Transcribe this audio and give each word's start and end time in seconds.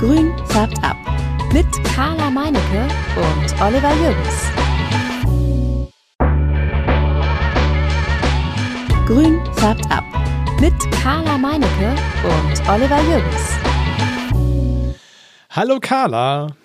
Grün 0.00 0.32
färbt 0.46 0.82
ab. 0.82 0.96
Mit 1.52 1.66
Carla 1.94 2.30
Meinecke 2.30 2.88
und 3.16 3.60
Oliver 3.60 3.92
Jürgens. 4.00 4.50
Grün 9.06 9.44
färbt 9.56 9.84
ab. 9.90 10.04
Mit 10.58 10.72
Carla 11.02 11.36
Meinecke 11.36 11.90
und 12.24 12.70
Oliver 12.70 13.02
Jürgens. 13.02 13.58
Hallo 15.50 15.78
Carla. 15.80 16.56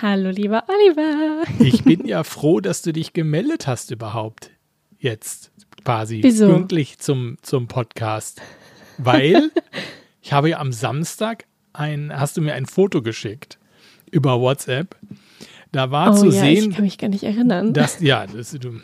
Hallo 0.00 0.30
lieber 0.30 0.62
Oliver. 0.68 1.42
Ich 1.58 1.82
bin 1.82 2.06
ja 2.06 2.22
froh, 2.22 2.60
dass 2.60 2.82
du 2.82 2.92
dich 2.92 3.12
gemeldet 3.12 3.66
hast 3.66 3.90
überhaupt. 3.90 4.52
Jetzt 4.96 5.50
quasi 5.84 6.20
Wieso? 6.22 6.46
pünktlich 6.52 6.98
zum, 6.98 7.36
zum 7.42 7.66
Podcast. 7.66 8.40
Weil 8.96 9.50
ich 10.22 10.32
habe 10.32 10.50
ja 10.50 10.60
am 10.60 10.70
Samstag 10.70 11.46
ein, 11.78 12.12
hast 12.14 12.36
du 12.36 12.42
mir 12.42 12.54
ein 12.54 12.66
Foto 12.66 13.02
geschickt 13.02 13.58
über 14.10 14.40
WhatsApp. 14.40 14.96
Da 15.72 15.90
war 15.90 16.12
oh 16.12 16.16
zu 16.16 16.26
ja, 16.26 16.40
sehen, 16.40 16.70
ich 16.70 16.76
kann 16.76 16.84
mich 16.84 16.98
gar 16.98 17.08
nicht 17.08 17.24
erinnern. 17.24 17.72
dass, 17.72 18.00
ja, 18.00 18.26
das, 18.26 18.52
du, 18.52 18.80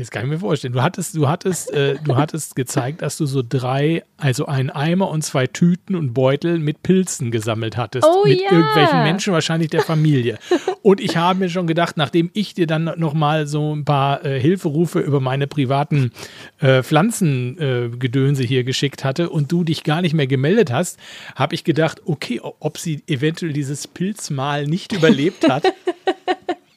das 0.00 0.10
kann 0.10 0.24
ich 0.24 0.30
mir 0.30 0.38
vorstellen. 0.38 0.72
Du 0.72 0.82
hattest, 0.82 1.14
du 1.14 1.28
hattest, 1.28 1.72
äh, 1.72 1.96
du 2.02 2.16
hattest 2.16 2.56
gezeigt, 2.56 3.02
dass 3.02 3.16
du 3.16 3.26
so 3.26 3.42
drei, 3.46 4.02
also 4.16 4.46
einen 4.46 4.70
Eimer 4.70 5.10
und 5.10 5.22
zwei 5.22 5.46
Tüten 5.46 5.94
und 5.94 6.14
Beutel 6.14 6.58
mit 6.58 6.82
Pilzen 6.82 7.30
gesammelt 7.30 7.76
hattest. 7.76 8.06
Oh 8.06 8.26
mit 8.26 8.40
ja. 8.40 8.50
irgendwelchen 8.50 9.02
Menschen, 9.02 9.32
wahrscheinlich 9.32 9.70
der 9.70 9.82
Familie. 9.82 10.38
Und 10.82 11.00
ich 11.00 11.16
habe 11.16 11.38
mir 11.38 11.50
schon 11.50 11.66
gedacht, 11.66 11.96
nachdem 11.96 12.30
ich 12.32 12.54
dir 12.54 12.66
dann 12.66 12.84
nochmal 12.96 13.46
so 13.46 13.74
ein 13.74 13.84
paar 13.84 14.24
äh, 14.24 14.40
Hilferufe 14.40 15.00
über 15.00 15.20
meine 15.20 15.46
privaten 15.46 16.12
äh, 16.58 16.82
Pflanzengedönse 16.82 18.42
äh, 18.42 18.46
hier 18.46 18.64
geschickt 18.64 19.04
hatte 19.04 19.28
und 19.28 19.52
du 19.52 19.64
dich 19.64 19.84
gar 19.84 20.00
nicht 20.00 20.14
mehr 20.14 20.26
gemeldet 20.26 20.72
hast, 20.72 20.98
habe 21.34 21.54
ich 21.54 21.64
gedacht, 21.64 22.00
okay, 22.06 22.40
ob 22.40 22.78
sie 22.78 23.02
eventuell 23.06 23.52
dieses 23.52 23.86
Pilzmal 23.86 24.66
nicht 24.66 24.92
überlebt 24.92 25.48
hat. 25.48 25.64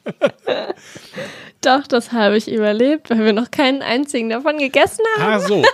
Doch, 1.64 1.86
das 1.86 2.12
habe 2.12 2.36
ich 2.36 2.50
überlebt, 2.52 3.10
weil 3.10 3.24
wir 3.24 3.32
noch 3.32 3.50
keinen 3.50 3.82
einzigen 3.82 4.28
davon 4.30 4.58
gegessen 4.58 5.04
haben. 5.18 5.32
Ah, 5.32 5.40
so. 5.40 5.62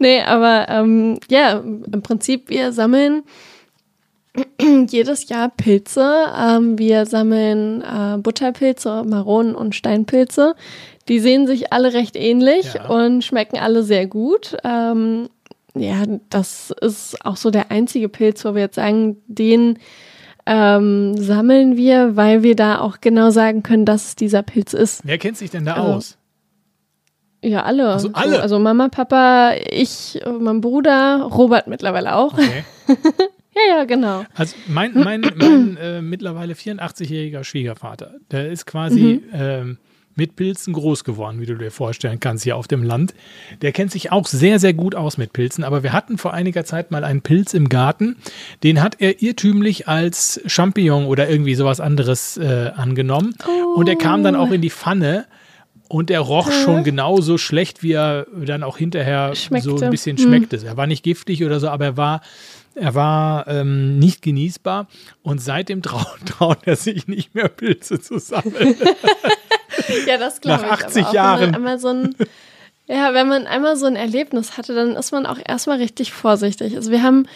Nee, 0.00 0.22
aber 0.22 0.66
ähm, 0.68 1.18
ja, 1.30 1.58
im 1.60 2.02
Prinzip, 2.02 2.48
wir 2.48 2.72
sammeln 2.72 3.22
jedes 4.88 5.28
Jahr 5.28 5.48
Pilze. 5.50 6.26
Ähm, 6.36 6.78
wir 6.78 7.06
sammeln 7.06 7.82
äh, 7.82 8.18
Butterpilze, 8.18 9.04
Maronen 9.06 9.54
und 9.54 9.74
Steinpilze. 9.74 10.56
Die 11.08 11.20
sehen 11.20 11.46
sich 11.46 11.72
alle 11.72 11.92
recht 11.92 12.16
ähnlich 12.16 12.74
Ja. 12.74 12.88
und 12.88 13.22
schmecken 13.22 13.58
alle 13.58 13.84
sehr 13.84 14.06
gut. 14.06 14.56
Ähm, 14.64 15.28
ja, 15.76 16.02
das 16.30 16.72
ist 16.80 17.24
auch 17.24 17.36
so 17.36 17.50
der 17.50 17.70
einzige 17.70 18.08
Pilz, 18.08 18.44
wo 18.44 18.54
wir 18.54 18.62
jetzt 18.62 18.76
sagen, 18.76 19.22
den 19.28 19.78
ähm, 20.46 21.16
sammeln 21.16 21.76
wir, 21.76 22.16
weil 22.16 22.42
wir 22.42 22.56
da 22.56 22.78
auch 22.80 23.00
genau 23.00 23.30
sagen 23.30 23.62
können, 23.62 23.84
dass 23.84 24.08
es 24.08 24.16
dieser 24.16 24.42
Pilz 24.42 24.72
ist. 24.74 25.00
Wer 25.04 25.18
kennt 25.18 25.36
sich 25.36 25.50
denn 25.50 25.64
da 25.64 25.74
Also, 25.74 25.92
aus? 25.92 26.18
Ja, 27.42 27.62
alle. 27.64 27.98
so, 27.98 28.10
alle? 28.14 28.40
also 28.40 28.58
Mama, 28.58 28.88
Papa, 28.88 29.52
ich, 29.70 30.20
mein 30.40 30.60
Bruder, 30.60 31.22
Robert 31.22 31.66
mittlerweile 31.66 32.14
auch. 32.16 32.32
Okay. 32.34 32.64
Ja, 33.56 33.76
ja, 33.78 33.84
genau. 33.84 34.24
Also 34.34 34.56
mein, 34.66 34.94
mein, 34.94 35.20
mein 35.36 35.76
äh, 35.76 36.02
mittlerweile 36.02 36.54
84-jähriger 36.54 37.44
Schwiegervater, 37.44 38.14
der 38.32 38.50
ist 38.50 38.66
quasi 38.66 39.22
ähm, 39.32 39.78
mit 40.16 40.36
Pilzen 40.36 40.72
groß 40.72 41.04
geworden, 41.04 41.40
wie 41.40 41.46
du 41.46 41.56
dir 41.56 41.70
vorstellen 41.70 42.20
kannst, 42.20 42.44
hier 42.44 42.56
auf 42.56 42.68
dem 42.68 42.82
Land. 42.82 43.14
Der 43.62 43.72
kennt 43.72 43.90
sich 43.92 44.12
auch 44.12 44.26
sehr, 44.26 44.58
sehr 44.58 44.72
gut 44.74 44.94
aus 44.94 45.18
mit 45.18 45.32
Pilzen, 45.32 45.64
aber 45.64 45.82
wir 45.82 45.92
hatten 45.92 46.18
vor 46.18 46.32
einiger 46.34 46.64
Zeit 46.64 46.90
mal 46.90 47.04
einen 47.04 47.22
Pilz 47.22 47.54
im 47.54 47.68
Garten, 47.68 48.16
den 48.62 48.82
hat 48.82 48.96
er 49.00 49.22
irrtümlich 49.22 49.88
als 49.88 50.40
Champignon 50.46 51.06
oder 51.06 51.28
irgendwie 51.28 51.54
sowas 51.54 51.80
anderes 51.80 52.36
äh, 52.36 52.70
angenommen. 52.76 53.34
Und 53.76 53.86
der 53.88 53.96
kam 53.96 54.22
dann 54.22 54.36
auch 54.36 54.50
in 54.50 54.60
die 54.60 54.70
Pfanne. 54.70 55.26
Und 55.86 56.08
der 56.08 56.20
roch 56.20 56.50
schon 56.50 56.82
genauso 56.82 57.36
schlecht, 57.36 57.82
wie 57.82 57.92
er 57.92 58.26
dann 58.34 58.62
auch 58.62 58.78
hinterher 58.78 59.28
so 59.28 59.34
Schmeckte. 59.34 59.84
ein 59.84 59.90
bisschen 59.90 60.16
Hm. 60.16 60.24
schmeckte. 60.24 60.60
Er 60.64 60.76
war 60.78 60.86
nicht 60.86 61.02
giftig 61.04 61.44
oder 61.44 61.60
so, 61.60 61.68
aber 61.68 61.84
er 61.84 61.96
war, 61.98 62.20
er 62.74 62.94
war 62.94 63.46
ähm, 63.48 63.98
nicht 63.98 64.22
genießbar. 64.22 64.88
Und 65.22 65.42
seitdem 65.42 65.82
traut, 65.82 66.06
traut 66.26 66.58
er 66.64 66.76
sich 66.76 67.06
nicht 67.06 67.34
mehr, 67.34 67.48
Pilze 67.48 68.00
zu 68.00 68.18
sammeln. 68.18 68.74
Ja, 70.06 70.18
das 70.18 70.40
glaube 70.40 70.62
Nach 70.62 70.78
ich. 70.78 70.84
80 70.84 71.02
aber 71.02 71.08
auch, 71.08 71.14
Jahren. 71.14 71.40
Wenn 71.40 71.50
man 71.50 71.54
einmal 71.54 71.78
so 71.78 71.88
ein, 71.88 72.16
ja, 72.86 73.14
wenn 73.14 73.28
man 73.28 73.46
einmal 73.46 73.76
so 73.76 73.86
ein 73.86 73.96
Erlebnis 73.96 74.56
hatte, 74.56 74.74
dann 74.74 74.96
ist 74.96 75.12
man 75.12 75.26
auch 75.26 75.38
erstmal 75.44 75.78
richtig 75.78 76.12
vorsichtig. 76.12 76.76
Also 76.76 76.90
wir 76.90 77.02
haben, 77.02 77.26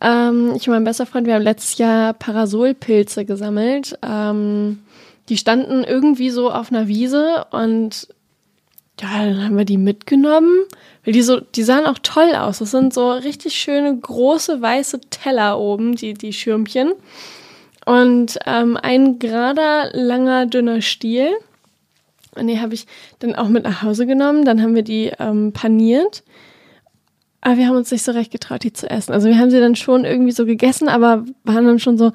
ähm, 0.00 0.52
ich 0.54 0.68
und 0.68 0.74
mein 0.74 0.84
bester 0.84 1.06
Freund, 1.06 1.26
wir 1.26 1.34
haben 1.34 1.42
letztes 1.42 1.78
Jahr 1.78 2.12
Parasolpilze 2.12 3.24
gesammelt. 3.24 3.98
Ähm, 4.02 4.82
die 5.28 5.36
standen 5.36 5.84
irgendwie 5.84 6.30
so 6.30 6.50
auf 6.50 6.70
einer 6.70 6.88
Wiese 6.88 7.46
und 7.50 8.08
ja, 9.00 9.24
dann 9.24 9.44
haben 9.44 9.56
wir 9.56 9.64
die 9.64 9.78
mitgenommen. 9.78 10.64
Weil 11.04 11.14
die 11.14 11.22
so, 11.22 11.40
die 11.40 11.64
sahen 11.64 11.86
auch 11.86 11.98
toll 12.02 12.34
aus. 12.36 12.58
Das 12.58 12.70
sind 12.70 12.94
so 12.94 13.12
richtig 13.12 13.54
schöne 13.54 13.96
große 13.96 14.62
weiße 14.62 15.00
Teller 15.10 15.58
oben, 15.58 15.96
die, 15.96 16.14
die 16.14 16.32
Schirmchen. 16.32 16.92
Und 17.84 18.38
ähm, 18.46 18.76
ein 18.76 19.18
gerader, 19.18 19.90
langer, 19.92 20.46
dünner 20.46 20.80
Stiel. 20.80 21.30
Und 22.34 22.46
die 22.46 22.60
habe 22.60 22.74
ich 22.74 22.86
dann 23.18 23.34
auch 23.34 23.48
mit 23.48 23.64
nach 23.64 23.82
Hause 23.82 24.06
genommen. 24.06 24.44
Dann 24.44 24.62
haben 24.62 24.74
wir 24.74 24.82
die 24.82 25.12
ähm, 25.18 25.52
paniert. 25.52 26.22
Aber 27.40 27.56
wir 27.56 27.66
haben 27.66 27.76
uns 27.76 27.90
nicht 27.90 28.04
so 28.04 28.12
recht 28.12 28.30
getraut, 28.30 28.62
die 28.62 28.72
zu 28.72 28.88
essen. 28.88 29.12
Also 29.12 29.28
wir 29.28 29.36
haben 29.36 29.50
sie 29.50 29.60
dann 29.60 29.74
schon 29.74 30.04
irgendwie 30.04 30.32
so 30.32 30.46
gegessen, 30.46 30.88
aber 30.88 31.24
waren 31.44 31.66
dann 31.66 31.80
schon 31.80 31.98
so, 31.98 32.12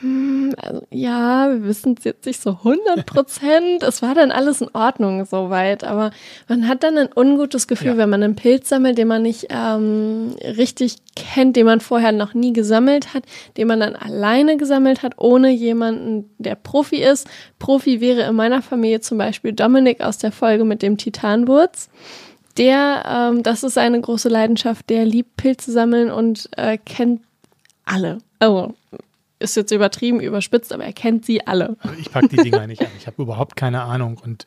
hm, 0.00 0.54
also, 0.56 0.86
ja, 0.90 1.48
wir 1.50 1.64
wissen 1.64 1.94
es 1.98 2.04
jetzt 2.04 2.24
nicht 2.26 2.40
so 2.40 2.50
100 2.62 3.04
Prozent. 3.06 3.82
es 3.82 4.00
war 4.00 4.14
dann 4.14 4.30
alles 4.30 4.60
in 4.60 4.68
Ordnung 4.72 5.24
soweit. 5.24 5.82
Aber 5.82 6.10
man 6.48 6.68
hat 6.68 6.82
dann 6.84 6.96
ein 6.98 7.08
ungutes 7.14 7.66
Gefühl, 7.66 7.88
Ja. 7.88 7.96
wenn 7.96 8.10
man 8.10 8.22
einen 8.22 8.36
Pilz 8.36 8.68
sammelt, 8.68 8.96
den 8.98 9.08
man 9.08 9.22
nicht 9.22 9.46
ähm, 9.50 10.36
richtig 10.42 10.96
kennt, 11.16 11.56
den 11.56 11.66
man 11.66 11.80
vorher 11.80 12.12
noch 12.12 12.32
nie 12.34 12.52
gesammelt 12.52 13.12
hat, 13.12 13.24
den 13.56 13.66
man 13.66 13.80
dann 13.80 13.96
alleine 13.96 14.56
gesammelt 14.56 15.02
hat, 15.02 15.14
ohne 15.18 15.50
jemanden, 15.50 16.30
der 16.38 16.54
Profi 16.54 16.96
ist. 17.02 17.26
Profi 17.58 18.00
wäre 18.00 18.22
in 18.22 18.36
meiner 18.36 18.62
Familie 18.62 19.00
zum 19.00 19.18
Beispiel 19.18 19.52
Dominik 19.52 20.00
aus 20.00 20.18
der 20.18 20.30
Folge 20.32 20.64
mit 20.64 20.82
dem 20.82 20.96
Titanwurz. 20.96 21.88
Der, 22.56 23.04
ähm, 23.32 23.42
das 23.42 23.62
ist 23.62 23.74
seine 23.74 24.00
große 24.00 24.28
Leidenschaft, 24.28 24.90
der 24.90 25.04
liebt 25.04 25.36
Pilze 25.36 25.70
sammeln 25.72 26.10
und 26.10 26.48
äh, 26.56 26.76
kennt 26.78 27.22
alle. 27.84 28.18
Also, 28.40 28.74
ist 29.38 29.56
jetzt 29.56 29.70
übertrieben, 29.70 30.20
überspitzt, 30.20 30.72
aber 30.72 30.84
er 30.84 30.92
kennt 30.92 31.24
sie 31.24 31.46
alle. 31.46 31.76
Also 31.80 31.96
ich 31.98 32.10
packe 32.10 32.28
die 32.28 32.36
Dinger 32.36 32.66
nicht 32.66 32.82
an. 32.82 32.88
Ich 32.98 33.06
habe 33.06 33.22
überhaupt 33.22 33.56
keine 33.56 33.82
Ahnung 33.82 34.18
und 34.22 34.46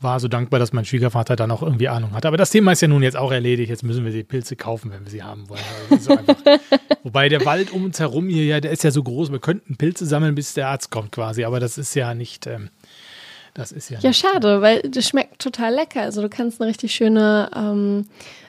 war 0.00 0.20
so 0.20 0.28
dankbar, 0.28 0.60
dass 0.60 0.72
mein 0.72 0.84
Schwiegervater 0.84 1.36
dann 1.36 1.50
auch 1.50 1.62
irgendwie 1.62 1.88
Ahnung 1.88 2.12
hatte. 2.12 2.28
Aber 2.28 2.36
das 2.36 2.50
Thema 2.50 2.72
ist 2.72 2.82
ja 2.82 2.88
nun 2.88 3.02
jetzt 3.02 3.16
auch 3.16 3.32
erledigt. 3.32 3.70
Jetzt 3.70 3.82
müssen 3.82 4.04
wir 4.04 4.12
die 4.12 4.24
Pilze 4.24 4.56
kaufen, 4.56 4.90
wenn 4.90 5.04
wir 5.04 5.10
sie 5.10 5.22
haben 5.22 5.48
wollen. 5.48 5.60
Also 5.90 6.14
so. 6.14 6.18
Wobei 7.02 7.28
der 7.28 7.44
Wald 7.46 7.72
um 7.72 7.84
uns 7.84 7.98
herum 7.98 8.28
hier, 8.28 8.44
ja, 8.44 8.60
der 8.60 8.72
ist 8.72 8.84
ja 8.84 8.90
so 8.90 9.02
groß. 9.02 9.32
Wir 9.32 9.38
könnten 9.38 9.76
Pilze 9.76 10.04
sammeln, 10.04 10.34
bis 10.34 10.54
der 10.54 10.68
Arzt 10.68 10.90
kommt 10.90 11.12
quasi. 11.12 11.44
Aber 11.44 11.60
das 11.60 11.78
ist 11.78 11.94
ja 11.94 12.14
nicht, 12.14 12.46
ähm, 12.46 12.68
das 13.54 13.72
ist 13.72 13.88
ja, 13.88 13.98
Ja, 14.00 14.12
schade, 14.12 14.60
weil 14.60 14.82
das 14.82 15.08
schmeckt 15.08 15.40
total 15.40 15.74
lecker. 15.74 16.02
Also 16.02 16.20
du 16.20 16.28
kannst 16.28 16.60
eine 16.60 16.68
richtig 16.68 16.94
schöne 16.94 17.50
ähm, 17.56 18.06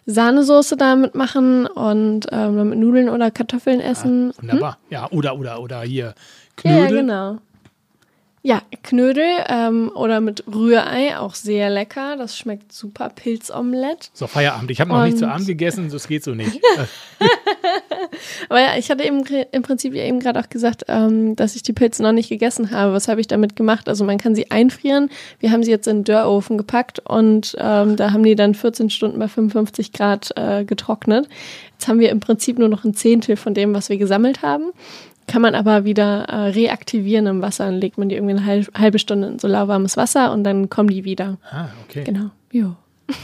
Sahnesoße 0.07 0.77
damit 0.77 1.15
machen 1.15 1.65
und 1.67 2.27
ähm, 2.31 2.69
mit 2.69 2.79
Nudeln 2.79 3.09
oder 3.09 3.29
Kartoffeln 3.29 3.81
essen. 3.81 4.31
Wunderbar. 4.39 4.77
Ja, 4.89 5.07
oder, 5.11 5.37
oder, 5.37 5.61
oder 5.61 5.81
hier 5.81 6.15
Ja, 6.63 6.71
ja, 6.71 6.77
Knödel. 6.87 7.01
genau. 7.01 7.37
Ja, 8.47 8.61
Knödel 8.81 9.25
ähm, 9.49 9.91
oder 9.93 10.21
mit 10.21 10.45
Rührei, 10.47 11.17
auch 11.17 11.35
sehr 11.35 11.69
lecker. 11.69 12.15
Das 12.15 12.37
schmeckt 12.37 12.71
super. 12.71 13.09
Pilzomelett. 13.13 14.09
So, 14.13 14.25
Feierabend. 14.25 14.71
Ich 14.71 14.79
habe 14.79 14.89
noch 14.89 15.03
nicht 15.03 15.17
zu 15.17 15.27
Abend 15.27 15.47
gegessen, 15.47 15.89
das 15.91 16.07
geht 16.07 16.23
so 16.23 16.33
nicht. 16.33 16.61
Aber 18.47 18.61
ja, 18.61 18.77
ich 18.77 18.89
hatte 18.89 19.03
eben 19.03 19.25
im 19.51 19.61
Prinzip 19.63 19.93
ja 19.93 20.05
eben 20.05 20.21
gerade 20.21 20.39
auch 20.39 20.47
gesagt, 20.47 20.85
ähm, 20.87 21.35
dass 21.35 21.57
ich 21.57 21.63
die 21.63 21.73
Pilze 21.73 22.01
noch 22.01 22.13
nicht 22.13 22.29
gegessen 22.29 22.71
habe. 22.71 22.93
Was 22.93 23.09
habe 23.09 23.19
ich 23.19 23.27
damit 23.27 23.57
gemacht? 23.57 23.89
Also 23.89 24.05
man 24.05 24.17
kann 24.17 24.33
sie 24.33 24.49
einfrieren. 24.49 25.09
Wir 25.41 25.51
haben 25.51 25.63
sie 25.63 25.71
jetzt 25.71 25.87
in 25.89 25.97
den 25.97 26.03
Dörrofen 26.05 26.57
gepackt 26.57 26.99
und 26.99 27.53
ähm, 27.59 27.97
da 27.97 28.13
haben 28.13 28.23
die 28.23 28.35
dann 28.35 28.55
14 28.55 28.89
Stunden 28.89 29.19
bei 29.19 29.27
55 29.27 29.91
Grad 29.91 30.31
äh, 30.37 30.63
getrocknet. 30.63 31.27
Jetzt 31.73 31.89
haben 31.89 31.99
wir 31.99 32.11
im 32.11 32.21
Prinzip 32.21 32.59
nur 32.59 32.69
noch 32.69 32.85
ein 32.85 32.93
Zehntel 32.93 33.35
von 33.35 33.53
dem, 33.53 33.73
was 33.73 33.89
wir 33.89 33.97
gesammelt 33.97 34.41
haben. 34.41 34.71
Kann 35.27 35.41
man 35.41 35.55
aber 35.55 35.83
wieder 35.83 36.23
äh, 36.23 36.49
reaktivieren 36.49 37.27
im 37.27 37.41
Wasser. 37.41 37.65
Dann 37.65 37.75
legt 37.75 37.97
man 37.97 38.07
die 38.07 38.15
irgendwie 38.15 38.35
eine 38.35 38.63
halbe, 38.73 38.97
Stunde 38.97 39.27
in 39.27 39.39
so 39.39 39.47
lauwarmes 39.47 39.97
Wasser 39.97 40.31
und 40.31 40.45
dann 40.45 40.69
kommen 40.69 40.89
die 40.89 41.03
wieder. 41.03 41.37
Ah, 41.51 41.67
okay. 41.83 42.05
Genau. 42.05 42.31
Jo. 42.51 42.75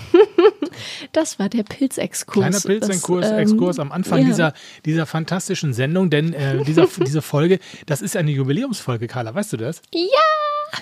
das 1.14 1.40
war 1.40 1.50
der 1.50 1.64
Pilzexkurs. 1.64 2.46
Kleiner 2.46 2.60
Pilzexkurs 2.60 3.32
ähm, 3.32 3.40
Exkurs 3.40 3.80
am 3.80 3.92
Anfang 3.92 4.20
ja. 4.20 4.26
dieser, 4.26 4.54
dieser 4.86 5.06
fantastischen 5.06 5.74
Sendung, 5.74 6.10
denn 6.10 6.34
äh, 6.34 6.64
dieser, 6.64 6.88
diese 7.06 7.22
Folge, 7.22 7.60
das 7.86 8.02
ist 8.02 8.18
eine 8.18 8.32
Jubiläumsfolge, 8.32 9.08
Carla, 9.08 9.34
weißt 9.34 9.54
du 9.54 9.58
das? 9.58 9.82
Ja! 9.94 10.04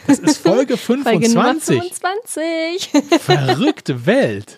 Das 0.08 0.20
ist 0.20 0.38
Folge 0.38 0.78
Folge 0.78 1.28
Nummer 1.30 1.54
25. 1.56 2.00
25. 2.90 3.22
Verrückte 3.22 4.06
Welt. 4.06 4.58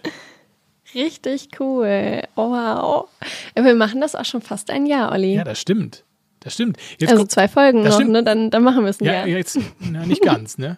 Richtig 0.95 1.59
cool. 1.59 2.21
Wow. 2.35 3.09
Wir 3.55 3.75
machen 3.75 3.99
das 3.99 4.15
auch 4.15 4.25
schon 4.25 4.41
fast 4.41 4.69
ein 4.69 4.85
Jahr, 4.85 5.11
Olli. 5.11 5.35
Ja, 5.35 5.43
das 5.43 5.59
stimmt. 5.59 6.03
Das 6.43 6.53
stimmt. 6.53 6.77
Jetzt 6.99 7.09
also 7.09 7.21
kommt- 7.21 7.31
zwei 7.31 7.47
Folgen 7.47 7.83
Das 7.83 7.93
noch, 7.93 7.99
stimmt. 7.99 8.11
ne? 8.11 8.23
Dann, 8.23 8.49
dann 8.51 8.63
machen 8.63 8.83
wir 8.83 8.89
es 8.89 8.99
ein 9.01 9.05
ja, 9.05 9.25
jetzt, 9.25 9.57
na, 9.79 10.05
nicht 10.05 10.21
ganz, 10.23 10.57
ne? 10.57 10.77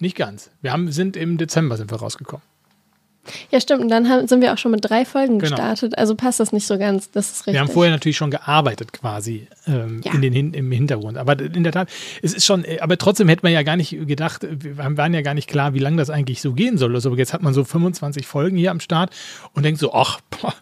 Nicht 0.00 0.16
ganz. 0.16 0.50
Wir 0.62 0.72
haben, 0.72 0.90
sind 0.92 1.16
im 1.16 1.38
Dezember 1.38 1.76
sind 1.76 1.90
wir 1.90 1.98
rausgekommen. 1.98 2.42
Ja, 3.50 3.60
stimmt. 3.60 3.82
Und 3.82 3.88
dann 3.90 4.08
haben, 4.08 4.26
sind 4.26 4.40
wir 4.40 4.54
auch 4.54 4.58
schon 4.58 4.70
mit 4.70 4.88
drei 4.88 5.04
Folgen 5.04 5.38
Genau. 5.38 5.50
gestartet. 5.50 5.98
Also 5.98 6.14
passt 6.14 6.40
das 6.40 6.50
nicht 6.52 6.66
so 6.66 6.78
ganz. 6.78 7.10
Das 7.10 7.26
ist 7.30 7.38
richtig. 7.40 7.54
Wir 7.54 7.60
haben 7.60 7.68
vorher 7.68 7.92
natürlich 7.92 8.16
schon 8.16 8.30
gearbeitet 8.30 8.92
quasi 8.94 9.48
ähm, 9.66 10.00
Ja. 10.02 10.14
in 10.14 10.22
den, 10.22 10.54
im 10.54 10.72
Hintergrund. 10.72 11.18
Aber 11.18 11.38
in 11.38 11.62
der 11.62 11.72
Tat, 11.72 11.90
es 12.22 12.32
ist 12.32 12.46
schon, 12.46 12.64
äh, 12.64 12.78
aber 12.80 12.96
trotzdem 12.96 13.28
hätte 13.28 13.42
man 13.42 13.52
ja 13.52 13.62
gar 13.64 13.76
nicht 13.76 13.90
gedacht, 14.06 14.46
wir 14.50 14.78
waren 14.78 15.12
ja 15.12 15.20
gar 15.20 15.34
nicht 15.34 15.48
klar, 15.48 15.74
wie 15.74 15.78
lange 15.78 15.98
das 15.98 16.08
eigentlich 16.08 16.40
so 16.40 16.54
gehen 16.54 16.78
soll. 16.78 16.94
Also 16.94 17.14
jetzt 17.16 17.34
hat 17.34 17.42
man 17.42 17.52
so 17.52 17.64
25 17.64 18.26
Folgen 18.26 18.56
hier 18.56 18.70
am 18.70 18.80
Start 18.80 19.14
und 19.52 19.62
denkt 19.62 19.78
so, 19.78 19.92
ach, 19.92 20.20
boah, 20.30 20.54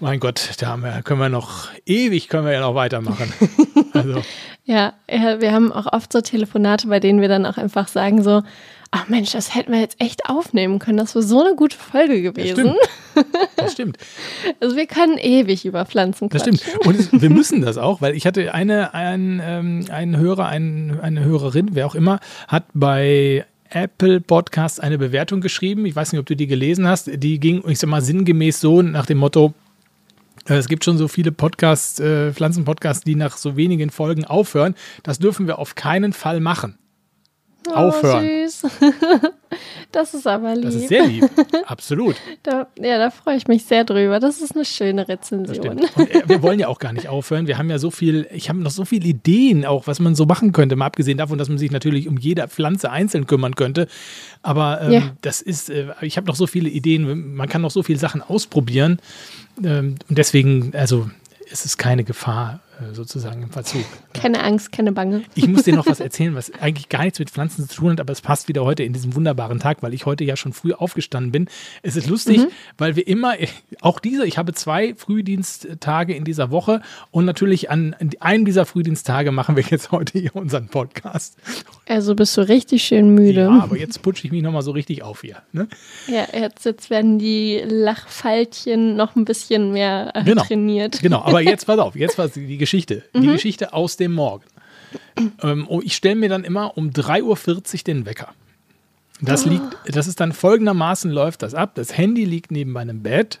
mein 0.00 0.20
Gott, 0.20 0.50
da 0.58 0.76
wir, 0.76 1.02
können 1.02 1.20
wir 1.20 1.28
noch, 1.28 1.68
ewig 1.86 2.28
können 2.28 2.46
wir 2.46 2.52
ja 2.52 2.60
noch 2.60 2.74
weitermachen. 2.74 3.32
also, 3.92 4.22
Ja, 4.64 4.94
wir 5.06 5.52
haben 5.52 5.72
auch 5.72 5.92
oft 5.92 6.12
so 6.12 6.20
Telefonate, 6.20 6.88
bei 6.88 7.00
denen 7.00 7.20
wir 7.20 7.28
dann 7.28 7.46
auch 7.46 7.56
einfach 7.56 7.88
sagen 7.88 8.22
so, 8.22 8.42
ach 8.90 9.08
Mensch, 9.08 9.32
das 9.32 9.54
hätten 9.54 9.72
wir 9.72 9.80
jetzt 9.80 10.00
echt 10.00 10.26
aufnehmen 10.26 10.78
können. 10.78 10.98
Das 10.98 11.14
war 11.14 11.22
so 11.22 11.44
eine 11.44 11.56
gute 11.56 11.76
Folge 11.76 12.22
gewesen. 12.22 12.74
das 13.56 13.72
stimmt. 13.72 13.98
Also 14.60 14.76
wir 14.76 14.86
können 14.86 15.18
ewig 15.18 15.64
über 15.64 15.84
Pflanzen 15.84 16.28
Das 16.28 16.44
quatschen. 16.44 16.58
stimmt. 16.58 16.86
Und 16.86 16.98
es, 16.98 17.12
wir 17.12 17.30
müssen 17.30 17.60
das 17.62 17.76
auch, 17.76 18.00
weil 18.00 18.14
ich 18.14 18.26
hatte 18.26 18.54
eine, 18.54 18.94
ein, 18.94 19.42
ähm, 19.44 19.86
einen 19.90 20.16
Hörer, 20.16 20.46
ein, 20.46 21.00
eine 21.02 21.24
Hörerin, 21.24 21.70
wer 21.72 21.86
auch 21.86 21.94
immer, 21.94 22.20
hat 22.46 22.64
bei 22.72 23.44
Apple 23.70 24.20
Podcasts 24.20 24.78
eine 24.78 24.98
Bewertung 24.98 25.40
geschrieben. 25.40 25.84
Ich 25.86 25.96
weiß 25.96 26.12
nicht, 26.12 26.20
ob 26.20 26.26
du 26.26 26.36
die 26.36 26.46
gelesen 26.46 26.86
hast. 26.86 27.10
Die 27.12 27.40
ging, 27.40 27.62
ich 27.66 27.80
sag 27.80 27.90
mal, 27.90 28.00
sinngemäß 28.02 28.60
so 28.60 28.80
nach 28.82 29.06
dem 29.06 29.18
Motto, 29.18 29.52
es 30.46 30.68
gibt 30.68 30.84
schon 30.84 30.98
so 30.98 31.08
viele 31.08 31.32
Podcasts, 31.32 32.00
äh, 32.00 32.32
Pflanzenpodcasts, 32.32 33.04
die 33.04 33.14
nach 33.14 33.36
so 33.36 33.56
wenigen 33.56 33.90
Folgen 33.90 34.24
aufhören. 34.24 34.74
Das 35.02 35.18
dürfen 35.18 35.46
wir 35.46 35.58
auf 35.58 35.74
keinen 35.74 36.12
Fall 36.12 36.40
machen. 36.40 36.78
Aufhören. 37.72 38.24
Oh, 38.24 38.46
süß. 38.46 38.62
das 39.92 40.14
ist 40.14 40.26
aber 40.26 40.54
lieb. 40.54 40.64
Das 40.64 40.74
ist 40.74 40.88
sehr 40.88 41.06
lieb. 41.06 41.30
Absolut. 41.66 42.16
Da, 42.42 42.66
ja, 42.78 42.98
da 42.98 43.10
freue 43.10 43.36
ich 43.36 43.46
mich 43.48 43.64
sehr 43.64 43.84
drüber. 43.84 44.20
Das 44.20 44.40
ist 44.40 44.54
eine 44.54 44.64
schöne 44.64 45.08
Rezension. 45.08 45.80
Und, 45.94 46.10
äh, 46.10 46.22
wir 46.26 46.42
wollen 46.42 46.58
ja 46.60 46.68
auch 46.68 46.78
gar 46.78 46.92
nicht 46.92 47.08
aufhören. 47.08 47.46
Wir 47.46 47.56
haben 47.58 47.70
ja 47.70 47.78
so 47.78 47.90
viel, 47.90 48.26
ich 48.32 48.48
habe 48.48 48.58
noch 48.60 48.70
so 48.70 48.84
viele 48.84 49.06
Ideen, 49.06 49.64
auch 49.64 49.86
was 49.86 50.00
man 50.00 50.14
so 50.14 50.26
machen 50.26 50.52
könnte, 50.52 50.76
mal 50.76 50.86
abgesehen 50.86 51.18
davon, 51.18 51.38
dass 51.38 51.48
man 51.48 51.58
sich 51.58 51.70
natürlich 51.70 52.08
um 52.08 52.18
jede 52.18 52.46
Pflanze 52.48 52.90
einzeln 52.90 53.26
kümmern 53.26 53.54
könnte. 53.54 53.86
Aber 54.42 54.80
ähm, 54.82 54.92
Ja. 54.92 55.02
das 55.22 55.40
ist, 55.40 55.70
äh, 55.70 55.86
ich 56.02 56.16
habe 56.16 56.26
noch 56.26 56.36
so 56.36 56.46
viele 56.46 56.68
Ideen, 56.68 57.34
man 57.34 57.48
kann 57.48 57.62
noch 57.62 57.70
so 57.70 57.82
viele 57.82 57.98
Sachen 57.98 58.22
ausprobieren. 58.22 58.98
Ähm, 59.62 59.96
und 60.08 60.18
deswegen, 60.18 60.72
also 60.74 61.08
es 61.50 61.64
ist 61.64 61.76
keine 61.78 62.04
Gefahr 62.04 62.60
sozusagen 62.92 63.42
im 63.42 63.50
Verzug. 63.50 63.84
Keine 64.12 64.42
Angst, 64.42 64.72
keine 64.72 64.92
Bange. 64.92 65.22
Ich 65.34 65.46
muss 65.48 65.62
dir 65.62 65.74
noch 65.74 65.86
was 65.86 66.00
erzählen, 66.00 66.34
was 66.34 66.52
eigentlich 66.60 66.88
gar 66.88 67.04
nichts 67.04 67.18
mit 67.18 67.30
Pflanzen 67.30 67.68
zu 67.68 67.76
tun 67.76 67.92
hat, 67.92 68.00
aber 68.00 68.12
es 68.12 68.20
passt 68.20 68.48
wieder 68.48 68.64
heute 68.64 68.82
in 68.82 68.92
diesem 68.92 69.14
wunderbaren 69.14 69.58
Tag, 69.60 69.82
weil 69.82 69.94
ich 69.94 70.06
heute 70.06 70.24
ja 70.24 70.36
schon 70.36 70.52
früh 70.52 70.72
aufgestanden 70.72 71.32
bin. 71.32 71.48
Es 71.82 71.96
ist 71.96 72.08
lustig, 72.08 72.40
weil 72.78 72.96
wir 72.96 73.06
immer, 73.06 73.34
auch 73.80 74.00
diese, 74.00 74.26
ich 74.26 74.38
habe 74.38 74.52
zwei 74.54 74.94
Frühdiensttage 74.94 76.14
in 76.14 76.24
dieser 76.24 76.50
Woche 76.50 76.80
und 77.10 77.24
natürlich 77.24 77.70
an 77.70 77.94
einem 78.20 78.44
dieser 78.44 78.66
Frühdiensttage 78.66 79.32
machen 79.32 79.56
wir 79.56 79.62
jetzt 79.64 79.90
heute 79.92 80.18
hier 80.18 80.34
unseren 80.34 80.68
Podcast. 80.68 81.36
Also 81.88 82.14
bist 82.14 82.36
du 82.36 82.42
richtig 82.48 82.82
schön 82.84 83.14
müde. 83.14 83.42
Ja, 83.42 83.62
aber 83.62 83.76
jetzt 83.78 84.02
putsche 84.02 84.26
ich 84.26 84.32
mich 84.32 84.42
nochmal 84.42 84.62
so 84.62 84.70
richtig 84.70 85.02
auf 85.02 85.20
hier. 85.20 85.36
Ne? 85.52 85.68
Ja, 86.08 86.26
jetzt, 86.38 86.64
jetzt 86.64 86.90
werden 86.90 87.18
die 87.18 87.62
Lachfaltchen 87.66 88.96
noch 88.96 89.16
ein 89.16 89.24
bisschen 89.24 89.72
mehr 89.72 90.10
äh, 90.14 90.24
Genau. 90.24 90.42
trainiert. 90.44 91.00
Genau, 91.02 91.22
aber 91.22 91.40
jetzt 91.40 91.64
pass 91.66 91.78
auf, 91.78 91.96
jetzt 91.96 92.18
war 92.18 92.28
die 92.28 92.58
Geschichte. 92.64 93.04
Die 93.14 93.26
Geschichte 93.26 93.72
aus 93.72 93.96
dem 93.96 94.12
Morgen. 94.12 94.44
Ähm, 95.42 95.66
oh, 95.68 95.80
ich 95.82 95.96
stelle 95.96 96.16
mir 96.16 96.28
dann 96.28 96.44
immer 96.44 96.76
um 96.76 96.90
3.40 96.90 97.24
Uhr 97.24 97.84
den 97.86 98.06
Wecker. 98.06 98.34
Das 99.20 99.46
liegt, 99.46 99.64
das 99.86 100.06
ist 100.06 100.20
dann 100.20 100.32
folgendermaßen 100.32 101.10
läuft 101.10 101.42
das 101.42 101.54
ab. 101.54 101.74
Das 101.74 101.96
Handy 101.96 102.24
liegt 102.24 102.50
neben 102.50 102.72
meinem 102.72 103.02
Bett, 103.02 103.38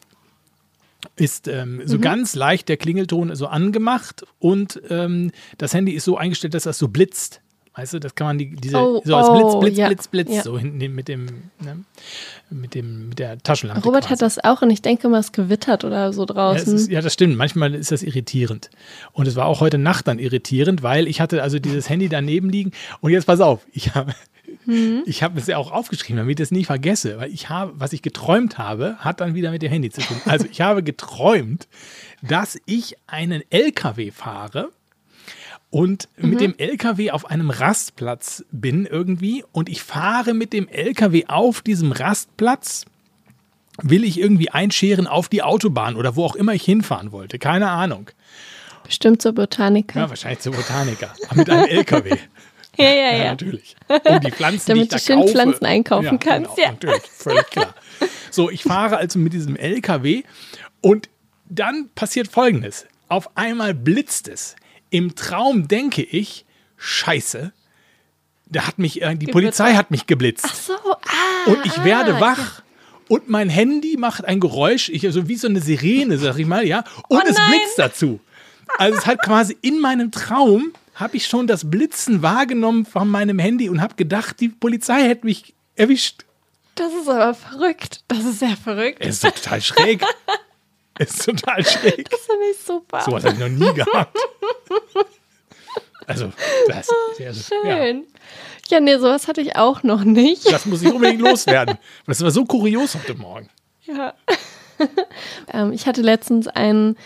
ist 1.16 1.48
ähm, 1.48 1.82
so 1.84 1.98
ganz 1.98 2.34
leicht 2.34 2.68
der 2.68 2.76
Klingelton 2.76 3.34
so 3.34 3.46
angemacht 3.46 4.24
und 4.38 4.80
ähm, 4.88 5.32
das 5.58 5.74
Handy 5.74 5.92
ist 5.92 6.04
so 6.04 6.16
eingestellt, 6.16 6.54
dass 6.54 6.64
das 6.64 6.78
so 6.78 6.88
blitzt. 6.88 7.40
Weißt 7.76 7.92
du, 7.94 7.98
das 7.98 8.14
kann 8.14 8.28
man 8.28 8.38
die, 8.38 8.50
diese, 8.54 8.76
Oh, 8.78 9.02
so 9.04 9.16
als 9.16 9.30
Blitz, 9.30 9.44
oh, 9.54 9.60
Blitz, 9.60 9.76
ja, 9.76 9.86
Blitz, 9.88 10.06
Blitz, 10.08 10.30
ja. 10.32 10.42
so 10.42 10.56
hinten 10.58 10.94
mit 10.94 11.08
dem, 11.08 11.26
ne, 11.60 11.84
mit 12.50 12.74
dem, 12.74 13.08
mit 13.08 13.18
der 13.18 13.38
Taschenlampe. 13.38 13.82
Robert 13.84 14.02
quasi. 14.02 14.12
hat 14.12 14.22
das 14.22 14.42
auch 14.44 14.62
und 14.62 14.70
ich 14.70 14.80
denke 14.80 15.08
mal, 15.08 15.18
es 15.18 15.32
gewittert 15.32 15.84
oder 15.84 16.12
so 16.12 16.22
Ja, 16.22 16.26
draußen. 16.26 16.74
ist, 16.74 16.90
ja, 16.90 17.00
das 17.00 17.12
stimmt. 17.12 17.36
Manchmal 17.36 17.74
ist 17.74 17.90
das 17.90 18.04
irritierend. 18.04 18.70
Und 19.12 19.26
es 19.26 19.34
war 19.34 19.46
auch 19.46 19.60
heute 19.60 19.78
Nacht 19.78 20.06
dann 20.06 20.20
irritierend, 20.20 20.84
weil 20.84 21.08
ich 21.08 21.20
hatte 21.20 21.42
also 21.42 21.58
dieses 21.58 21.88
Handy 21.88 22.08
daneben 22.08 22.48
liegen. 22.48 22.70
Und 23.00 23.10
jetzt 23.10 23.24
pass 23.26 23.40
auf, 23.40 23.66
ich 23.72 23.94
habe 23.94 24.14
ich 25.04 25.22
habe 25.22 25.38
es 25.38 25.46
ja 25.46 25.58
auch 25.58 25.72
aufgeschrieben, 25.72 26.16
damit 26.16 26.38
ich 26.40 26.44
es 26.44 26.50
nie 26.50 26.64
vergesse, 26.64 27.18
weil 27.18 27.32
ich 27.32 27.48
habe, 27.48 27.72
was 27.76 27.92
ich 27.92 28.02
geträumt 28.02 28.56
habe, 28.56 28.96
hat 28.98 29.20
dann 29.20 29.34
wieder 29.34 29.50
mit 29.50 29.62
dem 29.62 29.70
Handy 29.70 29.90
zu 29.90 30.00
tun. 30.00 30.16
Also 30.26 30.46
ich 30.50 30.60
habe 30.60 30.82
geträumt, 30.82 31.68
dass 32.22 32.58
ich 32.64 32.96
einen 33.06 33.42
LKW 33.50 34.10
fahre 34.10 34.70
und 35.74 36.08
mit 36.16 36.40
dem 36.40 36.54
LKW 36.56 37.10
auf 37.10 37.28
einem 37.28 37.50
Rastplatz 37.50 38.44
bin 38.52 38.86
irgendwie 38.86 39.44
und 39.50 39.68
ich 39.68 39.82
fahre 39.82 40.32
mit 40.32 40.52
dem 40.52 40.68
LKW 40.68 41.24
auf 41.26 41.62
diesem 41.62 41.90
Rastplatz 41.90 42.84
will 43.82 44.04
ich 44.04 44.20
irgendwie 44.20 44.50
einscheren 44.50 45.08
auf 45.08 45.28
die 45.28 45.42
Autobahn 45.42 45.96
oder 45.96 46.14
wo 46.14 46.24
auch 46.24 46.36
immer 46.36 46.54
ich 46.54 46.62
hinfahren 46.62 47.10
wollte. 47.10 47.40
Keine 47.40 47.70
Ahnung. 47.70 48.08
Bestimmt 48.84 49.20
zur 49.20 49.32
Botaniker. 49.32 49.98
Ja, 49.98 50.08
wahrscheinlich 50.08 50.38
zum 50.38 50.54
Botaniker. 50.54 51.12
Aber 51.26 51.38
mit 51.38 51.50
einem 51.50 51.66
LKW. 51.66 52.16
Ja, 52.76 52.86
ja, 52.86 52.94
Ja, 52.94 53.16
ja. 53.16 53.24
natürlich. 53.30 53.76
Um 53.88 54.20
die 54.20 54.32
Pflanzen, 54.32 54.64
Damit 54.66 54.90
die 54.92 54.96
ich 54.96 55.02
du 55.02 55.06
schön 55.12 55.20
kaufe. 55.20 55.32
Pflanzen 55.32 55.64
einkaufen 55.64 56.04
ja, 56.04 56.16
kannst, 56.16 56.56
Genau, 56.56 56.66
ja. 56.66 56.72
natürlich. 56.72 57.02
Völlig 57.02 57.46
klar. 57.50 57.72
So, 58.32 58.50
ich 58.50 58.64
fahre 58.64 58.96
also 58.96 59.20
mit 59.20 59.32
diesem 59.32 59.54
LKW 59.54 60.24
und 60.80 61.08
dann 61.48 61.88
passiert 61.94 62.26
Folgendes. 62.26 62.86
Auf 63.08 63.36
einmal 63.36 63.74
blitzt 63.74 64.26
es. 64.26 64.56
Im 64.94 65.16
Traum 65.16 65.66
denke 65.66 66.02
ich, 66.02 66.44
scheiße, 66.76 67.52
da 68.46 68.64
hat 68.64 68.78
mich, 68.78 69.02
äh, 69.02 69.16
die 69.16 69.26
Polizei 69.26 69.74
hat 69.74 69.90
mich 69.90 70.06
geblitzt. 70.06 70.46
Ach 70.48 70.54
so, 70.54 70.72
ah. 70.72 71.50
Und 71.50 71.66
ich 71.66 71.82
werde 71.82 72.14
ah, 72.14 72.20
wach. 72.20 72.62
Und 73.08 73.28
mein 73.28 73.48
Handy 73.48 73.96
macht 73.98 74.24
ein 74.24 74.38
Geräusch, 74.38 74.90
ich, 74.90 75.04
also 75.04 75.26
wie 75.26 75.34
so 75.34 75.48
eine 75.48 75.60
Sirene, 75.60 76.16
sag 76.16 76.38
ich 76.38 76.46
mal, 76.46 76.64
ja. 76.64 76.84
Und 77.08 77.24
es 77.24 77.36
Oh 77.36 77.40
nein. 77.40 77.50
blitzt 77.50 77.76
dazu. 77.76 78.20
Also 78.78 78.98
es 78.98 79.04
hat 79.04 79.18
quasi 79.24 79.58
in 79.62 79.80
meinem 79.80 80.12
Traum, 80.12 80.72
habe 80.94 81.16
ich 81.16 81.26
schon 81.26 81.48
das 81.48 81.68
Blitzen 81.68 82.22
wahrgenommen 82.22 82.86
von 82.86 83.08
meinem 83.08 83.40
Handy 83.40 83.68
und 83.68 83.80
habe 83.82 83.96
gedacht, 83.96 84.38
die 84.38 84.48
Polizei 84.48 85.02
hätte 85.02 85.26
mich 85.26 85.54
erwischt. 85.74 86.24
Das 86.76 86.92
ist 86.92 87.08
aber 87.08 87.34
verrückt. 87.34 88.04
Das 88.06 88.24
ist 88.24 88.38
sehr 88.38 88.56
verrückt. 88.56 88.98
Es 89.00 89.24
ist 89.24 89.42
total 89.42 89.60
schräg. 89.60 90.04
Ist 90.98 91.24
total 91.24 91.64
schräg. 91.64 92.08
Das 92.08 92.20
finde 92.20 92.46
ich 92.52 92.58
super. 92.58 93.00
So 93.00 93.12
was 93.12 93.24
habe 93.24 93.34
ich 93.34 93.40
noch 93.40 93.48
nie 93.48 93.74
gehabt. 93.74 94.16
Also, 96.06 96.32
das, 96.68 96.88
das, 97.18 97.18
ja, 97.18 97.32
Schön. 97.32 98.04
Ja, 98.68 98.80
nee, 98.80 98.96
sowas 98.96 99.28
hatte 99.28 99.40
ich 99.40 99.56
auch 99.56 99.82
noch 99.82 100.04
nicht. 100.04 100.50
das 100.50 100.66
muss 100.66 100.82
ich 100.82 100.92
unbedingt 100.92 101.20
loswerden. 101.20 101.78
Das 102.06 102.22
war 102.22 102.30
so 102.30 102.44
kurios 102.44 102.94
heute 102.94 103.14
Morgen. 103.14 103.48
Ja. 103.84 104.14
ähm, 105.52 105.72
ich 105.72 105.86
hatte 105.86 106.02
letztens 106.02 106.48
einen 106.48 106.96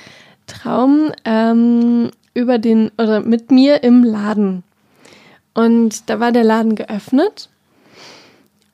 Traum 0.47 1.13
ähm, 1.25 2.11
über 2.35 2.59
den 2.59 2.91
oder 2.99 3.21
mit 3.21 3.51
mir 3.51 3.83
im 3.83 4.05
Laden. 4.05 4.65
Und 5.55 6.09
da 6.09 6.21
war 6.21 6.33
der 6.33 6.45
Laden 6.45 6.77
geöffnet. 6.77 7.49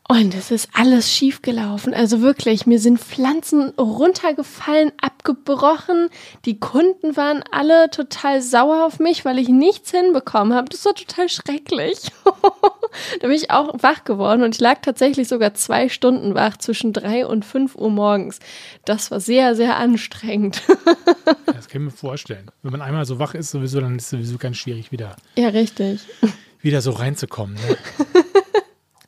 Und 0.07 0.35
es 0.35 0.51
ist 0.51 0.69
alles 0.75 1.11
schief 1.11 1.41
gelaufen. 1.41 1.95
Also 1.95 2.21
wirklich, 2.21 2.67
mir 2.67 2.79
sind 2.79 3.01
Pflanzen 3.01 3.71
runtergefallen, 3.79 4.93
abgebrochen. 5.01 6.11
Die 6.45 6.61
Kunden 6.61 7.17
waren 7.17 7.43
alle 7.51 7.89
total 7.89 8.43
sauer 8.43 8.85
auf 8.85 8.99
mich, 8.99 9.25
weil 9.25 9.39
ich 9.39 9.49
nichts 9.49 9.93
hinbekommen 9.93 10.53
habe. 10.53 10.69
Das 10.69 10.85
war 10.85 10.95
total 10.95 11.31
schrecklich. 11.31 12.01
da 13.21 13.29
bin 13.29 13.33
ich 13.33 13.51
auch 13.51 13.75
wach 13.83 14.05
geworden 14.05 14.43
und 14.43 14.55
ich 14.55 14.61
lag 14.61 14.83
tatsächlich 14.83 15.27
sogar 15.27 15.55
zwei 15.55 15.89
Stunden 15.89 16.35
wach 16.35 16.59
zwischen 16.59 16.93
drei 16.93 17.27
und 17.27 17.47
fünf 17.47 17.75
Uhr 17.75 17.91
morgens. 17.91 18.41
Das 18.85 19.11
war 19.11 19.21
sehr, 19.21 19.55
sehr 19.57 19.77
anstrengend. 19.77 20.63
Das 21.47 21.69
kann 21.69 21.83
ich 21.83 21.87
mir 21.87 21.91
vorstellen. 21.93 22.51
Wenn 22.63 22.73
man 22.73 22.83
einmal 22.83 23.07
so 23.07 23.19
wach 23.19 23.35
ist, 23.35 23.51
sowieso, 23.51 23.81
dann 23.81 23.97
ist 23.97 24.05
es 24.05 24.11
sowieso 24.11 24.39
ganz 24.39 24.57
schwierig, 24.57 24.93
wieder, 24.93 25.17
ja, 25.37 25.49
richtig. 25.49 26.01
wieder 26.61 26.83
so 26.83 26.91
reinzukommen. 26.91 27.55
Ne? 27.55 27.77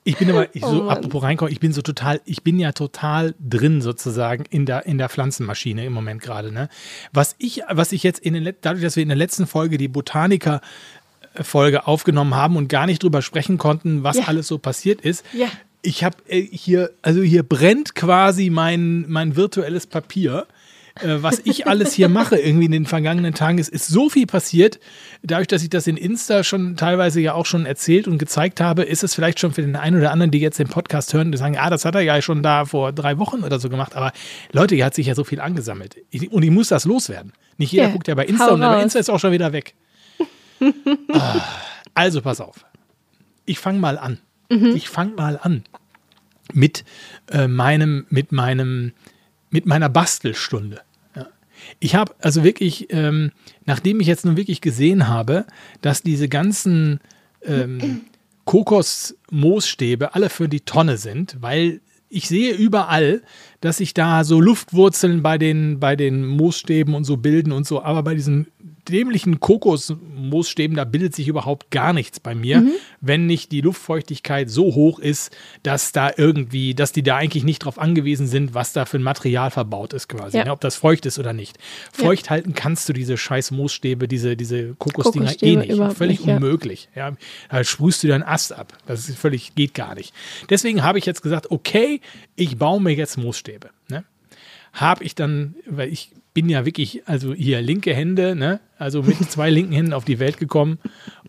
Ich 0.07 0.17
bin 0.19 0.31
aber, 0.31 0.55
ich 0.55 0.63
Oh 0.65 0.71
so, 0.71 0.83
Mann. 0.85 0.97
apropos 0.99 1.23
reinkommen, 1.23 1.53
ich 1.53 1.59
bin 1.59 1.73
so 1.73 1.83
total, 1.83 2.21
ich 2.25 2.43
bin 2.45 2.59
ja 2.61 2.71
total 2.71 3.35
drin 3.41 3.81
sozusagen 3.83 4.45
in 4.51 4.65
der, 4.65 4.87
in 4.87 4.99
der 4.99 5.09
Pflanzenmaschine 5.09 5.85
im 5.85 5.93
Moment 5.93 6.23
gerade. 6.23 6.53
Ne? 6.53 6.69
Was 7.13 7.35
ich, 7.39 7.63
was 7.69 7.91
ich 7.91 8.05
jetzt 8.05 8.21
in 8.21 8.35
den, 8.35 8.55
dadurch, 8.61 8.83
dass 8.85 8.95
wir 8.95 9.03
in 9.03 9.09
der 9.09 9.19
letzten 9.19 9.47
Folge 9.49 9.79
die 9.79 9.89
Botaniker 9.89 10.61
Folge 11.43 11.87
aufgenommen 11.87 12.35
haben 12.37 12.57
und 12.57 12.69
gar 12.69 12.87
nicht 12.87 13.03
drüber 13.03 13.21
sprechen 13.21 13.59
konnten, 13.59 14.05
was 14.05 14.17
Ja. 14.19 14.25
alles 14.27 14.47
so 14.47 14.59
passiert 14.59 15.01
ist. 15.01 15.25
Ja. 15.33 15.49
Ich 15.83 16.03
habe 16.05 16.17
äh, 16.29 16.41
hier, 16.41 16.91
also 17.03 17.21
hier 17.23 17.43
brennt 17.43 17.95
quasi 17.95 18.49
mein, 18.49 19.05
mein 19.09 19.35
virtuelles 19.37 19.87
Papier. 19.87 20.47
Äh, 21.01 21.23
was 21.23 21.41
ich 21.45 21.67
alles 21.67 21.93
hier 21.93 22.09
mache, 22.09 22.37
irgendwie 22.37 22.67
in 22.67 22.73
den 22.73 22.87
vergangenen 22.87 23.35
Tagen. 23.35 23.59
Es 23.59 23.69
ist 23.69 23.89
so 23.89 24.09
viel 24.09 24.27
passiert. 24.27 24.79
Dadurch, 25.23 25.49
dass 25.49 25.63
ich 25.63 25.71
das 25.71 25.87
in 25.87 25.97
Insta 25.97 26.45
schon 26.45 26.77
teilweise 26.77 27.21
ja 27.21 27.35
auch 27.35 27.47
schon 27.47 27.67
erzählt 27.67 28.09
und 28.09 28.19
gezeigt 28.19 28.61
habe, 28.61 28.83
ist 28.83 29.05
es 29.05 29.15
vielleicht 29.15 29.41
schon 29.41 29.53
für 29.53 29.63
den 29.63 29.77
einen 29.77 29.97
oder 29.99 30.11
anderen, 30.11 30.31
die 30.31 30.39
jetzt 30.39 30.59
den 30.59 30.69
Podcast 30.69 31.13
hören, 31.15 31.33
die 31.33 31.39
sagen, 31.39 31.57
ah, 31.59 31.71
das 31.71 31.85
hat 31.85 31.95
er 31.95 32.03
ja 32.03 32.21
schon 32.23 32.43
da 32.43 32.65
vor 32.65 32.93
drei 32.93 33.19
Wochen 33.19 33.45
oder 33.45 33.59
so 33.59 33.69
gemacht. 33.69 33.95
Aber 33.95 34.13
Leute, 34.53 34.75
hier 34.75 34.85
hat 34.85 34.95
sich 34.95 35.07
ja 35.07 35.15
so 35.15 35.25
viel 35.25 35.41
angesammelt. 35.41 35.97
Ich, 36.11 36.31
und 36.31 36.43
ich 36.43 36.51
muss 36.51 36.69
das 36.69 36.85
loswerden. 36.85 37.33
Nicht 37.59 37.73
jeder 37.73 37.87
Ja, 37.87 37.91
guckt 37.93 38.09
ja 38.09 38.15
bei 38.15 38.25
Insta 38.25 38.49
und 38.49 38.61
bei. 38.61 38.83
Insta 38.83 38.99
ist 38.99 39.11
auch 39.11 39.21
schon 39.21 39.33
wieder 39.33 39.53
weg. 39.53 39.75
Ah, 41.13 41.41
also 41.95 42.23
pass 42.23 42.41
auf. 42.41 42.65
Ich 43.45 43.59
fange 43.59 43.79
mal 43.79 43.99
an. 43.99 44.19
Ich 44.49 44.89
fange 44.89 45.13
mal 45.15 45.39
an 45.43 45.65
mit 46.53 46.85
äh, 47.31 47.49
meinem, 47.49 48.07
mit 48.09 48.33
meinem, 48.33 48.93
mit 49.51 49.67
meiner 49.67 49.89
Bastelstunde. 49.89 50.81
Ich 51.81 51.95
habe 51.95 52.15
also 52.21 52.45
wirklich, 52.45 52.89
ähm, 52.91 53.33
nachdem 53.65 54.01
ich 54.01 54.07
jetzt 54.07 54.25
nun 54.25 54.37
wirklich 54.37 54.61
gesehen 54.61 55.09
habe, 55.09 55.47
dass 55.81 56.03
diese 56.03 56.29
ganzen 56.29 57.01
ähm, 57.43 58.03
Kokosmoosstäbe 58.45 60.15
alle 60.15 60.31
für 60.31 60.49
die 60.49 60.61
Tonne 60.61 60.99
sind, 60.99 61.37
weil 61.41 61.81
ich 62.09 62.29
sehe 62.29 62.55
überall, 62.55 63.23
dass 63.61 63.79
sich 63.79 63.93
da 63.93 64.23
so 64.25 64.41
Luftwurzeln 64.41 65.23
bei 65.23 65.39
den, 65.39 65.81
bei 65.81 65.97
den 65.97 66.25
Moosstäben 66.25 66.95
und 66.95 67.05
so 67.05 67.17
bilden 67.17 67.53
und 67.53 67.67
so, 67.67 67.83
aber 67.83 68.03
bei 68.03 68.15
diesen 68.15 68.47
dämlichen 68.89 69.41
Kokosmoosstäben, 69.41 70.77
da 70.77 70.85
bildet 70.85 71.15
sich 71.15 71.29
überhaupt 71.29 71.71
gar 71.71 71.93
nichts 71.93 72.21
bei 72.21 72.35
mir, 72.35 72.65
wenn 73.01 73.27
nicht 73.27 73.53
die 73.53 73.61
Luftfeuchtigkeit 73.61 74.49
so 74.51 74.75
hoch 74.75 74.99
ist, 74.99 75.37
dass 75.63 75.93
da 75.93 76.11
irgendwie, 76.17 76.75
dass 76.75 76.93
die 76.93 77.03
da 77.03 77.17
eigentlich 77.17 77.45
nicht 77.45 77.61
drauf 77.61 77.79
angewiesen 77.79 78.27
sind, 78.27 78.55
was 78.55 78.73
da 78.73 78.85
für 78.85 78.99
ein 78.99 79.03
Material 79.03 79.51
verbaut 79.51 79.93
ist 79.93 80.09
quasi, 80.09 80.39
Ja. 80.39 80.45
ne, 80.45 80.53
ob 80.53 80.61
das 80.61 80.77
feucht 80.77 81.07
ist 81.07 81.19
oder 81.19 81.33
nicht. 81.33 81.59
Feucht 81.93 82.31
halten 82.31 82.55
kannst 82.55 82.89
du 82.89 82.93
diese 82.93 83.17
scheiß 83.17 83.51
Moosstäbe, 83.51 84.09
diese, 84.09 84.37
diese 84.37 84.75
Kokosdinger 84.75 85.27
eh 85.27 85.29
Kokosstäbe 85.29 85.61
nicht. 85.61 85.71
überhaupt 85.73 85.97
Völlig 85.99 86.19
nicht, 86.21 86.29
ja. 86.29 86.37
unmöglich. 86.37 86.89
Ja, 86.95 87.13
da 87.51 87.65
sprühst 87.65 88.03
du 88.03 88.07
dir 88.09 88.15
einen 88.15 88.25
Ast 88.25 88.53
ab. 88.53 88.77
Das 88.87 89.09
ist 89.09 89.19
völlig, 89.19 89.55
geht 89.55 89.75
gar 89.75 89.95
nicht. 89.95 90.15
Deswegen 90.51 90.83
habe 90.83 90.99
ich 90.99 91.07
jetzt 91.07 91.23
gesagt, 91.23 91.51
okay, 91.51 92.01
ich 92.37 92.57
baue 92.59 92.81
mir 92.81 92.93
jetzt 92.95 93.17
Moosstäbe. 93.17 93.71
Ne? 93.89 94.05
Habe 94.73 95.05
ich 95.05 95.15
dann, 95.15 95.55
weil 95.67 95.93
ich 95.93 96.11
bin 96.37 96.51
ja 96.51 96.67
wirklich, 96.67 97.01
also 97.09 97.33
hier 97.33 97.63
linke 97.63 97.95
Hände, 97.95 98.37
ne? 98.37 98.61
also 98.77 99.03
mit 99.03 99.17
zwei 99.31 99.49
linken 99.49 99.73
Händen 99.73 99.95
auf 99.95 100.05
die 100.05 100.19
Welt 100.19 100.37
gekommen 100.37 100.79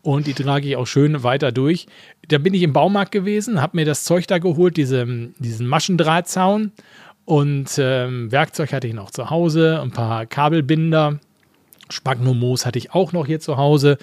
und 0.01 0.27
die 0.27 0.33
trage 0.33 0.67
ich 0.67 0.75
auch 0.75 0.85
schön 0.85 1.23
weiter 1.23 1.53
durch. 1.53 1.87
Da 2.27 2.39
bin 2.39 2.53
ich 2.53 2.61
im 2.61 2.73
Baumarkt 2.73 3.13
gewesen, 3.13 3.61
habe 3.61 3.77
mir 3.77 3.85
das 3.85 4.03
Zeug 4.03 4.27
da 4.27 4.37
geholt, 4.37 4.75
diese, 4.75 5.07
diesen 5.39 5.65
Maschendrahtzaun 5.65 6.73
und 7.23 7.69
ähm, 7.77 8.33
Werkzeug 8.33 8.73
hatte 8.73 8.85
ich 8.87 8.93
noch 8.93 9.09
zu 9.09 9.29
Hause, 9.29 9.79
ein 9.81 9.91
paar 9.91 10.25
Kabelbinder, 10.25 11.21
Spagnomoos 11.89 12.65
hatte 12.65 12.77
ich 12.77 12.93
auch 12.93 13.13
noch 13.13 13.25
hier 13.25 13.39
zu 13.39 13.55
Hause 13.55 13.97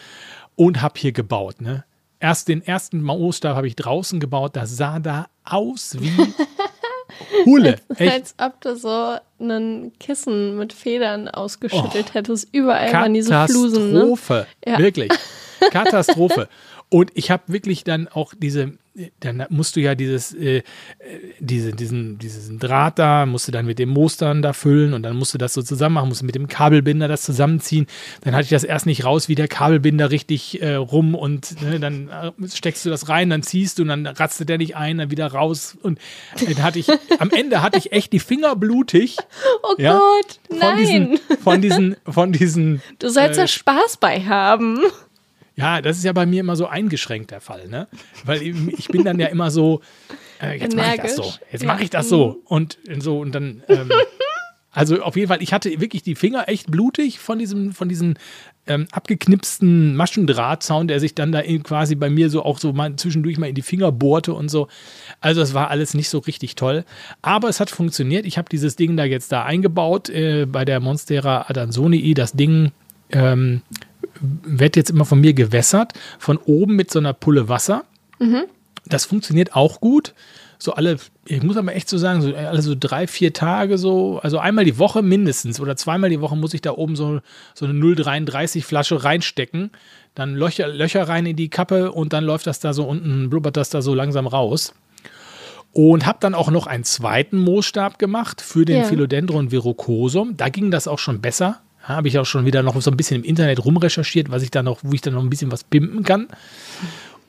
und 0.56 0.80
habe 0.80 0.98
hier 0.98 1.12
gebaut. 1.12 1.60
Ne? 1.60 1.84
Erst 2.18 2.48
den 2.48 2.62
ersten 2.62 3.02
Moostab 3.02 3.56
habe 3.56 3.66
ich 3.66 3.76
draußen 3.76 4.20
gebaut, 4.20 4.56
das 4.56 4.74
sah 4.78 5.00
da 5.00 5.26
aus 5.44 5.98
wie 6.00 6.08
Hulle. 7.44 7.76
Echt 7.96 8.12
Als 8.12 8.34
ob 8.38 8.60
du 8.60 8.76
so 8.76 9.16
ein 9.40 9.92
Kissen 10.00 10.56
mit 10.56 10.72
Federn 10.72 11.28
ausgeschüttelt 11.28 12.14
hättest. 12.14 12.48
Überall 12.52 12.92
waren 12.92 13.14
diese 13.14 13.46
Flusen. 13.46 13.92
Ne? 13.92 14.00
Katastrophe. 14.00 14.46
Ja. 14.66 14.78
Wirklich. 14.78 15.12
Katastrophe. 15.70 16.48
Und 16.88 17.10
ich 17.14 17.30
habe 17.30 17.44
wirklich 17.46 17.84
dann 17.84 18.08
auch 18.08 18.34
diese, 18.36 18.72
dann 19.20 19.44
musst 19.50 19.74
du 19.76 19.80
ja 19.80 19.94
dieses, 19.94 20.32
äh, 20.34 20.58
äh, 20.58 20.62
diese, 21.40 21.72
diesen, 21.72 22.18
diesen 22.18 22.58
Draht 22.58 22.98
da, 22.98 23.26
musst 23.26 23.48
du 23.48 23.52
dann 23.52 23.66
mit 23.66 23.78
dem 23.78 23.88
Moos 23.88 24.16
dann 24.16 24.40
da 24.40 24.52
füllen 24.52 24.94
und 24.94 25.02
dann 25.02 25.16
musst 25.16 25.34
du 25.34 25.38
das 25.38 25.52
so 25.54 25.62
zusammen 25.62 25.94
machen, 25.94 26.08
musst 26.08 26.22
du 26.22 26.26
mit 26.26 26.34
dem 26.34 26.46
Kabelbinder 26.46 27.08
das 27.08 27.22
zusammenziehen. 27.22 27.86
Dann 28.22 28.34
hatte 28.34 28.44
ich 28.44 28.50
das 28.50 28.62
erst 28.64 28.86
nicht 28.86 29.04
raus, 29.04 29.28
wie 29.28 29.34
der 29.34 29.48
Kabelbinder 29.48 30.10
richtig 30.10 30.62
äh, 30.62 30.74
rum 30.74 31.14
und 31.14 31.60
ne, 31.62 31.80
dann 31.80 32.08
äh, 32.08 32.30
steckst 32.48 32.84
du 32.86 32.90
das 32.90 33.08
rein, 33.08 33.30
dann 33.30 33.42
ziehst 33.42 33.78
du 33.78 33.82
und 33.82 33.88
dann 33.88 34.06
ratzte 34.06 34.46
der 34.46 34.58
nicht 34.58 34.76
ein, 34.76 34.98
dann 34.98 35.10
wieder 35.10 35.26
raus. 35.26 35.76
Und 35.82 35.98
dann 36.46 36.62
hatte 36.62 36.78
ich, 36.78 36.88
am 37.18 37.30
Ende 37.30 37.62
hatte 37.62 37.78
ich 37.78 37.90
echt 37.92 38.12
die 38.12 38.20
Finger 38.20 38.56
blutig. 38.56 39.16
Oh 39.62 39.74
Ja, 39.78 39.98
Gott, 39.98 40.40
Von 40.48 40.58
nein. 40.58 40.76
diesen, 40.78 41.18
von 41.42 41.60
diesen, 41.62 41.96
von 42.06 42.32
diesen 42.32 42.82
du 42.98 43.08
sollst 43.08 43.38
äh, 43.38 43.42
da 43.42 43.46
Spaß 43.46 43.96
bei 43.98 44.20
haben. 44.24 44.78
Ja, 45.56 45.80
das 45.80 45.98
ist 45.98 46.04
ja 46.04 46.12
bei 46.12 46.26
mir 46.26 46.40
immer 46.40 46.56
so 46.56 46.66
eingeschränkt 46.66 47.30
der 47.30 47.40
Fall, 47.40 47.68
ne? 47.68 47.88
Weil 48.24 48.42
ich 48.42 48.88
bin 48.88 49.04
dann 49.04 49.18
ja 49.20 49.28
immer 49.28 49.50
so, 49.50 49.80
äh, 50.42 50.58
jetzt 50.58 50.76
mache 50.76 50.94
ich 50.96 51.00
das 51.00 51.16
so, 51.16 51.32
jetzt 51.50 51.64
mache 51.64 51.82
ich 51.84 51.90
das 51.90 52.08
so 52.08 52.42
und 52.46 52.78
so 52.98 53.20
und 53.20 53.34
dann, 53.34 53.62
ähm, 53.68 53.90
also 54.72 55.00
auf 55.02 55.16
jeden 55.16 55.28
Fall, 55.28 55.42
ich 55.42 55.52
hatte 55.52 55.80
wirklich 55.80 56.02
die 56.02 56.16
Finger 56.16 56.48
echt 56.48 56.70
blutig 56.70 57.20
von 57.20 57.38
diesem, 57.38 57.72
von 57.72 57.88
diesen 57.88 58.18
ähm, 58.66 58.88
abgeknipsten 58.90 59.94
Maschendrahtzaun, 59.94 60.88
der 60.88 60.98
sich 60.98 61.14
dann 61.14 61.30
da 61.30 61.42
quasi 61.42 61.94
bei 61.94 62.10
mir 62.10 62.30
so 62.30 62.44
auch 62.44 62.58
so 62.58 62.72
mal 62.72 62.96
zwischendurch 62.96 63.38
mal 63.38 63.48
in 63.48 63.54
die 63.54 63.62
Finger 63.62 63.92
bohrte 63.92 64.34
und 64.34 64.48
so. 64.48 64.68
Also 65.20 65.40
es 65.42 65.54
war 65.54 65.70
alles 65.70 65.94
nicht 65.94 66.08
so 66.08 66.18
richtig 66.18 66.56
toll, 66.56 66.84
aber 67.22 67.48
es 67.48 67.60
hat 67.60 67.70
funktioniert. 67.70 68.26
Ich 68.26 68.38
habe 68.38 68.48
dieses 68.48 68.74
Ding 68.74 68.96
da 68.96 69.04
jetzt 69.04 69.30
da 69.30 69.44
eingebaut 69.44 70.08
äh, 70.08 70.46
bei 70.46 70.64
der 70.64 70.80
Monstera 70.80 71.46
Adansonii. 71.48 72.14
Das 72.14 72.32
Ding 72.32 72.72
ähm, 73.10 73.62
wird 74.20 74.76
jetzt 74.76 74.90
immer 74.90 75.04
von 75.04 75.20
mir 75.20 75.34
gewässert, 75.34 75.92
von 76.18 76.36
oben 76.38 76.76
mit 76.76 76.90
so 76.90 76.98
einer 76.98 77.12
Pulle 77.12 77.48
Wasser. 77.48 77.84
Das 78.86 79.04
funktioniert 79.06 79.54
auch 79.54 79.80
gut. 79.80 80.14
So 80.58 80.72
alle, 80.74 80.96
ich 81.26 81.42
muss 81.42 81.56
aber 81.56 81.74
echt 81.74 81.88
so 81.88 81.98
sagen, 81.98 82.22
so 82.22 82.34
alle 82.34 82.62
so 82.62 82.74
drei, 82.78 83.06
vier 83.06 83.32
Tage 83.32 83.76
so, 83.76 84.20
also 84.22 84.38
einmal 84.38 84.64
die 84.64 84.78
Woche 84.78 85.02
mindestens 85.02 85.60
oder 85.60 85.76
zweimal 85.76 86.10
die 86.10 86.20
Woche 86.20 86.36
muss 86.36 86.54
ich 86.54 86.62
da 86.62 86.70
oben 86.72 86.96
so, 86.96 87.20
so 87.54 87.66
eine 87.66 87.74
0,33 87.74 88.62
Flasche 88.62 89.04
reinstecken, 89.04 89.70
dann 90.14 90.34
Löcher, 90.34 90.68
Löcher 90.68 91.06
rein 91.08 91.26
in 91.26 91.36
die 91.36 91.48
Kappe 91.50 91.92
und 91.92 92.12
dann 92.12 92.24
läuft 92.24 92.46
das 92.46 92.60
da 92.60 92.72
so 92.72 92.84
unten, 92.84 93.28
blubbert 93.28 93.56
das 93.56 93.68
da 93.68 93.82
so 93.82 93.94
langsam 93.94 94.26
raus. 94.26 94.74
Und 95.72 96.06
habe 96.06 96.18
dann 96.20 96.34
auch 96.34 96.52
noch 96.52 96.68
einen 96.68 96.84
zweiten 96.84 97.36
Moosstab 97.36 97.98
gemacht 97.98 98.40
für 98.40 98.64
den 98.64 98.82
Ja. 98.82 98.84
Philodendron 98.84 99.50
verrucosum. 99.50 100.36
Da 100.36 100.48
ging 100.48 100.70
das 100.70 100.86
auch 100.86 101.00
schon 101.00 101.20
besser. 101.20 101.60
Habe 101.84 102.08
ich 102.08 102.18
auch 102.18 102.24
schon 102.26 102.46
wieder 102.46 102.62
noch 102.62 102.80
so 102.80 102.90
ein 102.90 102.96
bisschen 102.96 103.22
im 103.22 103.24
Internet 103.24 103.64
rumrecherchiert, 103.64 104.30
was 104.30 104.42
ich 104.42 104.50
da 104.50 104.62
noch, 104.62 104.80
wo 104.82 104.92
ich 104.92 105.00
dann 105.00 105.14
noch 105.14 105.22
ein 105.22 105.30
bisschen 105.30 105.52
was 105.52 105.64
pimpen 105.64 106.02
kann. 106.02 106.28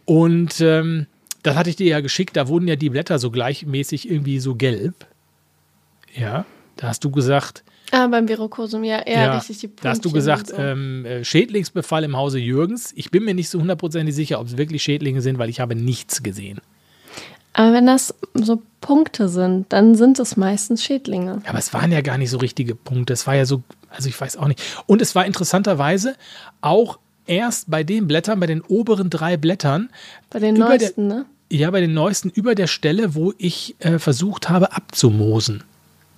Und 0.05 0.62
ähm, 0.62 1.07
das 1.43 1.55
hatte 1.55 1.69
ich 1.69 1.75
dir 1.75 1.88
ja 1.88 2.00
geschickt, 2.00 2.35
da 2.38 2.47
wurden 2.47 2.67
ja 2.67 2.75
die 2.75 2.89
Blätter 2.89 3.19
so 3.19 3.31
gleichmäßig 3.31 4.09
irgendwie 4.09 4.39
so 4.39 4.55
gelb. 4.55 5.05
Ja, 6.15 6.45
da 6.77 6.88
hast 6.88 7.03
du 7.03 7.12
gesagt, 7.12 7.63
Ah, 7.91 8.07
beim 8.07 8.27
Virokosum, 8.27 8.83
ja, 8.83 9.07
ja, 9.07 9.35
richtig 9.35 9.59
die 9.59 9.69
da 9.81 9.89
hast 9.89 10.03
du 10.03 10.12
gesagt, 10.12 10.47
so. 10.47 10.55
ähm, 10.57 11.05
äh, 11.05 11.24
Schädlingsbefall 11.24 12.03
im 12.03 12.17
Hause 12.17 12.39
Jürgens. 12.39 12.91
Ich 12.95 13.12
bin 13.12 13.24
mir 13.24 13.35
nicht 13.35 13.50
so 13.50 13.59
hundertprozentig 13.59 14.15
sicher, 14.15 14.39
ob 14.39 14.47
es 14.47 14.57
wirklich 14.57 14.81
Schädlinge 14.81 15.21
sind, 15.21 15.38
weil 15.38 15.50
ich 15.50 15.59
habe 15.59 15.75
nichts 15.75 16.24
gesehen. 16.24 16.62
Aber 17.53 17.74
wenn 17.74 17.85
das 17.85 18.13
so 18.33 18.62
Punkte 18.81 19.29
sind, 19.29 19.71
dann 19.71 19.95
sind 19.95 20.19
es 20.19 20.35
meistens 20.35 20.83
Schädlinge. 20.83 21.41
Aber 21.47 21.59
es 21.59 21.74
waren 21.74 21.91
ja 21.91 22.01
gar 22.01 22.17
nicht 22.17 22.31
so 22.31 22.38
richtige 22.38 22.75
Punkte. 22.75 23.13
Es 23.13 23.27
war 23.27 23.35
ja 23.35 23.45
so, 23.45 23.62
also 23.96 24.10
ich 24.10 24.20
weiß 24.20 24.38
auch 24.38 24.48
nicht. 24.48 24.62
Und 24.86 25.02
es 25.02 25.16
war 25.16 25.25
interessanterweise 25.25 26.16
auch 26.62 27.00
erst 27.28 27.70
bei 27.72 27.84
den 27.84 28.08
Blättern, 28.08 28.40
bei 28.40 28.48
den 28.48 28.62
oberen 28.62 29.10
drei 29.10 29.38
Blättern, 29.38 29.90
Bei 30.30 30.40
den 30.40 30.56
Über 30.58 30.78
der- 30.78 30.80
neuesten, 30.90 31.08
ne? 31.08 31.25
ja, 31.52 31.72
bei 31.72 31.82
den 31.82 31.94
neuesten, 31.94 32.30
über 32.30 32.56
der 32.56 32.68
Stelle, 32.68 33.16
wo 33.16 33.34
ich 33.38 33.75
äh, 33.80 34.00
versucht 34.00 34.50
habe 34.50 34.74
abzumosen. 34.74 35.64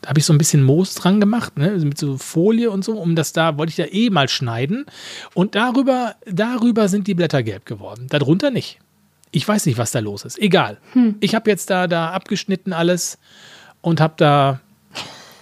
Da 0.02 0.10
habe 0.10 0.20
ich 0.20 0.26
so 0.26 0.34
ein 0.34 0.38
bisschen 0.38 0.64
Moos 0.64 0.94
dran 0.96 1.20
gemacht, 1.20 1.58
ne, 1.58 1.72
mit 1.72 1.98
so 1.98 2.18
Folie 2.18 2.70
und 2.72 2.86
so, 2.86 2.94
um 3.00 3.16
das 3.16 3.34
da, 3.34 3.58
wollte 3.58 3.72
ich 3.72 3.78
ja 3.78 3.86
eh 3.92 4.10
mal 4.10 4.30
schneiden. 4.30 4.86
Und 5.34 5.56
darüber, 5.56 6.16
darüber 6.26 6.88
sind 6.88 7.08
die 7.08 7.16
Blätter 7.16 7.42
gelb 7.42 7.66
geworden. 7.66 8.06
Darunter 8.10 8.52
nicht. 8.52 8.80
Ich 9.32 9.46
weiß 9.48 9.66
nicht, 9.66 9.78
was 9.78 9.92
da 9.92 10.00
los 10.00 10.24
ist. 10.24 10.38
Egal. 10.40 10.78
Ich 11.20 11.36
habe 11.36 11.50
jetzt 11.50 11.70
da, 11.70 11.88
da 11.88 12.12
abgeschnitten 12.12 12.74
alles 12.74 13.18
und 13.82 14.00
habe 14.00 14.14
da 14.18 14.60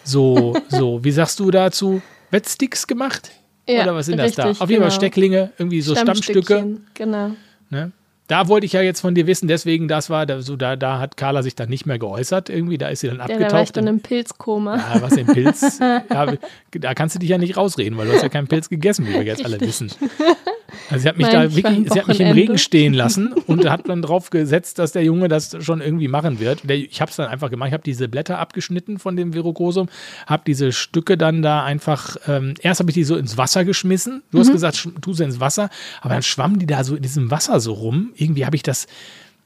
so, 0.03 0.55
so, 0.69 1.03
wie 1.03 1.11
sagst 1.11 1.39
du 1.39 1.51
dazu? 1.51 2.01
Wettsticks 2.31 2.87
gemacht? 2.87 3.31
Ja, 3.67 3.83
Oder 3.83 3.95
was 3.95 4.05
sind 4.07 4.17
das 4.17 4.33
da? 4.35 4.43
richtig, 4.43 4.61
Auf 4.61 4.69
jeden 4.69 4.81
Fall 4.81 4.89
genau. 4.89 4.99
Stecklinge, 4.99 5.51
irgendwie 5.57 5.81
so 5.81 5.95
Stammstücke. 5.95 6.77
Genau. 6.93 7.31
Ne? 7.69 7.91
Da 8.27 8.47
wollte 8.47 8.65
ich 8.65 8.73
ja 8.73 8.81
jetzt 8.81 9.01
von 9.01 9.13
dir 9.13 9.27
wissen, 9.27 9.47
deswegen, 9.47 9.87
das 9.87 10.09
war, 10.09 10.25
da, 10.25 10.41
so, 10.41 10.55
da, 10.55 10.75
da 10.75 10.99
hat 10.99 11.15
Carla 11.15 11.43
sich 11.43 11.53
dann 11.55 11.69
nicht 11.69 11.85
mehr 11.85 11.99
geäußert 11.99 12.49
irgendwie, 12.49 12.77
da 12.79 12.87
ist 12.89 13.01
sie 13.01 13.07
dann 13.07 13.17
Ja, 13.17 13.27
da 13.27 13.33
war 13.33 13.37
ich 13.39 13.45
abgetaucht. 13.45 13.77
dann 13.77 13.87
im 13.87 13.99
Pilzkoma. 13.99 14.77
ja, 14.77 15.01
was 15.01 15.15
im 15.17 15.27
Pilz, 15.27 15.79
ja, 15.79 16.33
da 16.71 16.93
kannst 16.95 17.15
du 17.15 17.19
dich 17.19 17.29
ja 17.29 17.37
nicht 17.37 17.55
rausreden, 17.57 17.97
weil 17.97 18.07
du 18.07 18.13
hast 18.13 18.23
ja 18.23 18.29
keinen 18.29 18.47
Pilz 18.47 18.67
gegessen, 18.69 19.07
wie 19.07 19.13
wir 19.13 19.23
jetzt 19.23 19.45
alle 19.45 19.59
wissen. 19.61 19.91
Also 20.89 21.03
sie 21.03 21.09
hat 21.09 21.17
mich 21.17 21.27
Nein, 21.27 21.49
da 21.49 21.55
wirklich, 21.55 21.91
sie 21.93 21.99
hat 21.99 22.07
mich 22.07 22.19
im. 22.19 22.31
Regen 22.31 22.57
stehen 22.57 22.93
lassen 22.93 23.33
und 23.47 23.69
hat 23.69 23.87
dann 23.87 24.01
drauf 24.01 24.29
gesetzt, 24.29 24.79
dass 24.79 24.91
der 24.91 25.03
Junge 25.03 25.27
das 25.27 25.55
schon 25.63 25.79
irgendwie 25.81 26.07
machen 26.07 26.39
wird. 26.39 26.69
Ich 26.69 27.01
habe 27.01 27.09
es 27.11 27.17
dann 27.17 27.27
einfach 27.29 27.49
gemacht, 27.49 27.67
ich 27.67 27.73
habe 27.73 27.83
diese 27.83 28.07
Blätter 28.07 28.39
abgeschnitten 28.39 28.97
von 28.99 29.15
dem 29.15 29.33
Virokosum, 29.33 29.87
habe 30.27 30.43
diese 30.45 30.71
Stücke 30.71 31.17
dann 31.17 31.41
da 31.41 31.63
einfach, 31.63 32.17
ähm, 32.27 32.55
erst 32.61 32.79
habe 32.79 32.89
ich 32.89 32.95
die 32.95 33.03
so 33.03 33.15
ins 33.15 33.37
Wasser 33.37 33.63
geschmissen. 33.63 34.23
Du 34.31 34.37
Mhm. 34.37 34.41
hast 34.41 34.51
gesagt, 34.51 34.89
tu 35.01 35.13
sie 35.13 35.23
ins 35.23 35.39
Wasser, 35.39 35.69
aber 36.01 36.13
dann 36.15 36.23
schwammen 36.23 36.59
die 36.59 36.65
da 36.65 36.83
so 36.83 36.95
in 36.95 37.01
diesem 37.03 37.31
Wasser 37.31 37.59
so 37.59 37.73
rum. 37.73 38.11
Irgendwie 38.15 38.45
habe 38.45 38.55
ich 38.55 38.63
das, 38.63 38.87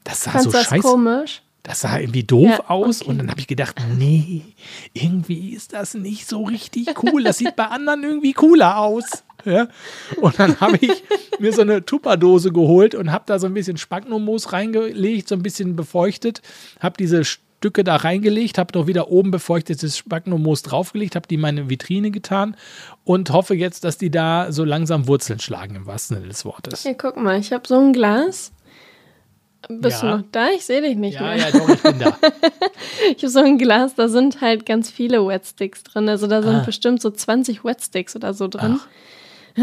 das 0.04 0.24
sah 0.24 0.30
Fandst 0.32 0.50
so 0.50 0.52
das 0.52 0.66
scheiße 0.66 0.82
komisch? 0.82 1.42
Das 1.62 1.82
sah 1.82 1.98
irgendwie 1.98 2.24
doof 2.24 2.48
Ja, 2.48 2.70
aus 2.70 3.02
okay. 3.02 3.10
und 3.10 3.18
dann 3.18 3.30
habe 3.30 3.38
ich 3.38 3.46
gedacht, 3.46 3.76
nee, 3.98 4.40
irgendwie 4.94 5.50
ist 5.50 5.74
das 5.74 5.92
nicht 5.92 6.26
so 6.26 6.44
richtig 6.44 6.88
cool. 7.02 7.22
Das 7.22 7.36
sieht 7.36 7.54
bei 7.54 7.66
anderen 7.66 8.02
irgendwie 8.02 8.32
cooler 8.32 8.78
aus. 8.78 9.04
Ja? 9.44 9.68
Und 10.20 10.38
dann 10.38 10.60
habe 10.60 10.76
ich 10.80 11.02
mir 11.38 11.52
so 11.52 11.62
eine 11.62 11.84
Tupperdose 11.84 12.52
geholt 12.52 12.94
und 12.94 13.12
habe 13.12 13.24
da 13.26 13.38
so 13.38 13.46
ein 13.46 13.54
bisschen 13.54 13.76
Spagnummus 13.76 14.52
reingelegt, 14.52 15.28
so 15.28 15.34
ein 15.34 15.42
bisschen 15.42 15.76
befeuchtet, 15.76 16.42
habe 16.80 16.96
diese 16.98 17.24
Stücke 17.24 17.84
da 17.84 17.96
reingelegt, 17.96 18.56
habe 18.58 18.78
noch 18.78 18.86
wieder 18.86 19.10
oben 19.10 19.30
befeuchtetes 19.30 19.96
Spagnummus 19.98 20.62
draufgelegt, 20.62 21.14
habe 21.16 21.28
die 21.28 21.34
in 21.34 21.40
meine 21.42 21.68
Vitrine 21.68 22.10
getan 22.10 22.56
und 23.04 23.30
hoffe 23.30 23.54
jetzt, 23.54 23.84
dass 23.84 23.98
die 23.98 24.10
da 24.10 24.50
so 24.50 24.64
langsam 24.64 25.06
Wurzeln 25.08 25.40
schlagen, 25.40 25.74
im 25.76 25.86
wahrsten 25.86 26.16
Sinne 26.16 26.28
des 26.28 26.44
Wortes. 26.44 26.84
Ja, 26.84 26.94
guck 26.94 27.16
mal, 27.16 27.38
ich 27.38 27.52
habe 27.52 27.66
so 27.68 27.78
ein 27.78 27.92
Glas. 27.92 28.52
Bist 29.68 30.02
Ja. 30.02 30.12
du 30.12 30.16
noch 30.22 30.24
da? 30.32 30.48
Ich 30.56 30.64
sehe 30.64 30.80
dich 30.80 30.96
nicht 30.96 31.16
Ja, 31.16 31.22
mehr. 31.22 31.36
ja, 31.36 31.50
doch, 31.50 31.68
ich 31.68 31.82
bin 31.82 31.98
da. 31.98 32.16
Ich 33.16 33.22
habe 33.22 33.28
so 33.28 33.40
ein 33.40 33.58
Glas, 33.58 33.94
da 33.94 34.08
sind 34.08 34.40
halt 34.40 34.64
ganz 34.64 34.90
viele 34.90 35.26
Wetsticks 35.26 35.82
drin. 35.84 36.08
Also 36.08 36.26
da 36.26 36.42
sind 36.42 36.54
Ah. 36.56 36.62
bestimmt 36.64 37.02
so 37.02 37.10
20 37.10 37.62
Wetsticks 37.64 38.16
oder 38.16 38.32
so 38.32 38.48
drin. 38.48 38.80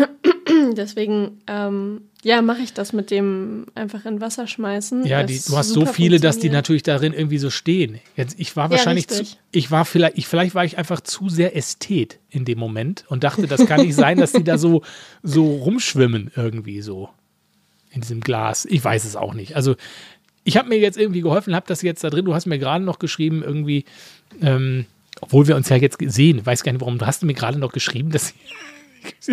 Deswegen, 0.77 1.41
ähm, 1.47 2.01
ja, 2.23 2.41
mache 2.41 2.61
ich 2.61 2.73
das 2.73 2.93
mit 2.93 3.11
dem 3.11 3.67
einfach 3.75 4.05
in 4.05 4.21
Wasser 4.21 4.47
schmeißen. 4.47 5.05
Ja, 5.05 5.23
die, 5.23 5.39
du 5.45 5.57
hast 5.57 5.69
so 5.69 5.85
viele, 5.85 6.19
dass 6.19 6.39
die 6.39 6.49
natürlich 6.49 6.83
darin 6.83 7.13
irgendwie 7.13 7.37
so 7.37 7.49
stehen. 7.49 7.99
Jetzt, 8.15 8.39
ich 8.39 8.55
war 8.55 8.69
wahrscheinlich 8.69 9.07
zu, 9.07 9.19
richtig. 9.19 9.39
ich 9.51 9.71
war 9.71 9.85
vielleicht, 9.85 10.17
ich, 10.17 10.27
vielleicht 10.27 10.55
war 10.55 10.65
ich 10.65 10.77
einfach 10.77 11.01
zu 11.01 11.29
sehr 11.29 11.55
Ästhet 11.55 12.19
in 12.29 12.45
dem 12.45 12.59
Moment 12.59 13.05
und 13.09 13.23
dachte, 13.23 13.47
das 13.47 13.65
kann 13.65 13.81
nicht 13.81 13.95
sein, 13.95 14.17
dass 14.17 14.31
die 14.31 14.43
da 14.43 14.57
so, 14.57 14.81
so 15.23 15.45
rumschwimmen 15.45 16.31
irgendwie 16.35 16.81
so 16.81 17.09
in 17.91 18.01
diesem 18.01 18.21
Glas. 18.21 18.65
Ich 18.65 18.83
weiß 18.83 19.05
es 19.05 19.15
auch 19.15 19.33
nicht. 19.33 19.55
Also 19.55 19.75
ich 20.43 20.57
habe 20.57 20.69
mir 20.69 20.79
jetzt 20.79 20.97
irgendwie 20.97 21.21
geholfen, 21.21 21.55
habe 21.55 21.67
das 21.67 21.81
jetzt 21.81 22.03
da 22.03 22.09
drin. 22.09 22.25
Du 22.25 22.33
hast 22.33 22.45
mir 22.45 22.59
gerade 22.59 22.83
noch 22.83 22.99
geschrieben 22.99 23.43
irgendwie, 23.43 23.85
ähm, 24.41 24.85
obwohl 25.21 25.47
wir 25.47 25.55
uns 25.55 25.69
ja 25.69 25.75
jetzt 25.75 25.97
sehen, 26.01 26.45
weiß 26.45 26.63
gar 26.63 26.71
nicht 26.71 26.81
warum. 26.81 26.97
Du 26.97 27.05
hast 27.05 27.23
mir 27.23 27.33
gerade 27.33 27.59
noch 27.59 27.73
geschrieben, 27.73 28.11
dass 28.11 28.33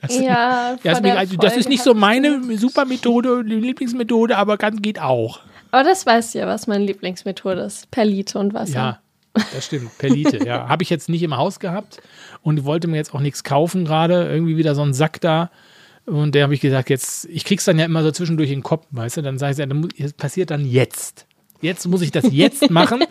das, 0.00 0.18
Ja, 0.18 0.20
ja, 0.20 0.76
vor 0.82 0.92
ist 0.92 1.02
mir, 1.02 1.08
der 1.08 1.18
also, 1.18 1.36
das 1.36 1.56
ist 1.56 1.68
nicht 1.68 1.82
so 1.82 1.94
meine 1.94 2.40
super 2.56 2.84
Methode, 2.84 3.44
die 3.44 3.54
Lieblingsmethode, 3.54 4.36
aber 4.36 4.56
kann, 4.58 4.82
geht 4.82 5.00
auch. 5.00 5.40
Aber 5.70 5.84
das 5.84 6.04
weißt 6.04 6.34
du 6.34 6.40
ja, 6.40 6.46
was 6.46 6.66
meine 6.66 6.84
Lieblingsmethode 6.84 7.60
ist. 7.62 7.90
Perlite 7.90 8.38
und 8.38 8.52
Wasser. 8.52 8.74
Ja, 8.74 8.98
das 9.54 9.64
stimmt. 9.64 9.96
Perlite, 9.98 10.44
ja. 10.46 10.68
Habe 10.68 10.82
ich 10.82 10.90
jetzt 10.90 11.08
nicht 11.08 11.22
im 11.22 11.36
Haus 11.36 11.60
gehabt 11.60 12.02
und 12.42 12.64
wollte 12.64 12.88
mir 12.88 12.96
jetzt 12.96 13.14
auch 13.14 13.20
nichts 13.20 13.42
kaufen 13.42 13.84
gerade. 13.84 14.28
Irgendwie 14.28 14.56
wieder 14.56 14.74
so 14.74 14.82
ein 14.82 14.92
Sack 14.92 15.20
da. 15.20 15.50
Und 16.04 16.34
der 16.34 16.42
habe 16.42 16.54
ich 16.54 16.60
gesagt, 16.60 16.90
jetzt, 16.90 17.26
ich 17.26 17.44
krieg's 17.44 17.64
dann 17.64 17.78
ja 17.78 17.84
immer 17.84 18.02
so 18.02 18.10
zwischendurch 18.10 18.50
in 18.50 18.58
den 18.58 18.62
Kopf, 18.64 18.86
weißt 18.90 19.18
du? 19.18 19.22
Dann 19.22 19.38
sage 19.38 19.52
ich, 19.52 19.58
ja, 19.58 20.04
das 20.04 20.12
passiert 20.14 20.50
dann 20.50 20.64
jetzt. 20.64 21.26
Jetzt 21.60 21.86
muss 21.86 22.02
ich 22.02 22.10
das 22.10 22.24
jetzt 22.32 22.70
machen 22.70 23.04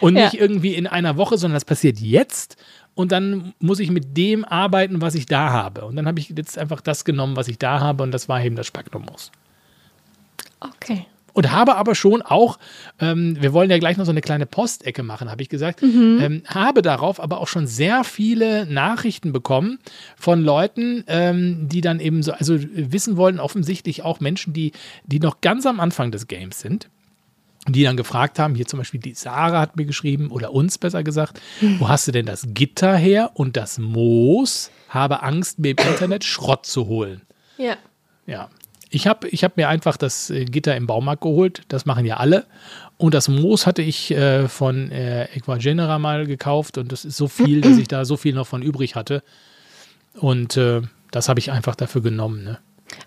und 0.00 0.16
Ja. 0.16 0.26
nicht 0.26 0.38
irgendwie 0.40 0.74
in 0.74 0.86
einer 0.86 1.16
Woche, 1.16 1.38
sondern 1.38 1.54
das 1.54 1.64
passiert 1.64 1.98
jetzt. 1.98 2.56
Und 2.96 3.12
dann 3.12 3.52
muss 3.60 3.78
ich 3.78 3.90
mit 3.90 4.16
dem 4.16 4.46
arbeiten, 4.46 5.02
was 5.02 5.14
ich 5.14 5.26
da 5.26 5.50
habe. 5.50 5.84
Und 5.84 5.96
dann 5.96 6.06
habe 6.06 6.18
ich 6.18 6.30
jetzt 6.30 6.58
einfach 6.58 6.80
das 6.80 7.04
genommen, 7.04 7.36
was 7.36 7.46
ich 7.46 7.58
da 7.58 7.78
habe, 7.78 8.02
und 8.02 8.10
das 8.10 8.26
war 8.26 8.42
eben 8.42 8.56
das 8.56 8.66
Spagnummus. 8.66 9.30
Okay. 10.60 11.04
Und 11.34 11.52
habe 11.52 11.76
aber 11.76 11.94
schon 11.94 12.22
auch, 12.22 12.58
ähm, 12.98 13.36
wir 13.38 13.52
wollen 13.52 13.70
ja 13.70 13.76
gleich 13.76 13.98
noch 13.98 14.06
so 14.06 14.12
eine 14.12 14.22
kleine 14.22 14.46
Postecke 14.46 15.02
machen, 15.02 15.30
habe 15.30 15.42
ich 15.42 15.50
gesagt, 15.50 15.82
ähm, 15.82 16.42
habe 16.46 16.80
darauf 16.80 17.20
aber 17.20 17.38
auch 17.42 17.48
schon 17.48 17.66
sehr 17.66 18.02
viele 18.02 18.64
Nachrichten 18.64 19.34
bekommen 19.34 19.78
von 20.16 20.42
Leuten, 20.42 21.04
ähm, 21.06 21.68
die 21.68 21.82
dann 21.82 22.00
eben 22.00 22.22
so, 22.22 22.32
also 22.32 22.56
wissen 22.58 23.18
wollen, 23.18 23.38
offensichtlich 23.38 24.02
auch 24.02 24.20
Menschen, 24.20 24.54
die, 24.54 24.72
die 25.04 25.20
noch 25.20 25.42
ganz 25.42 25.66
am 25.66 25.80
Anfang 25.80 26.10
des 26.10 26.28
Games 26.28 26.60
sind. 26.60 26.88
Die 27.68 27.82
dann 27.82 27.96
gefragt 27.96 28.38
haben, 28.38 28.54
hier 28.54 28.66
zum 28.66 28.78
Beispiel 28.78 29.00
die 29.00 29.14
Sarah 29.14 29.60
hat 29.60 29.76
mir 29.76 29.86
geschrieben, 29.86 30.30
oder 30.30 30.52
uns 30.52 30.78
besser 30.78 31.02
gesagt, 31.02 31.40
wo 31.78 31.88
hast 31.88 32.06
du 32.06 32.12
denn 32.12 32.26
das 32.26 32.46
Gitter 32.48 32.96
her 32.96 33.32
und 33.34 33.56
das 33.56 33.78
Moos? 33.78 34.70
Habe 34.88 35.22
Angst, 35.22 35.58
mir 35.58 35.70
im 35.70 35.78
Internet 35.78 36.24
Schrott 36.24 36.64
zu 36.64 36.86
holen. 36.86 37.22
Ja. 37.58 37.76
Ja. 38.26 38.48
Ich 38.88 39.06
habe 39.06 39.28
ich 39.28 39.42
hab 39.42 39.56
mir 39.56 39.68
einfach 39.68 39.96
das 39.96 40.30
äh, 40.30 40.44
Gitter 40.44 40.76
im 40.76 40.86
Baumarkt 40.86 41.22
geholt. 41.22 41.62
Das 41.68 41.86
machen 41.86 42.06
ja 42.06 42.18
alle. 42.18 42.46
Und 42.98 43.14
das 43.14 43.28
Moos 43.28 43.66
hatte 43.66 43.82
ich 43.82 44.12
äh, 44.12 44.48
von 44.48 44.90
äh, 44.90 45.24
Equagenera 45.36 45.98
mal 45.98 46.26
gekauft. 46.26 46.78
Und 46.78 46.92
das 46.92 47.04
ist 47.04 47.16
so 47.16 47.26
viel, 47.26 47.60
dass 47.60 47.78
ich 47.78 47.88
da 47.88 48.04
so 48.04 48.16
viel 48.16 48.34
noch 48.34 48.46
von 48.46 48.62
übrig 48.62 48.94
hatte. 48.94 49.22
Und 50.14 50.56
äh, 50.56 50.82
das 51.10 51.28
habe 51.28 51.40
ich 51.40 51.50
einfach 51.50 51.74
dafür 51.74 52.00
genommen. 52.00 52.44
Ne? 52.44 52.58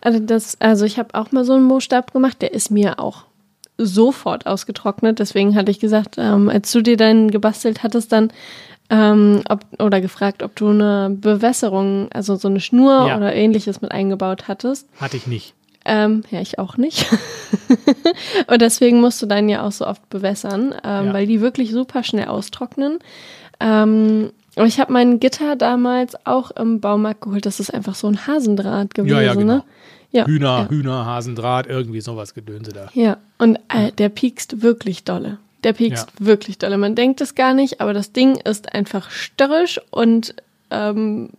Also, 0.01 0.19
das, 0.19 0.59
also 0.59 0.85
ich 0.85 0.99
habe 0.99 1.15
auch 1.15 1.31
mal 1.31 1.45
so 1.45 1.53
einen 1.53 1.63
Moosstab 1.63 2.13
gemacht, 2.13 2.41
der 2.41 2.53
ist 2.53 2.71
mir 2.71 2.99
auch 2.99 3.25
sofort 3.79 4.45
ausgetrocknet. 4.45 5.19
Deswegen 5.19 5.55
hatte 5.55 5.71
ich 5.71 5.79
gesagt, 5.79 6.15
ähm, 6.17 6.49
als 6.49 6.71
du 6.71 6.81
dir 6.81 6.97
dann 6.97 7.31
gebastelt 7.31 7.81
hattest, 7.81 8.11
dann 8.11 8.31
ähm, 8.91 9.41
ob, 9.49 9.61
oder 9.79 10.01
gefragt, 10.01 10.43
ob 10.43 10.55
du 10.55 10.69
eine 10.69 11.09
Bewässerung, 11.11 12.07
also 12.11 12.35
so 12.35 12.47
eine 12.47 12.59
Schnur 12.59 13.07
Ja. 13.07 13.17
oder 13.17 13.33
ähnliches 13.33 13.81
mit 13.81 13.91
eingebaut 13.91 14.47
hattest. 14.47 14.87
Hatte 14.99 15.15
ich 15.17 15.27
nicht. 15.27 15.53
Ähm, 15.85 16.23
ja, 16.29 16.41
ich 16.41 16.59
auch 16.59 16.75
nicht. 16.77 17.05
und 18.47 18.61
deswegen 18.61 18.99
musst 19.01 19.21
du 19.21 19.25
dann 19.25 19.47
ja 19.49 19.65
auch 19.65 19.71
so 19.71 19.87
oft 19.87 20.07
bewässern, 20.09 20.73
ähm, 20.83 21.07
Ja. 21.07 21.13
weil 21.13 21.25
die 21.27 21.41
wirklich 21.41 21.71
super 21.71 22.03
schnell 22.03 22.27
austrocknen. 22.27 22.99
Ähm, 23.59 24.31
aber 24.55 24.65
ich 24.65 24.79
habe 24.79 24.91
mein 24.91 25.19
Gitter 25.19 25.55
damals 25.55 26.15
auch 26.25 26.51
im 26.51 26.79
Baumarkt 26.81 27.21
geholt. 27.21 27.45
Das 27.45 27.59
ist 27.59 27.73
einfach 27.73 27.95
so 27.95 28.07
ein 28.07 28.27
Hasendraht 28.27 28.93
gewesen, 28.93 29.15
Ja, 29.15 29.21
ja, 29.21 29.33
genau. 29.35 29.53
ne? 29.57 29.63
Ja, 30.11 30.25
Hühner, 30.25 30.47
ja. 30.63 30.69
Hühner, 30.69 31.05
Hasendraht, 31.05 31.67
irgendwie 31.67 32.01
sowas 32.01 32.33
Gedönse 32.33 32.71
da. 32.71 32.89
Ja, 32.93 33.17
und 33.37 33.57
äh, 33.69 33.91
der 33.97 34.09
piekst 34.09 34.61
wirklich 34.63 35.03
dolle. 35.03 35.37
Der 35.63 35.73
piekst 35.73 36.07
wirklich 36.19 36.57
dolle. 36.57 36.77
Man 36.77 36.95
denkt 36.95 37.21
es 37.21 37.35
gar 37.35 37.53
nicht, 37.53 37.81
aber 37.81 37.93
das 37.93 38.11
Ding 38.13 38.37
ist 38.37 38.73
einfach 38.73 39.11
störrisch 39.11 39.79
und 39.91 40.33
ähm, 40.71 41.29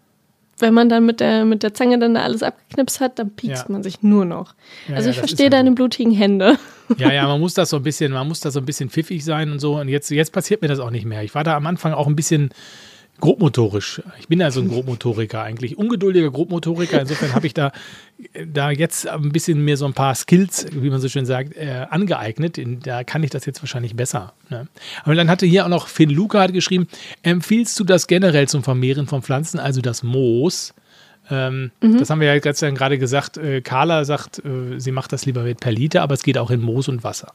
wenn 0.58 0.74
man 0.74 0.90
dann 0.90 1.06
mit 1.06 1.20
der, 1.20 1.46
mit 1.46 1.62
der 1.62 1.72
Zange 1.72 1.98
dann 1.98 2.12
da 2.14 2.20
alles 2.22 2.42
abgeknipst 2.42 3.00
hat, 3.00 3.18
dann 3.18 3.30
piekst 3.30 3.64
Ja. 3.66 3.72
man 3.72 3.82
sich 3.82 4.02
nur 4.02 4.26
noch. 4.26 4.54
Ja, 4.88 4.96
also 4.96 5.06
ja, 5.08 5.12
ich 5.12 5.18
verstehe 5.18 5.44
halt 5.46 5.54
deine 5.54 5.70
so. 5.70 5.74
blutigen 5.74 6.12
Hände. 6.12 6.58
Ja, 6.98 7.10
ja, 7.12 7.26
man 7.26 7.40
muss 7.40 7.54
das 7.54 7.70
so 7.70 7.76
ein 7.76 7.82
bisschen, 7.82 8.12
man 8.12 8.28
muss 8.28 8.40
da 8.40 8.50
so 8.50 8.58
ein 8.60 8.66
bisschen 8.66 8.90
pfiffig 8.90 9.24
sein 9.24 9.50
und 9.52 9.58
so. 9.58 9.78
Und 9.80 9.88
jetzt, 9.88 10.10
jetzt 10.10 10.32
passiert 10.32 10.60
mir 10.60 10.68
das 10.68 10.80
auch 10.80 10.90
nicht 10.90 11.06
mehr. 11.06 11.22
Ich 11.22 11.34
war 11.34 11.44
da 11.44 11.56
am 11.56 11.66
Anfang 11.66 11.92
auch 11.94 12.06
ein 12.06 12.14
bisschen 12.16 12.50
grobmotorisch. 13.20 14.02
Ich 14.18 14.28
bin 14.28 14.40
ja 14.40 14.50
so 14.50 14.60
ein 14.60 14.68
Grobmotoriker 14.68 15.42
eigentlich, 15.42 15.78
ungeduldiger 15.78 16.30
Grobmotoriker. 16.30 17.00
Insofern 17.00 17.34
habe 17.34 17.46
ich 17.46 17.54
da, 17.54 17.72
da 18.46 18.70
jetzt 18.70 19.06
ein 19.06 19.30
bisschen 19.30 19.64
mir 19.64 19.76
so 19.76 19.86
ein 19.86 19.94
paar 19.94 20.14
Skills, 20.14 20.66
wie 20.72 20.90
man 20.90 21.00
so 21.00 21.08
schön 21.08 21.26
sagt, 21.26 21.56
äh, 21.56 21.86
angeeignet. 21.90 22.58
In, 22.58 22.80
da 22.80 23.04
kann 23.04 23.22
ich 23.22 23.30
das 23.30 23.46
jetzt 23.46 23.62
wahrscheinlich 23.62 23.94
besser. 23.94 24.32
Ne? 24.48 24.66
Aber 25.04 25.14
dann 25.14 25.30
hatte 25.30 25.46
hier 25.46 25.64
auch 25.64 25.68
noch 25.68 25.88
Finn 25.88 26.10
Luca 26.10 26.40
hat 26.40 26.52
geschrieben, 26.52 26.88
empfiehlst 27.22 27.78
du 27.78 27.84
das 27.84 28.06
generell 28.06 28.48
zum 28.48 28.62
Vermehren 28.62 29.06
von 29.06 29.22
Pflanzen, 29.22 29.60
also 29.60 29.80
das 29.80 30.02
Moos? 30.02 30.74
Ähm, 31.30 31.70
Das 31.80 32.10
haben 32.10 32.20
wir 32.20 32.34
ja 32.34 32.38
gerade 32.38 32.98
gesagt. 32.98 33.36
Äh, 33.36 33.60
Carla 33.60 34.04
sagt, 34.04 34.44
äh, 34.44 34.78
sie 34.78 34.92
macht 34.92 35.12
das 35.12 35.26
lieber 35.26 35.42
mit 35.42 35.60
Perlite, 35.60 36.02
aber 36.02 36.14
es 36.14 36.22
geht 36.22 36.38
auch 36.38 36.50
in 36.50 36.60
Moos 36.60 36.88
und 36.88 37.04
Wasser. 37.04 37.32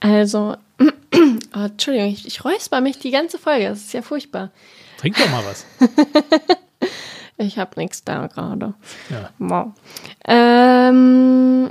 Also, 0.00 0.56
oh, 0.80 1.58
Entschuldigung, 1.58 2.08
ich, 2.08 2.26
ich 2.26 2.44
räusper 2.44 2.80
mich 2.80 2.98
die 2.98 3.10
ganze 3.10 3.38
Folge. 3.38 3.66
Das 3.66 3.80
ist 3.80 3.92
ja 3.92 4.02
furchtbar. 4.02 4.50
Trink 5.00 5.16
doch 5.16 5.30
mal 5.30 5.44
was. 5.44 5.64
Ich 7.42 7.58
habe 7.58 7.80
nichts 7.80 8.04
da 8.04 8.26
gerade. 8.26 8.74
Ja. 9.08 9.30
Wow. 9.38 9.68
Ähm, 10.26 11.70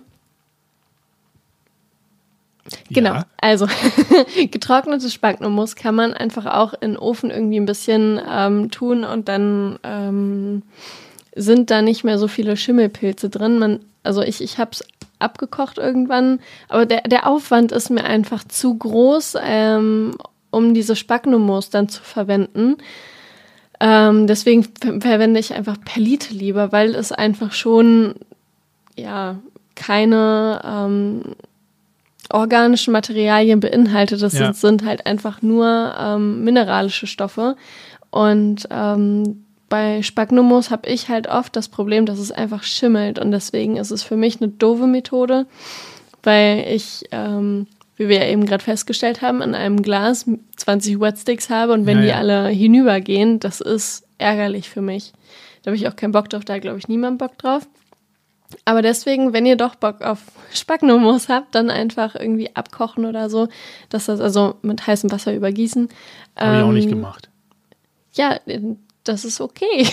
Genau, 2.90 3.14
Ja. 3.14 3.26
also 3.38 3.68
getrocknetes 4.52 5.14
Spagnummus 5.14 5.76
kann 5.76 5.94
man 5.96 6.14
einfach 6.14 6.46
auch 6.48 6.74
in 6.74 6.92
den 6.94 6.98
Ofen 6.98 7.30
irgendwie 7.32 7.60
ein 7.60 7.66
bisschen 7.66 8.20
ähm, 8.28 8.70
tun 8.72 9.04
und 9.04 9.28
dann 9.28 9.78
ähm, 9.84 10.64
sind 11.36 11.70
da 11.72 11.82
nicht 11.84 12.04
mehr 12.04 12.18
so 12.18 12.28
viele 12.28 12.58
Schimmelpilze 12.58 13.30
drin. 13.30 13.60
Man, 13.60 13.80
also 14.04 14.22
ich, 14.22 14.42
ich 14.42 14.58
habe 14.58 14.72
es 14.74 14.84
abgekocht 15.20 15.78
irgendwann, 15.78 16.40
aber 16.68 16.86
der, 16.86 17.02
der 17.02 17.28
Aufwand 17.28 17.72
ist 17.72 17.90
mir 17.90 18.04
einfach 18.06 18.44
zu 18.44 18.76
groß, 18.76 19.36
ähm, 19.44 20.16
um 20.52 20.74
diese 20.74 20.96
Spagnummus 20.96 21.70
dann 21.70 21.90
zu 21.90 22.02
verwenden. 22.04 22.78
Ähm, 23.80 24.28
deswegen 24.28 24.64
ver 24.64 25.00
verwende 25.00 25.40
ich 25.40 25.54
einfach 25.54 25.78
Perlite 25.84 26.34
lieber, 26.34 26.72
weil 26.72 26.96
es 26.96 27.12
einfach 27.12 27.54
schon 27.54 28.16
ja 28.98 29.38
keine 29.76 30.62
ähm, 30.66 31.22
organischen 32.30 32.92
Materialien 32.92 33.60
beinhaltet. 33.60 34.22
Das 34.22 34.34
Ja. 34.34 34.54
sind, 34.54 34.84
halt 34.86 35.06
einfach 35.06 35.42
nur 35.42 35.94
ähm, 36.00 36.44
mineralische 36.44 37.08
Stoffe. 37.08 37.56
Und 38.12 38.68
ähm, 38.70 39.46
bei 39.70 40.02
Spagnummus 40.02 40.72
habe 40.72 40.90
ich 40.90 41.10
halt 41.10 41.28
oft 41.28 41.56
das 41.56 41.70
Problem, 41.70 42.06
dass 42.06 42.20
es 42.20 42.32
einfach 42.32 42.64
schimmelt. 42.64 43.20
Und 43.20 43.32
deswegen 43.32 43.78
ist 43.78 43.92
es 43.92 44.04
für 44.04 44.18
mich 44.18 44.42
eine 44.42 44.50
doofe 44.50 44.88
Methode, 44.88 45.46
weil 46.24 46.66
ich, 46.70 47.04
ähm, 47.12 47.68
wie 48.00 48.08
wir 48.08 48.18
ja 48.24 48.28
eben 48.28 48.46
gerade 48.46 48.64
festgestellt 48.64 49.22
haben, 49.22 49.42
in 49.42 49.54
einem 49.54 49.82
Glas 49.82 50.26
20 50.56 51.00
Wetsticks 51.02 51.50
habe. 51.50 51.74
Und 51.74 51.86
wenn 51.86 51.98
Ja, 51.98 52.02
die 52.04 52.10
ja. 52.10 52.16
alle 52.16 52.48
hinübergehen, 52.48 53.40
das 53.40 53.60
ist 53.60 54.06
ärgerlich 54.18 54.70
für 54.70 54.82
mich. 54.82 55.12
Da 55.62 55.70
habe 55.70 55.76
ich 55.76 55.88
auch 55.88 55.96
keinen 55.98 56.14
Bock 56.14 56.30
drauf, 56.30 56.46
da 56.46 56.58
glaube 56.60 56.78
ich, 56.78 56.88
niemand 56.88 57.20
Bock 57.20 57.38
drauf. 57.38 57.68
Aber 58.66 58.82
deswegen, 58.82 59.34
wenn 59.34 59.46
ihr 59.46 59.58
doch 59.58 59.76
Bock 59.76 60.02
auf 60.02 60.20
Spagnummus 60.54 61.28
habt, 61.30 61.54
dann 61.54 61.70
einfach 61.70 62.16
irgendwie 62.16 62.56
abkochen 62.56 63.06
oder 63.06 63.30
so, 63.30 63.48
dass 63.90 64.06
das 64.06 64.22
also 64.22 64.56
mit 64.62 64.88
heißem 64.88 65.12
Wasser 65.12 65.34
übergießen. 65.36 65.90
Habe 66.38 66.58
ich 66.58 66.64
auch 66.64 66.72
nicht 66.72 66.86
Ähm, 66.86 66.92
gemacht. 66.92 67.30
Ja, 68.14 68.40
das 69.04 69.26
ist 69.26 69.42
okay. 69.42 69.88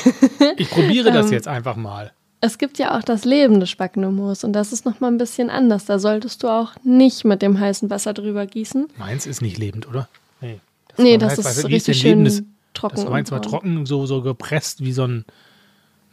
Ich 0.57 0.71
probiere 0.71 1.11
das 1.11 1.27
ähm, 1.31 1.33
jetzt 1.33 1.49
einfach 1.49 1.77
mal. 1.77 2.13
Es 2.41 2.59
gibt 2.59 2.79
ja 2.79 2.97
auch 2.97 3.03
das 3.03 3.25
lebende 3.25 3.67
Spagnummus 3.67 4.45
und 4.45 4.53
das 4.53 4.73
ist 4.73 4.85
nochmal 4.85 5.11
ein 5.11 5.19
bisschen 5.19 5.49
anders. 5.51 5.87
Da 5.87 5.99
solltest 5.99 6.43
du 6.43 6.49
auch 6.49 6.73
nicht 6.85 7.25
mit 7.25 7.41
dem 7.43 7.59
heißen 7.59 7.89
Wasser 7.91 8.13
drüber 8.13 8.47
gießen. 8.47 8.89
Meins 8.99 9.27
ist 9.27 9.41
nicht 9.43 9.59
lebend, 9.59 9.89
oder? 9.89 10.09
Nee, 10.41 10.61
Nee, 10.99 11.13
war- 11.13 11.19
das 11.19 11.31
heißt, 11.33 11.39
ist 11.41 11.45
was- 11.65 11.69
wie 11.69 11.75
richtig 11.75 11.99
schön 11.99 12.11
lebendes? 12.25 12.43
trocken. 12.75 12.97
Das 12.97 13.05
war 13.07 13.13
meins 13.13 13.31
war 13.31 13.41
trocken, 13.43 13.87
so, 13.87 14.05
so 14.07 14.21
gepresst 14.23 14.85
wie 14.85 14.93
so 14.93 15.05
ein. 15.05 15.25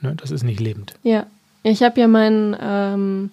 Ne, 0.02 0.16
das 0.16 0.32
ist 0.32 0.44
nicht 0.44 0.60
lebend. 0.62 0.94
Ja, 1.04 1.26
ich 1.64 1.84
habe 1.84 2.00
ja 2.00 2.08
mein 2.08 2.56
ähm, 2.60 3.30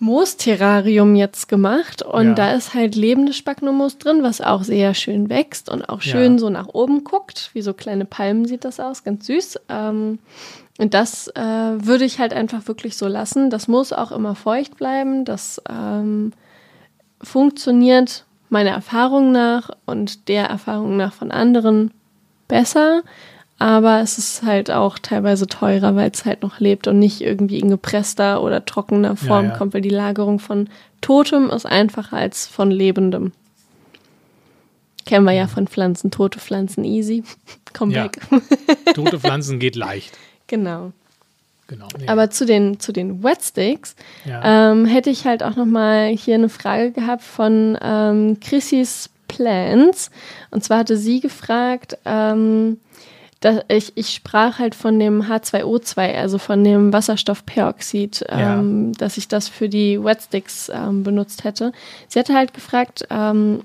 Moosterrarium 0.00 1.14
jetzt 1.16 1.48
gemacht 1.48 2.02
und 2.02 2.28
Ja. 2.28 2.34
da 2.34 2.52
ist 2.52 2.74
halt 2.74 2.94
lebendes 2.94 3.36
Spagnummus 3.36 3.98
drin, 3.98 4.22
was 4.22 4.40
auch 4.40 4.62
sehr 4.64 4.92
schön 4.94 5.28
wächst 5.30 5.68
und 5.70 5.88
auch 5.88 6.02
schön 6.02 6.32
Ja. 6.34 6.38
so 6.38 6.50
nach 6.50 6.68
oben 6.68 7.04
guckt. 7.04 7.50
Wie 7.54 7.62
so 7.62 7.72
kleine 7.72 8.04
Palmen 8.04 8.44
sieht 8.46 8.64
das 8.64 8.80
aus, 8.80 9.04
ganz 9.04 9.26
süß. 9.26 9.60
Ähm, 9.68 10.18
und 10.78 10.92
das 10.94 11.28
äh, 11.28 11.40
würde 11.40 12.04
ich 12.04 12.18
halt 12.18 12.32
einfach 12.32 12.66
wirklich 12.66 12.96
so 12.96 13.06
lassen. 13.06 13.48
Das 13.50 13.68
muss 13.68 13.92
auch 13.92 14.10
immer 14.10 14.34
feucht 14.34 14.76
bleiben. 14.76 15.24
Das 15.24 15.62
ähm, 15.68 16.32
funktioniert 17.22 18.24
meiner 18.48 18.70
Erfahrung 18.70 19.30
nach 19.32 19.70
und 19.86 20.28
der 20.28 20.46
Erfahrung 20.46 20.96
nach 20.96 21.12
von 21.12 21.30
anderen 21.30 21.92
besser. 22.48 23.02
Aber 23.58 24.00
es 24.00 24.18
ist 24.18 24.42
halt 24.42 24.70
auch 24.72 24.98
teilweise 24.98 25.46
teurer, 25.46 25.94
weil 25.94 26.10
es 26.10 26.24
halt 26.24 26.42
noch 26.42 26.58
lebt 26.58 26.88
und 26.88 26.98
nicht 26.98 27.20
irgendwie 27.20 27.60
in 27.60 27.70
gepresster 27.70 28.42
oder 28.42 28.64
trockener 28.64 29.16
Form 29.16 29.46
ja. 29.46 29.56
kommt, 29.56 29.74
weil 29.74 29.80
die 29.80 29.90
Lagerung 29.90 30.40
von 30.40 30.68
Totem 31.00 31.50
ist 31.50 31.66
einfacher 31.66 32.16
als 32.16 32.48
von 32.48 32.72
Lebendem. 32.72 33.30
Kennen 35.06 35.24
wir 35.24 35.32
ja 35.32 35.46
von 35.46 35.68
Pflanzen, 35.68 36.10
tote 36.10 36.40
Pflanzen 36.40 36.82
easy. 36.84 37.22
Komm 37.72 37.90
Ja. 37.90 38.04
weg. 38.04 38.20
Tote 38.94 39.20
Pflanzen 39.20 39.60
geht 39.60 39.76
leicht. 39.76 40.18
Genau. 40.46 40.92
Genau. 41.66 41.88
Nee. 41.98 42.08
Aber 42.08 42.30
zu 42.30 42.44
den, 42.44 42.78
zu 42.78 42.92
den 42.92 43.22
Wetsticks 43.22 43.96
ja. 44.26 44.72
ähm, 44.72 44.84
hätte 44.84 45.10
ich 45.10 45.24
halt 45.24 45.42
auch 45.42 45.56
noch 45.56 45.66
mal 45.66 46.08
hier 46.08 46.34
eine 46.34 46.50
Frage 46.50 46.92
gehabt 46.92 47.22
von 47.22 47.78
ähm, 47.80 48.38
Chrissys 48.40 49.08
Plans. 49.28 50.10
Und 50.50 50.62
zwar 50.62 50.78
hatte 50.78 50.96
sie 50.96 51.20
gefragt, 51.20 51.96
ähm, 52.04 52.78
dass 53.40 53.60
ich, 53.68 53.92
ich 53.94 54.14
sprach 54.14 54.58
halt 54.58 54.74
von 54.74 54.98
dem 54.98 55.22
H2O2, 55.22 56.14
also 56.14 56.38
von 56.38 56.64
dem 56.64 56.92
Wasserstoffperoxid, 56.92 58.24
ähm, 58.28 58.92
dass 58.94 59.16
ich 59.16 59.28
das 59.28 59.48
für 59.48 59.68
die 59.68 60.02
Wetsticks 60.02 60.70
ähm, 60.72 61.02
benutzt 61.02 61.44
hätte. 61.44 61.72
Sie 62.08 62.18
hatte 62.18 62.34
halt 62.34 62.54
gefragt, 62.54 63.06
ähm, 63.10 63.60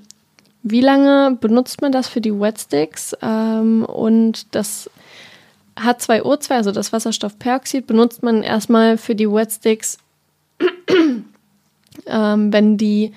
wie 0.62 0.82
lange 0.82 1.38
benutzt 1.40 1.80
man 1.80 1.92
das 1.92 2.08
für 2.08 2.20
die 2.20 2.38
Wetsticks? 2.38 3.16
Ähm, 3.22 3.84
und 3.86 4.54
das 4.54 4.90
H2O2, 5.80 6.50
also 6.50 6.72
das 6.72 6.92
Wasserstoffperoxid, 6.92 7.86
benutzt 7.86 8.22
man 8.22 8.42
erstmal 8.42 8.98
für 8.98 9.14
die 9.14 9.30
Wetsticks, 9.30 9.98
ähm, 12.06 12.52
wenn 12.52 12.76
die 12.76 13.12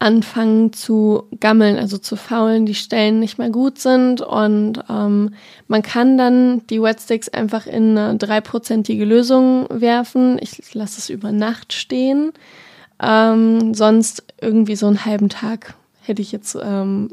anfangen 0.00 0.72
zu 0.72 1.24
gammeln, 1.40 1.76
also 1.76 1.98
zu 1.98 2.14
faulen, 2.14 2.66
die 2.66 2.74
Stellen 2.74 3.18
nicht 3.18 3.38
mehr 3.38 3.50
gut 3.50 3.80
sind 3.80 4.20
und 4.20 4.80
ähm, 4.88 5.34
man 5.66 5.82
kann 5.82 6.16
dann 6.16 6.64
die 6.68 6.80
Wetsticks 6.80 7.28
einfach 7.28 7.66
in 7.66 7.98
eine 7.98 8.16
dreiprozentige 8.16 9.04
Lösung 9.04 9.66
werfen. 9.70 10.38
Ich 10.40 10.72
lasse 10.74 10.98
es 10.98 11.10
über 11.10 11.32
Nacht 11.32 11.72
stehen. 11.72 12.32
Ähm, 13.02 13.74
sonst 13.74 14.24
irgendwie 14.40 14.76
so 14.76 14.86
einen 14.86 15.04
halben 15.04 15.28
Tag 15.28 15.74
hätte 16.02 16.22
ich 16.22 16.30
jetzt 16.30 16.56
ähm, 16.60 17.10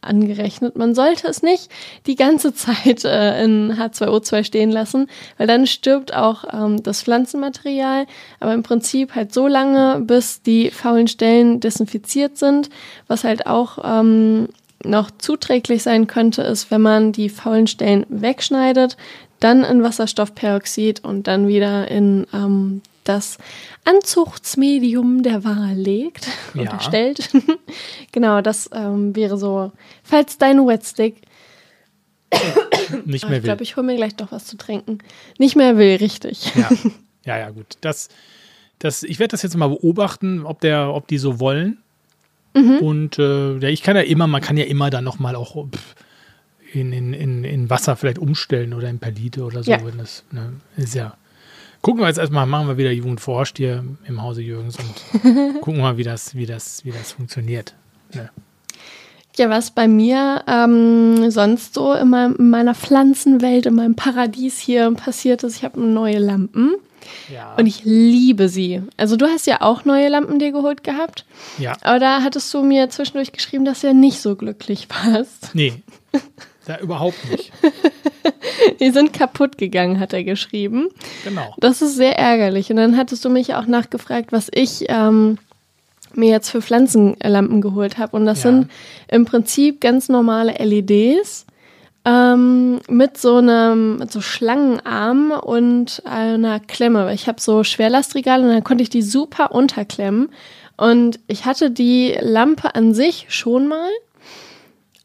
angerechnet. 0.00 0.76
Man 0.76 0.94
sollte 0.94 1.26
es 1.28 1.42
nicht 1.42 1.70
die 2.06 2.16
ganze 2.16 2.54
Zeit 2.54 3.04
äh, 3.04 3.42
in 3.42 3.72
H2O2 3.72 4.44
stehen 4.44 4.70
lassen, 4.70 5.08
weil 5.38 5.46
dann 5.46 5.66
stirbt 5.66 6.14
auch 6.14 6.44
ähm, 6.52 6.82
das 6.82 7.02
Pflanzenmaterial. 7.02 8.06
Aber 8.40 8.54
im 8.54 8.62
Prinzip 8.62 9.14
halt 9.14 9.32
so 9.32 9.46
lange, 9.46 10.00
bis 10.00 10.42
die 10.42 10.70
faulen 10.70 11.08
Stellen 11.08 11.60
desinfiziert 11.60 12.38
sind. 12.38 12.70
Was 13.08 13.24
halt 13.24 13.46
auch 13.46 13.78
ähm, 13.84 14.48
noch 14.84 15.10
zuträglich 15.10 15.82
sein 15.82 16.06
könnte, 16.06 16.42
ist, 16.42 16.70
wenn 16.70 16.82
man 16.82 17.12
die 17.12 17.28
faulen 17.28 17.66
Stellen 17.66 18.06
wegschneidet, 18.08 18.96
dann 19.40 19.64
in 19.64 19.82
Wasserstoffperoxid 19.82 21.04
und 21.04 21.26
dann 21.26 21.46
wieder 21.48 21.90
in 21.90 22.26
ähm, 22.32 22.82
das 23.08 23.38
Anzuchtsmedium 23.84 25.22
der 25.22 25.44
Wahl 25.44 25.74
legt 25.74 26.26
Ja. 26.54 26.62
oder 26.62 26.80
stellt. 26.80 27.30
genau, 28.12 28.40
das 28.40 28.68
ähm, 28.72 29.14
wäre 29.16 29.38
so, 29.38 29.72
falls 30.02 30.38
dein 30.38 30.66
Wetstick, 30.66 31.22
nicht 33.04 33.24
Ah, 33.24 33.28
mehr 33.28 33.38
ich 33.38 33.42
will. 33.42 33.48
glaube, 33.48 33.62
ich 33.62 33.76
hole 33.76 33.86
mir 33.86 33.96
gleich 33.96 34.14
doch 34.16 34.32
was 34.32 34.46
zu 34.46 34.56
trinken, 34.56 34.98
nicht 35.38 35.56
mehr 35.56 35.76
will, 35.78 35.96
richtig. 35.96 36.54
Ja, 36.54 36.68
ja, 37.24 37.38
ja, 37.38 37.50
gut. 37.50 37.78
Das, 37.80 38.08
das, 38.78 39.02
ich 39.02 39.18
werde 39.18 39.32
das 39.32 39.42
jetzt 39.42 39.56
mal 39.56 39.68
beobachten, 39.68 40.44
ob, 40.44 40.60
der, 40.60 40.92
ob 40.92 41.06
die 41.08 41.18
so 41.18 41.40
wollen. 41.40 41.78
Mhm. 42.54 42.78
Und 42.78 43.18
äh, 43.18 43.58
ja, 43.58 43.68
ich 43.68 43.82
kann 43.82 43.96
ja 43.96 44.02
immer, 44.02 44.26
man 44.26 44.42
kann 44.42 44.56
ja 44.56 44.64
immer 44.64 44.90
dann 44.90 45.04
nochmal 45.04 45.36
auch 45.36 45.66
pff, 45.68 45.94
in, 46.72 46.92
in, 46.92 47.12
in, 47.12 47.44
in 47.44 47.70
Wasser 47.70 47.96
vielleicht 47.96 48.18
umstellen 48.18 48.74
oder 48.74 48.88
in 48.88 48.98
Perlite 48.98 49.44
oder 49.44 49.62
so. 49.62 49.70
Ja. 49.70 49.84
Wenn 49.84 49.98
das, 49.98 50.24
ne, 50.32 50.54
ist 50.76 50.94
ja. 50.94 51.16
Gucken 51.86 52.00
wir 52.00 52.08
jetzt 52.08 52.18
erstmal, 52.18 52.46
machen 52.46 52.66
wir 52.66 52.78
wieder 52.78 52.90
Jugend 52.90 53.20
forscht 53.20 53.58
hier 53.58 53.84
im 54.08 54.20
Hause 54.20 54.42
Jürgens 54.42 54.76
und 54.76 55.60
gucken 55.60 55.80
mal, 55.80 55.96
wie 55.96 56.02
das, 56.02 56.34
wie 56.34 56.44
das, 56.44 56.84
wie 56.84 56.90
das 56.90 57.12
funktioniert. 57.12 57.74
Ne? 58.12 58.28
Ja, 59.36 59.50
was 59.50 59.70
bei 59.70 59.86
mir 59.86 60.42
ähm, 60.48 61.30
sonst 61.30 61.74
so 61.74 61.92
in, 61.92 62.10
meinem, 62.10 62.34
in 62.40 62.50
meiner 62.50 62.74
Pflanzenwelt, 62.74 63.66
in 63.66 63.76
meinem 63.76 63.94
Paradies 63.94 64.58
hier 64.58 64.90
passiert 64.94 65.44
ist, 65.44 65.58
ich 65.58 65.62
habe 65.62 65.80
neue 65.80 66.18
Lampen 66.18 66.74
Ja. 67.32 67.54
und 67.54 67.66
ich 67.66 67.84
liebe 67.84 68.48
sie. 68.48 68.82
Also 68.96 69.16
du 69.16 69.26
hast 69.26 69.46
ja 69.46 69.60
auch 69.60 69.84
neue 69.84 70.08
Lampen 70.08 70.40
dir 70.40 70.50
geholt 70.50 70.82
gehabt, 70.82 71.24
ja. 71.56 71.76
aber 71.82 72.00
da 72.00 72.22
hattest 72.24 72.52
du 72.52 72.64
mir 72.64 72.90
zwischendurch 72.90 73.30
geschrieben, 73.30 73.64
dass 73.64 73.82
du 73.82 73.86
ja 73.86 73.92
nicht 73.92 74.20
so 74.20 74.34
glücklich 74.34 74.88
warst. 74.90 75.50
Nee. 75.54 75.84
Da 76.66 76.80
überhaupt 76.80 77.30
nicht. 77.30 77.52
Die 78.80 78.90
sind 78.90 79.12
kaputt 79.12 79.58
gegangen, 79.58 80.00
hat 80.00 80.12
er 80.12 80.24
geschrieben. 80.24 80.88
Genau. 81.24 81.54
Das 81.58 81.82
ist 81.82 81.96
sehr 81.96 82.18
ärgerlich. 82.18 82.70
Und 82.70 82.76
dann 82.76 82.96
hattest 82.96 83.24
du 83.24 83.30
mich 83.30 83.54
auch 83.54 83.66
nachgefragt, 83.66 84.32
was 84.32 84.48
ich 84.54 84.84
ähm, 84.88 85.38
mir 86.14 86.30
jetzt 86.30 86.50
für 86.50 86.62
Pflanzenlampen 86.62 87.60
geholt 87.60 87.98
habe. 87.98 88.16
Und 88.16 88.26
das 88.26 88.42
Ja. 88.42 88.50
sind 88.50 88.70
im 89.08 89.24
Prinzip 89.24 89.80
ganz 89.80 90.08
normale 90.08 90.52
LEDs 90.58 91.46
ähm, 92.04 92.80
mit 92.88 93.18
so 93.18 93.36
einem 93.36 93.96
mit 93.98 94.12
so 94.12 94.20
Schlangenarm 94.20 95.32
und 95.32 96.02
einer 96.04 96.60
Klemme. 96.60 97.12
Ich 97.12 97.26
habe 97.26 97.40
so 97.40 97.64
Schwerlastregale 97.64 98.44
und 98.44 98.50
dann 98.50 98.64
konnte 98.64 98.82
ich 98.82 98.90
die 98.90 99.02
super 99.02 99.52
unterklemmen. 99.52 100.28
Und 100.76 101.18
ich 101.26 101.46
hatte 101.46 101.70
die 101.70 102.16
Lampe 102.20 102.74
an 102.74 102.94
sich 102.94 103.26
schon 103.28 103.66
mal. 103.66 103.88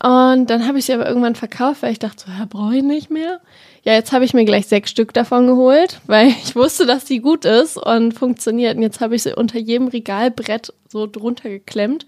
Und 0.03 0.47
dann 0.47 0.67
habe 0.67 0.79
ich 0.79 0.85
sie 0.85 0.93
aber 0.93 1.07
irgendwann 1.07 1.35
verkauft, 1.35 1.83
weil 1.83 1.91
ich 1.91 1.99
dachte, 1.99 2.25
so, 2.25 2.31
ja, 2.31 2.45
brauche 2.45 2.75
ich 2.75 2.83
nicht 2.83 3.11
mehr. 3.11 3.39
Ja, 3.83 3.93
jetzt 3.93 4.11
habe 4.11 4.25
ich 4.25 4.33
mir 4.33 4.45
gleich 4.45 4.67
sechs 4.67 4.89
Stück 4.89 5.13
davon 5.13 5.45
geholt, 5.45 6.01
weil 6.07 6.27
ich 6.43 6.55
wusste, 6.55 6.85
dass 6.85 7.05
die 7.05 7.19
gut 7.19 7.45
ist 7.45 7.77
und 7.77 8.13
funktioniert. 8.13 8.77
Und 8.77 8.81
jetzt 8.81 8.99
habe 8.99 9.15
ich 9.15 9.23
sie 9.23 9.35
unter 9.35 9.59
jedem 9.59 9.87
Regalbrett 9.87 10.73
so 10.89 11.05
drunter 11.05 11.49
geklemmt 11.49 12.07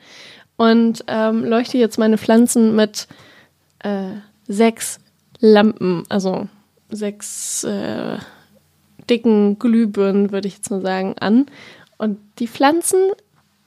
und 0.58 1.04
ähm, 1.08 1.46
leuchte 1.46 1.78
jetzt 1.78 2.00
meine 2.00 2.18
Pflanzen 2.18 2.76
mit 2.76 3.08
äh, 3.80 4.12
sechs 4.48 5.00
Lampen, 5.40 6.04
also 6.10 6.48
sechs 6.90 7.64
äh, 7.64 8.18
dicken 9.10 9.60
Glühbirnen, 9.60 10.32
würde 10.32 10.48
ich 10.48 10.56
jetzt 10.56 10.72
mal 10.72 10.82
sagen, 10.82 11.16
an. 11.20 11.46
Und 11.98 12.18
die 12.40 12.48
Pflanzen 12.48 13.12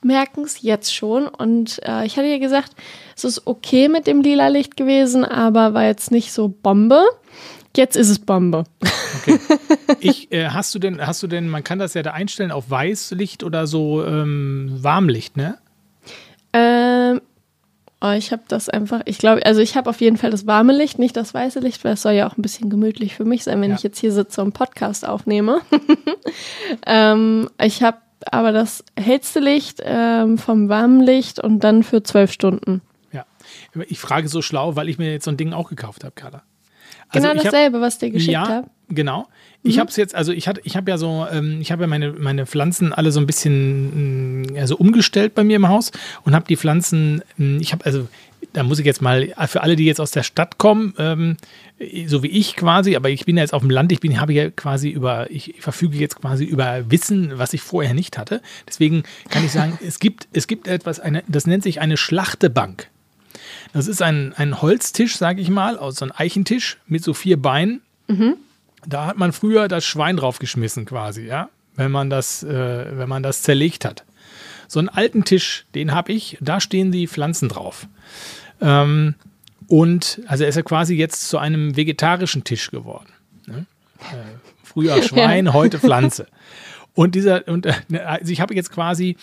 merken 0.07 0.45
es 0.45 0.63
jetzt 0.63 0.95
schon. 0.95 1.27
Und 1.29 1.81
äh, 1.85 2.07
ich 2.07 2.17
hatte 2.17 2.29
ja 2.29 2.39
gesagt, 2.39 2.73
es 3.17 3.25
ist 3.25 3.47
okay 3.47 3.89
mit 3.89 4.07
dem 4.07 4.21
lila 4.23 4.49
Licht 4.49 4.77
gewesen, 4.77 5.25
aber 5.25 5.75
war 5.75 5.85
jetzt 5.85 6.11
nicht 6.11 6.33
so 6.33 6.49
Bombe. 6.49 7.03
Jetzt 7.77 7.97
ist 7.97 8.09
es 8.11 8.19
Bombe. 8.19 8.65
Ich, 10.01 10.31
äh, 10.31 10.49
hast 10.51 10.75
du 10.75 10.79
denn, 10.79 11.05
hast 11.05 11.23
du 11.23 11.27
denn, 11.27 11.49
man 11.49 11.65
kann 11.65 11.79
das 11.79 11.95
ja 11.95 12.03
da 12.03 12.13
einstellen 12.13 12.51
auf 12.53 12.71
Weißlicht 12.71 13.43
oder 13.45 13.67
so 13.67 14.05
ähm, 14.05 14.77
Warmlicht, 14.81 15.37
ne? 15.37 15.59
Ähm, 16.53 17.21
oh, 18.03 18.11
ich 18.11 18.31
habe 18.33 18.43
das 18.49 18.69
einfach, 18.69 19.01
ich 19.07 19.19
glaube, 19.19 19.45
also 19.47 19.61
ich 19.61 19.77
habe 19.77 19.89
auf 19.89 20.01
jeden 20.01 20.17
Fall 20.17 20.31
das 20.31 20.47
warme 20.47 20.77
Licht, 20.77 20.99
nicht 20.99 21.17
das 21.17 21.33
weiße 21.35 21.61
Licht, 21.61 21.83
weil 21.85 21.95
es 21.95 22.03
soll 22.03 22.13
ja 22.13 22.29
auch 22.29 22.37
ein 22.37 22.43
bisschen 22.43 22.69
gemütlich 22.69 23.15
für 23.15 23.25
mich 23.25 23.43
sein, 23.45 23.61
wenn 23.63 23.71
Ja. 23.71 23.77
ich 23.77 23.83
jetzt 23.83 23.99
hier 23.99 24.13
sitze 24.13 24.43
und 24.43 24.53
Podcast 24.53 25.07
aufnehme. 25.09 25.61
ähm, 26.87 27.49
ich 27.61 27.83
habe 27.83 27.99
aber 28.33 28.53
das 28.53 28.85
hellste 28.99 29.41
Licht 29.41 29.83
ähm, 29.85 30.39
vom 30.39 30.69
warmen 30.69 31.01
Licht 31.01 31.41
und 31.41 31.61
dann 31.61 31.83
für 31.83 32.03
zwölf 32.03 32.33
Stunden. 32.33 32.83
Ja. 33.13 33.25
Ich 33.89 33.99
frage 33.99 34.29
so 34.29 34.43
schlau, 34.43 34.77
weil 34.77 34.89
ich 34.89 34.99
mir 34.99 35.13
jetzt 35.13 35.25
so 35.25 35.31
ein 35.31 35.37
Ding 35.37 35.53
auch 35.53 35.69
gekauft 35.69 36.05
habe, 36.05 36.13
Carla. 36.15 36.43
Also 37.09 37.29
genau 37.29 37.41
ich 37.41 37.47
hab- 37.47 37.53
dasselbe, 37.53 37.81
was 37.81 37.99
dir 37.99 38.11
geschickt 38.11 38.33
ja, 38.33 38.49
habe. 38.49 38.71
Genau. 38.89 39.27
Ich 39.63 39.81
habe 39.81 39.91
es 39.91 39.97
jetzt, 39.97 40.15
also 40.15 40.33
ich 40.33 40.47
hatte, 40.47 40.61
ich 40.63 40.77
habe 40.77 40.91
ja 40.91 40.97
so, 40.97 41.27
ähm, 41.31 41.61
ich 41.61 41.73
habe 41.73 41.83
ja 41.83 41.87
meine, 41.89 42.13
meine 42.13 42.47
Pflanzen 42.47 42.93
alle 42.93 43.11
so 43.11 43.19
ein 43.19 43.27
bisschen 43.27 44.43
mh, 44.43 44.61
also 44.61 44.77
umgestellt 44.77 45.35
bei 45.35 45.43
mir 45.43 45.57
im 45.57 45.69
Haus 45.69 45.91
und 46.23 46.35
habe 46.35 46.47
die 46.47 46.57
Pflanzen, 46.57 47.23
mh, 47.37 47.61
ich 47.61 47.73
habe 47.73 47.85
also, 47.85 48.07
da 48.53 48.63
muss 48.63 48.79
ich 48.79 48.87
jetzt 48.87 49.03
mal 49.03 49.35
für 49.49 49.63
alle, 49.63 49.75
die 49.75 49.85
jetzt 49.85 50.01
aus 50.01 50.13
der 50.13 50.23
Stadt 50.23 50.59
kommen, 50.59 50.95
ähm, 50.99 51.37
so 52.07 52.23
wie 52.23 52.29
ich 52.29 52.55
quasi, 52.55 52.95
aber 52.95 53.11
ich 53.11 53.27
bin 53.27 53.37
ja 53.37 53.43
jetzt 53.43 53.53
auf 53.53 53.63
dem 53.63 53.71
Land, 53.71 53.91
ich 53.91 54.01
bin, 54.01 54.21
habe 54.21 54.33
ja 54.33 54.51
quasi 54.51 54.89
über, 54.89 55.31
ich 55.31 55.55
verfüge 55.59 55.99
jetzt 55.99 56.21
quasi 56.21 56.45
über 56.45 56.89
Wissen, 56.91 57.33
was 57.37 57.53
ich 57.53 57.61
vorher 57.61 57.93
nicht 57.93 58.19
hatte. 58.19 58.41
Deswegen 58.69 59.03
kann 59.31 59.45
ich 59.45 59.51
sagen, 59.51 59.79
es 59.85 59.99
gibt, 59.99 60.29
es 60.33 60.47
gibt 60.47 60.69
etwas, 60.69 61.01
eine, 61.01 61.25
das 61.27 61.47
nennt 61.47 61.65
sich 61.65 61.81
eine 61.81 61.97
Schlachtebank. 61.97 62.89
Das 63.73 63.89
ist 63.89 64.01
ein, 64.01 64.33
ein 64.37 64.63
Holztisch, 64.63 65.17
sage 65.17 65.41
ich 65.41 65.51
mal, 65.51 65.77
aus 65.77 65.97
so 65.97 66.05
einem 66.05 66.13
Eichentisch 66.17 66.79
mit 66.87 67.03
so 67.03 67.15
vier 67.15 67.37
Beinen. 67.37 67.83
Mhm. 68.07 68.37
Da 68.87 69.07
hat 69.07 69.19
man 69.19 69.33
früher 69.33 69.69
das 69.69 69.85
Schwein 69.85 70.17
draufgeschmissen 70.17 70.85
quasi, 70.85 71.27
ja, 71.27 71.49
wenn 71.75 71.91
man 71.91 72.11
das, 72.11 72.43
äh, 72.43 72.99
wenn 72.99 73.09
man 73.09 73.23
das 73.23 73.43
zerlegt 73.43 73.85
hat. 73.85 74.05
So 74.69 74.79
einen 74.79 74.89
alten 74.89 75.25
Tisch, 75.25 75.67
den 75.75 75.93
habe 75.93 76.13
ich, 76.13 76.39
da 76.41 76.61
stehen 76.61 76.93
die 76.93 77.07
Pflanzen 77.07 77.49
drauf. 77.49 77.87
Ähm, 78.61 79.15
und 79.69 80.21
also 80.27 80.45
er 80.45 80.49
ist 80.49 80.57
ja 80.57 80.63
quasi 80.63 80.95
jetzt 80.95 81.29
zu 81.29 81.39
einem 81.39 81.77
vegetarischen 81.77 82.45
Tisch 82.45 82.71
geworden. 82.71 83.09
Ne? 83.47 83.67
Äh, 84.01 84.17
früher 84.65 85.03
Schwein, 85.03 85.47
ja. 85.47 85.53
heute 85.53 85.79
Pflanze. 85.79 86.27
Und 86.95 87.15
dieser, 87.15 87.47
und 87.49 87.67
äh, 87.67 87.75
also 88.05 88.33
ich 88.33 88.41
habe 88.41 88.55
jetzt 88.55 88.73
quasi 88.73 89.17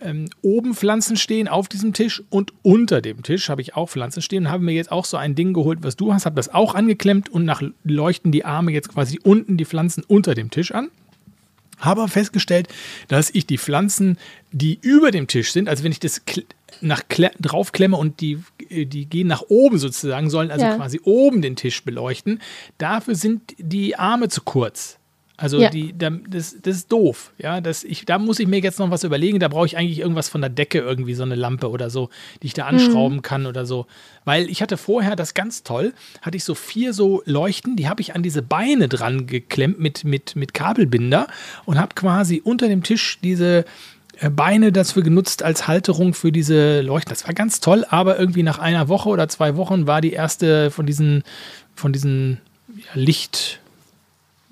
ähm, 0.00 0.28
oben 0.42 0.74
Pflanzen 0.74 1.16
stehen 1.16 1.48
auf 1.48 1.68
diesem 1.68 1.92
Tisch 1.92 2.22
und 2.30 2.52
unter 2.62 3.00
dem 3.00 3.22
Tisch 3.22 3.48
habe 3.48 3.60
ich 3.60 3.74
auch 3.74 3.88
Pflanzen 3.88 4.22
stehen 4.22 4.46
und 4.46 4.52
habe 4.52 4.64
mir 4.64 4.72
jetzt 4.72 4.92
auch 4.92 5.04
so 5.04 5.16
ein 5.16 5.34
Ding 5.34 5.52
geholt, 5.52 5.80
was 5.82 5.96
du 5.96 6.12
hast, 6.12 6.26
habe 6.26 6.36
das 6.36 6.52
auch 6.52 6.74
angeklemmt 6.74 7.28
und 7.28 7.44
nach 7.44 7.62
leuchten 7.84 8.32
die 8.32 8.44
Arme 8.44 8.72
jetzt 8.72 8.92
quasi 8.92 9.18
unten 9.22 9.56
die 9.56 9.64
Pflanzen 9.64 10.04
unter 10.06 10.34
dem 10.34 10.50
Tisch 10.50 10.72
an. 10.72 10.88
Habe 11.78 12.08
festgestellt, 12.08 12.68
dass 13.08 13.28
ich 13.30 13.46
die 13.46 13.58
Pflanzen, 13.58 14.16
die 14.50 14.78
über 14.80 15.10
dem 15.10 15.26
Tisch 15.26 15.52
sind, 15.52 15.68
also 15.68 15.84
wenn 15.84 15.92
ich 15.92 16.00
das 16.00 16.22
nach 16.80 17.02
draufklemme 17.08 17.96
und 17.96 18.20
die, 18.20 18.38
die 18.70 19.04
gehen 19.04 19.28
nach 19.28 19.42
oben 19.48 19.78
sozusagen, 19.78 20.30
sollen 20.30 20.50
also 20.50 20.64
ja. 20.64 20.76
quasi 20.76 21.00
oben 21.04 21.42
den 21.42 21.54
Tisch 21.54 21.84
beleuchten, 21.84 22.40
dafür 22.78 23.14
sind 23.14 23.54
die 23.58 23.96
Arme 23.96 24.28
zu 24.28 24.40
kurz. 24.40 24.95
Also 25.38 25.60
ja. 25.60 25.68
die, 25.68 25.94
das, 25.96 26.56
das 26.62 26.76
ist 26.76 26.92
doof. 26.92 27.32
Ja, 27.36 27.60
das, 27.60 27.84
ich, 27.84 28.06
da 28.06 28.18
muss 28.18 28.38
ich 28.38 28.46
mir 28.46 28.60
jetzt 28.60 28.78
noch 28.78 28.90
was 28.90 29.04
überlegen. 29.04 29.38
Da 29.38 29.48
brauche 29.48 29.66
ich 29.66 29.76
eigentlich 29.76 29.98
irgendwas 29.98 30.30
von 30.30 30.40
der 30.40 30.48
Decke, 30.48 30.78
irgendwie 30.78 31.14
so 31.14 31.24
eine 31.24 31.34
Lampe 31.34 31.68
oder 31.68 31.90
so, 31.90 32.08
die 32.42 32.46
ich 32.46 32.54
da 32.54 32.66
anschrauben 32.66 33.18
mhm. 33.18 33.22
kann 33.22 33.46
oder 33.46 33.66
so. 33.66 33.86
Weil 34.24 34.48
ich 34.48 34.62
hatte 34.62 34.78
vorher, 34.78 35.14
das 35.14 35.34
ganz 35.34 35.62
toll, 35.62 35.92
hatte 36.22 36.38
ich 36.38 36.44
so 36.44 36.54
vier 36.54 36.94
so 36.94 37.22
Leuchten, 37.26 37.76
die 37.76 37.88
habe 37.88 38.00
ich 38.00 38.14
an 38.14 38.22
diese 38.22 38.40
Beine 38.40 38.88
dran 38.88 39.26
geklemmt 39.26 39.78
mit, 39.78 40.04
mit, 40.04 40.36
mit 40.36 40.54
Kabelbinder 40.54 41.26
und 41.66 41.78
habe 41.78 41.94
quasi 41.94 42.40
unter 42.42 42.68
dem 42.68 42.82
Tisch 42.82 43.18
diese 43.22 43.66
äh, 44.20 44.30
Beine 44.30 44.72
dafür 44.72 45.02
genutzt 45.02 45.42
als 45.42 45.68
Halterung 45.68 46.14
für 46.14 46.32
diese 46.32 46.80
Leuchten. 46.80 47.10
Das 47.10 47.26
war 47.26 47.34
ganz 47.34 47.60
toll, 47.60 47.84
aber 47.90 48.18
irgendwie 48.18 48.42
nach 48.42 48.58
einer 48.58 48.88
Woche 48.88 49.10
oder 49.10 49.28
zwei 49.28 49.56
Wochen 49.56 49.86
war 49.86 50.00
die 50.00 50.12
erste 50.12 50.70
von 50.70 50.86
diesen, 50.86 51.24
von 51.74 51.92
diesen 51.92 52.40
Licht 52.94 53.60
äh, 53.60 53.65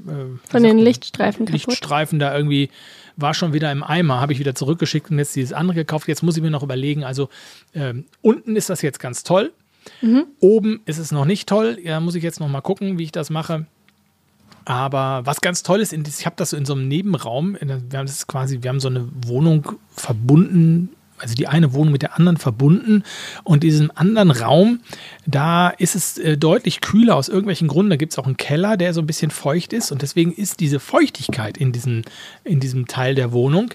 Von 0.05 0.63
den 0.63 0.79
Lichtstreifen 0.79 1.47
kaputt. 1.47 1.67
Lichtstreifen 1.67 2.19
da 2.19 2.35
irgendwie 2.37 2.71
war 3.17 3.35
schon 3.35 3.53
wieder 3.53 3.71
im 3.71 3.83
Eimer, 3.83 4.21
habe 4.21 4.33
ich 4.33 4.39
wieder 4.39 4.55
zurückgeschickt 4.55 5.11
und 5.11 5.19
jetzt 5.19 5.37
dieses 5.37 5.53
andere 5.53 5.77
gekauft. 5.77 6.09
Jetzt 6.09 6.23
muss 6.23 6.37
ich 6.37 6.43
mir 6.43 6.51
noch 6.51 6.63
überlegen, 6.63 7.05
also 7.05 7.29
ähm, 7.75 8.07
unten 8.23 8.57
ist 8.57 8.71
das 8.71 8.83
jetzt 8.83 8.99
ganz 8.99 9.23
toll. 9.23 9.53
Mhm. 10.01 10.27
Oben 10.41 10.81
ist 10.87 10.99
es 10.99 11.13
noch 11.13 11.25
nicht 11.25 11.49
toll. 11.49 11.79
Ja, 11.83 12.01
muss 12.01 12.15
ich 12.15 12.23
jetzt 12.23 12.41
noch 12.41 12.49
mal 12.49 12.61
gucken, 12.61 12.99
wie 12.99 13.05
ich 13.05 13.13
das 13.13 13.31
mache. 13.31 13.67
Aber 14.65 15.23
was 15.25 15.41
ganz 15.41 15.63
toll 15.63 15.81
ist, 15.81 15.93
ich 15.93 16.27
habe 16.27 16.37
das 16.37 16.51
so 16.51 16.57
in 16.57 16.65
so 16.65 16.73
einem 16.73 16.89
Nebenraum, 16.89 17.57
wir 17.61 17.75
haben 17.75 18.07
das 18.07 18.27
quasi, 18.27 18.63
wir 18.63 18.71
haben 18.71 18.81
so 18.81 18.89
eine 18.89 19.07
Wohnung 19.27 19.73
verbunden 19.95 20.91
also 21.19 21.35
die 21.35 21.47
eine 21.47 21.73
Wohnung 21.73 21.93
mit 21.93 22.03
der 22.03 22.17
anderen 22.17 22.37
verbunden. 22.37 23.05
Und 23.45 23.63
diesem 23.63 23.91
anderen 23.95 24.31
Raum, 24.31 24.81
da 25.27 25.71
ist 25.71 25.95
es 25.95 26.19
äh, 26.19 26.37
deutlich 26.37 26.81
kühler 26.81 27.17
aus 27.17 27.29
irgendwelchen 27.29 27.69
Gründen. 27.69 27.91
Da 27.91 27.97
gibt 27.97 28.13
es 28.13 28.19
auch 28.19 28.27
einen 28.27 28.37
Keller, 28.37 28.77
der 28.77 28.93
so 28.93 29.01
ein 29.01 29.07
bisschen 29.07 29.31
feucht 29.31 29.73
ist. 29.73 29.93
Und 29.93 30.03
deswegen 30.03 30.33
ist 30.33 30.61
diese 30.61 30.81
Feuchtigkeit 30.81 31.57
in, 31.57 31.73
diesen, 31.73 32.05
in 32.43 32.61
diesem 32.61 32.87
Teil 32.87 33.15
der 33.15 33.33
Wohnung. 33.33 33.71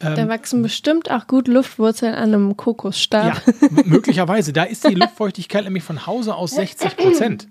Ähm, 0.00 0.16
da 0.16 0.28
wachsen 0.28 0.62
bestimmt 0.62 1.10
auch 1.10 1.26
gut 1.26 1.48
Luftwurzeln 1.48 2.14
an 2.14 2.34
einem 2.34 2.56
Kokosstab. 2.56 3.42
Ja, 3.46 3.68
möglicherweise. 3.84 4.52
Da 4.52 4.64
ist 4.64 4.86
die 4.86 4.94
Luftfeuchtigkeit 4.94 5.64
nämlich 5.64 5.84
von 5.84 6.06
Hause 6.06 6.34
aus 6.34 6.52
60 6.52 6.96
Prozent. 6.96 7.48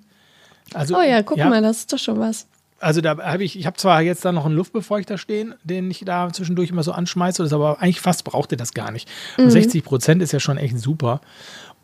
Also, 0.74 0.98
oh 0.98 1.02
ja, 1.02 1.22
guck 1.22 1.38
ja, 1.38 1.50
mal, 1.50 1.62
das 1.62 1.80
ist 1.80 1.94
doch 1.94 2.00
schon 2.00 2.20
was 2.20 2.48
also 2.82 3.02
da 3.02 3.18
habe 3.18 3.44
ich, 3.44 3.58
ich 3.58 3.66
habe 3.66 3.78
zwar 3.78 4.02
jetzt 4.02 4.26
da 4.26 4.32
noch 4.32 4.46
einen 4.46 4.56
Luftbefeuchter 4.56 5.18
stehen, 5.18 5.54
den 5.64 5.90
ich 5.92 6.04
da 6.06 6.32
zwischendurch 6.32 6.70
immer 6.70 6.84
so 6.84 6.92
anschmeiße, 6.92 7.44
das 7.44 7.54
aber 7.54 7.82
eigentlich 7.82 8.02
fast 8.02 8.24
braucht 8.24 8.52
ihr 8.52 8.58
das 8.58 8.74
gar 8.74 8.92
nicht. 8.92 9.10
Und 9.38 9.46
mhm. 9.46 9.52
60 9.52 9.84
Prozent 9.84 10.22
ist 10.22 10.32
ja 10.32 10.40
schon 10.40 10.58
echt 10.58 10.78
super. 10.80 11.22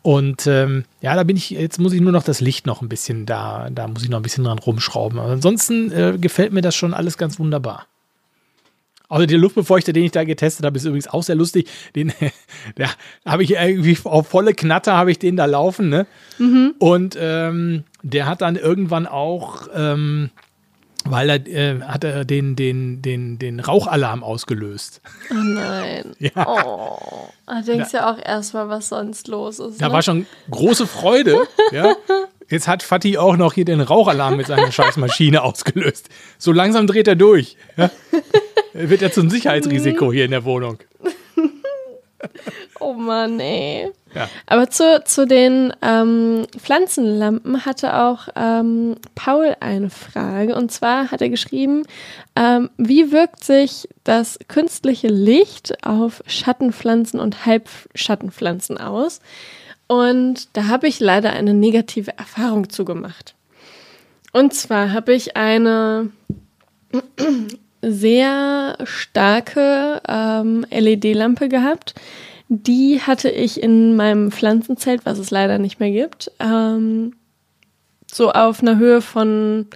Und 0.02 0.46
ähm, 0.46 0.84
ja, 1.00 1.14
da 1.14 1.24
bin 1.24 1.36
ich, 1.36 1.50
jetzt 1.50 1.78
muss 1.78 1.92
ich 1.92 2.00
nur 2.00 2.12
noch 2.12 2.22
das 2.22 2.40
Licht 2.40 2.66
noch 2.66 2.82
ein 2.82 2.88
bisschen 2.88 3.26
da, 3.26 3.68
da 3.70 3.88
muss 3.88 4.02
ich 4.02 4.08
noch 4.08 4.18
ein 4.18 4.22
bisschen 4.22 4.44
dran 4.44 4.58
rumschrauben. 4.58 5.18
Aber 5.18 5.32
ansonsten 5.32 5.90
äh, 5.92 6.18
gefällt 6.20 6.52
mir 6.52 6.62
das 6.62 6.74
schon 6.74 6.94
alles 6.94 7.18
ganz 7.18 7.38
wunderbar. 7.38 7.86
Also 9.08 9.24
der 9.24 9.38
Luftbefeuchter, 9.38 9.92
den 9.92 10.04
ich 10.04 10.10
da 10.10 10.24
getestet 10.24 10.66
habe, 10.66 10.76
ist 10.76 10.84
übrigens 10.84 11.08
auch 11.08 11.22
sehr 11.22 11.34
lustig. 11.34 11.68
Den, 11.96 12.12
der 12.76 12.90
habe 13.24 13.42
ich 13.42 13.52
irgendwie 13.52 13.96
auf 14.04 14.28
volle 14.28 14.54
Knatter 14.54 14.96
habe 14.96 15.10
ich 15.10 15.18
den 15.18 15.36
da 15.36 15.46
laufen, 15.46 15.88
ne? 15.88 16.06
Mhm. 16.38 16.74
Und 16.78 17.16
ähm, 17.18 17.84
der 18.02 18.26
hat 18.26 18.42
dann 18.42 18.56
irgendwann 18.56 19.06
auch 19.06 19.68
ähm, 19.74 20.30
weil 21.10 21.30
er 21.30 21.46
äh, 21.46 21.80
hat 21.82 22.04
er 22.04 22.24
den, 22.24 22.56
den, 22.56 23.02
den, 23.02 23.38
den 23.38 23.60
Rauchalarm 23.60 24.22
ausgelöst. 24.22 25.00
Oh 25.30 25.34
nein. 25.34 26.14
ja. 26.18 26.46
Oh. 26.46 27.28
Da 27.46 27.62
denkst 27.62 27.92
ja 27.92 28.12
auch 28.12 28.18
erstmal, 28.18 28.68
was 28.68 28.88
sonst 28.88 29.28
los 29.28 29.58
ist. 29.58 29.80
Da 29.80 29.88
ne? 29.88 29.92
war 29.94 30.02
schon 30.02 30.26
große 30.50 30.86
Freude. 30.86 31.46
ja. 31.72 31.94
Jetzt 32.48 32.66
hat 32.66 32.82
Fatih 32.82 33.18
auch 33.18 33.36
noch 33.36 33.52
hier 33.52 33.64
den 33.64 33.80
Rauchalarm 33.80 34.36
mit 34.36 34.46
seiner 34.46 34.72
Scheißmaschine 34.72 35.42
ausgelöst. 35.44 36.08
So 36.38 36.52
langsam 36.52 36.86
dreht 36.86 37.08
er 37.08 37.16
durch. 37.16 37.56
Ja. 37.76 37.90
Wird 38.72 39.02
er 39.02 39.12
zum 39.12 39.28
Sicherheitsrisiko 39.28 40.12
hier 40.12 40.24
in 40.24 40.30
der 40.30 40.44
Wohnung. 40.44 40.78
Oh 42.80 42.92
Mann, 42.92 43.40
ey. 43.40 43.90
Ja. 44.14 44.28
Aber 44.46 44.70
zu, 44.70 45.02
zu 45.04 45.26
den 45.26 45.72
ähm, 45.82 46.46
Pflanzenlampen 46.56 47.64
hatte 47.64 47.96
auch 47.96 48.28
ähm, 48.36 48.96
Paul 49.14 49.56
eine 49.60 49.90
Frage. 49.90 50.54
Und 50.54 50.70
zwar 50.70 51.10
hat 51.10 51.20
er 51.20 51.28
geschrieben, 51.28 51.84
ähm, 52.36 52.70
wie 52.76 53.12
wirkt 53.12 53.44
sich 53.44 53.88
das 54.04 54.38
künstliche 54.48 55.08
Licht 55.08 55.84
auf 55.84 56.22
Schattenpflanzen 56.26 57.20
und 57.20 57.46
Halbschattenpflanzen 57.46 58.78
aus? 58.78 59.20
Und 59.86 60.56
da 60.56 60.66
habe 60.66 60.86
ich 60.86 61.00
leider 61.00 61.32
eine 61.32 61.54
negative 61.54 62.16
Erfahrung 62.16 62.68
zugemacht. 62.68 63.34
Und 64.32 64.54
zwar 64.54 64.92
habe 64.92 65.14
ich 65.14 65.36
eine 65.36 66.10
sehr 67.82 68.76
starke 68.84 70.00
ähm, 70.08 70.66
LED-Lampe 70.70 71.48
gehabt. 71.48 71.94
Die 72.48 73.00
hatte 73.00 73.30
ich 73.30 73.62
in 73.62 73.94
meinem 73.94 74.32
Pflanzenzelt, 74.32 75.04
was 75.04 75.18
es 75.18 75.30
leider 75.30 75.58
nicht 75.58 75.80
mehr 75.80 75.90
gibt, 75.90 76.32
ähm, 76.40 77.14
so 78.10 78.30
auf 78.32 78.62
einer 78.62 78.78
Höhe 78.78 79.02
von 79.02 79.66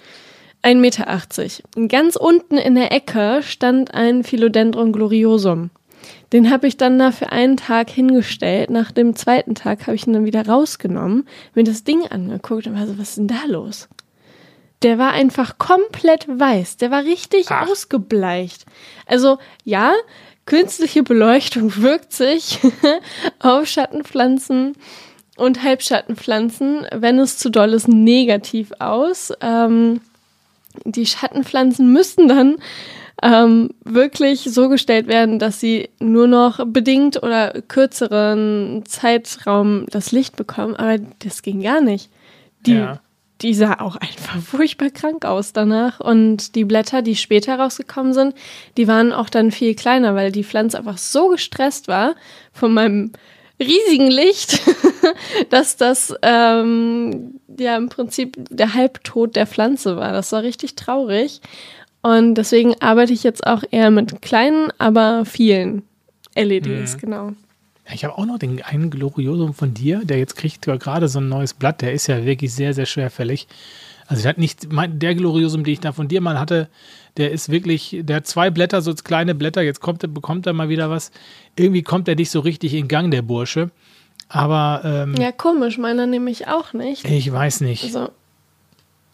1,80 0.62 0.77
Meter. 0.77 1.88
Ganz 1.88 2.17
unten 2.17 2.57
in 2.57 2.75
der 2.75 2.93
Ecke 2.93 3.43
stand 3.43 3.93
ein 3.93 4.25
Philodendron 4.25 4.93
gloriosum. 4.93 5.71
Den 6.33 6.51
habe 6.51 6.67
ich 6.67 6.79
dann 6.79 6.99
da 6.99 7.12
für 7.12 7.31
einen 7.31 7.59
Tag 7.59 7.91
hingestellt. 7.91 8.71
Nach 8.71 8.91
dem 8.91 9.15
zweiten 9.17 9.55
Tag 9.55 9.87
habe 9.87 9.95
ich 9.95 10.07
ihn 10.07 10.15
dann 10.15 10.25
wieder 10.25 10.47
rausgenommen, 10.47 11.27
mir 11.55 11.65
das 11.65 11.85
Ding 11.85 12.07
angeguckt 12.07 12.67
und 12.67 12.75
war 12.75 12.87
so, 12.87 12.99
was 12.99 13.11
ist 13.11 13.19
denn 13.19 13.29
da 13.29 13.45
los? 13.47 13.88
Der 14.83 14.99
war 14.99 15.12
einfach 15.12 15.59
komplett 15.59 16.27
weiß. 16.29 16.77
Der 16.79 16.90
war 16.90 17.05
richtig 17.05 17.47
Ach. 17.51 17.68
ausgebleicht. 17.68 18.66
Also 19.07 19.38
ja, 19.64 19.92
künstliche 20.47 21.03
Beleuchtung 21.03 21.77
wirkt 21.83 22.12
sich 22.12 22.59
auf 23.38 23.66
Schattenpflanzen 23.66 24.75
und 25.37 25.62
Halbschattenpflanzen, 25.62 26.87
wenn 26.92 27.18
es 27.18 27.38
zu 27.38 27.51
doll 27.51 27.73
ist, 27.73 27.88
negativ 27.88 28.73
aus. 28.79 29.33
Ähm, 29.40 30.01
die 30.85 31.07
Schattenpflanzen 31.07 31.92
müssten 31.92 32.29
dann 32.29 32.57
ähm, 33.23 33.71
wirklich 33.85 34.40
so 34.42 34.68
gestellt 34.68 35.07
werden, 35.07 35.38
dass 35.38 35.61
sie 35.61 35.90
nur 36.01 36.27
noch 36.27 36.64
bedingt 36.66 37.23
oder 37.23 37.62
kürzeren 37.68 38.83
Zeitraum 38.87 39.87
das 39.90 40.12
Licht 40.12 40.37
bekommen. 40.37 40.75
Aber 40.75 40.99
das 41.21 41.42
ging 41.42 41.62
gar 41.62 41.81
nicht. 41.81 42.11
Die, 42.66 42.75
ja 42.75 43.01
die 43.42 43.55
sah 43.55 43.81
auch 43.81 43.96
einfach 43.96 44.40
furchtbar 44.46 44.90
krank 44.90 45.24
aus 45.24 45.52
danach. 45.52 46.00
Und 46.00 46.55
die 46.55 46.64
Blätter, 46.64 47.02
die 47.02 47.16
später 47.16 47.59
rausgekommen 47.59 48.12
sind, 48.12 48.35
die 48.76 48.88
waren 48.88 49.12
auch 49.12 49.28
dann 49.28 49.50
viel 49.50 49.74
kleiner, 49.74 50.14
weil 50.14 50.33
die 50.33 50.44
Pflanze 50.44 50.78
einfach 50.78 50.98
so 50.98 51.28
gestresst 51.28 51.88
war 51.88 52.14
von 52.52 52.72
meinem 52.72 53.12
riesigen 53.61 54.11
Licht, 54.11 54.61
dass 55.50 55.76
das 55.76 56.14
ähm, 56.22 57.40
ja 57.59 57.76
im 57.76 57.88
Prinzip 57.88 58.37
der 58.50 58.74
Halbtod 58.74 59.37
der 59.37 59.46
Pflanze 59.46 59.96
war. 59.96 60.12
Das 60.12 60.33
war 60.33 60.42
richtig 60.42 60.74
traurig. 60.76 61.40
Und 62.02 62.35
deswegen 62.35 62.74
arbeite 62.81 63.12
ich 63.12 63.22
jetzt 63.22 63.46
auch 63.46 63.62
eher 63.70 63.90
mit 63.90 64.22
kleinen, 64.22 64.72
aber 64.78 65.24
vielen 65.24 65.85
LEDs, 66.35 66.96
mhm. 66.96 67.00
genau. 67.00 67.33
Ich 67.92 68.05
habe 68.05 68.16
auch 68.16 68.27
noch 68.27 68.38
den 68.38 68.62
einen 68.62 68.90
Gloriosum 68.90 69.55
von 69.55 69.75
dir, 69.75 70.03
der 70.05 70.18
jetzt 70.18 70.37
kriegt 70.37 70.62
gerade 70.62 71.09
so 71.09 71.18
ein 71.18 71.29
neues 71.29 71.55
Blatt. 71.55 71.83
Der 71.83 71.92
ist 71.92 72.07
ja 72.07 72.25
wirklich 72.25 72.55
sehr, 72.55 72.75
sehr 72.75 72.87
schwerfällig. 72.87 73.49
Also 74.07 74.21
ich 74.21 74.27
hatte 74.27 74.40
nicht, 74.40 74.68
der 74.71 75.14
Gloriosum, 75.14 75.64
den 75.64 75.73
ich 75.73 75.81
da 75.81 75.92
von 75.92 76.09
dir 76.09 76.21
mal 76.21 76.38
hatte, 76.38 76.68
der 77.16 77.31
ist 77.31 77.51
wirklich, 77.51 77.99
der 78.03 78.16
hat 78.16 78.27
zwei 78.27 78.51
Blätter, 78.51 78.83
so 78.83 78.95
kleine 78.95 79.35
Blätter. 79.35 79.62
Jetzt 79.62 79.81
kommt, 79.81 80.01
bekommt 80.14 80.47
er 80.47 80.53
mal 80.53 80.68
wieder 80.68 80.90
was. 80.90 81.11
Irgendwie 81.57 81.83
kommt 81.83 82.09
er 82.09 82.14
nicht 82.14 82.31
so 82.31 82.40
richtig 82.40 82.75
in 82.75 82.88
Gang, 82.88 83.11
der 83.11 83.23
Bursche. 83.23 83.71
Aber. 84.29 84.83
Ähm, 84.85 85.14
ja, 85.21 85.33
komisch, 85.33 85.79
meiner 85.79 86.07
nämlich 86.07 86.49
auch 86.49 86.73
nicht. 86.73 87.05
Ich 87.05 87.31
weiß 87.31 87.61
nicht. 87.62 87.85
Also, 87.85 88.11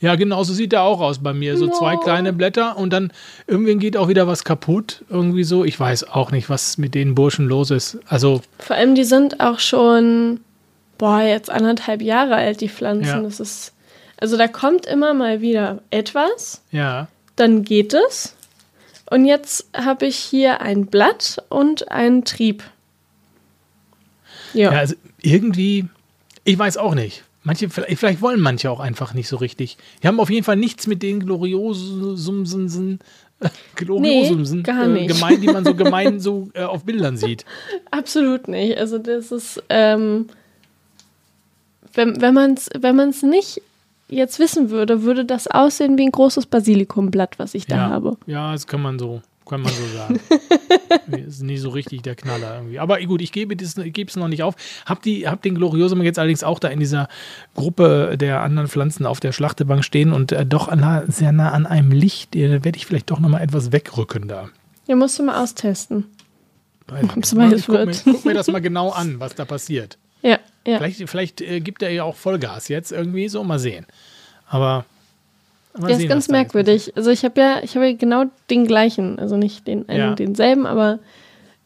ja, 0.01 0.15
genau 0.15 0.45
so 0.45 0.53
sieht 0.53 0.73
er 0.73 0.83
auch 0.83 1.01
aus 1.01 1.19
bei 1.19 1.33
mir. 1.33 1.57
So 1.57 1.67
no. 1.67 1.73
zwei 1.73 1.97
kleine 1.97 2.33
Blätter 2.33 2.77
und 2.77 2.93
dann 2.93 3.13
irgendwie 3.47 3.77
geht 3.77 3.97
auch 3.97 4.09
wieder 4.09 4.27
was 4.27 4.45
kaputt. 4.45 5.05
Irgendwie 5.11 5.45
so. 5.45 5.65
Ich 5.65 5.79
weiß 5.79 6.05
auch 6.05 6.31
nicht, 6.31 6.49
was 6.49 6.79
mit 6.79 6.95
den 6.95 7.15
Burschen 7.15 7.47
los 7.47 7.71
ist. 7.71 7.99
Also. 8.07 8.43
Vor 8.59 8.77
allem, 8.77 8.95
die 8.95 9.05
sind 9.05 9.41
auch 9.41 9.59
schon, 9.59 10.41
boah, 10.99 11.21
jetzt 11.21 11.51
anderthalb 11.51 12.01
Jahre 12.01 12.37
alt, 12.37 12.61
die 12.61 12.69
Pflanzen. 12.69 13.07
Ja. 13.07 13.23
Das 13.23 13.41
ist. 13.41 13.73
Also 14.21 14.37
da 14.37 14.49
kommt 14.49 14.87
immer 14.87 15.15
mal 15.15 15.41
wieder 15.41 15.81
etwas. 15.91 16.63
Ja. 16.71 17.09
Dann 17.37 17.65
geht 17.65 17.95
es. 17.95 18.35
Und 19.11 19.25
jetzt 19.25 19.69
habe 19.77 20.07
ich 20.07 20.17
hier 20.17 20.61
ein 20.61 20.87
Blatt 20.87 21.43
und 21.49 21.91
einen 21.91 22.25
Trieb. 22.25 22.63
Ja. 24.55 24.73
ja, 24.73 24.79
also 24.79 24.95
irgendwie, 25.23 25.87
ich 26.45 26.59
weiß 26.59 26.77
auch 26.77 26.95
nicht. 26.95 27.25
Manche, 27.45 27.71
vielleicht 27.71 28.21
wollen 28.21 28.41
manche 28.41 28.71
auch 28.71 28.81
einfach 28.81 29.15
nicht 29.15 29.29
so 29.29 29.37
richtig. 29.37 29.79
Die 30.03 30.09
haben 30.09 30.21
auf 30.21 30.31
jeden 30.31 30.45
Fall 30.45 30.57
nichts 30.57 30.87
mit 30.87 31.03
den 31.03 31.21
Gloriosumsen, 31.21 32.99
Gloriosumsen 33.77 34.65
nee, 34.67 35.05
äh, 35.05 35.07
gemein, 35.07 35.41
die 35.41 35.47
man 35.47 35.65
so 35.65 35.75
gemein 35.77 36.21
so 36.21 36.51
äh, 36.55 36.65
auf 36.65 36.85
Bildern 36.85 37.17
sieht. 37.17 37.45
Absolut 37.91 38.49
nicht. 38.49 38.77
Also 38.77 38.99
das 38.99 39.31
ist, 39.31 39.63
ähm, 39.69 40.27
wenn, 41.95 42.21
wenn 42.21 42.35
man 42.35 42.55
es 42.55 42.69
wenn 42.79 42.97
man's 42.97 43.23
nicht 43.23 43.63
jetzt 44.09 44.39
wissen 44.39 44.71
würde, 44.71 45.03
würde 45.03 45.25
das 45.25 45.47
aussehen 45.49 45.99
wie 45.99 46.05
ein 46.05 46.13
großes 46.13 46.47
Basilikumblatt, 46.47 47.39
was 47.39 47.55
ich 47.55 47.67
da 47.67 47.77
ja, 47.77 47.91
habe. 47.91 48.17
Ja, 48.27 48.53
das 48.53 48.67
kann 48.67 48.83
man 48.83 48.99
so 48.99 49.23
kann 49.49 49.63
man 49.63 49.73
so 49.73 49.87
sagen. 49.97 50.21
ist 51.27 51.43
nicht 51.43 51.61
so 51.61 51.71
richtig 51.71 52.03
der 52.03 52.15
Knaller 52.15 52.57
irgendwie. 52.57 52.79
Aber 52.79 53.01
gut, 53.01 53.21
ich 53.21 53.33
gebe 53.33 53.55
es 53.55 54.17
noch 54.17 54.29
nicht 54.29 54.43
auf. 54.43 54.55
Hab, 54.87 55.03
die, 55.03 55.27
hab 55.27 55.43
den 55.43 55.55
Gloriosum 55.55 56.03
jetzt 56.03 56.19
allerdings 56.19 56.45
auch 56.45 56.59
da 56.59 56.69
in 56.69 56.81
dieser 56.81 57.09
Gruppe 57.55 58.17
der 58.17 58.43
anderen 58.43 58.69
Pflanzen 58.69 59.07
auf 59.07 59.21
der 59.21 59.33
Schlachtebank 59.33 59.85
stehen 59.85 60.13
und 60.13 60.33
äh, 60.33 60.47
doch 60.47 60.75
nah, 60.75 61.05
sehr 61.09 61.33
nah 61.33 61.51
an 61.51 61.67
einem 61.67 61.93
Licht. 61.93 62.35
Da 62.35 62.65
werde 62.65 62.77
ich 62.77 62.87
vielleicht 62.87 63.11
doch 63.11 63.21
noch 63.21 63.29
mal 63.29 63.41
etwas 63.41 63.73
wegrücken 63.73 64.29
da. 64.29 64.49
Ja, 64.87 64.97
musst 64.97 65.19
du 65.19 65.23
mal 65.25 65.43
austesten. 65.43 66.05
Ob 66.91 67.23
es 67.23 67.37
weiß 67.37 67.67
guck. 67.67 67.87
Mir, 67.87 67.95
guck 68.05 68.25
mir 68.25 68.35
das 68.35 68.49
mal 68.49 68.61
genau 68.61 68.91
an, 68.91 69.21
was 69.21 69.35
da 69.35 69.45
passiert. 69.45 69.99
Ja, 70.23 70.39
ja. 70.67 70.79
Vielleicht, 70.79 71.09
vielleicht 71.09 71.41
äh, 71.41 71.61
gibt 71.61 71.83
er 71.83 71.91
ja 71.91 72.05
auch 72.05 72.17
Vollgas 72.17 72.69
jetzt 72.69 72.93
irgendwie 72.93 73.29
so, 73.29 73.45
mal 73.45 73.59
sehen. 73.59 73.87
Aber 74.47 74.87
der 75.87 75.97
sehen, 75.97 76.05
ist 76.05 76.09
ganz 76.09 76.29
merkwürdig. 76.29 76.97
Also 76.97 77.11
ich 77.11 77.25
habe 77.25 77.41
ja, 77.41 77.61
ich 77.63 77.75
habe 77.77 77.89
ja 77.89 77.97
genau 77.97 78.25
den 78.51 78.67
gleichen, 78.67 79.19
also 79.19 79.37
nicht 79.37 79.67
den 79.67 79.89
einen 79.89 79.99
ja. 79.99 80.15
denselben, 80.15 80.67
aber 80.67 80.99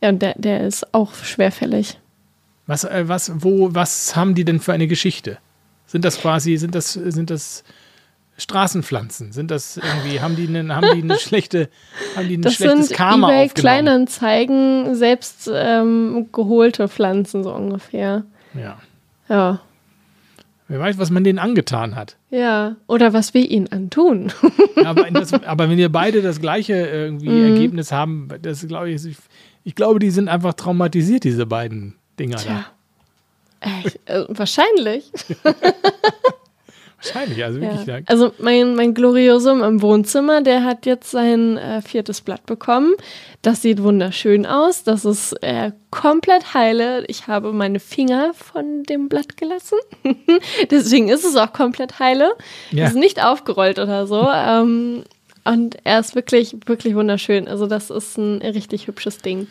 ja, 0.00 0.12
der, 0.12 0.34
der 0.36 0.66
ist 0.66 0.92
auch 0.94 1.14
schwerfällig. 1.14 1.98
Was, 2.66 2.84
äh, 2.84 3.04
was, 3.06 3.32
wo, 3.42 3.74
was 3.74 4.16
haben 4.16 4.34
die 4.34 4.44
denn 4.44 4.60
für 4.60 4.72
eine 4.72 4.86
Geschichte? 4.86 5.38
Sind 5.86 6.04
das 6.04 6.20
quasi, 6.20 6.56
sind 6.56 6.74
das, 6.74 6.92
sind 6.92 7.30
das 7.30 7.64
Straßenpflanzen? 8.38 9.32
Sind 9.32 9.50
das 9.50 9.76
irgendwie, 9.76 10.20
haben 10.20 10.36
die, 10.36 10.48
eine, 10.48 10.74
haben 10.74 10.88
die 10.94 11.02
eine 11.02 11.18
schlechte, 11.18 11.68
haben 12.16 12.28
die 12.28 12.38
ein 12.38 12.42
das 12.42 12.54
schlechtes 12.54 12.88
sind 12.88 12.96
Karma 12.96 13.30
eBay? 13.30 13.48
Kleinanzeigen 13.48 14.94
selbst 14.94 15.50
ähm, 15.52 16.28
geholte 16.32 16.88
Pflanzen 16.88 17.44
so 17.44 17.52
ungefähr. 17.52 18.24
Ja. 18.54 18.78
Ja. 19.28 19.60
Wer 20.72 20.80
weiß, 20.80 20.96
was 20.96 21.10
man 21.10 21.22
denen 21.22 21.38
angetan 21.38 21.96
hat. 21.96 22.16
Ja, 22.30 22.76
oder 22.86 23.12
was 23.12 23.34
wir 23.34 23.42
ihnen 23.42 23.70
antun. 23.70 24.32
aber, 24.86 25.10
das, 25.10 25.34
aber, 25.34 25.68
wenn 25.68 25.76
wir 25.76 25.92
beide 25.92 26.22
das 26.22 26.40
gleiche 26.40 26.72
irgendwie 26.72 27.28
mm. 27.28 27.52
Ergebnis 27.52 27.92
haben, 27.92 28.28
das 28.40 28.66
glaube 28.66 28.88
ich, 28.88 29.04
ich, 29.04 29.18
ich, 29.64 29.74
glaube, 29.74 29.98
die 29.98 30.08
sind 30.08 30.30
einfach 30.30 30.54
traumatisiert, 30.54 31.24
diese 31.24 31.44
beiden 31.44 31.96
Dinger 32.18 32.38
Tja. 32.38 32.64
da. 33.60 33.68
Äh, 33.68 34.20
äh, 34.20 34.24
wahrscheinlich. 34.30 35.12
Wahrscheinlich, 37.02 37.44
also 37.44 37.60
wirklich. 37.60 37.86
Ja. 37.86 37.98
Also 38.06 38.32
mein, 38.38 38.74
mein 38.74 38.94
Gloriosum 38.94 39.62
im 39.62 39.82
Wohnzimmer, 39.82 40.42
der 40.42 40.64
hat 40.64 40.86
jetzt 40.86 41.10
sein 41.10 41.56
äh, 41.56 41.82
viertes 41.82 42.20
Blatt 42.20 42.46
bekommen. 42.46 42.94
Das 43.42 43.62
sieht 43.62 43.82
wunderschön 43.82 44.46
aus. 44.46 44.84
Das 44.84 45.04
ist 45.04 45.32
äh, 45.42 45.72
komplett 45.90 46.54
heile. 46.54 47.04
Ich 47.08 47.26
habe 47.26 47.52
meine 47.52 47.80
Finger 47.80 48.32
von 48.34 48.84
dem 48.84 49.08
Blatt 49.08 49.36
gelassen. 49.36 49.78
Deswegen 50.70 51.08
ist 51.08 51.24
es 51.24 51.36
auch 51.36 51.52
komplett 51.52 51.98
heile. 51.98 52.32
Ja. 52.70 52.86
Ist 52.86 52.96
nicht 52.96 53.22
aufgerollt 53.22 53.78
oder 53.78 54.06
so. 54.06 54.28
ähm, 54.34 55.02
und 55.44 55.78
er 55.82 55.98
ist 55.98 56.14
wirklich, 56.14 56.56
wirklich 56.66 56.94
wunderschön. 56.94 57.48
Also 57.48 57.66
das 57.66 57.90
ist 57.90 58.16
ein 58.16 58.42
richtig 58.42 58.86
hübsches 58.86 59.18
Ding 59.18 59.48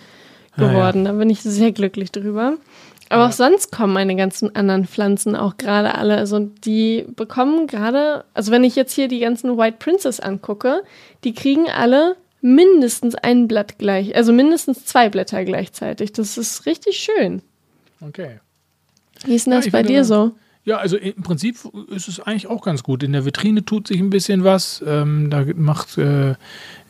geworden. 0.55 1.05
Ah, 1.05 1.09
ja. 1.09 1.11
Da 1.11 1.17
bin 1.17 1.29
ich 1.29 1.41
sehr 1.41 1.71
glücklich 1.71 2.11
drüber. 2.11 2.57
Aber 3.11 3.27
auch 3.27 3.31
sonst 3.31 3.71
kommen 3.71 3.93
meine 3.93 4.15
ganzen 4.15 4.55
anderen 4.55 4.85
Pflanzen 4.85 5.35
auch 5.35 5.57
gerade 5.57 5.95
alle. 5.95 6.17
Also 6.17 6.39
die 6.39 7.05
bekommen 7.15 7.67
gerade, 7.67 8.23
also 8.33 8.51
wenn 8.51 8.63
ich 8.63 8.75
jetzt 8.75 8.93
hier 8.93 9.07
die 9.07 9.19
ganzen 9.19 9.57
White 9.57 9.77
Princess 9.79 10.19
angucke, 10.19 10.83
die 11.23 11.33
kriegen 11.33 11.69
alle 11.69 12.15
mindestens 12.41 13.15
ein 13.15 13.47
Blatt 13.47 13.77
gleich, 13.77 14.15
also 14.15 14.33
mindestens 14.33 14.85
zwei 14.85 15.09
Blätter 15.09 15.43
gleichzeitig. 15.45 16.13
Das 16.13 16.37
ist 16.37 16.65
richtig 16.65 16.99
schön. 16.99 17.41
Okay. 17.99 18.39
Wie 19.25 19.35
ist 19.35 19.45
denn 19.45 19.53
das 19.53 19.65
ja, 19.65 19.71
bei 19.71 19.83
dir 19.83 20.03
so? 20.05 20.31
Ja, 20.63 20.77
also 20.77 20.95
im 20.95 21.23
Prinzip 21.23 21.57
ist 21.89 22.07
es 22.07 22.19
eigentlich 22.19 22.47
auch 22.47 22.61
ganz 22.61 22.83
gut. 22.83 23.01
In 23.01 23.13
der 23.13 23.25
Vitrine 23.25 23.65
tut 23.65 23.87
sich 23.87 23.99
ein 23.99 24.11
bisschen 24.11 24.43
was. 24.43 24.83
Ähm, 24.85 25.31
da 25.31 25.43
macht 25.55 25.97
äh, 25.97 26.35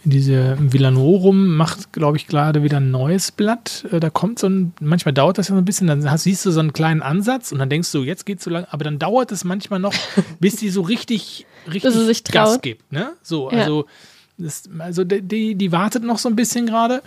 diese 0.04 0.58
Villanorum 0.60 1.56
macht, 1.56 1.94
glaube 1.94 2.18
ich, 2.18 2.28
gerade 2.28 2.64
wieder 2.64 2.78
ein 2.78 2.92
neues 2.92 3.32
Blatt. 3.32 3.86
Äh, 3.92 4.02
da 4.02 4.10
kommt 4.10 4.40
so 4.40 4.50
ein, 4.50 4.74
manchmal 4.82 5.14
dauert 5.14 5.38
das 5.38 5.48
ja 5.48 5.56
so 5.56 5.62
ein 5.62 5.66
bisschen, 5.66 5.88
dann 5.88 6.10
hast, 6.10 6.24
siehst 6.24 6.46
du 6.46 6.52
so 6.52 6.60
einen 6.60 6.74
kleinen 6.74 7.02
Ansatz 7.02 7.54
und 7.54 7.60
dann 7.60 7.70
denkst 7.70 7.92
du, 7.92 8.04
jetzt 8.04 8.26
geht's 8.26 8.44
so 8.44 8.50
lang, 8.50 8.66
aber 8.72 8.84
dann 8.84 9.00
dauert 9.00 9.32
es 9.32 9.44
manchmal 9.44 9.80
noch, 9.80 9.94
bis 10.42 10.58
die 10.58 10.70
so 10.70 10.82
richtig, 10.82 11.46
richtig 11.72 11.94
sich 11.94 12.24
Gas 12.26 12.62
gibt. 12.62 12.92
Ne? 12.92 13.14
So, 13.22 13.52
ja. 13.52 13.60
also, 13.60 13.86
das, 14.38 14.64
also 14.80 15.04
die, 15.04 15.56
die 15.56 15.72
wartet 15.72 16.04
noch 16.04 16.18
so 16.18 16.28
ein 16.28 16.36
bisschen 16.36 16.66
gerade. 16.66 17.04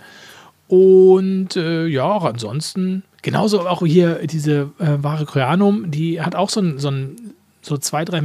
Und 0.67 1.55
äh, 1.57 1.85
ja, 1.85 2.05
auch 2.05 2.23
ansonsten, 2.23 3.03
genauso 3.25 3.67
auch 3.67 3.83
hier 3.85 4.25
diese 4.27 4.69
äh, 4.79 5.03
Ware 5.03 5.25
Cryanum, 5.25 5.89
die 5.89 6.21
hat 6.21 6.35
auch 6.35 6.49
so 6.49 6.61
ein, 6.61 6.77
so 6.77 6.91
ein 6.91 7.33
so 7.61 7.77
zwei, 7.77 8.05
drei 8.05 8.21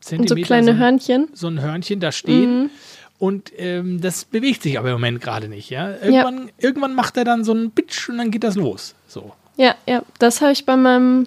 Zentimeter. 0.00 0.34
Und 0.34 0.40
so 0.40 0.46
kleine 0.46 0.72
so 0.74 0.78
Hörnchen. 0.78 1.28
So 1.32 1.48
ein 1.48 1.60
Hörnchen 1.60 1.98
da 1.98 2.12
stehen. 2.12 2.64
Mhm. 2.64 2.70
Und 3.18 3.52
ähm, 3.56 4.00
das 4.02 4.26
bewegt 4.26 4.62
sich 4.62 4.78
aber 4.78 4.88
im 4.88 4.94
Moment 4.94 5.22
gerade 5.22 5.48
nicht. 5.48 5.70
Ja? 5.70 5.90
Irgendwann, 5.90 6.46
ja. 6.48 6.52
irgendwann 6.58 6.94
macht 6.94 7.16
er 7.16 7.24
dann 7.24 7.42
so 7.42 7.52
einen 7.52 7.70
Pitch 7.70 8.10
und 8.10 8.18
dann 8.18 8.30
geht 8.30 8.44
das 8.44 8.54
los. 8.54 8.94
So. 9.08 9.32
Ja, 9.56 9.74
ja, 9.86 10.02
das 10.18 10.42
habe 10.42 10.52
ich 10.52 10.66
bei 10.66 10.76
meinem, 10.76 11.26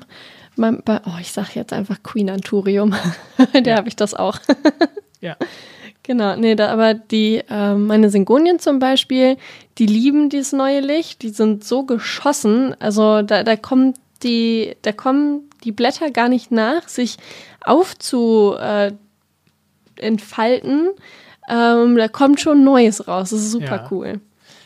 meinem 0.55 0.81
bei, 0.85 1.01
oh, 1.05 1.17
ich 1.19 1.31
sage 1.31 1.49
jetzt 1.55 1.73
einfach 1.73 2.03
Queen 2.03 2.29
Anturium. 2.29 2.93
Der 3.53 3.63
ja. 3.63 3.77
habe 3.77 3.87
ich 3.87 3.95
das 3.95 4.13
auch. 4.13 4.39
ja. 5.21 5.35
Genau, 6.05 6.35
nee, 6.35 6.53
da, 6.53 6.69
aber 6.69 6.93
die, 6.93 7.41
äh, 7.49 7.73
meine 7.73 8.11
Syngonien 8.11 8.59
zum 8.59 8.77
Beispiel, 8.77 9.37
die 9.79 9.87
lieben 9.87 10.29
dieses 10.29 10.53
neue 10.53 10.79
Licht, 10.79 11.23
die 11.23 11.29
sind 11.29 11.63
so 11.63 11.83
geschossen, 11.83 12.75
also 12.79 13.23
da, 13.23 13.43
da 13.43 13.55
kommen 13.55 13.95
die, 14.21 14.75
da 14.83 14.91
kommen 14.91 15.49
die 15.63 15.71
Blätter 15.71 16.11
gar 16.11 16.29
nicht 16.29 16.51
nach, 16.51 16.87
sich 16.87 17.17
aufzu 17.61 18.55
äh, 18.59 18.91
entfalten. 19.97 20.89
Ähm, 21.49 21.95
da 21.95 22.07
kommt 22.07 22.39
schon 22.39 22.63
Neues 22.63 23.07
raus. 23.07 23.31
Das 23.31 23.39
ist 23.39 23.51
super 23.51 23.65
ja. 23.77 23.87
cool. 23.89 24.21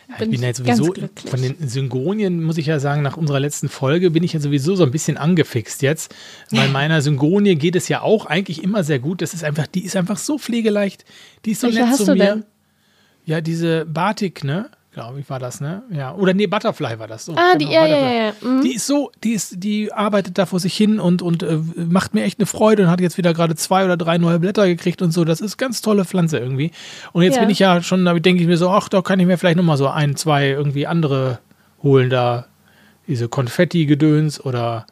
Ja, 0.09 0.15
ich 0.23 0.29
bin 0.29 0.41
ja 0.41 0.53
sowieso 0.53 0.93
von 1.27 1.41
den 1.41 1.55
Syngonien, 1.67 2.43
muss 2.43 2.57
ich 2.57 2.65
ja 2.65 2.79
sagen, 2.79 3.03
nach 3.03 3.15
unserer 3.15 3.39
letzten 3.39 3.69
Folge 3.69 4.09
bin 4.09 4.23
ich 4.23 4.33
ja 4.33 4.39
sowieso 4.39 4.75
so 4.75 4.83
ein 4.83 4.91
bisschen 4.91 5.17
angefixt 5.17 5.83
jetzt. 5.83 6.15
Weil 6.49 6.69
meiner 6.69 7.01
Syngonie 7.01 7.55
geht 7.55 7.75
es 7.75 7.87
ja 7.89 8.01
auch 8.01 8.25
eigentlich 8.25 8.63
immer 8.63 8.83
sehr 8.83 8.97
gut. 8.97 9.21
Das 9.21 9.35
ist 9.35 9.43
einfach, 9.43 9.67
die 9.67 9.85
ist 9.85 9.95
einfach 9.95 10.17
so 10.17 10.39
pflegeleicht. 10.39 11.05
Die 11.45 11.51
ist 11.51 11.61
so 11.61 11.67
Welche 11.67 11.81
nett 11.81 11.89
hast 11.89 12.05
zu 12.05 12.13
mir. 12.13 12.25
Denn? 12.25 12.45
Ja, 13.25 13.41
diese 13.41 13.85
Batik, 13.85 14.43
ne? 14.43 14.71
Glaube 14.91 15.19
ich, 15.19 15.29
war 15.29 15.39
das, 15.39 15.61
ne? 15.61 15.83
Ja. 15.91 16.13
Oder 16.15 16.33
nee, 16.33 16.47
Butterfly 16.47 16.99
war 16.99 17.07
das. 17.07 17.25
So, 17.25 17.33
ah, 17.33 17.53
genau, 17.53 17.57
die, 17.57 17.73
ja, 17.73 17.85
ja, 17.85 18.11
ja, 18.11 18.33
mhm. 18.41 18.61
Die 18.61 18.75
ist 18.75 18.87
so, 18.87 19.11
die 19.23 19.33
ist, 19.33 19.63
die 19.63 19.93
arbeitet 19.93 20.37
da 20.37 20.45
vor 20.45 20.59
sich 20.59 20.75
hin 20.75 20.99
und, 20.99 21.21
und 21.21 21.43
äh, 21.43 21.59
macht 21.75 22.13
mir 22.13 22.23
echt 22.23 22.39
eine 22.39 22.45
Freude 22.47 22.83
und 22.83 22.89
hat 22.89 22.99
jetzt 22.99 23.17
wieder 23.17 23.33
gerade 23.33 23.55
zwei 23.55 23.85
oder 23.85 23.97
drei 23.97 24.17
neue 24.17 24.39
Blätter 24.39 24.67
gekriegt 24.67 25.01
und 25.01 25.11
so. 25.11 25.25
Das 25.25 25.41
ist 25.41 25.57
ganz 25.57 25.81
tolle 25.81 26.05
Pflanze 26.05 26.39
irgendwie. 26.39 26.71
Und 27.13 27.23
jetzt 27.23 27.35
ja. 27.35 27.41
bin 27.41 27.49
ich 27.49 27.59
ja 27.59 27.81
schon, 27.81 28.03
da 28.05 28.13
denke 28.13 28.41
ich 28.41 28.47
mir 28.47 28.57
so, 28.57 28.69
ach, 28.69 28.89
da 28.89 29.01
kann 29.01 29.19
ich 29.19 29.27
mir 29.27 29.37
vielleicht 29.37 29.57
nochmal 29.57 29.77
so 29.77 29.87
ein, 29.87 30.15
zwei 30.15 30.49
irgendwie 30.49 30.87
andere 30.87 31.39
holen 31.83 32.09
da. 32.09 32.47
diese 33.07 33.27
Konfetti-Gedöns 33.27 34.43
oder 34.43 34.85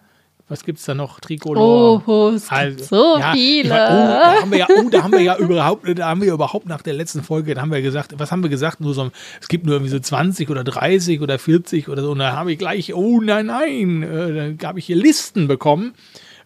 was 0.49 0.63
gibt 0.63 0.79
es 0.79 0.85
da 0.85 0.93
noch? 0.93 1.19
Tricolor. 1.19 2.03
Oh, 2.07 2.29
es 2.29 2.49
gibt 2.49 2.85
so 2.85 3.17
ja, 3.19 3.33
viele. 3.33 3.63
ich 3.63 3.69
mein, 3.69 3.91
oh, 3.91 4.09
da 4.09 4.41
haben 4.41 4.51
wir 4.51 4.57
ja, 4.57 4.67
oh, 4.69 4.89
da 4.89 5.03
haben 5.03 5.11
wir 5.11 5.21
ja 5.21 5.37
überhaupt, 5.37 5.99
da 5.99 6.07
haben 6.07 6.21
wir 6.21 6.33
überhaupt 6.33 6.67
nach 6.67 6.81
der 6.81 6.93
letzten 6.93 7.21
Folge, 7.21 7.53
da 7.53 7.61
haben 7.61 7.71
wir 7.71 7.81
gesagt, 7.81 8.13
was 8.17 8.31
haben 8.31 8.43
wir 8.43 8.49
gesagt? 8.49 8.79
Nur 8.79 8.93
so, 8.93 9.11
es 9.41 9.47
gibt 9.47 9.65
nur 9.65 9.75
irgendwie 9.75 9.91
so 9.91 9.99
20 9.99 10.49
oder 10.49 10.63
30 10.63 11.21
oder 11.21 11.37
40 11.37 11.89
oder 11.89 12.01
so. 12.01 12.11
Und 12.11 12.19
da 12.19 12.33
habe 12.33 12.51
ich 12.51 12.57
gleich, 12.57 12.93
oh 12.93 13.19
nein, 13.19 13.47
nein, 13.47 14.03
äh, 14.03 14.53
da 14.55 14.69
habe 14.69 14.79
ich 14.79 14.85
hier 14.85 14.95
Listen 14.95 15.47
bekommen 15.47 15.93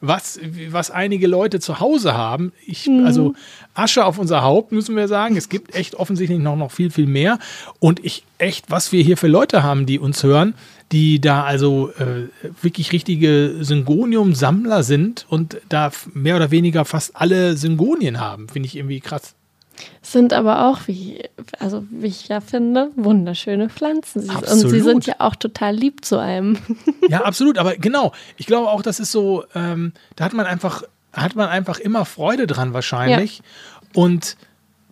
was, 0.02 0.40
was 0.70 0.90
einige 0.90 1.28
Leute 1.28 1.60
zu 1.60 1.80
Hause 1.80 2.16
haben. 2.16 2.52
Ich, 2.66 2.88
Mhm. 2.88 3.06
Also 3.06 3.34
Asche 3.74 4.04
auf 4.06 4.18
unser 4.18 4.42
Haupt, 4.42 4.72
müssen 4.72 4.96
wir 4.96 5.08
sagen. 5.08 5.38
Es 5.38 5.48
gibt 5.48 5.76
echt 5.76 5.96
offensichtlich 5.96 6.40
noch, 6.40 6.56
noch 6.56 6.72
viel, 6.72 6.90
viel 6.90 7.06
mehr. 7.06 7.40
Und 7.80 8.04
ich 8.04 8.24
echt, 8.38 8.72
was 8.72 8.92
wir 8.92 9.04
hier 9.04 9.18
für 9.18 9.28
Leute 9.28 9.64
haben, 9.64 9.86
die 9.86 10.00
uns 10.00 10.24
hören, 10.24 10.56
die 10.92 11.22
da 11.22 11.44
also 11.44 11.92
äh, 11.98 12.28
wirklich 12.62 12.92
richtige 12.92 13.56
Syngonium-Sammler 13.62 14.84
sind 14.84 15.26
und 15.30 15.58
da 15.70 15.92
mehr 16.14 16.36
oder 16.36 16.52
weniger 16.52 16.86
fast 16.86 17.16
alle 17.16 17.56
Syngonien 17.56 18.20
haben, 18.20 18.50
finde 18.50 18.68
ich 18.68 18.76
irgendwie 18.76 19.00
krass. 19.00 19.36
Sind 20.02 20.34
aber 20.34 20.68
auch, 20.68 20.80
wie, 20.88 21.24
also 21.60 21.86
wie 21.90 22.08
ich 22.08 22.28
ja 22.28 22.42
finde, 22.42 22.92
wunderschöne 22.96 23.70
Pflanzen. 23.70 24.22
Sie, 24.22 24.30
und 24.30 24.46
sie 24.46 24.52
Absolut. 24.52 24.84
sind 24.84 25.06
ja 25.08 25.16
auch 25.20 25.36
total 25.36 25.76
lieb 25.76 26.04
zu 26.06 26.18
einem. 26.18 26.58
Ja, 27.10 27.24
absolut. 27.24 27.58
Aber 27.58 27.76
genau, 27.76 28.14
ich 28.38 28.46
glaube 28.46 28.70
auch, 28.70 28.82
das 28.82 29.00
ist 29.00 29.12
so, 29.12 29.44
ähm, 29.56 29.92
da 30.16 30.26
hat 30.26 30.34
man 30.34 30.46
einfach, 30.46 30.84
hat 31.12 31.36
man 31.36 31.50
einfach 31.50 31.80
immer 31.80 32.06
Freude 32.06 32.48
dran 32.48 32.74
wahrscheinlich. 32.74 33.42
Und 33.94 34.38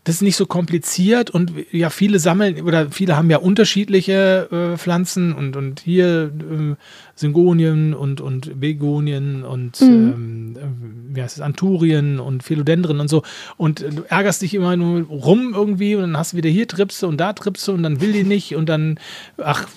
das 0.09 0.15
ist 0.15 0.21
nicht 0.23 0.37
so 0.37 0.47
kompliziert 0.47 1.29
und 1.29 1.53
ja, 1.71 1.91
viele 1.91 2.17
sammeln 2.17 2.63
oder 2.63 2.89
viele 2.89 3.15
haben 3.15 3.29
ja 3.29 3.37
unterschiedliche 3.37 4.47
äh, 4.51 4.75
Pflanzen 4.75 5.33
und, 5.33 5.55
und 5.55 5.81
hier 5.81 6.31
äh, 6.33 6.75
Syngonien 7.13 7.93
und, 7.93 8.19
und 8.19 8.59
Begonien 8.59 9.43
und 9.43 9.79
ähm, 9.79 10.57
äh, 10.57 11.15
wie 11.15 11.21
heißt 11.21 11.37
es, 11.37 11.43
Anturien 11.43 12.19
und 12.19 12.41
Philodendren 12.41 12.99
und 12.99 13.07
so. 13.07 13.21
Und 13.57 13.81
äh, 13.81 13.91
du 13.91 14.01
ärgerst 14.07 14.41
dich 14.41 14.55
immer 14.55 14.75
nur 14.75 15.01
rum 15.03 15.53
irgendwie 15.53 15.93
und 15.93 16.01
dann 16.01 16.17
hast 16.17 16.33
du 16.33 16.37
wieder 16.37 16.49
hier 16.49 16.67
Tripse 16.67 17.05
und 17.05 17.17
da 17.17 17.33
Tripse 17.33 17.71
und 17.71 17.83
dann 17.83 18.01
will 18.01 18.11
die 18.11 18.23
nicht 18.23 18.55
und 18.55 18.67
dann, 18.67 18.99
ach, 19.37 19.67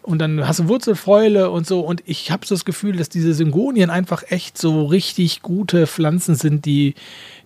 und 0.00 0.20
dann 0.20 0.48
hast 0.48 0.60
du 0.60 0.68
Wurzelfäule 0.68 1.50
und 1.50 1.66
so. 1.66 1.80
Und 1.80 2.02
ich 2.06 2.30
habe 2.30 2.46
so 2.46 2.54
das 2.54 2.64
Gefühl, 2.64 2.96
dass 2.96 3.10
diese 3.10 3.34
Syngonien 3.34 3.90
einfach 3.90 4.22
echt 4.30 4.56
so 4.56 4.86
richtig 4.86 5.42
gute 5.42 5.86
Pflanzen 5.86 6.34
sind, 6.34 6.64
die, 6.64 6.94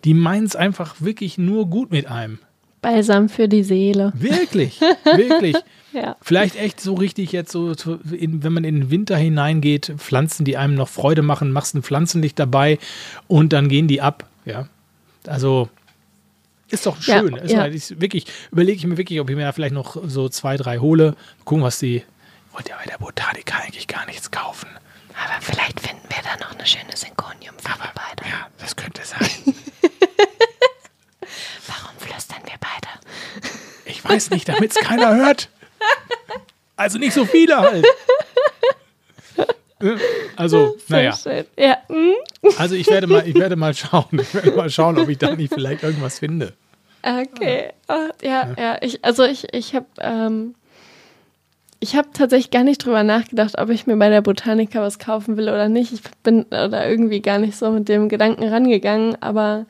die 0.04 0.14
meinen 0.14 0.46
es 0.46 0.56
einfach 0.56 0.96
wirklich 1.00 1.38
nur 1.38 1.66
gut 1.66 1.90
mit 1.90 2.06
einem. 2.06 2.38
Balsam 2.82 3.28
für 3.28 3.46
die 3.48 3.62
Seele. 3.62 4.12
Wirklich, 4.16 4.80
wirklich. 5.04 5.56
Ja. 5.92 6.16
Vielleicht 6.22 6.56
echt 6.56 6.80
so 6.80 6.94
richtig 6.94 7.32
jetzt 7.32 7.52
so, 7.52 7.74
so 7.74 7.98
in, 8.10 8.42
wenn 8.42 8.52
man 8.52 8.64
in 8.64 8.76
den 8.76 8.90
Winter 8.90 9.16
hineingeht, 9.16 9.92
Pflanzen, 9.98 10.44
die 10.44 10.56
einem 10.56 10.74
noch 10.74 10.88
Freude 10.88 11.22
machen, 11.22 11.50
machst 11.52 11.74
ein 11.74 11.82
Pflanzenlicht 11.82 12.38
dabei 12.38 12.78
und 13.28 13.52
dann 13.52 13.68
gehen 13.68 13.88
die 13.88 14.00
ab. 14.00 14.26
Ja, 14.44 14.68
also 15.26 15.68
ist 16.70 16.86
doch 16.86 16.96
Ja, 17.02 17.18
schön. 17.20 17.34
ist 17.36 17.52
ja. 17.52 17.60
halt, 17.60 17.74
ist 17.74 18.00
wirklich 18.00 18.26
überlege 18.52 18.76
ich 18.78 18.86
mir 18.86 18.96
wirklich, 18.96 19.20
ob 19.20 19.28
ich 19.28 19.36
mir 19.36 19.42
da 19.44 19.52
vielleicht 19.52 19.74
noch 19.74 19.96
so 20.06 20.28
zwei, 20.28 20.56
drei 20.56 20.78
hole. 20.78 21.16
Gucken, 21.44 21.64
was 21.64 21.80
die. 21.80 22.04
Wollte 22.52 22.70
ja 22.70 22.76
bei 22.78 22.84
der 22.90 22.98
Botanica 22.98 23.58
eigentlich 23.58 23.88
gar 23.88 24.06
nichts 24.06 24.30
kaufen. 24.30 24.68
Aber 25.22 25.40
vielleicht 25.42 25.80
finden 25.80 26.02
wir 26.08 26.22
da 26.22 26.36
noch 26.44 26.54
eine 26.54 26.66
schöne 26.66 26.96
Synchronium 26.96 27.54
für 27.58 27.76
wir 27.78 27.90
beide. 27.94 28.28
Ja, 28.30 28.46
das 28.58 28.74
könnte 28.76 29.02
sein. 29.04 29.28
Warum 31.66 31.96
flüstern 31.98 32.40
wir 32.44 32.58
beide? 32.60 32.88
Ich 33.84 33.99
weiß 34.10 34.30
nicht, 34.30 34.48
damit 34.48 34.72
es 34.72 34.76
keiner 34.78 35.14
hört. 35.14 35.48
Also 36.76 36.98
nicht 36.98 37.14
so 37.14 37.24
viele 37.24 37.58
halt. 37.58 37.86
Also, 40.36 40.76
naja. 40.88 41.16
Ja. 41.58 41.78
hm? 41.88 42.14
Also 42.58 42.74
ich 42.74 42.86
werde 42.88 43.06
mal, 43.06 43.26
ich 43.26 43.34
werde 43.34 43.56
mal 43.56 43.74
schauen. 43.74 44.04
Ich 44.12 44.34
werde 44.34 44.52
mal 44.52 44.68
schauen, 44.68 44.98
ob 44.98 45.08
ich 45.08 45.18
da 45.18 45.34
nicht 45.34 45.54
vielleicht 45.54 45.82
irgendwas 45.82 46.18
finde. 46.18 46.52
Okay. 47.02 47.70
Ah, 47.88 48.08
ja, 48.22 48.54
ja. 48.58 48.78
Ich, 48.82 49.04
also 49.04 49.24
ich, 49.24 49.52
ich 49.54 49.74
habe 49.74 49.86
ähm, 50.00 50.54
ich 51.80 51.96
habe 51.96 52.08
tatsächlich 52.12 52.50
gar 52.50 52.62
nicht 52.62 52.84
drüber 52.84 53.02
nachgedacht, 53.02 53.58
ob 53.58 53.70
ich 53.70 53.86
mir 53.86 53.96
bei 53.96 54.10
der 54.10 54.20
Botanica 54.20 54.82
was 54.82 54.98
kaufen 54.98 55.38
will 55.38 55.48
oder 55.48 55.70
nicht. 55.70 55.92
Ich 55.92 56.02
bin 56.22 56.42
oder 56.44 56.86
irgendwie 56.86 57.22
gar 57.22 57.38
nicht 57.38 57.56
so 57.56 57.70
mit 57.70 57.88
dem 57.88 58.10
Gedanken 58.10 58.44
rangegangen, 58.44 59.16
aber 59.22 59.64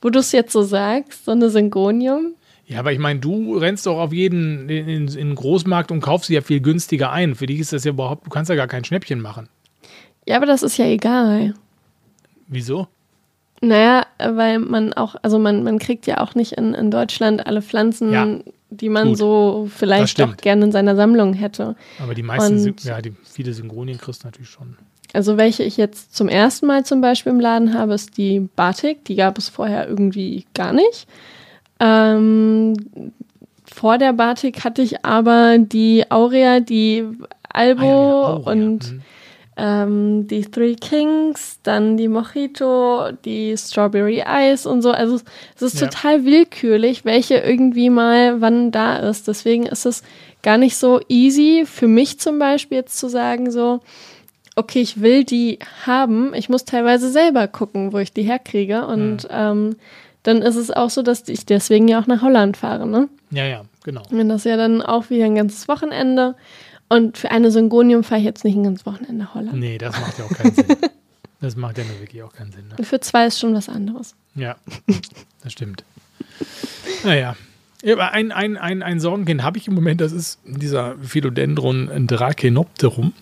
wo 0.00 0.10
du 0.10 0.20
es 0.20 0.30
jetzt 0.30 0.52
so 0.52 0.62
sagst, 0.62 1.24
so 1.24 1.32
eine 1.32 1.50
Syngonium, 1.50 2.34
Ja, 2.70 2.78
aber 2.78 2.92
ich 2.92 3.00
meine, 3.00 3.18
du 3.18 3.56
rennst 3.58 3.86
doch 3.86 3.98
auf 3.98 4.12
jeden 4.12 4.68
in, 4.68 5.08
den 5.08 5.34
Großmarkt 5.34 5.90
und 5.90 6.00
kaufst 6.00 6.28
sie 6.28 6.34
ja 6.34 6.40
viel 6.40 6.60
günstiger 6.60 7.10
ein. 7.10 7.34
Für 7.34 7.46
dich 7.46 7.58
ist 7.58 7.72
das 7.72 7.82
ja 7.82 7.90
überhaupt, 7.90 8.24
du 8.26 8.30
kannst 8.30 8.48
ja 8.48 8.54
gar 8.54 8.68
kein 8.68 8.84
Schnäppchen 8.84 9.20
machen. 9.20 9.48
ja, 10.24 10.36
aber 10.36 10.46
das 10.46 10.62
ist 10.62 10.76
ja 10.76 10.84
egal. 10.86 11.54
Wieso? 12.46 12.86
Naja, 13.60 14.06
weil 14.18 14.60
man 14.60 14.92
auch, 14.92 15.16
also 15.22 15.40
man, 15.40 15.64
man 15.64 15.80
kriegt 15.80 16.06
ja 16.06 16.18
auch 16.18 16.36
nicht 16.36 16.52
in, 16.52 16.72
in 16.74 16.92
Deutschland 16.92 17.44
alle 17.44 17.60
Pflanzen, 17.60 18.12
Ja, 18.12 18.38
die 18.70 18.88
man 18.88 19.08
gut. 19.08 19.18
so 19.18 19.68
vielleicht 19.74 20.22
auch 20.22 20.36
gerne 20.36 20.66
in 20.66 20.72
seiner 20.72 20.94
Sammlung 20.94 21.34
hätte. 21.34 21.74
Aber 22.00 22.14
die 22.14 22.22
meisten, 22.22 22.54
Und- 22.68 22.84
ja, 22.84 23.02
die 23.02 23.14
viele 23.24 23.52
Synchronien 23.52 23.98
kriegst 23.98 24.22
du 24.22 24.28
natürlich 24.28 24.48
schon. 24.48 24.76
Also 25.12 25.36
welche 25.36 25.64
ich 25.64 25.76
jetzt 25.76 26.14
zum 26.14 26.28
ersten 26.28 26.66
Mal 26.66 26.84
zum 26.84 27.00
Beispiel 27.00 27.32
im 27.32 27.40
Laden 27.40 27.74
habe, 27.74 27.94
ist 27.94 28.16
die 28.16 28.48
Batik. 28.54 29.04
Die 29.06 29.16
gab 29.16 29.38
es 29.38 29.48
vorher 29.48 29.88
irgendwie 29.88 30.46
gar 30.54 30.72
nicht. 30.72 31.08
Ähm, 31.80 32.74
vor 33.64 33.98
der 33.98 34.12
Batik 34.12 34.64
hatte 34.64 34.82
ich 34.82 35.04
aber 35.04 35.58
die 35.58 36.04
Aurea, 36.10 36.60
die 36.60 37.04
Albo 37.52 37.82
Ah, 37.82 37.86
ja, 37.86 38.34
Aurea. 38.34 38.52
und 38.52 38.92
Mhm. 38.92 39.02
ähm, 39.56 40.26
die 40.28 40.42
Three 40.42 40.74
Kings, 40.74 41.58
dann 41.62 41.96
die 41.96 42.08
Mojito, 42.08 43.10
die 43.24 43.56
Strawberry 43.56 44.22
Ice 44.26 44.68
und 44.68 44.82
so. 44.82 44.90
Also 44.90 45.20
es 45.56 45.62
ist 45.62 45.80
Ja. 45.80 45.88
total 45.88 46.24
willkürlich, 46.24 47.04
welche 47.04 47.36
irgendwie 47.38 47.90
mal 47.90 48.40
wann 48.40 48.70
da 48.70 48.96
ist. 48.96 49.28
Deswegen 49.28 49.66
ist 49.66 49.86
es 49.86 50.02
gar 50.42 50.56
nicht 50.58 50.76
so 50.76 51.00
easy 51.08 51.64
für 51.66 51.88
mich 51.88 52.18
zum 52.20 52.38
Beispiel 52.38 52.78
jetzt 52.78 52.98
zu 52.98 53.08
sagen 53.08 53.50
so, 53.50 53.80
okay, 54.56 54.80
ich 54.80 55.00
will 55.02 55.24
die 55.24 55.58
haben. 55.86 56.32
Ich 56.34 56.48
muss 56.48 56.64
teilweise 56.64 57.10
selber 57.10 57.46
gucken, 57.48 57.92
wo 57.92 57.98
ich 57.98 58.12
die 58.12 58.22
herkriege. 58.22 58.86
Und 58.86 59.26
ähm, 59.30 59.76
dann 60.22 60.42
ist 60.42 60.56
es 60.56 60.70
auch 60.70 60.90
so, 60.90 61.02
dass 61.02 61.28
ich 61.28 61.46
deswegen 61.46 61.88
ja 61.88 62.00
auch 62.00 62.06
nach 62.06 62.22
Holland 62.22 62.56
fahre. 62.56 62.86
Ne? 62.86 63.08
Ja, 63.30 63.44
ja, 63.44 63.64
genau. 63.84 64.02
Und 64.10 64.28
das 64.28 64.42
ist 64.42 64.50
ja 64.50 64.56
dann 64.56 64.82
auch 64.82 65.10
wieder 65.10 65.24
ein 65.24 65.34
ganzes 65.34 65.68
Wochenende. 65.68 66.34
Und 66.88 67.18
für 67.18 67.30
eine 67.30 67.50
Syngonium 67.50 68.02
fahre 68.02 68.20
ich 68.20 68.26
jetzt 68.26 68.44
nicht 68.44 68.56
ein 68.56 68.64
ganzes 68.64 68.84
Wochenende 68.84 69.14
nach 69.14 69.34
Holland. 69.34 69.58
Nee, 69.58 69.78
das 69.78 69.98
macht 69.98 70.18
ja 70.18 70.24
auch 70.24 70.32
keinen 70.32 70.54
Sinn. 70.54 70.66
Das 71.42 71.56
macht 71.56 71.78
ja 71.78 71.84
nur 71.84 71.98
wirklich 72.00 72.22
auch 72.22 72.34
keinen 72.34 72.52
Sinn. 72.52 72.64
Ne? 72.68 72.84
Für 72.84 73.00
zwei 73.00 73.26
ist 73.26 73.38
schon 73.38 73.54
was 73.54 73.70
anderes. 73.70 74.14
Ja, 74.34 74.56
das 75.42 75.52
stimmt. 75.52 75.84
Naja. 77.02 77.34
Ja, 77.82 77.94
aber 77.94 78.12
ein, 78.12 78.30
ein, 78.30 78.58
ein, 78.58 78.82
ein 78.82 79.00
Sorgenkind 79.00 79.42
habe 79.42 79.56
ich 79.56 79.66
im 79.66 79.74
Moment, 79.74 80.02
das 80.02 80.12
ist 80.12 80.38
dieser 80.44 80.98
Philodendron 80.98 82.06
Drakenopterum, 82.06 83.14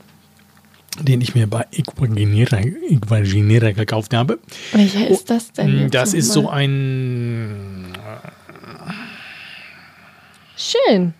den 1.00 1.20
ich 1.20 1.34
mir 1.34 1.46
bei 1.46 1.66
Equaginera, 1.72 2.58
Equaginera 2.58 3.72
gekauft 3.72 4.14
habe. 4.14 4.38
Welcher 4.72 5.06
ist 5.08 5.30
das 5.30 5.52
denn? 5.52 5.86
Oh, 5.86 5.88
Das 5.88 6.14
ist 6.14 6.32
so 6.32 6.42
nochmal? 6.42 6.60
ein. 6.62 7.84
Schön. 10.56 11.14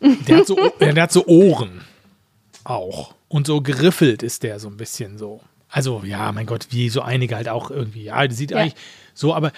Der 0.00 0.38
hat 0.38 0.46
so, 0.46 0.56
der 0.80 1.02
hat 1.02 1.12
so 1.12 1.26
Ohren 1.26 1.82
auch. 2.64 3.14
Und 3.28 3.46
so 3.46 3.60
geriffelt 3.60 4.22
ist 4.22 4.42
der 4.42 4.58
so 4.58 4.68
ein 4.68 4.76
bisschen 4.76 5.18
so. 5.18 5.40
Also, 5.70 6.02
ja, 6.04 6.32
mein 6.32 6.46
Gott, 6.46 6.68
wie 6.70 6.88
so 6.88 7.02
einige 7.02 7.36
halt 7.36 7.48
auch 7.48 7.70
irgendwie. 7.70 8.04
Ja, 8.04 8.26
die 8.26 8.34
sieht 8.34 8.52
Ja. 8.52 8.58
eigentlich 8.58 8.74
so, 9.14 9.34
aber 9.34 9.52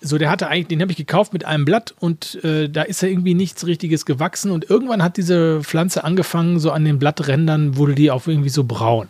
so, 0.00 0.18
der 0.18 0.30
hatte 0.30 0.48
eigentlich, 0.48 0.68
den 0.68 0.80
habe 0.80 0.92
ich 0.92 0.98
gekauft 0.98 1.32
mit 1.32 1.44
einem 1.44 1.64
Blatt 1.64 1.94
und 1.98 2.42
äh, 2.44 2.68
da 2.68 2.82
ist 2.82 3.02
ja 3.02 3.08
irgendwie 3.08 3.34
nichts 3.34 3.66
Richtiges 3.66 4.06
gewachsen 4.06 4.50
und 4.50 4.68
irgendwann 4.68 5.02
hat 5.02 5.16
diese 5.16 5.62
Pflanze 5.62 6.04
angefangen, 6.04 6.58
so 6.58 6.70
an 6.70 6.84
den 6.84 6.98
Blatträndern 6.98 7.76
wurde 7.76 7.94
die 7.94 8.10
auch 8.10 8.26
irgendwie 8.26 8.48
so 8.48 8.64
braun. 8.64 9.08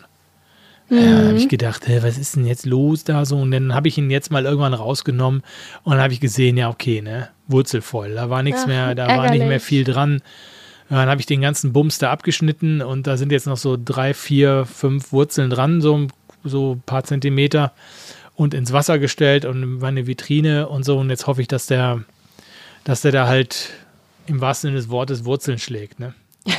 Da 0.91 0.97
habe 0.97 1.37
ich 1.37 1.49
gedacht, 1.49 1.87
hä, 1.87 2.01
was 2.03 2.19
ist 2.19 2.35
denn 2.35 2.47
jetzt 2.47 2.67
los 2.67 3.05
da 3.05 3.25
so? 3.25 3.39
Und 3.39 3.53
dann 3.53 3.75
habe 3.75 3.87
ich 3.87 3.97
ihn 3.97 4.11
jetzt 4.11 4.33
mal 4.33 4.45
irgendwann 4.45 4.75
rausgenommen 4.75 5.43
und 5.85 5.93
dann 5.93 6.03
habe 6.03 6.13
ich 6.13 6.19
gesehen, 6.19 6.57
ja, 6.57 6.69
okay, 6.69 7.01
ne, 7.01 7.29
wurzelvoll. 7.47 8.15
Da 8.15 8.29
war 8.29 8.43
nichts 8.43 8.63
Ach, 8.65 8.67
mehr, 8.67 8.97
da 8.97 9.07
war 9.07 9.31
nicht 9.31 9.39
mehr 9.39 9.43
ärgerlich. 9.43 9.63
viel 9.63 9.85
dran. 9.85 10.21
Dann 10.89 11.09
habe 11.09 11.21
ich 11.21 11.27
den 11.27 11.41
ganzen 11.41 11.73
Bums 11.73 11.99
da 11.99 12.11
abgeschnitten 12.11 12.83
und 12.83 13.07
da 13.07 13.17
sind 13.17 13.31
jetzt 13.31 13.47
noch 13.47 13.57
so 13.57 13.79
drei, 13.83 14.15
vier, 14.15 14.67
fünf 14.67 15.13
Wurzeln 15.13 15.49
dran, 15.49 15.81
so, 15.81 16.09
so 16.43 16.73
ein 16.75 16.83
paar 16.85 17.05
Zentimeter 17.05 17.73
und 18.41 18.55
ins 18.55 18.73
Wasser 18.73 18.99
gestellt 18.99 19.45
und 19.45 19.63
in 19.63 19.79
meine 19.81 20.07
Vitrine 20.07 20.67
und 20.67 20.83
so. 20.83 20.97
Und 20.97 21.11
jetzt 21.11 21.27
hoffe 21.27 21.43
ich, 21.43 21.49
dass 21.49 21.67
der, 21.67 22.05
dass 22.85 23.03
der 23.03 23.13
da 23.13 23.29
halt 23.29 23.69
im 24.27 24.41
wahrsten 24.41 24.69
Sinne 24.69 24.79
des 24.79 24.89
Wortes 24.89 25.27
Wurzeln 25.27 25.59
schlägt, 25.59 26.01
ne? 26.01 26.15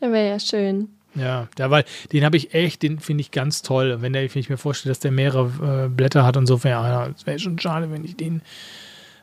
Der 0.00 0.10
wäre 0.10 0.28
ja 0.28 0.40
schön. 0.40 0.88
Ja, 1.14 1.46
da 1.54 1.70
war, 1.70 1.84
den 2.12 2.24
habe 2.24 2.36
ich 2.36 2.54
echt, 2.54 2.82
den 2.82 2.98
finde 2.98 3.20
ich 3.20 3.30
ganz 3.30 3.62
toll. 3.62 3.98
Wenn, 4.00 4.12
der, 4.12 4.22
wenn 4.34 4.40
ich 4.40 4.50
mir 4.50 4.56
vorstelle, 4.56 4.90
dass 4.90 4.98
der 4.98 5.12
mehrere 5.12 5.84
äh, 5.84 5.88
Blätter 5.88 6.24
hat 6.24 6.36
und 6.36 6.46
so, 6.46 6.64
wäre 6.64 6.82
ja, 6.82 7.08
das 7.08 7.24
wäre 7.26 7.38
schon 7.38 7.58
schade, 7.60 7.92
wenn 7.92 8.04
ich 8.04 8.16
den. 8.16 8.42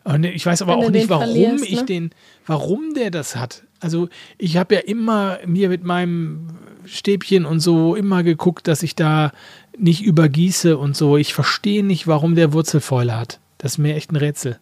Aber 0.06 0.18
ne, 0.18 0.32
ich 0.32 0.46
weiß 0.46 0.62
aber 0.62 0.78
Wenn 0.78 0.86
auch 0.86 0.90
nicht, 0.90 1.10
warum 1.10 1.26
verlierst, 1.26 1.66
ich 1.66 1.80
ne? 1.82 1.86
den, 1.86 2.12
warum 2.46 2.94
der 2.94 3.12
das 3.12 3.36
hat. 3.36 3.64
also 3.82 4.08
ich 4.38 4.56
habe 4.56 4.76
ja 4.76 4.82
immer 4.82 5.40
mir 5.46 5.68
mit 5.68 5.84
meinem 5.84 6.48
Stäbchen 6.88 7.46
und 7.46 7.60
so 7.60 7.96
immer 7.96 8.24
geguckt, 8.24 8.68
dass 8.68 8.84
ich 8.84 8.96
da 8.96 9.32
nicht 9.78 10.04
übergieße 10.04 10.78
und 10.78 10.96
so. 10.96 11.18
Ich 11.18 11.34
verstehe 11.34 11.84
nicht, 11.84 12.08
warum 12.08 12.36
der 12.36 12.54
Wurzelfäule 12.54 13.18
hat. 13.18 13.40
Das 13.58 13.74
ist 13.74 13.78
mir 13.78 13.96
echt 13.96 14.12
ein 14.12 14.16
Rätsel. 14.16 14.60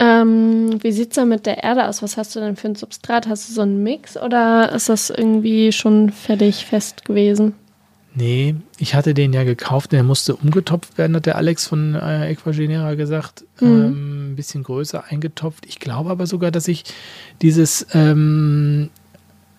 Ähm, 0.00 0.78
wie 0.82 0.92
sieht 0.92 1.10
es 1.10 1.14
denn 1.16 1.28
mit 1.28 1.46
der 1.46 1.62
Erde 1.64 1.88
aus? 1.88 2.02
Was 2.02 2.16
hast 2.16 2.36
du 2.36 2.40
denn 2.40 2.56
für 2.56 2.68
ein 2.68 2.76
Substrat? 2.76 3.26
Hast 3.26 3.48
du 3.48 3.52
so 3.52 3.62
einen 3.62 3.82
Mix 3.82 4.16
oder 4.16 4.72
ist 4.72 4.88
das 4.88 5.10
irgendwie 5.10 5.72
schon 5.72 6.10
fertig 6.10 6.64
fest 6.66 7.04
gewesen? 7.04 7.54
Nee, 8.14 8.56
ich 8.78 8.94
hatte 8.94 9.14
den 9.14 9.32
ja 9.32 9.44
gekauft, 9.44 9.92
der 9.92 10.02
musste 10.02 10.34
umgetopft 10.34 10.98
werden, 10.98 11.14
hat 11.14 11.26
der 11.26 11.36
Alex 11.36 11.66
von 11.66 11.94
äh, 11.94 12.32
Equagenera 12.32 12.94
gesagt. 12.94 13.44
Mhm. 13.60 13.66
Ähm, 13.66 14.32
ein 14.32 14.36
bisschen 14.36 14.62
größer 14.62 15.04
eingetopft. 15.08 15.66
Ich 15.66 15.78
glaube 15.78 16.10
aber 16.10 16.26
sogar, 16.26 16.50
dass 16.50 16.68
ich 16.68 16.84
dieses 17.42 17.86
ähm, 17.92 18.90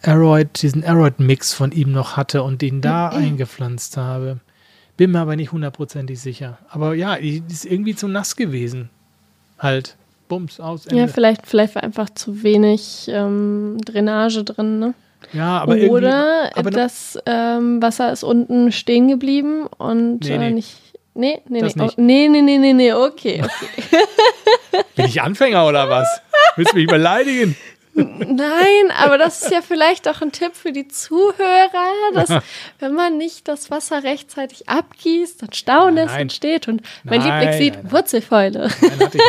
Aeroid, 0.01 0.61
diesen 0.61 0.83
Aeroid-Mix 0.83 1.53
von 1.53 1.71
ihm 1.71 1.91
noch 1.91 2.15
hatte 2.17 2.43
und 2.43 2.61
den 2.61 2.81
da 2.81 3.09
eingepflanzt 3.09 3.97
habe. 3.97 4.39
Bin 4.97 5.11
mir 5.11 5.19
aber 5.19 5.35
nicht 5.35 5.51
hundertprozentig 5.51 6.19
sicher. 6.19 6.57
Aber 6.69 6.93
ja, 6.93 7.15
ist 7.15 7.65
irgendwie 7.65 7.95
zu 7.95 8.07
nass 8.07 8.35
gewesen. 8.35 8.89
Halt. 9.57 9.95
Bums, 10.27 10.59
aus, 10.59 10.85
Ende. 10.85 11.01
Ja, 11.01 11.07
vielleicht, 11.07 11.47
vielleicht 11.47 11.73
war 11.75 11.83
einfach 11.83 12.09
zu 12.11 12.43
wenig 12.43 13.09
ähm, 13.11 13.77
Drainage 13.83 14.43
drin, 14.43 14.77
ne? 14.79 14.93
Ja, 15.33 15.59
aber 15.59 15.75
irgendwie- 15.75 15.91
Oder 15.91 16.51
aber 16.55 16.69
das 16.69 17.17
ähm, 17.25 17.81
Wasser 17.81 18.11
ist 18.13 18.23
unten 18.23 18.71
stehen 18.71 19.07
geblieben 19.07 19.65
und 19.77 20.19
Nee, 20.25 20.35
äh, 20.35 20.37
nee. 20.37 20.51
nicht. 20.51 20.77
Nee, 21.15 21.41
nee, 21.49 21.59
Das 21.59 21.75
nee. 21.75 21.83
nicht. 21.83 21.97
Oh, 21.97 22.01
nee, 22.01 22.27
nee, 22.29 22.41
nee, 22.41 22.57
nee, 22.59 22.73
nee, 22.73 22.93
okay. 22.93 23.41
okay. 23.43 23.97
Bin 24.95 25.05
ich 25.05 25.21
Anfänger 25.21 25.65
oder 25.65 25.89
was? 25.89 26.07
Willst 26.55 26.73
du 26.73 26.77
mich 26.77 26.87
beleidigen? 26.87 27.55
Nein, 27.99 28.91
aber 28.97 29.17
das 29.17 29.41
ist 29.43 29.51
ja 29.51 29.61
vielleicht 29.61 30.07
auch 30.07 30.21
ein 30.21 30.31
Tipp 30.31 30.55
für 30.55 30.71
die 30.71 30.87
Zuhörer, 30.87 31.89
dass 32.13 32.29
wenn 32.79 32.93
man 32.93 33.17
nicht 33.17 33.47
das 33.47 33.69
Wasser 33.71 34.03
rechtzeitig 34.03 34.69
abgießt, 34.69 35.41
dann 35.41 35.53
Stauen 35.53 35.95
Nein, 35.95 36.05
es 36.05 36.11
nein. 36.11 36.21
entsteht 36.21 36.67
und 36.67 36.81
mein 37.03 37.19
Nein, 37.19 37.29
Lieblingslied 37.39 37.73
nein, 37.73 37.83
nein. 37.83 37.91
Wurzelfäule. 37.91 38.69
Nein, 38.81 38.99
nicht. 38.99 39.23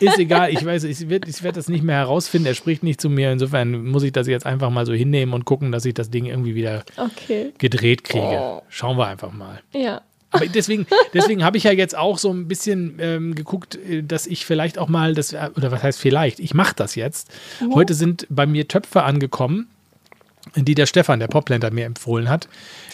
Ist 0.00 0.18
egal, 0.18 0.50
ich 0.52 0.64
weiß, 0.64 0.84
ich 0.84 1.08
werde 1.08 1.28
ich 1.28 1.42
werd 1.42 1.56
das 1.56 1.68
nicht 1.68 1.82
mehr 1.84 1.96
herausfinden. 1.96 2.46
Er 2.46 2.54
spricht 2.54 2.82
nicht 2.82 3.00
zu 3.00 3.10
mir. 3.10 3.32
Insofern 3.32 3.84
muss 3.86 4.02
ich 4.02 4.12
das 4.12 4.26
jetzt 4.26 4.46
einfach 4.46 4.70
mal 4.70 4.86
so 4.86 4.92
hinnehmen 4.92 5.32
und 5.34 5.44
gucken, 5.44 5.72
dass 5.72 5.84
ich 5.84 5.94
das 5.94 6.10
Ding 6.10 6.26
irgendwie 6.26 6.54
wieder 6.54 6.84
Okay, 6.96 7.52
gedreht 7.58 8.04
kriege. 8.04 8.38
Oh. 8.40 8.62
Schauen 8.68 8.96
wir 8.96 9.06
einfach 9.06 9.32
mal. 9.32 9.60
ja. 9.72 10.00
Aber 10.30 10.46
deswegen, 10.46 10.86
deswegen 11.14 11.44
habe 11.44 11.56
ich 11.56 11.64
ja 11.64 11.72
jetzt 11.72 11.96
auch 11.96 12.18
so 12.18 12.32
ein 12.32 12.46
bisschen 12.48 12.96
ähm, 13.00 13.34
geguckt, 13.34 13.76
äh, 13.76 14.02
dass 14.02 14.26
ich 14.26 14.46
vielleicht 14.46 14.78
auch 14.78 14.88
mal, 14.88 15.14
das, 15.14 15.32
äh, 15.32 15.50
oder 15.56 15.70
was 15.72 15.82
heißt 15.82 15.98
vielleicht, 15.98 16.40
ich 16.40 16.54
mache 16.54 16.74
das 16.76 16.94
jetzt. 16.94 17.30
Heute 17.72 17.94
sind 17.94 18.26
bei 18.30 18.46
mir 18.46 18.68
Töpfe 18.68 19.02
angekommen, 19.02 19.68
die 20.56 20.74
der 20.74 20.86
Stefan, 20.86 21.20
der 21.20 21.28
Poplenter, 21.28 21.70
mir 21.70 21.84
empfohlen 21.84 22.28
hat, 22.28 22.48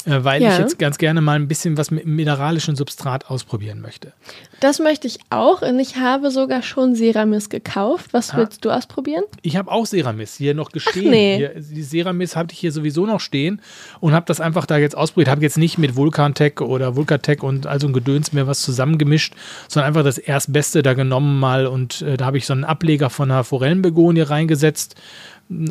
äh, 0.05 0.25
weil 0.25 0.43
ich 0.43 0.49
Ja. 0.49 0.59
jetzt 0.59 0.79
ganz 0.79 0.99
gerne 0.99 1.21
mal 1.21 1.35
ein 1.37 1.49
bisschen 1.49 1.77
was 1.79 1.91
mit 1.91 2.05
mineralischem 2.07 2.75
Substrat 2.77 3.31
ausprobieren 3.31 3.81
möchte. 3.81 4.13
Das 4.61 4.79
möchte 4.79 5.07
ich 5.07 5.19
auch 5.31 5.63
und 5.63 5.79
ich 5.79 5.97
habe 5.97 6.31
sogar 6.31 6.63
schon 6.63 6.97
Ceramis 6.97 7.49
gekauft. 7.49 8.13
Was 8.13 8.33
Ah. 8.33 8.39
willst 8.39 8.65
du 8.65 8.71
ausprobieren? 8.71 9.23
Ich 9.43 9.57
habe 9.57 9.71
auch 9.71 9.87
Ceramis 9.87 10.35
hier 10.37 10.55
noch 10.55 10.71
gestehen. 10.73 11.11
nee. 11.11 11.37
Hier, 11.37 11.53
die 11.61 11.83
Ceramis 11.83 12.35
hatte 12.37 12.53
ich 12.53 12.59
hier 12.59 12.73
sowieso 12.73 13.07
noch 13.07 13.21
stehen 13.21 13.61
und 14.01 14.13
habe 14.13 14.27
das 14.27 14.41
einfach 14.41 14.67
da 14.67 14.77
jetzt 14.79 14.97
ausprobiert. 14.97 15.29
Habe 15.31 15.43
jetzt 15.43 15.57
nicht 15.59 15.79
mit 15.79 15.95
Vulkantech 15.97 16.61
oder 16.61 16.97
Vulkatech 16.97 17.43
und 17.43 17.67
also 17.67 17.87
ein 17.87 17.93
Gedöns 17.93 18.33
mehr 18.33 18.47
was 18.47 18.61
zusammengemischt, 18.63 19.35
sondern 19.69 19.89
einfach 19.89 20.05
das 20.05 20.19
Erstbeste 20.19 20.83
da 20.83 20.95
genommen 20.95 21.39
mal 21.39 21.67
und 21.67 22.03
äh, 22.03 22.17
da 22.17 22.27
habe 22.27 22.39
ich 22.39 22.47
so 22.47 22.53
einen 22.53 22.65
Ableger 22.65 23.09
von 23.09 23.31
einer 23.31 23.45
Forellenbegonie 23.45 24.23
reingesetzt 24.23 24.97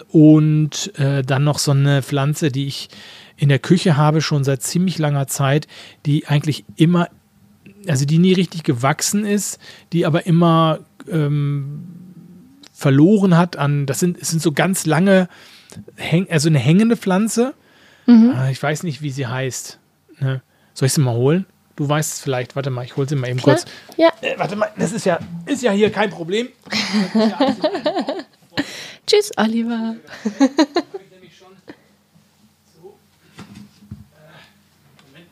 und 0.09 0.97
äh, 0.97 1.21
dann 1.23 1.43
noch 1.43 1.59
so 1.59 1.71
eine 1.71 2.01
Pflanze, 2.01 2.51
die 2.51 2.67
ich 2.67 2.89
in 3.37 3.49
der 3.49 3.59
Küche 3.59 3.97
habe 3.97 4.21
schon 4.21 4.43
seit 4.43 4.61
ziemlich 4.63 4.97
langer 4.97 5.27
Zeit, 5.27 5.67
die 6.05 6.27
eigentlich 6.27 6.63
immer, 6.77 7.09
also 7.87 8.05
die 8.05 8.17
nie 8.19 8.33
richtig 8.33 8.63
gewachsen 8.63 9.25
ist, 9.25 9.59
die 9.91 10.05
aber 10.05 10.25
immer 10.25 10.79
ähm, 11.11 11.83
verloren 12.73 13.37
hat 13.37 13.57
an, 13.57 13.85
das 13.85 13.99
sind, 13.99 14.17
es 14.21 14.29
sind 14.29 14.41
so 14.41 14.51
ganz 14.53 14.85
lange, 14.85 15.27
also 16.29 16.47
eine 16.49 16.59
hängende 16.59 16.95
Pflanze. 16.97 17.53
Ah, 18.07 18.49
Ich 18.51 18.61
weiß 18.61 18.83
nicht, 18.83 19.01
wie 19.01 19.09
sie 19.09 19.27
heißt. 19.27 19.79
Ne? 20.19 20.41
Soll 20.73 20.85
ich 20.87 20.93
sie 20.93 21.01
mal 21.01 21.15
holen? 21.15 21.45
Du 21.75 21.89
weißt 21.89 22.13
es 22.13 22.19
vielleicht. 22.21 22.55
Warte 22.55 22.69
mal, 22.69 22.85
ich 22.85 22.95
hole 22.95 23.07
sie 23.09 23.15
mal 23.15 23.29
eben 23.29 23.39
Klar. 23.39 23.55
kurz. 23.57 23.65
Ja. 23.97 24.09
Äh, 24.21 24.37
warte 24.37 24.55
mal, 24.55 24.69
das 24.77 24.93
ist 24.93 25.05
ja, 25.05 25.19
ist 25.45 25.61
ja 25.63 25.71
hier 25.71 25.89
kein 25.91 26.09
Problem. 26.09 26.47
Tschüss, 29.07 29.31
Oliver. 29.37 29.95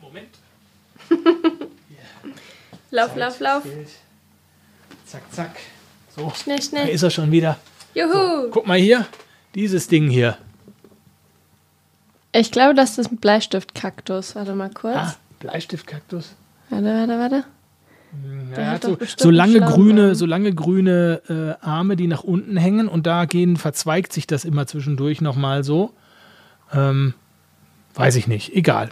Moment. 0.02 0.28
Lauf, 2.90 3.16
lauf, 3.16 3.40
lauf. 3.40 3.62
Bild. 3.64 3.88
Zack, 5.06 5.22
zack. 5.32 5.56
So, 6.16 6.32
Schnell, 6.36 6.58
da 6.58 6.62
schnell. 6.62 6.88
ist 6.88 7.02
er 7.02 7.10
schon 7.10 7.30
wieder. 7.32 7.58
Juhu. 7.94 8.50
Guck 8.50 8.66
mal 8.66 8.78
hier, 8.78 9.06
dieses 9.54 9.88
Ding 9.88 10.08
hier. 10.08 10.38
Ich 12.32 12.50
glaube, 12.50 12.74
das 12.74 12.98
ist 12.98 13.10
ein 13.12 13.16
Bleistiftkaktus. 13.18 14.34
Warte 14.34 14.54
mal 14.54 14.70
kurz. 14.70 14.96
Ah, 14.96 15.16
Bleistiftkaktus. 15.40 16.34
Warte, 16.70 16.84
warte, 16.86 17.18
warte. 17.18 17.44
Der 18.50 18.64
er 18.64 18.70
hat 18.70 18.84
so, 18.84 18.98
so 19.16 19.30
lange 19.30 19.60
grüne, 19.60 20.14
so 20.14 20.26
lange 20.26 20.54
grüne 20.54 21.22
äh, 21.28 21.64
Arme, 21.64 21.96
die 21.96 22.06
nach 22.06 22.22
unten 22.22 22.56
hängen 22.56 22.88
und 22.88 23.06
da 23.06 23.24
gehen, 23.24 23.56
verzweigt 23.56 24.12
sich 24.12 24.26
das 24.26 24.44
immer 24.44 24.66
zwischendurch 24.66 25.20
nochmal 25.20 25.64
so. 25.64 25.92
Ähm, 26.72 27.14
weiß 27.94 28.16
ich 28.16 28.26
nicht, 28.26 28.54
egal. 28.54 28.90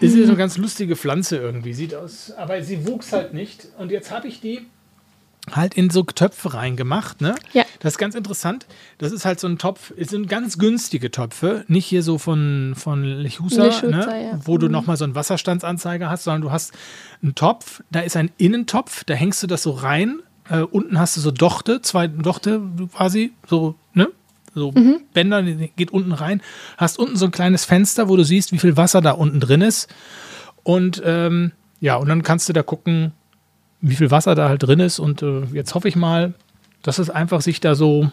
Ist 0.00 0.14
so 0.14 0.22
eine 0.22 0.36
ganz 0.36 0.56
lustige 0.56 0.96
Pflanze 0.96 1.36
irgendwie, 1.36 1.74
sieht 1.74 1.94
aus, 1.94 2.32
aber 2.32 2.62
sie 2.62 2.86
wuchs 2.86 3.12
halt 3.12 3.34
nicht. 3.34 3.68
Und 3.78 3.90
jetzt 3.90 4.10
habe 4.10 4.28
ich 4.28 4.40
die 4.40 4.66
halt 5.52 5.74
in 5.74 5.90
so 5.90 6.02
Töpfe 6.02 6.54
reingemacht, 6.54 7.20
ne? 7.20 7.34
Ja. 7.52 7.64
Das 7.80 7.94
ist 7.94 7.98
ganz 7.98 8.14
interessant. 8.14 8.66
Das 8.98 9.12
ist 9.12 9.24
halt 9.24 9.40
so 9.40 9.48
ein 9.48 9.58
Topf, 9.58 9.92
es 9.96 10.10
sind 10.10 10.28
ganz 10.28 10.58
günstige 10.58 11.10
Töpfe, 11.10 11.64
nicht 11.68 11.86
hier 11.86 12.02
so 12.02 12.18
von, 12.18 12.74
von 12.76 13.02
Lechusa, 13.04 13.64
ne? 13.82 14.22
ja. 14.22 14.40
wo 14.44 14.58
du 14.58 14.68
nochmal 14.68 14.96
so 14.96 15.04
einen 15.04 15.14
Wasserstandsanzeiger 15.14 16.10
hast, 16.10 16.24
sondern 16.24 16.42
du 16.42 16.52
hast 16.52 16.72
einen 17.22 17.34
Topf, 17.34 17.82
da 17.90 18.00
ist 18.00 18.16
ein 18.16 18.30
Innentopf, 18.36 19.04
da 19.04 19.14
hängst 19.14 19.42
du 19.42 19.46
das 19.46 19.62
so 19.62 19.70
rein, 19.72 20.20
äh, 20.48 20.60
unten 20.60 20.98
hast 20.98 21.16
du 21.16 21.20
so 21.20 21.30
Dochte, 21.30 21.80
zwei 21.82 22.06
Dochte 22.06 22.60
quasi, 22.94 23.32
so, 23.48 23.76
ne? 23.94 24.08
So 24.54 24.72
Mhm. 24.72 25.00
Bänder, 25.14 25.42
die 25.42 25.70
geht 25.76 25.92
unten 25.92 26.12
rein, 26.12 26.42
hast 26.76 26.98
unten 26.98 27.16
so 27.16 27.26
ein 27.26 27.30
kleines 27.30 27.64
Fenster, 27.64 28.08
wo 28.08 28.16
du 28.16 28.24
siehst, 28.24 28.52
wie 28.52 28.58
viel 28.58 28.76
Wasser 28.76 29.00
da 29.00 29.12
unten 29.12 29.40
drin 29.40 29.60
ist. 29.60 29.88
Und 30.64 31.00
ähm, 31.04 31.52
ja, 31.80 31.96
und 31.96 32.08
dann 32.08 32.22
kannst 32.22 32.48
du 32.48 32.52
da 32.52 32.62
gucken, 32.62 33.12
wie 33.80 33.94
viel 33.94 34.10
Wasser 34.10 34.34
da 34.34 34.48
halt 34.48 34.62
drin 34.62 34.80
ist. 34.80 34.98
Und 34.98 35.22
äh, 35.22 35.42
jetzt 35.52 35.74
hoffe 35.74 35.88
ich 35.88 35.96
mal, 35.96 36.34
dass 36.82 36.98
es 36.98 37.10
einfach 37.10 37.40
sich 37.40 37.60
da 37.60 37.74
so, 37.74 38.10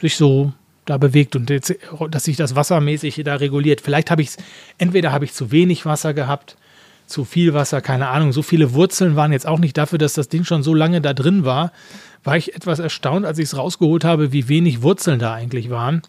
sich 0.00 0.16
so 0.16 0.52
da 0.86 0.96
bewegt 0.96 1.36
und 1.36 1.50
jetzt, 1.50 1.74
dass 2.10 2.24
sich 2.24 2.36
das 2.36 2.56
wassermäßig 2.56 3.22
da 3.24 3.36
reguliert. 3.36 3.80
Vielleicht 3.80 4.10
habe 4.10 4.22
ich 4.22 4.28
es, 4.28 4.36
entweder 4.78 5.12
habe 5.12 5.24
ich 5.24 5.32
zu 5.32 5.52
wenig 5.52 5.86
Wasser 5.86 6.14
gehabt, 6.14 6.56
zu 7.06 7.24
viel 7.24 7.54
Wasser, 7.54 7.80
keine 7.80 8.08
Ahnung. 8.08 8.32
So 8.32 8.42
viele 8.42 8.72
Wurzeln 8.72 9.16
waren 9.16 9.32
jetzt 9.32 9.46
auch 9.46 9.58
nicht 9.58 9.76
dafür, 9.76 9.98
dass 9.98 10.14
das 10.14 10.28
Ding 10.28 10.44
schon 10.44 10.62
so 10.62 10.74
lange 10.74 11.00
da 11.00 11.12
drin 11.12 11.44
war. 11.44 11.72
War 12.22 12.36
ich 12.36 12.54
etwas 12.54 12.78
erstaunt, 12.78 13.26
als 13.26 13.38
ich 13.38 13.46
es 13.46 13.56
rausgeholt 13.56 14.04
habe, 14.04 14.32
wie 14.32 14.48
wenig 14.48 14.82
Wurzeln 14.82 15.18
da 15.18 15.34
eigentlich 15.34 15.70
waren. 15.70 16.02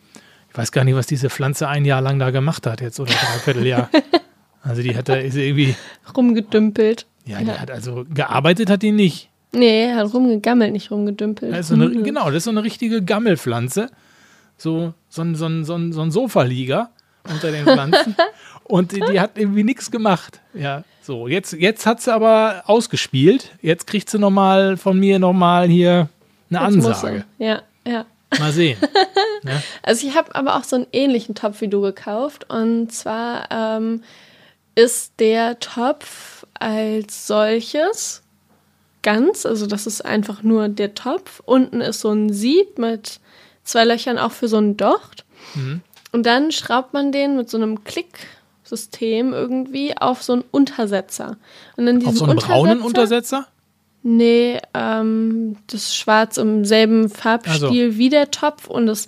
Ich 0.50 0.58
weiß 0.58 0.72
gar 0.72 0.84
nicht, 0.84 0.96
was 0.96 1.08
diese 1.08 1.30
Pflanze 1.30 1.68
ein 1.68 1.86
Jahr 1.86 2.02
lang 2.02 2.20
da 2.20 2.32
gemacht 2.32 2.68
hat 2.68 2.82
jetzt 2.82 3.00
oder 3.00 3.14
dreiviertel 3.14 3.66
Jahr. 3.66 3.90
Also 4.64 4.84
die 4.84 4.96
hat 4.96 5.10
da 5.10 5.18
irgendwie, 5.18 5.76
Rumgedümpelt. 6.16 7.08
Ja, 7.32 7.40
die 7.40 7.52
hat 7.52 7.72
also 7.72 8.06
gearbeitet 8.14 8.70
hat 8.70 8.82
die 8.82 8.92
nicht. 8.92 9.30
Nee, 9.54 9.88
er 9.88 9.98
hat 9.98 10.14
rumgegammelt, 10.14 10.72
nicht 10.72 10.92
rumgedümpelt. 10.92 11.54
Das 11.54 11.68
so 11.68 11.76
eine, 11.76 11.90
genau, 12.04 12.26
das 12.28 12.38
ist 12.38 12.44
so 12.46 12.52
eine 12.52 12.64
richtige 12.64 13.02
Gammelpflanze. 13.04 13.90
So, 14.58 14.94
so, 15.10 15.22
ein, 15.24 15.36
so, 15.36 15.46
ein, 15.46 15.66
so, 15.66 15.76
ein, 15.76 15.92
so 15.92 16.02
ein 16.02 16.12
Sofalieger 16.12 16.92
unter 17.30 17.52
den 17.52 17.66
Pflanzen. 17.66 18.16
Und 18.64 18.94
die, 18.94 19.02
die 19.02 19.20
hat 19.20 19.38
irgendwie 19.38 19.64
nichts 19.64 19.92
gemacht. 19.92 20.40
Ja, 20.54 20.84
so. 21.02 21.28
Jetzt, 21.28 21.54
jetzt 21.54 21.86
hat 21.86 22.02
sie 22.02 22.14
aber 22.14 22.64
ausgespielt. 22.68 23.52
Jetzt 23.62 23.88
kriegt 23.88 24.10
sie 24.10 24.20
nochmal 24.20 24.78
von 24.78 24.98
mir 24.98 25.20
nochmal 25.20 25.68
hier 25.68 26.10
eine 26.50 26.60
Jetzt 26.60 26.86
Ansage. 26.86 27.26
Ja, 27.38 27.64
ja. 27.86 28.06
Mal 28.40 28.52
sehen. 28.52 28.78
Also 29.82 30.08
ich 30.08 30.16
habe 30.16 30.36
aber 30.36 30.56
auch 30.56 30.64
so 30.64 30.76
einen 30.76 30.86
ähnlichen 30.92 31.34
Topf 31.34 31.62
wie 31.62 31.68
du 31.68 31.82
gekauft. 31.82 32.48
Und 32.48 32.92
zwar 32.92 33.50
ähm, 33.50 34.04
ist 34.76 35.20
der 35.20 35.60
Topf 35.60 36.31
als 36.62 37.28
solches 37.28 38.22
ganz, 39.02 39.46
also 39.46 39.66
das 39.66 39.88
ist 39.88 40.06
einfach 40.06 40.44
nur 40.44 40.70
der 40.70 40.94
Topf. 40.94 41.42
Unten 41.46 41.82
ist 41.82 42.02
so 42.02 42.10
ein 42.12 42.32
Sieb 42.32 42.78
mit 42.78 43.20
zwei 43.64 43.84
Löchern 43.84 44.18
auch 44.18 44.32
für 44.32 44.48
so 44.48 44.58
einen 44.58 44.78
Docht. 44.78 45.26
Mhm. 45.56 45.82
Und 46.12 46.26
dann 46.26 46.52
schraubt 46.52 46.94
man 46.94 47.12
den 47.12 47.36
mit 47.36 47.50
so 47.50 47.58
einem 47.58 47.84
Klicksystem 47.84 49.34
irgendwie 49.34 49.98
auf 49.98 50.22
so 50.22 50.34
einen 50.34 50.44
Untersetzer. 50.52 51.38
Und 51.78 51.86
dann 51.88 52.00
diesen 52.00 52.12
Auf 52.14 52.18
so 52.20 52.26
einen 52.26 52.38
braunen 52.38 52.82
Untersetzer- 52.82 52.86
Untersetzer? 52.86 53.48
Nee, 54.04 54.60
ähm, 54.74 55.58
das 55.68 55.82
ist 55.84 55.96
schwarz 55.96 56.38
im 56.38 56.66
selben 56.66 57.10
Farbstil 57.10 57.86
Also. 57.86 57.98
wie 57.98 58.10
der 58.10 58.32
Topf 58.32 58.68
und 58.68 58.88
es 58.88 59.08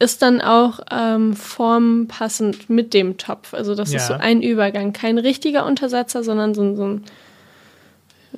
ist 0.00 0.22
dann 0.22 0.40
auch 0.40 0.80
ähm, 0.90 1.34
formpassend 1.36 2.68
mit 2.68 2.92
dem 2.94 3.16
Topf. 3.18 3.54
Also 3.54 3.74
das 3.76 3.92
ist 3.92 4.06
so 4.08 4.14
Ja. 4.14 4.18
ein 4.20 4.42
Übergang. 4.42 4.92
Kein 4.92 5.18
richtiger 5.18 5.64
Untersetzer, 5.66 6.24
sondern 6.24 6.54
so, 6.54 6.62
ein- 6.62 6.74
so 6.76 6.84
ein 6.86 7.04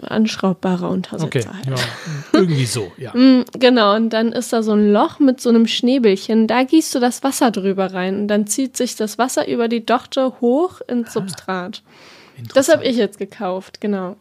anschraubbarer 0.01 0.89
Untersetzer 0.91 1.27
Okay, 1.27 1.45
halt. 1.47 1.67
ja, 1.79 1.85
irgendwie 2.33 2.67
so, 2.67 2.93
ja. 2.97 3.15
Mm, 3.15 3.45
Genau, 3.59 3.95
und 3.95 4.11
dann 4.11 4.33
ist 4.33 4.53
da 4.53 4.63
so 4.63 4.73
ein 4.73 4.91
Loch 4.93 5.19
mit 5.19 5.41
so 5.41 5.51
einem 5.51 5.67
Schnäbelchen. 5.67 6.47
Da 6.47 6.65
gießt 6.65 6.95
du 6.95 6.99
das 7.01 7.23
Wasser 7.23 7.51
drüber 7.51 7.93
rein 7.93 8.21
und 8.21 8.29
dann 8.29 8.47
zieht 8.47 8.77
sich 8.77 8.97
das 8.97 9.19
Wasser 9.19 9.47
über 9.49 9.69
die 9.69 9.85
Dochte 9.85 10.41
hoch 10.41 10.81
ins 10.89 11.13
Substrat. 11.13 11.83
Das 12.55 12.73
habe 12.73 12.85
ich 12.85 12.97
jetzt 12.97 13.19
gekauft, 13.19 13.81
genau. 13.81 14.17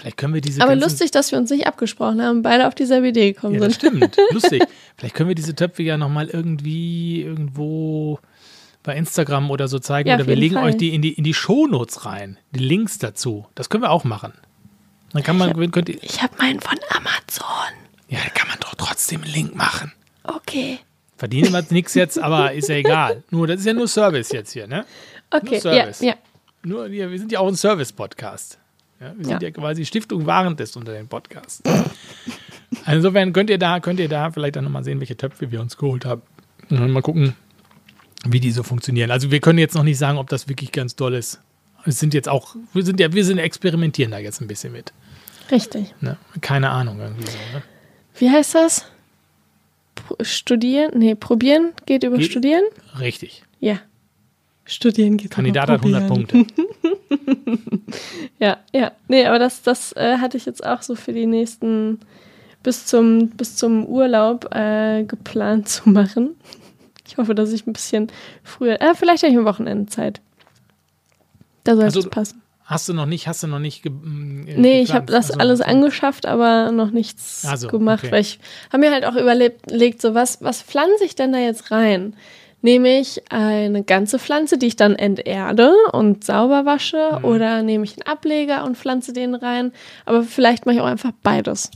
Vielleicht 0.00 0.16
können 0.16 0.32
wir 0.34 0.40
diese 0.40 0.62
Aber 0.62 0.74
lustig, 0.76 1.10
dass 1.10 1.30
wir 1.30 1.38
uns 1.38 1.50
nicht 1.50 1.66
abgesprochen 1.66 2.22
haben, 2.22 2.42
beide 2.42 2.66
auf 2.66 2.74
dieselbe 2.74 3.08
Idee 3.08 3.32
gekommen 3.32 3.54
Ja, 3.54 3.60
das 3.60 3.74
sind. 3.74 3.96
stimmt. 3.96 4.16
Lustig. 4.30 4.62
Vielleicht 4.96 5.14
können 5.14 5.28
wir 5.28 5.34
diese 5.34 5.54
Töpfe 5.54 5.82
ja 5.82 5.98
nochmal 5.98 6.28
irgendwie 6.28 7.20
irgendwo 7.22 8.18
bei 8.82 8.96
Instagram 8.96 9.50
oder 9.50 9.68
so 9.68 9.78
zeigen. 9.78 10.08
Ja, 10.08 10.14
oder 10.14 10.26
wir 10.26 10.36
legen 10.36 10.54
Fall. 10.54 10.64
euch 10.70 10.76
die 10.78 10.94
in 10.94 11.02
die, 11.02 11.12
in 11.12 11.24
die 11.24 11.34
Shownotes 11.34 12.06
rein. 12.06 12.38
Die 12.54 12.60
Links 12.60 12.96
dazu. 12.98 13.46
Das 13.54 13.68
können 13.68 13.82
wir 13.82 13.90
auch 13.90 14.04
machen. 14.04 14.32
Dann 15.12 15.22
kann 15.22 15.36
man, 15.36 15.50
Ich 15.60 16.22
habe 16.22 16.34
meinen 16.38 16.60
von 16.60 16.78
Amazon. 16.90 17.74
ja, 18.08 18.18
da 18.24 18.30
kann 18.30 18.48
man 18.48 18.58
doch 18.60 18.74
trotzdem 18.76 19.22
einen 19.22 19.32
Link 19.32 19.54
machen. 19.54 19.92
Okay. 20.24 20.78
Verdienen 21.18 21.52
wir 21.52 21.62
nichts 21.70 21.94
jetzt, 21.94 22.18
aber 22.18 22.52
ist 22.52 22.68
ja 22.68 22.76
egal. 22.76 23.22
Nur, 23.30 23.46
das 23.48 23.60
ist 23.60 23.66
ja 23.66 23.74
nur 23.74 23.88
Service 23.88 24.30
jetzt 24.32 24.52
hier, 24.52 24.66
ne? 24.66 24.86
Okay, 25.30 25.56
ja, 25.56 25.60
Service. 25.60 26.00
ja. 26.00 26.14
Nur, 26.62 26.90
wir 26.90 27.10
wir 27.10 27.18
sind 27.18 27.32
ja 27.32 27.40
auch 27.40 27.48
ein 27.48 27.56
Service-Podcast. 27.56 28.58
Ja, 29.00 29.14
wir 29.16 29.24
sind 29.24 29.42
ja. 29.42 29.48
Ja. 29.48 29.50
quasi 29.54 29.84
Stiftung 29.84 30.26
Warentest 30.26 30.76
unter 30.76 30.92
den 30.92 31.08
Podcasts. 31.08 31.62
Insofern 32.86 33.32
könnt 33.32 33.50
ihr 33.50 33.58
da, 33.58 33.80
könnt 33.80 33.98
ihr 34.00 34.08
da 34.08 34.30
vielleicht 34.30 34.56
dann 34.56 34.64
nochmal 34.64 34.84
sehen, 34.84 35.00
welche 35.00 35.16
Töpfe 35.16 35.50
wir 35.50 35.60
uns 35.60 35.76
geholt 35.76 36.04
haben. 36.04 36.22
Und 36.70 36.90
mal 36.92 37.02
gucken, 37.02 37.34
wie 38.26 38.40
die 38.40 38.52
so 38.52 38.62
funktionieren. 38.62 39.10
Also 39.10 39.30
wir 39.30 39.40
können 39.40 39.58
jetzt 39.58 39.74
noch 39.74 39.82
nicht 39.82 39.98
sagen, 39.98 40.18
ob 40.18 40.28
das 40.28 40.48
wirklich 40.48 40.70
ganz 40.72 40.94
toll 40.96 41.14
ist. 41.14 41.40
Es 41.86 41.98
sind 41.98 42.12
jetzt 42.14 42.28
auch, 42.28 42.54
wir 42.74 42.84
sind 42.84 43.00
ja, 43.00 43.12
wir 43.12 43.24
sind 43.24 43.38
experimentieren 43.38 44.10
da 44.12 44.18
jetzt 44.18 44.40
ein 44.40 44.46
bisschen 44.46 44.72
mit. 44.72 44.92
Richtig. 45.50 45.94
Ne? 46.00 46.16
Keine 46.42 46.70
Ahnung 46.70 47.00
irgendwie 47.00 47.26
so. 47.26 47.38
Ne? 47.54 47.62
Wie 48.18 48.30
heißt 48.30 48.54
das? 48.54 48.84
Pro- 49.94 50.16
Studieren? 50.22 50.92
Nee, 50.98 51.14
probieren 51.14 51.72
geht 51.86 52.04
über 52.04 52.18
Geht- 52.18 52.30
Studieren? 52.30 52.62
Richtig. 53.00 53.42
Ja. 53.60 53.80
Studieren 54.70 55.16
geht 55.16 55.30
Kandidat 55.32 55.68
hat 55.68 55.80
100 55.84 56.06
probieren. 56.06 56.26
Punkte. 56.28 56.64
Ja, 58.38 58.58
ja. 58.72 58.92
Nee, 59.08 59.26
aber 59.26 59.38
das, 59.38 59.62
das 59.62 59.92
äh, 59.92 60.16
hatte 60.18 60.36
ich 60.36 60.46
jetzt 60.46 60.64
auch 60.64 60.80
so 60.82 60.94
für 60.94 61.12
die 61.12 61.26
nächsten, 61.26 62.00
bis 62.62 62.86
zum, 62.86 63.28
bis 63.30 63.56
zum 63.56 63.84
Urlaub 63.86 64.54
äh, 64.54 65.04
geplant 65.04 65.68
zu 65.68 65.88
machen. 65.90 66.30
Ich 67.08 67.16
hoffe, 67.16 67.34
dass 67.34 67.52
ich 67.52 67.66
ein 67.66 67.72
bisschen 67.72 68.06
früher, 68.44 68.80
äh, 68.80 68.94
vielleicht 68.94 69.24
habe 69.24 69.32
ich 69.32 69.36
am 69.38 69.44
Wochenende 69.44 69.86
Zeit. 69.86 70.20
Da 71.64 71.74
soll 71.74 71.82
Also, 71.82 71.98
es 71.98 72.08
passen. 72.08 72.40
Hast 72.64 72.88
du 72.88 72.94
noch 72.94 73.06
nicht, 73.06 73.26
hast 73.26 73.42
du 73.42 73.48
noch 73.48 73.58
nicht 73.58 73.82
ge 73.82 73.90
m, 73.90 74.46
äh, 74.46 74.54
Nee, 74.56 74.80
ich 74.80 74.92
habe 74.92 75.06
das 75.06 75.32
Also, 75.32 75.40
alles 75.40 75.60
angeschafft, 75.60 76.24
aber 76.24 76.70
noch 76.70 76.92
nichts 76.92 77.44
Ach 77.48 77.56
so, 77.56 77.66
gemacht, 77.66 78.04
okay. 78.04 78.12
weil 78.12 78.20
ich 78.20 78.38
habe 78.68 78.78
mir 78.78 78.92
halt 78.92 79.04
auch 79.04 79.16
überlegt, 79.16 80.00
so 80.00 80.14
was, 80.14 80.40
was 80.40 80.62
pflanze 80.62 81.04
ich 81.04 81.16
denn 81.16 81.32
da 81.32 81.38
jetzt 81.40 81.72
rein? 81.72 82.14
Nehme 82.62 82.98
ich 83.00 83.22
eine 83.32 83.82
ganze 83.84 84.18
Pflanze, 84.18 84.58
die 84.58 84.66
ich 84.66 84.76
dann 84.76 84.94
enterde 84.94 85.72
und 85.92 86.24
sauber 86.24 86.66
wasche, 86.66 87.18
Mhm. 87.18 87.24
oder 87.24 87.62
nehme 87.62 87.84
ich 87.84 87.92
einen 87.94 88.02
Ableger 88.06 88.64
und 88.64 88.76
pflanze 88.76 89.12
den 89.12 89.34
rein? 89.34 89.72
Aber 90.04 90.22
vielleicht 90.22 90.66
mache 90.66 90.76
ich 90.76 90.80
auch 90.82 90.86
einfach 90.86 91.12
beides. 91.22 91.70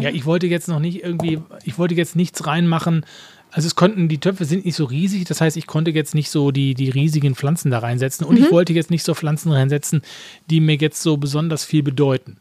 Ja, 0.00 0.10
ich 0.10 0.26
wollte 0.26 0.46
jetzt 0.46 0.68
noch 0.68 0.80
nicht 0.80 1.02
irgendwie, 1.02 1.40
ich 1.64 1.78
wollte 1.78 1.94
jetzt 1.94 2.16
nichts 2.16 2.46
reinmachen. 2.46 3.04
Also 3.50 3.66
es 3.66 3.76
konnten, 3.76 4.08
die 4.08 4.18
Töpfe 4.18 4.44
sind 4.46 4.64
nicht 4.64 4.74
so 4.74 4.84
riesig, 4.84 5.24
das 5.26 5.40
heißt, 5.40 5.56
ich 5.56 5.66
konnte 5.66 5.90
jetzt 5.92 6.14
nicht 6.14 6.28
so 6.28 6.50
die, 6.50 6.74
die 6.74 6.90
riesigen 6.90 7.34
Pflanzen 7.36 7.70
da 7.70 7.78
reinsetzen 7.78 8.26
und 8.26 8.36
ich 8.38 8.50
wollte 8.50 8.72
jetzt 8.72 8.90
nicht 8.90 9.04
so 9.04 9.14
Pflanzen 9.14 9.52
reinsetzen, 9.52 10.02
die 10.50 10.60
mir 10.60 10.74
jetzt 10.76 11.00
so 11.02 11.16
besonders 11.18 11.64
viel 11.64 11.82
bedeuten. 11.84 12.38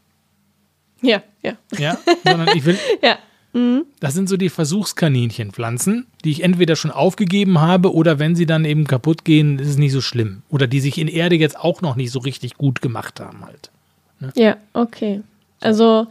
Ja, 1.02 1.22
ja, 1.44 1.54
Ja, 1.78 1.98
sondern 2.24 2.58
ich 2.58 2.66
will, 2.66 2.78
ja. 3.04 3.18
Das 4.00 4.16
sind 4.16 4.28
so 4.28 4.36
die 4.36 4.50
Versuchskaninchenpflanzen, 4.50 6.08
die 6.24 6.32
ich 6.32 6.44
entweder 6.44 6.76
schon 6.76 6.90
aufgegeben 6.92 7.62
habe 7.62 7.94
oder 7.94 8.18
wenn 8.18 8.36
sie 8.36 8.48
dann 8.48 8.66
eben 8.66 8.86
kaputt 8.86 9.24
gehen, 9.26 9.60
ist 9.60 9.68
es 9.68 9.78
nicht 9.78 9.92
so 9.92 10.02
schlimm. 10.02 10.42
Oder 10.50 10.66
die 10.66 10.80
sich 10.80 10.98
in 10.98 11.08
Erde 11.08 11.36
jetzt 11.36 11.60
auch 11.60 11.82
noch 11.82 11.96
nicht 11.96 12.12
so 12.12 12.20
richtig 12.20 12.56
gut 12.56 12.82
gemacht 12.82 13.20
haben 13.20 13.46
halt. 13.46 13.70
Ja, 14.36 14.58
okay. 14.74 15.22
Also 15.60 16.08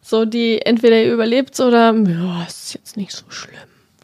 so 0.00 0.24
die 0.24 0.62
entweder 0.62 1.02
ihr 1.02 1.12
überlebt 1.12 1.58
oder 1.60 1.94
ja, 1.94 2.44
ist 2.44 2.74
jetzt 2.74 2.96
nicht 2.96 3.12
so 3.12 3.24
schlimm. 3.28 3.54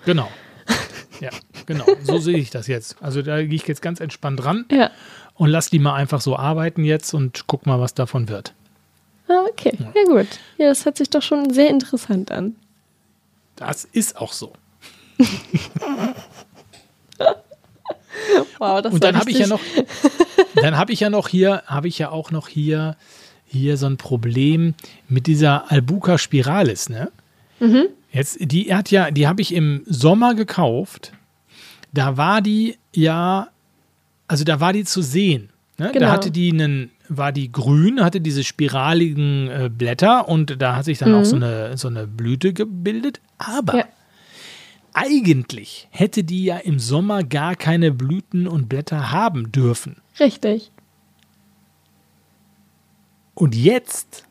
Genau. 0.04 0.28
Ja, 1.20 1.30
genau. 1.66 1.86
So 2.02 2.18
sehe 2.18 2.36
ich 2.36 2.50
das 2.50 2.66
jetzt. 2.66 2.96
Also 3.00 3.22
da 3.22 3.40
gehe 3.44 3.54
ich 3.54 3.68
jetzt 3.68 3.80
ganz 3.80 4.00
entspannt 4.00 4.44
ran. 4.44 4.64
Ja. 4.72 4.90
und 5.34 5.50
lass 5.50 5.70
die 5.70 5.78
mal 5.78 5.94
einfach 5.94 6.20
so 6.20 6.36
arbeiten 6.36 6.84
jetzt 6.84 7.14
und 7.14 7.44
guck 7.46 7.64
mal, 7.64 7.78
was 7.78 7.94
davon 7.94 8.28
wird. 8.28 8.54
Ah, 9.28 9.44
okay. 9.48 9.72
Ja. 9.78 10.04
gut. 10.06 10.26
Ja, 10.58 10.66
das 10.70 10.84
hört 10.84 10.96
sich 10.96 11.10
doch 11.10 11.22
schon 11.22 11.52
sehr 11.52 11.70
interessant 11.70 12.32
an. 12.32 12.56
Das 13.66 13.84
ist 13.84 14.16
auch 14.16 14.32
so. 14.32 14.52
Wow, 18.58 18.82
das 18.82 18.92
Und 18.92 19.04
dann 19.04 19.16
habe 19.16 19.30
ich 19.30 19.38
ja 19.38 19.46
noch, 19.46 19.60
dann 20.54 20.76
habe 20.76 20.92
ich 20.92 21.00
ja 21.00 21.10
noch 21.10 21.28
hier, 21.28 21.62
habe 21.66 21.88
ich 21.88 21.98
ja 21.98 22.10
auch 22.10 22.30
noch 22.30 22.48
hier, 22.48 22.96
hier 23.46 23.76
so 23.76 23.86
ein 23.86 23.96
Problem 23.96 24.74
mit 25.08 25.26
dieser 25.26 25.70
Albuca 25.70 26.18
spiralis, 26.18 26.88
ne? 26.88 27.10
Mhm. 27.60 27.86
Jetzt, 28.10 28.38
die 28.40 28.74
hat 28.74 28.90
ja, 28.90 29.10
die 29.10 29.26
habe 29.26 29.40
ich 29.40 29.54
im 29.54 29.82
Sommer 29.86 30.34
gekauft. 30.34 31.12
Da 31.92 32.16
war 32.16 32.42
die 32.42 32.78
ja, 32.92 33.48
also 34.26 34.44
da 34.44 34.60
war 34.60 34.72
die 34.72 34.84
zu 34.84 35.02
sehen. 35.02 35.50
Ne? 35.78 35.90
Genau. 35.92 36.06
Da 36.06 36.12
hatte 36.12 36.30
die 36.30 36.52
einen, 36.52 36.90
war 37.16 37.32
die 37.32 37.50
grün, 37.52 38.02
hatte 38.04 38.20
diese 38.20 38.44
spiraligen 38.44 39.48
äh, 39.48 39.70
Blätter 39.72 40.28
und 40.28 40.60
da 40.60 40.76
hat 40.76 40.84
sich 40.84 40.98
dann 40.98 41.14
auch 41.14 41.24
so 41.24 41.36
eine, 41.36 41.76
so 41.76 41.88
eine 41.88 42.06
Blüte 42.06 42.52
gebildet. 42.52 43.20
Aber 43.38 43.72
Mhm. 43.74 43.78
Ja. 43.80 43.84
eigentlich 44.94 45.88
hätte 45.90 46.24
die 46.24 46.44
ja 46.44 46.58
im 46.58 46.78
Sommer 46.78 47.22
gar 47.24 47.56
keine 47.56 47.92
Blüten 47.92 48.46
und 48.46 48.68
Blätter 48.68 49.10
haben 49.12 49.50
dürfen. 49.52 49.96
Richtig. 50.20 50.70
Und 53.34 53.54
jetzt 53.54 54.24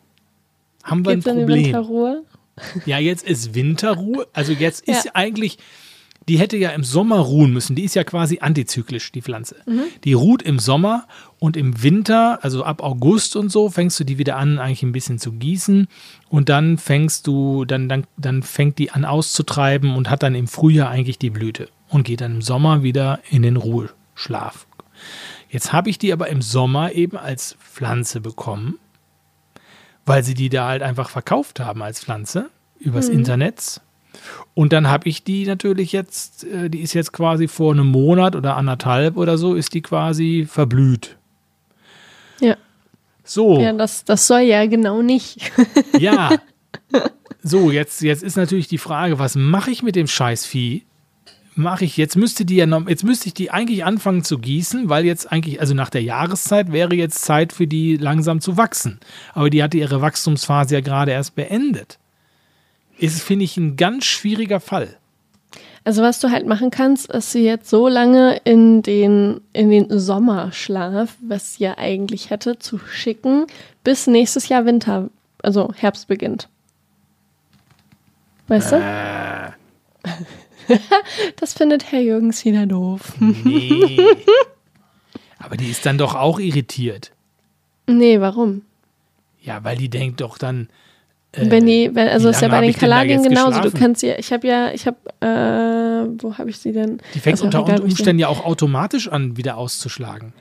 haben 0.84 1.06
wir 1.06 1.16
Geht's 1.16 1.28
ein 1.28 1.38
Problem. 1.40 1.66
Winterruhe? 1.66 2.24
Ja, 2.86 3.00
jetzt 3.00 3.26
ist 3.28 3.56
Winterruhe. 3.56 4.28
Also 4.34 4.54
jetzt 4.54 4.88
ist 4.88 5.06
Ja. 5.06 5.12
eigentlich, 5.16 5.58
die 6.30 6.38
hätte 6.38 6.58
ja 6.58 6.70
im 6.72 6.84
Sommer 6.84 7.18
ruhen 7.20 7.52
müssen. 7.52 7.76
Die 7.76 7.84
ist 7.84 7.96
ja 7.96 8.04
quasi 8.04 8.40
antizyklisch, 8.40 9.12
die 9.12 9.22
Pflanze. 9.22 9.56
Mhm. 9.66 9.84
Die 10.04 10.14
ruht 10.14 10.42
im 10.44 10.60
Sommer 10.60 11.08
und 11.42 11.58
im 11.58 11.84
Winter, 11.84 12.40
also 12.42 12.64
ab 12.64 12.82
August 12.82 13.36
und 13.36 13.50
so, 13.50 13.70
fängst 13.70 14.00
du 14.00 14.04
die 14.06 14.18
wieder 14.18 14.38
an, 14.38 14.60
eigentlich 14.60 14.84
ein 14.84 14.94
bisschen 14.94 15.20
zu 15.20 15.34
gießen. 15.34 15.88
Und 16.30 16.48
dann 16.48 16.78
fängst 16.78 17.28
du, 17.28 17.66
dann, 17.66 17.90
dann, 17.90 18.06
dann 18.16 18.44
fängt 18.44 18.78
die 18.78 18.92
an 18.92 19.04
auszutreiben 19.04 19.96
und 19.96 20.10
hat 20.10 20.24
dann 20.24 20.36
im 20.36 20.48
Frühjahr 20.48 20.90
eigentlich 20.90 21.18
die 21.18 21.32
Blüte 21.32 21.68
und 21.90 22.04
geht 22.04 22.22
dann 22.22 22.36
im 22.36 22.42
Sommer 22.42 22.84
wieder 22.84 23.20
in 23.30 23.42
den 23.42 23.58
Ruheschlaf. 23.58 24.68
Jetzt 25.50 25.74
habe 25.74 25.90
ich 25.90 25.98
die 26.00 26.14
aber 26.14 26.30
im 26.30 26.42
Sommer 26.42 26.94
eben 26.94 27.18
als 27.18 27.58
Pflanze 27.60 28.22
bekommen 28.22 28.78
weil 30.06 30.24
sie 30.24 30.34
die 30.34 30.50
da 30.50 30.68
halt 30.68 30.82
einfach 30.82 31.10
verkauft 31.10 31.60
haben 31.60 31.82
als 31.82 32.04
Pflanze 32.04 32.50
übers 32.80 33.10
Internet. 33.10 33.82
Und 34.54 34.74
dann 34.74 34.90
habe 34.90 35.08
ich 35.08 35.24
die 35.24 35.46
natürlich 35.46 35.92
jetzt, 35.92 36.44
äh, 36.44 36.70
die 36.70 36.82
ist 36.82 36.94
jetzt 36.94 37.14
quasi 37.14 37.48
vor 37.48 37.72
einem 37.72 37.88
Monat 37.88 38.36
oder 38.36 38.58
anderthalb 38.58 39.18
oder 39.18 39.38
so, 39.38 39.56
ist 39.56 39.74
die 39.74 39.82
quasi 39.82 40.46
verblüht. 40.50 41.18
Ja. 42.42 42.58
So, 43.24 43.60
Ja, 43.62 43.72
das, 43.74 44.04
das 44.04 44.28
soll 44.28 44.42
ja 44.42 44.66
genau 44.66 45.02
nicht. 45.02 45.52
ja. 46.00 46.38
So, 47.44 47.72
jetzt, 47.72 48.02
jetzt 48.02 48.22
ist 48.22 48.38
natürlich 48.38 48.68
die 48.68 48.78
Frage, 48.78 49.18
was 49.18 49.36
mache 49.36 49.72
ich 49.72 49.82
mit 49.82 49.96
dem 49.96 50.06
Scheißvieh? 50.06 50.84
Mache 51.56 51.86
ich, 51.86 51.98
jetzt 51.98 52.16
müsste 52.16 52.46
die 52.46 52.56
ja 52.56 52.68
noch, 52.68 52.88
jetzt 52.88 53.04
müsste 53.04 53.28
ich 53.28 53.34
die 53.34 53.50
eigentlich 53.50 53.84
anfangen 53.84 54.24
zu 54.24 54.38
gießen, 54.38 54.90
weil 54.90 55.06
jetzt 55.06 55.32
eigentlich, 55.32 55.60
also 55.60 55.74
nach 55.74 55.90
der 55.90 56.04
Jahreszeit 56.04 56.72
wäre 56.72 56.94
jetzt 56.94 57.24
Zeit 57.26 57.52
für 57.52 57.66
die 57.66 57.98
langsam 57.98 58.42
zu 58.42 58.58
wachsen. 58.58 59.00
Aber 59.34 59.50
die 59.50 59.64
hatte 59.64 59.78
ihre 59.78 60.02
Wachstumsphase 60.02 60.76
ja 60.76 60.82
gerade 60.82 61.12
erst 61.12 61.36
beendet. 61.36 61.98
Ist, 63.00 63.24
finde 63.24 63.46
ich, 63.46 63.58
ein 63.58 63.76
ganz 63.76 64.06
schwieriger 64.06 64.60
Fall. 64.60 64.98
Also 65.84 66.04
was 66.04 66.20
du 66.20 66.30
halt 66.30 66.46
machen 66.46 66.70
kannst, 66.70 67.12
ist 67.12 67.32
sie 67.32 67.44
jetzt 67.44 67.70
so 67.70 67.88
lange 67.88 68.38
in 68.44 68.84
den, 68.84 69.42
in 69.52 69.72
den 69.72 70.00
Sommerschlaf, 70.00 71.16
was 71.22 71.56
sie 71.56 71.64
ja 71.64 71.78
eigentlich 71.78 72.30
hätte, 72.30 72.60
zu 72.60 72.78
schicken, 72.78 73.48
bis 73.84 74.06
nächstes 74.06 74.48
Jahr 74.48 74.66
Winter, 74.66 75.10
also 75.42 75.72
Herbst 75.76 76.08
beginnt. 76.08 76.50
Weißt 78.48 78.74
du? 78.74 78.78
Das 81.38 81.54
findet 81.54 81.92
Herr 81.92 82.00
Jürgens 82.00 82.46
wieder 82.46 82.66
doof. 82.66 83.14
Nee. 83.20 84.00
Aber 85.40 85.58
die 85.58 85.70
ist 85.70 85.86
dann 85.86 85.98
doch 85.98 86.16
auch 86.16 86.40
irritiert. 86.40 87.12
Nee, 87.88 88.22
warum? 88.22 88.62
Ja, 89.42 89.66
weil 89.66 89.76
die 89.76 89.90
denkt 89.90 90.22
doch 90.22 90.38
dann, 90.38 90.70
Äh, 90.70 90.91
wenn 91.34 91.66
die, 91.66 91.90
wenn, 91.94 92.10
also 92.10 92.30
ist 92.30 92.42
ja 92.42 92.50
bei 92.50 92.62
den 92.62 92.74
Kaladien 92.74 93.24
genauso. 93.24 93.62
Du 93.62 93.72
kannst 93.72 94.04
ja, 94.04 94.16
ich 94.18 94.34
habe 94.34 94.48
ja, 94.48 94.72
ich 94.74 94.86
habe, 94.86 94.98
äh, 95.22 96.10
wo 96.22 96.38
habe 96.38 96.50
ich 96.50 96.58
sie 96.58 96.74
denn? 96.74 97.02
Die 97.14 97.20
fängt 97.20 97.40
auch 97.40 97.46
unter 97.46 97.84
Umständen 97.84 98.20
ja 98.20 98.28
auch 98.28 98.44
automatisch 98.44 99.08
an, 99.08 99.38
wieder 99.38 99.58
auszuschlagen. 99.58 100.34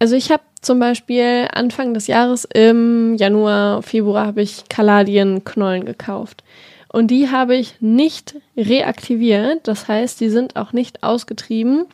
Also 0.00 0.16
ich 0.16 0.32
habe 0.32 0.42
zum 0.60 0.80
Beispiel 0.80 1.46
Anfang 1.52 1.94
des 1.94 2.08
Jahres 2.08 2.44
im 2.52 3.14
Januar, 3.14 3.82
Februar 3.82 4.26
habe 4.26 4.42
ich 4.42 4.64
Kaladienknollen 4.68 5.84
gekauft. 5.84 6.42
Und 6.88 7.10
die 7.10 7.30
habe 7.30 7.54
ich 7.54 7.76
nicht 7.80 8.34
reaktiviert. 8.56 9.60
Das 9.68 9.86
heißt, 9.88 10.20
die 10.20 10.28
sind 10.28 10.56
auch 10.56 10.72
nicht 10.72 11.04
ausgetrieben. 11.04 11.86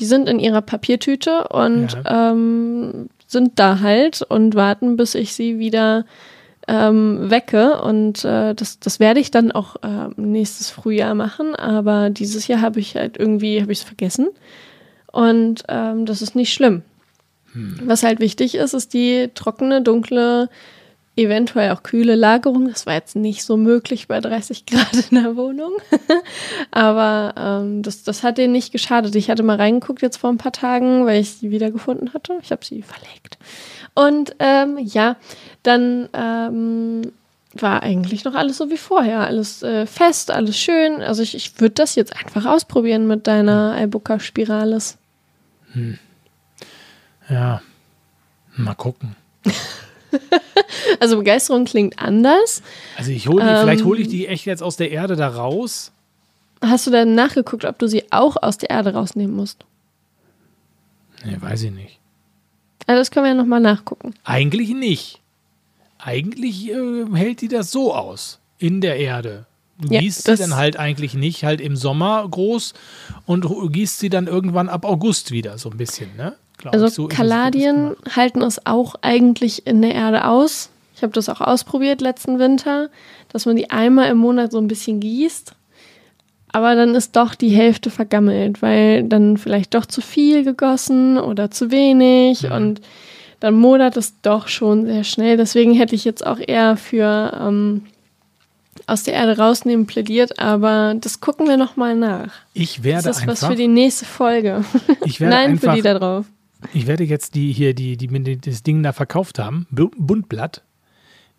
Die 0.00 0.04
sind 0.04 0.28
in 0.28 0.40
ihrer 0.40 0.60
Papiertüte 0.60 1.48
und 1.48 1.96
ähm, 2.04 3.08
sind 3.28 3.58
da 3.60 3.80
halt 3.80 4.22
und 4.22 4.54
warten, 4.56 4.96
bis 4.96 5.14
ich 5.14 5.32
sie 5.32 5.58
wieder 5.58 6.04
ähm, 6.72 7.30
wecke. 7.30 7.82
Und 7.82 8.24
äh, 8.24 8.54
das, 8.54 8.80
das 8.80 8.98
werde 8.98 9.20
ich 9.20 9.30
dann 9.30 9.52
auch 9.52 9.76
äh, 9.82 10.08
nächstes 10.16 10.70
Frühjahr 10.70 11.14
machen. 11.14 11.54
Aber 11.54 12.08
dieses 12.08 12.48
Jahr 12.48 12.62
habe 12.62 12.80
ich 12.80 12.96
halt 12.96 13.18
irgendwie, 13.18 13.60
habe 13.60 13.72
ich 13.72 13.80
es 13.80 13.84
vergessen. 13.84 14.28
Und 15.12 15.64
ähm, 15.68 16.06
das 16.06 16.22
ist 16.22 16.34
nicht 16.34 16.54
schlimm. 16.54 16.82
Was 17.54 18.02
halt 18.02 18.18
wichtig 18.18 18.54
ist, 18.54 18.72
ist 18.72 18.94
die 18.94 19.28
trockene, 19.34 19.82
dunkle, 19.82 20.48
eventuell 21.16 21.70
auch 21.70 21.82
kühle 21.82 22.14
Lagerung. 22.14 22.68
Das 22.68 22.86
war 22.86 22.94
jetzt 22.94 23.16
nicht 23.16 23.44
so 23.44 23.56
möglich 23.56 24.08
bei 24.08 24.20
30 24.20 24.66
Grad 24.66 25.10
in 25.10 25.22
der 25.22 25.36
Wohnung. 25.36 25.72
Aber 26.70 27.34
ähm, 27.36 27.82
das, 27.82 28.02
das 28.02 28.22
hat 28.22 28.38
denen 28.38 28.52
nicht 28.52 28.72
geschadet. 28.72 29.14
Ich 29.14 29.30
hatte 29.30 29.42
mal 29.42 29.56
reingeguckt 29.56 30.02
jetzt 30.02 30.16
vor 30.16 30.30
ein 30.30 30.38
paar 30.38 30.52
Tagen, 30.52 31.06
weil 31.06 31.20
ich 31.20 31.32
sie 31.32 31.50
wiedergefunden 31.50 32.14
hatte. 32.14 32.38
Ich 32.42 32.50
habe 32.50 32.64
sie 32.64 32.82
verlegt. 32.82 33.38
Und 33.94 34.34
ähm, 34.38 34.78
ja, 34.78 35.16
dann 35.62 36.08
ähm, 36.14 37.12
war 37.54 37.82
eigentlich 37.82 38.24
noch 38.24 38.34
alles 38.34 38.56
so 38.56 38.70
wie 38.70 38.78
vorher. 38.78 39.20
Alles 39.20 39.62
äh, 39.62 39.86
fest, 39.86 40.30
alles 40.30 40.56
schön. 40.56 41.02
Also 41.02 41.22
ich, 41.22 41.34
ich 41.34 41.60
würde 41.60 41.74
das 41.74 41.94
jetzt 41.94 42.16
einfach 42.16 42.46
ausprobieren 42.46 43.06
mit 43.06 43.26
deiner 43.26 43.78
Ibuka 43.82 44.18
Spiralis. 44.18 44.96
Ja. 47.28 47.62
Mal 48.56 48.74
gucken. 48.74 49.16
Also 51.00 51.16
Begeisterung 51.18 51.64
klingt 51.64 51.98
anders. 51.98 52.62
Also 52.96 53.10
ich 53.10 53.28
hole 53.28 53.42
die, 53.44 53.50
Ähm. 53.50 53.58
vielleicht 53.60 53.84
hole 53.84 54.00
ich 54.00 54.08
die 54.08 54.26
echt 54.26 54.44
jetzt 54.46 54.62
aus 54.62 54.76
der 54.76 54.90
Erde 54.90 55.16
da 55.16 55.28
raus. 55.28 55.92
Hast 56.64 56.86
du 56.86 56.90
dann 56.90 57.14
nachgeguckt, 57.14 57.64
ob 57.64 57.78
du 57.78 57.86
sie 57.88 58.04
auch 58.10 58.36
aus 58.40 58.58
der 58.58 58.70
Erde 58.70 58.92
rausnehmen 58.94 59.34
musst? 59.34 59.64
Nee, 61.24 61.36
weiß 61.40 61.62
ich 61.64 61.70
nicht. 61.72 61.98
Also 62.86 63.00
das 63.00 63.10
können 63.10 63.24
wir 63.26 63.30
ja 63.30 63.36
nochmal 63.36 63.60
nachgucken. 63.60 64.14
Eigentlich 64.24 64.70
nicht. 64.70 65.20
Eigentlich 65.98 66.68
äh, 66.70 67.04
hält 67.14 67.40
die 67.40 67.48
das 67.48 67.70
so 67.70 67.94
aus. 67.94 68.38
In 68.58 68.80
der 68.80 68.96
Erde. 68.96 69.46
Du 69.78 69.92
Ja, 69.92 70.00
gießt 70.00 70.24
sie 70.24 70.36
dann 70.36 70.56
halt 70.56 70.76
eigentlich 70.76 71.14
nicht, 71.14 71.44
halt 71.44 71.60
im 71.60 71.76
Sommer 71.76 72.26
groß 72.28 72.74
und 73.26 73.46
gießt 73.72 73.98
sie 73.98 74.08
dann 74.10 74.26
irgendwann 74.26 74.68
ab 74.68 74.84
August 74.84 75.32
wieder, 75.32 75.58
so 75.58 75.70
ein 75.70 75.76
bisschen, 75.76 76.14
ne? 76.16 76.36
Glaub 76.62 76.74
Also 76.74 76.86
ich, 76.86 76.94
so 76.94 77.08
Kaladien 77.08 77.96
halten 78.14 78.40
es 78.42 78.64
auch 78.66 78.94
eigentlich 79.02 79.66
in 79.66 79.82
der 79.82 79.94
Erde 79.94 80.26
aus. 80.26 80.70
Ich 80.94 81.02
habe 81.02 81.12
das 81.12 81.28
auch 81.28 81.40
ausprobiert 81.40 82.00
letzten 82.00 82.38
Winter, 82.38 82.88
dass 83.28 83.46
man 83.46 83.56
die 83.56 83.70
einmal 83.70 84.08
im 84.10 84.18
Monat 84.18 84.52
so 84.52 84.58
ein 84.58 84.68
bisschen 84.68 85.00
gießt. 85.00 85.54
Aber 86.52 86.76
dann 86.76 86.94
ist 86.94 87.16
doch 87.16 87.34
die 87.34 87.48
Hälfte 87.48 87.90
vergammelt, 87.90 88.62
weil 88.62 89.02
dann 89.02 89.38
vielleicht 89.38 89.74
doch 89.74 89.86
zu 89.86 90.00
viel 90.00 90.44
gegossen 90.44 91.18
oder 91.18 91.50
zu 91.50 91.70
wenig 91.72 92.48
und 92.48 92.80
dann 93.40 93.54
modert 93.54 93.96
es 93.96 94.20
doch 94.20 94.46
schon 94.46 94.86
sehr 94.86 95.02
schnell. 95.02 95.36
Deswegen 95.36 95.72
hätte 95.72 95.96
ich 95.96 96.04
jetzt 96.04 96.24
auch 96.24 96.38
eher 96.38 96.76
für 96.76 97.36
ähm, 97.42 97.82
aus 98.86 99.02
der 99.02 99.14
Erde 99.14 99.38
rausnehmen 99.38 99.86
plädiert, 99.86 100.38
aber 100.38 100.94
das 101.00 101.20
gucken 101.20 101.48
wir 101.48 101.56
nochmal 101.56 101.96
nach. 101.96 102.32
Ich 102.54 102.84
werde 102.84 103.08
Das 103.08 103.18
ist 103.18 103.26
was 103.26 103.42
einfach, 103.42 103.50
für 103.50 103.56
die 103.56 103.68
nächste 103.68 104.04
Folge. 104.04 104.64
ich 105.04 105.20
werde 105.20 105.34
Nein, 105.36 105.50
einfach, 105.50 105.70
für 105.70 105.76
die 105.76 105.82
da 105.82 105.98
drauf. 105.98 106.26
Ich 106.72 106.86
werde 106.86 107.04
jetzt 107.04 107.34
die 107.34 107.52
hier, 107.52 107.74
die, 107.74 107.96
die 107.96 108.08
mir 108.08 108.36
das 108.36 108.62
Ding 108.62 108.82
da 108.82 108.92
verkauft 108.92 109.38
haben, 109.38 109.66
Bu- 109.70 109.90
Buntblatt, 109.96 110.62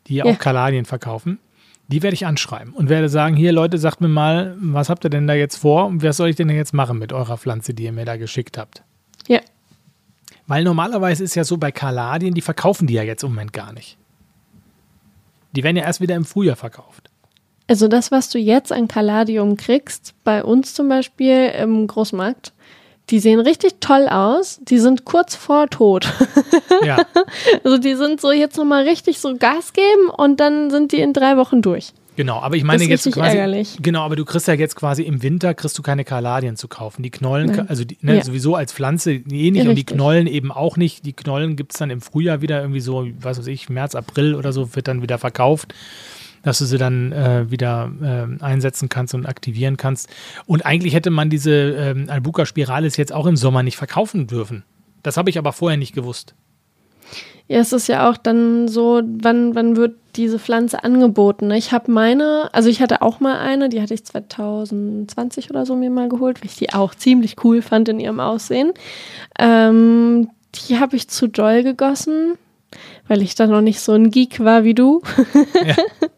die 0.08 0.16
ja 0.16 0.26
Ja. 0.26 0.34
auch 0.34 0.40
Kaladien 0.40 0.86
verkaufen, 0.86 1.40
die 1.88 2.02
werde 2.02 2.16
ich 2.16 2.26
anschreiben 2.26 2.74
und 2.74 2.90
werde 2.90 3.10
sagen, 3.10 3.36
hier 3.36 3.52
Leute, 3.52 3.78
sagt 3.78 4.02
mir 4.02 4.08
mal, 4.08 4.56
was 4.60 4.90
habt 4.90 5.06
ihr 5.06 5.10
denn 5.10 5.28
da 5.28 5.34
jetzt 5.34 5.58
vor 5.58 5.86
und 5.88 6.02
was 6.02 6.18
soll 6.18 6.30
ich 6.30 6.36
denn 6.36 6.50
jetzt 6.50 6.74
machen 6.74 6.98
mit 6.98 7.12
eurer 7.14 7.38
Pflanze, 7.38 7.74
die 7.74 7.84
ihr 7.84 7.92
mir 7.92 8.06
da 8.06 8.18
geschickt 8.18 8.58
habt? 8.58 8.84
Ja. 9.28 9.40
Weil 10.48 10.64
normalerweise 10.64 11.24
ist 11.24 11.36
ja 11.36 11.44
so 11.44 11.58
bei 11.58 11.72
Kaladien, 11.72 12.34
die 12.34 12.42
verkaufen 12.42 12.88
die 12.88 12.94
ja 12.96 13.04
jetzt 13.04 13.24
im 13.24 13.30
Moment 13.32 13.54
gar 13.54 13.74
nicht. 13.74 13.98
Die 15.56 15.64
werden 15.64 15.78
ja 15.78 15.84
erst 15.84 16.02
wieder 16.02 16.16
im 16.16 16.26
Frühjahr 16.26 16.56
verkauft. 16.56 17.10
Also 17.68 17.88
das, 17.88 18.12
was 18.12 18.30
du 18.30 18.40
jetzt 18.40 18.72
an 18.72 18.88
Caladium 18.88 19.56
kriegst, 19.56 20.14
bei 20.24 20.44
uns 20.44 20.74
zum 20.74 20.90
Beispiel 20.90 21.48
im 21.58 21.86
Großmarkt, 21.88 22.53
die 23.10 23.20
sehen 23.20 23.40
richtig 23.40 23.76
toll 23.80 24.08
aus. 24.08 24.60
Die 24.64 24.80
sind 24.80 25.06
kurz 25.06 25.36
vor 25.36 25.70
Tod. 25.70 26.12
Ja, 26.86 27.06
Also 27.64 27.78
die 27.78 27.96
sind 27.96 28.20
so 28.20 28.32
jetzt 28.32 28.58
nochmal 28.58 28.84
richtig 28.84 29.20
so 29.20 29.36
Gas 29.38 29.72
geben 29.74 30.10
und 30.10 30.40
dann 30.40 30.70
sind 30.70 30.92
die 30.92 31.00
in 31.00 31.14
drei 31.14 31.38
Wochen 31.38 31.62
durch. 31.62 31.94
genau. 32.18 32.40
Aber 32.40 32.56
ich 32.58 32.64
meine 32.64 32.80
Das 32.80 32.84
ist 32.86 32.90
jetzt 32.90 33.06
richtig 33.08 33.24
quasi. 33.24 33.38
ärgerlich. 33.38 33.78
Genau, 33.82 34.02
aber 34.02 34.16
du 34.18 34.26
kriegst 34.26 34.48
ja 34.48 34.54
jetzt 34.56 34.76
quasi 34.76 35.04
im 35.04 35.22
Winter 35.24 35.54
kriegst 35.54 35.78
du 35.78 35.82
keine 35.82 36.04
Kaladien 36.04 36.58
zu 36.58 36.68
kaufen. 36.68 37.02
Die 37.04 37.10
Knollen, 37.12 37.48
Nein. 37.52 37.70
also 37.70 37.86
die, 37.86 37.98
ne, 38.02 38.18
Ja. 38.18 38.24
sowieso 38.24 38.56
als 38.56 38.74
Pflanze 38.74 39.14
eh 39.14 39.22
nicht 39.22 39.64
Ja, 39.64 39.70
und 39.70 39.76
die 39.76 39.82
richtig. 39.82 39.86
Knollen 39.96 40.28
eben 40.28 40.52
auch 40.52 40.76
nicht. 40.78 41.06
Die 41.06 41.14
Knollen 41.14 41.56
gibt 41.56 41.74
es 41.74 41.80
dann 41.80 41.90
im 41.90 42.02
Frühjahr 42.02 42.42
wieder 42.42 42.60
irgendwie 42.62 42.82
so, 42.82 43.08
was 43.20 43.38
weiß 43.40 43.48
ich, 43.48 43.70
März, 43.70 43.96
April 43.96 44.36
oder 44.36 44.52
so, 44.52 44.76
wird 44.76 44.88
dann 44.88 45.02
wieder 45.02 45.18
verkauft. 45.20 45.74
Dass 46.44 46.60
du 46.60 46.66
sie 46.66 46.78
dann 46.78 47.12
äh, 47.12 47.50
wieder 47.50 47.92
ähm, 48.04 48.38
einsetzen 48.42 48.90
kannst 48.90 49.14
und 49.16 49.26
aktivieren 49.26 49.78
kannst. 49.78 50.10
Und 50.46 50.66
eigentlich 50.66 50.94
hätte 50.94 51.10
man 51.10 51.30
diese 51.30 51.52
ähm, 51.52 52.10
Albuca 52.10 52.46
Spiralis 52.46 52.98
jetzt 52.98 53.14
auch 53.14 53.26
im 53.26 53.38
Sommer 53.38 53.64
nicht 53.64 53.78
verkaufen 53.78 54.28
dürfen. 54.28 54.64
Das 55.04 55.18
habe 55.18 55.30
ich 55.30 55.38
aber 55.38 55.54
vorher 55.54 55.78
nicht 55.78 55.94
gewusst. 55.94 56.36
Ja, 57.48 57.60
es 57.60 57.74
ist 57.74 57.88
ja 57.88 58.10
auch 58.10 58.18
dann 58.18 58.68
so, 58.68 59.02
wann, 59.04 59.54
wann 59.54 59.76
wird 59.76 59.96
diese 60.16 60.40
Pflanze 60.40 60.84
angeboten? 60.84 61.48
ne? 61.48 61.58
Ich 61.58 61.72
habe 61.72 61.92
meine, 61.92 62.50
also 62.54 62.70
ich 62.70 62.82
hatte 62.82 63.02
auch 63.02 63.20
mal 63.20 63.38
eine, 63.40 63.68
die 63.68 63.82
hatte 63.82 63.94
ich 63.94 64.06
2020 64.06 65.50
oder 65.50 65.66
so 65.66 65.76
mir 65.76 65.90
mal 65.90 66.08
geholt, 66.08 66.40
weil 66.40 66.50
ich 66.50 66.56
die 66.56 66.74
auch 66.74 66.96
ziemlich 66.96 67.44
cool 67.44 67.62
fand 67.62 67.90
in 67.90 68.00
ihrem 68.00 68.20
Aussehen. 68.20 68.72
Ähm, 69.38 70.30
die 70.56 70.80
habe 70.80 70.96
ich 70.96 71.10
zu 71.10 71.28
doll 71.28 71.64
gegossen, 71.64 72.36
weil 73.08 73.22
ich 73.22 73.36
da 73.36 73.48
noch 73.48 73.62
nicht 73.62 73.82
so 73.82 73.92
ein 73.92 74.10
Geek 74.10 74.40
war 74.40 74.64
wie 74.64 74.76
du. 74.76 75.02
Ja. 75.66 75.76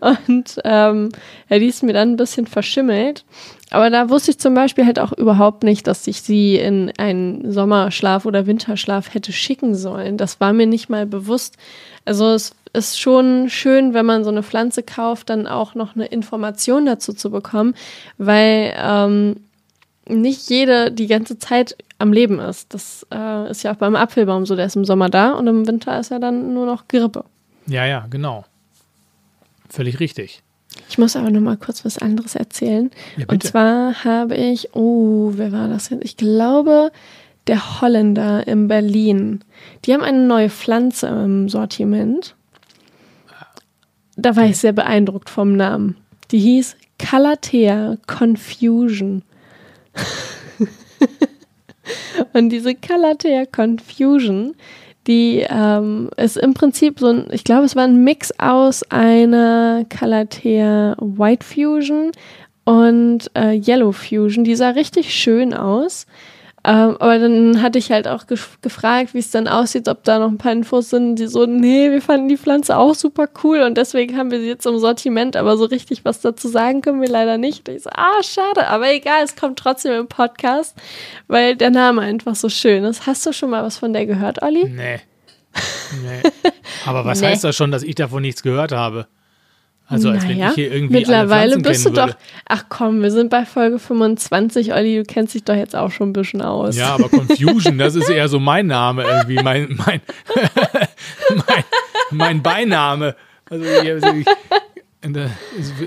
Und 0.00 0.60
ähm, 0.64 1.10
ja, 1.48 1.58
die 1.58 1.66
ist 1.66 1.82
mir 1.82 1.92
dann 1.92 2.12
ein 2.12 2.16
bisschen 2.16 2.46
verschimmelt. 2.46 3.24
Aber 3.70 3.90
da 3.90 4.08
wusste 4.08 4.30
ich 4.30 4.38
zum 4.38 4.54
Beispiel 4.54 4.86
halt 4.86 4.98
auch 4.98 5.12
überhaupt 5.12 5.62
nicht, 5.62 5.86
dass 5.86 6.06
ich 6.06 6.22
sie 6.22 6.56
in 6.56 6.92
einen 6.96 7.52
Sommerschlaf 7.52 8.24
oder 8.24 8.46
Winterschlaf 8.46 9.12
hätte 9.12 9.32
schicken 9.32 9.74
sollen. 9.74 10.16
Das 10.16 10.40
war 10.40 10.52
mir 10.52 10.66
nicht 10.66 10.88
mal 10.88 11.06
bewusst. 11.06 11.56
Also 12.04 12.32
es 12.32 12.54
ist 12.72 12.98
schon 12.98 13.50
schön, 13.50 13.92
wenn 13.92 14.06
man 14.06 14.24
so 14.24 14.30
eine 14.30 14.42
Pflanze 14.42 14.82
kauft, 14.82 15.30
dann 15.30 15.46
auch 15.46 15.74
noch 15.74 15.94
eine 15.94 16.06
Information 16.06 16.86
dazu 16.86 17.12
zu 17.12 17.30
bekommen, 17.30 17.74
weil 18.16 18.74
ähm, 18.76 19.36
nicht 20.08 20.48
jede 20.48 20.90
die 20.90 21.06
ganze 21.06 21.38
Zeit 21.38 21.76
am 21.98 22.12
Leben 22.12 22.38
ist. 22.38 22.72
Das 22.72 23.06
äh, 23.12 23.50
ist 23.50 23.62
ja 23.62 23.72
auch 23.72 23.76
beim 23.76 23.96
Apfelbaum 23.96 24.46
so, 24.46 24.56
der 24.56 24.66
ist 24.66 24.76
im 24.76 24.84
Sommer 24.84 25.10
da 25.10 25.32
und 25.32 25.46
im 25.46 25.66
Winter 25.66 25.98
ist 25.98 26.10
er 26.10 26.20
dann 26.20 26.54
nur 26.54 26.66
noch 26.66 26.88
Grippe. 26.88 27.24
Ja, 27.66 27.84
ja, 27.84 28.06
genau. 28.08 28.44
Völlig 29.68 30.00
richtig. 30.00 30.42
Ich 30.88 30.98
muss 30.98 31.16
aber 31.16 31.30
noch 31.30 31.40
mal 31.40 31.56
kurz 31.56 31.84
was 31.84 31.98
anderes 31.98 32.34
erzählen. 32.34 32.90
Ja, 33.16 33.26
Und 33.28 33.42
zwar 33.42 34.04
habe 34.04 34.36
ich, 34.36 34.74
oh, 34.74 35.32
wer 35.34 35.52
war 35.52 35.68
das 35.68 35.90
jetzt? 35.90 36.04
Ich 36.04 36.16
glaube, 36.16 36.92
der 37.46 37.80
Holländer 37.80 38.46
in 38.46 38.68
Berlin. 38.68 39.40
Die 39.84 39.94
haben 39.94 40.02
eine 40.02 40.26
neue 40.26 40.50
Pflanze 40.50 41.06
im 41.08 41.48
Sortiment. 41.48 42.36
Da 44.16 44.36
war 44.36 44.46
ich 44.46 44.58
sehr 44.58 44.72
beeindruckt 44.72 45.30
vom 45.30 45.56
Namen. 45.56 45.96
Die 46.30 46.40
hieß 46.40 46.76
Calathea 46.98 47.96
Confusion. 48.06 49.22
Und 52.32 52.50
diese 52.50 52.74
Calathea 52.74 53.46
Confusion, 53.46 54.54
die 55.08 55.44
ähm, 55.48 56.10
ist 56.16 56.36
im 56.36 56.54
Prinzip 56.54 57.00
so 57.00 57.08
ein, 57.08 57.26
ich 57.32 57.42
glaube, 57.42 57.64
es 57.64 57.74
war 57.74 57.84
ein 57.84 58.04
Mix 58.04 58.32
aus 58.38 58.82
einer 58.90 59.84
Calathea 59.88 60.94
White 61.00 61.44
Fusion 61.44 62.12
und 62.64 63.30
äh, 63.34 63.58
Yellow 63.58 63.92
Fusion. 63.92 64.44
Die 64.44 64.54
sah 64.54 64.70
richtig 64.70 65.14
schön 65.14 65.54
aus. 65.54 66.06
Ähm, 66.68 66.96
aber 66.98 67.18
dann 67.18 67.62
hatte 67.62 67.78
ich 67.78 67.90
halt 67.90 68.06
auch 68.06 68.26
gef 68.26 68.58
gefragt, 68.60 69.14
wie 69.14 69.20
es 69.20 69.30
dann 69.30 69.48
aussieht, 69.48 69.88
ob 69.88 70.04
da 70.04 70.18
noch 70.18 70.28
ein 70.28 70.36
paar 70.36 70.52
Infos 70.52 70.90
sind. 70.90 71.16
Die 71.16 71.26
so, 71.26 71.46
nee, 71.46 71.90
wir 71.90 72.02
fanden 72.02 72.28
die 72.28 72.36
Pflanze 72.36 72.76
auch 72.76 72.94
super 72.94 73.26
cool 73.42 73.60
und 73.62 73.78
deswegen 73.78 74.18
haben 74.18 74.30
wir 74.30 74.38
sie 74.38 74.48
jetzt 74.48 74.66
im 74.66 74.78
Sortiment, 74.78 75.34
aber 75.34 75.56
so 75.56 75.64
richtig 75.64 76.04
was 76.04 76.20
dazu 76.20 76.46
sagen 76.46 76.82
können 76.82 77.00
wir 77.00 77.08
leider 77.08 77.38
nicht. 77.38 77.66
Und 77.66 77.74
ich 77.76 77.84
so, 77.84 77.90
ah, 77.94 78.22
schade, 78.22 78.66
aber 78.68 78.92
egal, 78.92 79.22
es 79.24 79.34
kommt 79.34 79.58
trotzdem 79.58 79.92
im 79.94 80.08
Podcast, 80.08 80.76
weil 81.26 81.56
der 81.56 81.70
Name 81.70 82.02
einfach 82.02 82.34
so 82.34 82.50
schön 82.50 82.84
ist. 82.84 83.06
Hast 83.06 83.24
du 83.24 83.32
schon 83.32 83.48
mal 83.48 83.62
was 83.64 83.78
von 83.78 83.94
der 83.94 84.04
gehört, 84.04 84.42
Olli? 84.42 84.68
Nee. 84.68 85.00
Nee. 86.04 86.20
Aber 86.86 87.04
was 87.06 87.20
Nee. 87.22 87.28
heißt 87.28 87.42
das 87.44 87.56
schon, 87.56 87.70
dass 87.70 87.82
ich 87.82 87.94
davon 87.94 88.20
nichts 88.22 88.42
gehört 88.42 88.72
habe? 88.72 89.08
Also 89.90 90.10
als 90.10 90.28
wenn 90.28 90.38
ich 90.38 90.54
hier 90.54 90.70
irgendwie 90.70 90.96
Mittlerweile 90.96 91.54
alle 91.54 91.62
bist 91.62 91.86
du 91.86 91.92
kennen 91.92 91.96
doch. 91.96 92.06
würde. 92.08 92.18
Ach 92.46 92.64
komm, 92.68 93.00
wir 93.00 93.10
sind 93.10 93.30
bei 93.30 93.46
Folge 93.46 93.78
25, 93.78 94.74
Olli, 94.74 94.96
du 94.96 95.04
kennst 95.04 95.34
dich 95.34 95.44
doch 95.44 95.54
jetzt 95.54 95.74
auch 95.74 95.90
schon 95.90 96.10
ein 96.10 96.12
bisschen 96.12 96.42
aus. 96.42 96.76
Ja, 96.76 96.94
aber 96.94 97.08
Confusion, 97.08 97.78
das 97.78 97.94
ist 97.94 98.10
eher 98.10 98.28
so 98.28 98.38
mein 98.38 98.66
Name 98.66 99.04
irgendwie, 99.04 99.42
mein, 99.42 99.80
mein, 99.86 100.02
mein, 101.46 101.64
mein 102.10 102.42
Beiname. 102.42 103.16
Also, 103.48 103.64
ich, 103.64 103.90
also, 103.90 104.08
ich, 104.12 104.26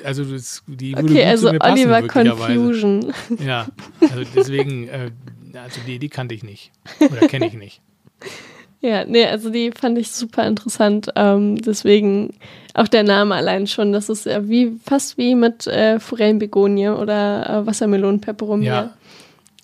also 0.04 0.24
das, 0.26 0.64
die 0.66 0.96
würde 0.96 1.14
okay, 1.14 1.26
also 1.26 1.52
passen, 1.54 1.72
Oliver 1.72 2.02
möglicherweise. 2.02 2.54
Confusion. 2.56 3.14
Ja, 3.46 3.68
also 4.02 4.24
deswegen, 4.36 4.88
äh, 4.88 5.12
also 5.54 5.80
die, 5.86 6.00
die 6.00 6.10
kannte 6.10 6.34
ich 6.34 6.44
nicht. 6.44 6.72
Oder 7.00 7.28
kenne 7.28 7.46
ich 7.46 7.54
nicht. 7.54 7.82
Ja, 8.82 9.06
nee, 9.06 9.26
also 9.26 9.50
die 9.52 9.72
fand 9.72 9.98
ich 10.00 10.12
super 10.12 10.46
interessant. 10.48 11.10
Ähm, 11.16 11.56
deswegen 11.62 12.34
auch 12.74 12.88
der 12.88 13.04
Name 13.04 13.36
allein 13.36 13.68
schon. 13.68 13.94
Das 13.94 14.10
ist 14.10 14.26
ja 14.26 14.48
wie 14.50 14.80
fast 14.84 15.18
wie 15.20 15.36
mit 15.36 15.68
äh, 15.68 16.00
Forellenbegonie 16.00 16.90
oder 16.90 17.48
äh, 17.62 17.66
Wassermelonenpeperomie. 17.68 18.66
Ja. 18.66 18.94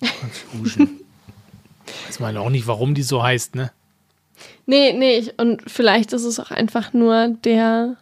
Weiß 2.06 2.20
man 2.20 2.36
auch 2.36 2.50
nicht, 2.50 2.66
warum 2.66 2.94
die 2.94 3.02
so 3.02 3.22
heißt, 3.22 3.54
ne? 3.54 3.70
Nee, 4.66 4.92
nee, 4.92 5.18
ich, 5.18 5.38
und 5.38 5.62
vielleicht 5.68 6.12
ist 6.12 6.24
es 6.24 6.38
auch 6.38 6.50
einfach 6.50 6.92
nur 6.92 7.28
der 7.44 7.96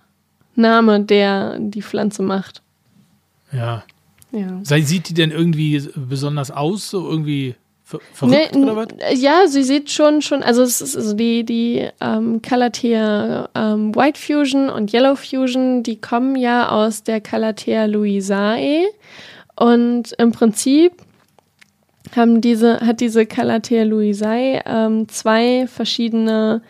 Name, 0.54 1.00
der 1.00 1.58
die 1.60 1.82
Pflanze 1.82 2.22
macht. 2.22 2.62
Ja. 3.52 3.84
Ja. 4.32 4.60
Sei- 4.64 4.82
Sieht 4.82 5.08
die 5.08 5.14
denn 5.14 5.30
irgendwie 5.30 5.80
besonders 5.94 6.50
aus, 6.50 6.90
so 6.90 7.08
irgendwie 7.08 7.54
ver 7.86 8.00
verrückt 8.12 8.56
Nee, 8.56 8.62
oder 8.62 8.76
was? 8.76 8.88
ja, 9.14 9.46
sie 9.46 9.62
sieht 9.62 9.92
schon 9.92 10.20
schon, 10.20 10.42
also 10.42 10.62
es 10.62 10.80
ist 10.80 10.96
also 10.96 11.14
die 11.14 11.44
die 11.44 11.88
ähm, 12.00 12.42
Calathea 12.42 13.48
ähm, 13.54 13.94
White 13.94 14.20
Fusion 14.20 14.68
und 14.68 14.92
Yellow 14.92 15.14
Fusion, 15.14 15.84
die 15.84 16.00
kommen 16.00 16.34
ja 16.34 16.68
aus 16.70 17.04
der 17.04 17.20
Calathea 17.20 17.86
louisae 17.86 18.86
und 19.54 20.12
im 20.18 20.32
Prinzip 20.32 20.94
haben 22.16 22.40
diese 22.40 22.80
hat 22.80 23.00
diese 23.00 23.24
Calathea 23.24 23.84
louisae 23.84 24.62
ähm, 24.66 25.08
zwei 25.08 25.68
verschiedene 25.68 26.62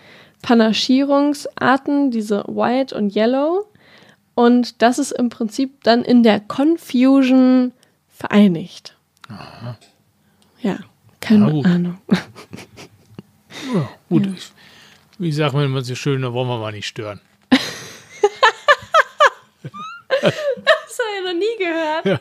Panaschierungsarten, 0.42 2.10
diese 2.10 2.44
White 2.46 2.94
und 2.94 3.16
Yellow 3.16 3.64
und 4.34 4.82
das 4.82 4.98
ist 4.98 5.12
im 5.12 5.30
Prinzip 5.30 5.82
dann 5.82 6.02
in 6.04 6.22
der 6.22 6.40
Confusion 6.40 7.72
vereinigt. 8.08 8.94
Ja, 10.60 10.78
keine 11.26 11.50
gut. 11.50 11.66
Ahnung. 11.66 11.98
Ja, 13.74 13.88
gut. 14.08 14.26
Ich, 14.36 14.52
wie 15.18 15.32
sagt 15.32 15.54
man 15.54 15.64
immer 15.64 15.82
so 15.82 15.94
schön, 15.96 16.22
da 16.22 16.32
wollen 16.32 16.46
wir 16.46 16.58
mal 16.58 16.72
nicht 16.72 16.86
stören. 16.86 17.20
Das 17.50 17.60
habe 20.22 21.12
ich 21.16 21.24
noch 21.24 21.34
nie 21.34 21.56
gehört. 21.58 22.20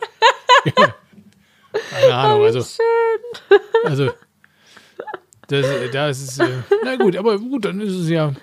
Keine 1.92 2.16
Ahnung, 2.16 2.44
also. 2.46 2.66
Also. 3.84 4.12
Das, 5.48 5.66
das 5.92 6.22
ist. 6.22 6.40
Äh, 6.40 6.64
na 6.84 6.96
gut, 6.96 7.16
aber 7.16 7.38
gut, 7.38 7.66
dann 7.66 7.80
ist 7.82 7.94
es 7.94 8.10
ja 8.10 8.34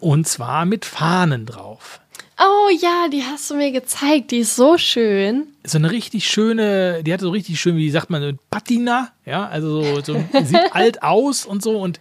Und 0.00 0.26
zwar 0.26 0.64
mit 0.64 0.86
Fahnen 0.86 1.44
drauf. 1.44 2.00
Oh 2.38 2.68
ja, 2.80 3.08
die 3.10 3.22
hast 3.22 3.50
du 3.50 3.54
mir 3.54 3.72
gezeigt. 3.72 4.30
Die 4.30 4.38
ist 4.38 4.56
so 4.56 4.76
schön. 4.76 5.46
so 5.64 5.78
eine 5.78 5.90
richtig 5.90 6.28
schöne, 6.28 7.02
die 7.02 7.12
hatte 7.12 7.24
so 7.24 7.30
richtig 7.30 7.58
schön, 7.60 7.76
wie 7.76 7.90
sagt 7.90 8.10
man, 8.10 8.20
so 8.22 8.32
Patina, 8.50 9.10
ja, 9.24 9.46
also 9.48 9.82
so, 9.82 10.00
so 10.02 10.24
sieht 10.44 10.60
alt 10.74 11.02
aus 11.02 11.46
und 11.46 11.62
so 11.62 11.78
und 11.80 11.98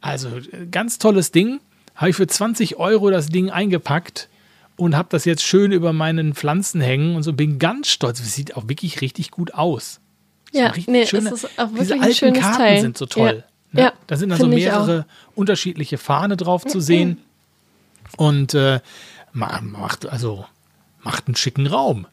also 0.00 0.28
ganz 0.70 0.98
tolles 0.98 1.32
Ding. 1.32 1.60
Habe 1.96 2.10
ich 2.10 2.16
für 2.16 2.26
20 2.26 2.76
Euro 2.76 3.10
das 3.10 3.28
Ding 3.28 3.50
eingepackt 3.50 4.28
und 4.76 4.96
habe 4.96 5.08
das 5.10 5.24
jetzt 5.26 5.42
schön 5.44 5.70
über 5.70 5.92
meinen 5.92 6.34
Pflanzen 6.34 6.80
hängen 6.80 7.14
und 7.14 7.22
so 7.22 7.32
bin 7.34 7.58
ganz 7.58 7.88
stolz. 7.88 8.20
Es 8.20 8.34
sieht 8.34 8.56
auch 8.56 8.68
wirklich 8.68 9.00
richtig 9.02 9.30
gut 9.30 9.54
aus. 9.54 10.00
Ja, 10.52 10.68
richtig 10.68 10.88
nee, 10.88 11.06
schöne- 11.06 11.28
es 11.30 11.44
ist 11.44 11.58
auch 11.58 11.68
diese 11.68 11.90
wirklich 11.90 11.92
ein 11.92 12.02
alten 12.02 12.14
schönes 12.16 12.40
Karten 12.40 12.56
Teil. 12.58 12.80
sind 12.80 12.96
so 12.98 13.06
toll. 13.06 13.44
Ja. 13.72 13.80
Ja, 13.82 13.92
da 14.06 14.16
sind 14.16 14.28
dann 14.30 14.38
so 14.38 14.44
finde 14.44 14.58
ich 14.58 14.70
auch. 14.70 14.86
mehrere 14.86 15.06
unterschiedliche 15.34 15.98
Fahne 15.98 16.36
drauf 16.36 16.64
zu 16.64 16.80
sehen 16.80 17.18
und 18.16 18.54
äh, 18.54 18.80
macht 19.34 20.06
also 20.06 20.46
macht 21.02 21.26
einen 21.26 21.36
schicken 21.36 21.66
Raum. 21.66 22.06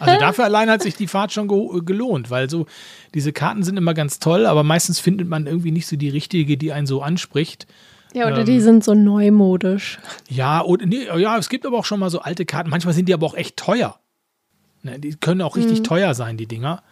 Also 0.00 0.20
dafür 0.20 0.44
allein 0.44 0.70
hat 0.70 0.82
sich 0.82 0.94
die 0.94 1.06
Fahrt 1.06 1.32
schon 1.32 1.48
ge 1.48 1.80
gelohnt, 1.84 2.30
weil 2.30 2.48
so 2.50 2.66
diese 3.14 3.32
Karten 3.32 3.62
sind 3.62 3.76
immer 3.76 3.94
ganz 3.94 4.18
toll, 4.18 4.46
aber 4.46 4.62
meistens 4.62 5.00
findet 5.00 5.28
man 5.28 5.46
irgendwie 5.46 5.72
nicht 5.72 5.86
so 5.86 5.96
die 5.96 6.08
richtige, 6.08 6.56
die 6.56 6.72
einen 6.72 6.86
so 6.86 7.02
anspricht. 7.02 7.66
Ja, 8.12 8.26
oder 8.26 8.40
Ähm. 8.40 8.44
die 8.46 8.60
sind 8.60 8.84
so 8.84 8.94
neumodisch. 8.94 9.98
Ja, 10.28 10.60
und, 10.60 10.86
nee, 10.86 11.06
ja, 11.18 11.36
es 11.38 11.48
gibt 11.48 11.66
aber 11.66 11.78
auch 11.78 11.84
schon 11.84 12.00
mal 12.00 12.10
so 12.10 12.20
alte 12.20 12.46
Karten. 12.46 12.70
Manchmal 12.70 12.94
sind 12.94 13.08
die 13.08 13.14
aber 13.14 13.26
auch 13.26 13.34
echt 13.34 13.56
teuer. 13.56 13.98
Ne, 14.82 14.98
die 14.98 15.16
können 15.16 15.42
auch 15.42 15.56
richtig 15.56 15.82
teuer 15.82 16.14
sein, 16.14 16.36
die 16.36 16.46
Dinger. 16.46 16.82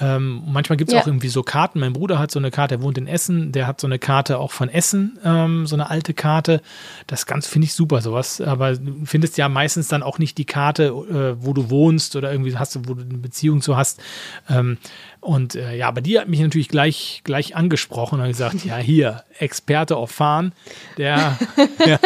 Ähm, 0.00 0.42
manchmal 0.46 0.76
gibt 0.76 0.90
es 0.90 0.94
Ja. 0.94 1.02
auch 1.02 1.06
irgendwie 1.06 1.28
so 1.28 1.42
Karten. 1.42 1.78
Mein 1.80 1.92
Bruder 1.92 2.18
hat 2.18 2.30
so 2.30 2.38
eine 2.38 2.50
Karte, 2.50 2.76
der 2.78 2.82
wohnt 2.82 2.96
in 2.98 3.06
Essen, 3.06 3.52
der 3.52 3.66
hat 3.66 3.80
so 3.80 3.86
eine 3.86 3.98
Karte 3.98 4.38
auch 4.38 4.50
von 4.50 4.68
Essen, 4.68 5.18
ähm, 5.24 5.66
so 5.66 5.76
eine 5.76 5.90
alte 5.90 6.14
Karte. 6.14 6.62
Das 7.06 7.26
ganz 7.26 7.46
finde 7.46 7.66
ich 7.66 7.74
super, 7.74 8.00
sowas. 8.00 8.40
Aber 8.40 8.74
du 8.76 9.04
findest 9.04 9.36
ja 9.38 9.48
meistens 9.48 9.88
dann 9.88 10.02
auch 10.02 10.18
nicht 10.18 10.38
die 10.38 10.46
Karte, 10.46 10.84
äh, 10.86 11.44
wo 11.44 11.52
du 11.52 11.68
wohnst 11.70 12.16
oder 12.16 12.32
irgendwie 12.32 12.56
hast, 12.56 12.74
du, 12.76 12.80
wo 12.86 12.94
du 12.94 13.02
eine 13.02 13.18
Beziehung 13.18 13.60
zu 13.60 13.76
hast. 13.76 14.00
Ähm, 14.48 14.78
und 15.20 15.54
äh, 15.54 15.76
ja, 15.76 15.88
aber 15.88 16.00
die 16.00 16.18
hat 16.18 16.28
mich 16.28 16.40
natürlich 16.40 16.68
gleich, 16.68 17.20
gleich 17.24 17.54
angesprochen 17.54 18.20
und 18.20 18.26
gesagt, 18.28 18.64
ja, 18.64 18.78
hier, 18.78 19.22
Experte 19.38 19.96
auf 19.96 20.10
Fahren, 20.10 20.52
der 20.96 21.36
Ja. 21.86 21.98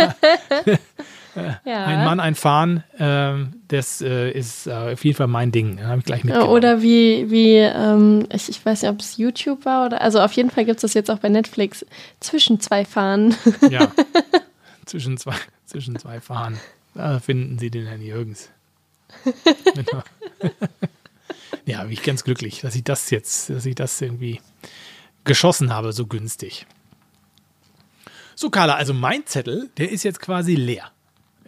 Ein 1.34 2.04
Mann, 2.04 2.20
ein 2.20 2.34
Fahren, 2.34 2.84
ähm, 2.98 3.60
das 3.68 4.00
äh, 4.00 4.30
ist 4.30 4.66
äh, 4.66 4.92
auf 4.92 5.04
jeden 5.04 5.16
Fall 5.16 5.26
mein 5.26 5.52
Ding. 5.52 5.82
Habe 5.84 6.00
ich 6.00 6.04
gleich 6.04 6.20
Ja, 6.20 6.26
mitgenommen. 6.26 6.52
Oder 6.52 6.82
wie, 6.82 7.30
wie 7.30 7.56
ähm, 7.56 8.26
ich, 8.32 8.48
ich 8.48 8.64
weiß 8.64 8.82
nicht, 8.82 8.90
ob 8.90 9.00
es 9.00 9.16
YouTube 9.16 9.64
war 9.64 9.86
oder, 9.86 10.00
also 10.00 10.20
auf 10.20 10.32
jeden 10.32 10.50
Fall 10.50 10.64
gibt 10.64 10.76
es 10.76 10.82
das 10.82 10.94
jetzt 10.94 11.10
auch 11.10 11.18
bei 11.18 11.28
Netflix, 11.28 11.84
zwischen 12.20 12.60
zwei 12.60 12.84
Fahnen. 12.84 13.34
Ja. 13.70 13.92
zwischen, 14.84 15.16
zwei, 15.16 15.34
zwischen 15.66 15.98
zwei 15.98 16.20
Fahren. 16.20 16.58
Da 16.94 17.18
finden 17.18 17.58
Sie 17.58 17.70
den 17.70 17.86
Herrn 17.86 18.02
Jürgens. 18.02 18.50
Genau. 19.74 20.02
ja, 21.66 21.82
bin 21.82 21.92
ich 21.92 22.02
ganz 22.02 22.24
glücklich, 22.24 22.60
dass 22.60 22.74
ich 22.74 22.84
das 22.84 23.10
jetzt, 23.10 23.50
dass 23.50 23.66
ich 23.66 23.74
das 23.74 24.00
irgendwie 24.00 24.40
geschossen 25.24 25.72
habe, 25.72 25.92
so 25.92 26.06
günstig. 26.06 26.66
So, 28.36 28.50
Carla, 28.50 28.74
also 28.74 28.94
mein 28.94 29.26
Zettel, 29.26 29.70
der 29.76 29.90
ist 29.90 30.02
jetzt 30.02 30.20
quasi 30.20 30.54
leer. 30.54 30.90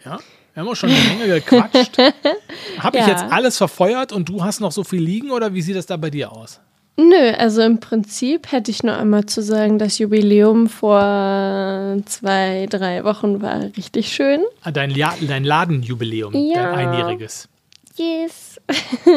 Ja, 0.07 0.19
wir 0.53 0.61
haben 0.63 0.69
auch 0.69 0.75
schon 0.75 0.89
eine 0.89 0.99
Menge 1.19 1.33
gequatscht. 1.41 1.97
Habe 2.79 2.97
ich 2.97 3.05
Ja. 3.05 3.09
jetzt 3.09 3.25
alles 3.31 3.57
verfeuert 3.57 4.11
und 4.11 4.29
du 4.29 4.43
hast 4.43 4.59
noch 4.61 4.71
so 4.71 4.83
viel 4.83 5.01
liegen 5.01 5.31
oder 5.31 5.53
wie 5.53 5.61
sieht 5.61 5.75
das 5.75 5.85
da 5.85 5.97
bei 5.97 6.09
dir 6.09 6.31
aus? 6.31 6.59
Nö, 6.99 7.31
also 7.37 7.61
im 7.61 7.79
Prinzip 7.79 8.51
hätte 8.51 8.71
ich 8.71 8.81
nur 8.81 8.97
einmal 8.97 9.25
zu 9.27 9.43
sagen, 9.43 9.77
das 9.77 9.99
Jubiläum 9.99 10.67
vor 10.67 11.97
zwei, 12.05 12.65
drei 12.69 13.03
Wochen 13.03 13.41
war 13.41 13.61
richtig 13.77 14.11
schön. 14.11 14.41
Ah, 14.63 14.71
dein, 14.71 14.89
ja 14.91 15.13
dein 15.27 15.43
Ladenjubiläum, 15.43 16.33
Ja. 16.33 16.63
dein 16.71 16.87
einjähriges. 16.87 17.49
Yes. 17.97 18.59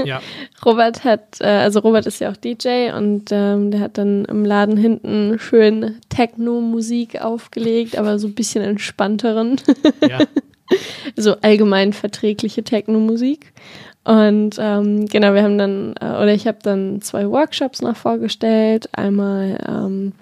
Ja. 0.05 0.20
Robert 0.64 1.05
hat, 1.05 1.41
äh, 1.41 1.45
also 1.47 1.80
Robert 1.80 2.07
ist 2.07 2.18
ja 2.20 2.30
auch 2.30 2.36
DJ 2.36 2.91
und 2.97 3.28
ähm, 3.30 3.70
der 3.70 3.80
hat 3.80 3.97
dann 3.99 4.24
im 4.26 4.45
Laden 4.45 4.76
hinten 4.76 5.38
schön 5.38 5.99
Techno-Musik 6.09 7.20
aufgelegt, 7.20 7.97
aber 7.99 8.18
so 8.18 8.26
ein 8.28 8.34
bisschen 8.34 8.62
entspannteren, 8.64 9.57
ja. 10.07 10.18
so 11.16 11.37
allgemein 11.41 11.93
verträgliche 11.93 12.62
Techno-Musik. 12.62 13.53
Und 14.05 14.57
ähm, 14.59 15.07
genau, 15.07 15.35
wir 15.35 15.43
haben 15.43 15.59
dann, 15.59 15.95
äh, 16.01 16.07
oder 16.07 16.33
ich 16.33 16.47
habe 16.47 16.59
dann 16.62 17.03
zwei 17.03 17.29
Workshops 17.29 17.83
noch 17.83 17.97
vorgestellt. 17.97 18.89
Einmal, 18.93 19.59
ähm, 19.68 20.12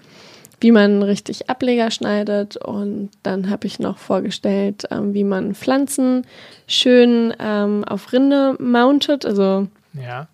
wie 0.60 0.72
man 0.72 1.02
richtig 1.02 1.48
Ableger 1.48 1.90
schneidet 1.90 2.56
und 2.56 3.10
dann 3.22 3.48
habe 3.48 3.68
ich 3.68 3.78
noch 3.78 3.98
vorgestellt, 3.98 4.84
ähm, 4.90 5.14
wie 5.14 5.22
man 5.22 5.54
Pflanzen 5.54 6.26
schön 6.66 7.32
ähm, 7.38 7.84
auf 7.84 8.12
Rinde 8.12 8.56
mountet, 8.58 9.24
also 9.24 9.68
ja. 9.94 10.26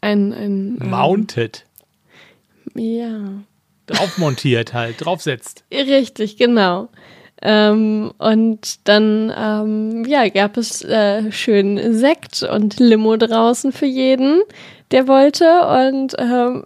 ein, 0.00 0.32
ein 0.32 0.78
ähm, 0.80 0.90
Mounted. 0.90 1.66
Ja, 2.74 3.42
Draufmontiert 3.90 4.72
halt, 4.72 5.04
draufsetzt. 5.04 5.64
richtig, 5.72 6.36
genau. 6.36 6.88
Ähm, 7.42 8.12
und 8.18 8.88
dann 8.88 9.32
ähm, 9.36 10.04
ja, 10.04 10.28
gab 10.28 10.56
es 10.56 10.84
äh, 10.84 11.32
schön 11.32 11.94
Sekt 11.94 12.42
und 12.42 12.78
Limo 12.78 13.16
draußen 13.16 13.72
für 13.72 13.86
jeden, 13.86 14.42
der 14.90 15.08
wollte. 15.08 15.46
Und 15.66 16.14
ähm, 16.18 16.64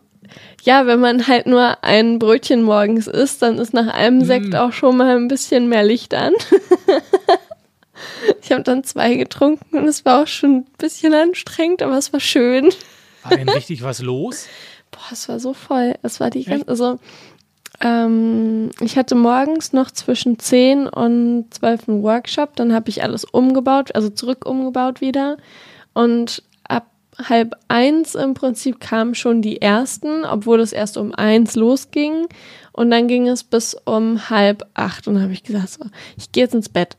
ja, 0.63 0.87
wenn 0.87 0.99
man 0.99 1.27
halt 1.27 1.47
nur 1.47 1.83
ein 1.85 2.19
Brötchen 2.19 2.63
morgens 2.63 3.07
isst, 3.07 3.43
dann 3.43 3.59
ist 3.59 3.75
nach 3.75 3.93
einem 3.93 4.25
Sekt 4.25 4.57
auch 4.57 4.73
schon 4.73 4.97
mal 4.97 5.17
ein 5.17 5.29
bisschen 5.29 5.69
mehr 5.69 5.85
Licht 5.85 6.15
an. 6.15 6.33
ich 8.43 8.51
habe 8.51 8.63
dann 8.63 8.83
zwei 8.83 9.15
getrunken 9.15 9.79
und 9.79 9.87
es 9.87 10.05
war 10.05 10.23
auch 10.23 10.27
schon 10.27 10.59
ein 10.59 10.67
bisschen 10.79 11.15
anstrengend, 11.15 11.83
aber 11.83 11.99
es 11.99 12.13
war 12.13 12.21
schön. 12.21 12.71
War 13.23 13.37
denn 13.37 13.49
richtig 13.49 13.83
was 13.83 14.01
los? 14.01 14.47
Boah, 14.91 15.13
es 15.13 15.29
war 15.29 15.39
so 15.39 15.55
voll. 15.55 15.95
Es 16.03 16.21
war 16.21 16.31
die 16.31 16.45
ganze, 16.45 16.69
also 16.69 16.99
ähm, 17.81 18.71
ich 18.81 18.97
hatte 18.97 19.15
morgens 19.15 19.73
noch 19.73 19.91
zwischen 19.91 20.39
10 20.39 20.87
und 20.87 21.47
12 21.51 21.89
einen 21.89 22.03
Workshop, 22.03 22.57
dann 22.57 22.73
habe 22.73 22.89
ich 22.89 23.03
alles 23.03 23.25
umgebaut, 23.25 23.95
also 23.95 24.11
zurück 24.11 24.47
umgebaut 24.47 25.01
wieder. 25.01 25.37
Und 25.93 26.43
ab 26.65 26.87
halb 27.29 27.55
eins 27.69 28.15
im 28.15 28.35
Prinzip 28.35 28.81
kamen 28.81 29.15
schon 29.15 29.43
die 29.43 29.61
ersten, 29.61 30.25
obwohl 30.25 30.61
es 30.61 30.73
erst 30.73 30.97
um 30.97 31.15
eins 31.15 31.57
losging. 31.57 32.27
Und 32.73 32.91
dann 32.91 33.09
ging 33.09 33.29
es 33.29 33.45
bis 33.45 33.77
um 33.85 34.31
halb 34.31 34.67
acht. 34.75 35.07
Und 35.07 35.15
dann 35.15 35.23
habe 35.25 35.33
ich 35.33 35.43
gesagt, 35.43 35.71
so, 35.71 35.85
ich 36.17 36.33
gehe 36.33 36.45
jetzt 36.45 36.55
ins 36.55 36.69
Bett. 36.69 36.97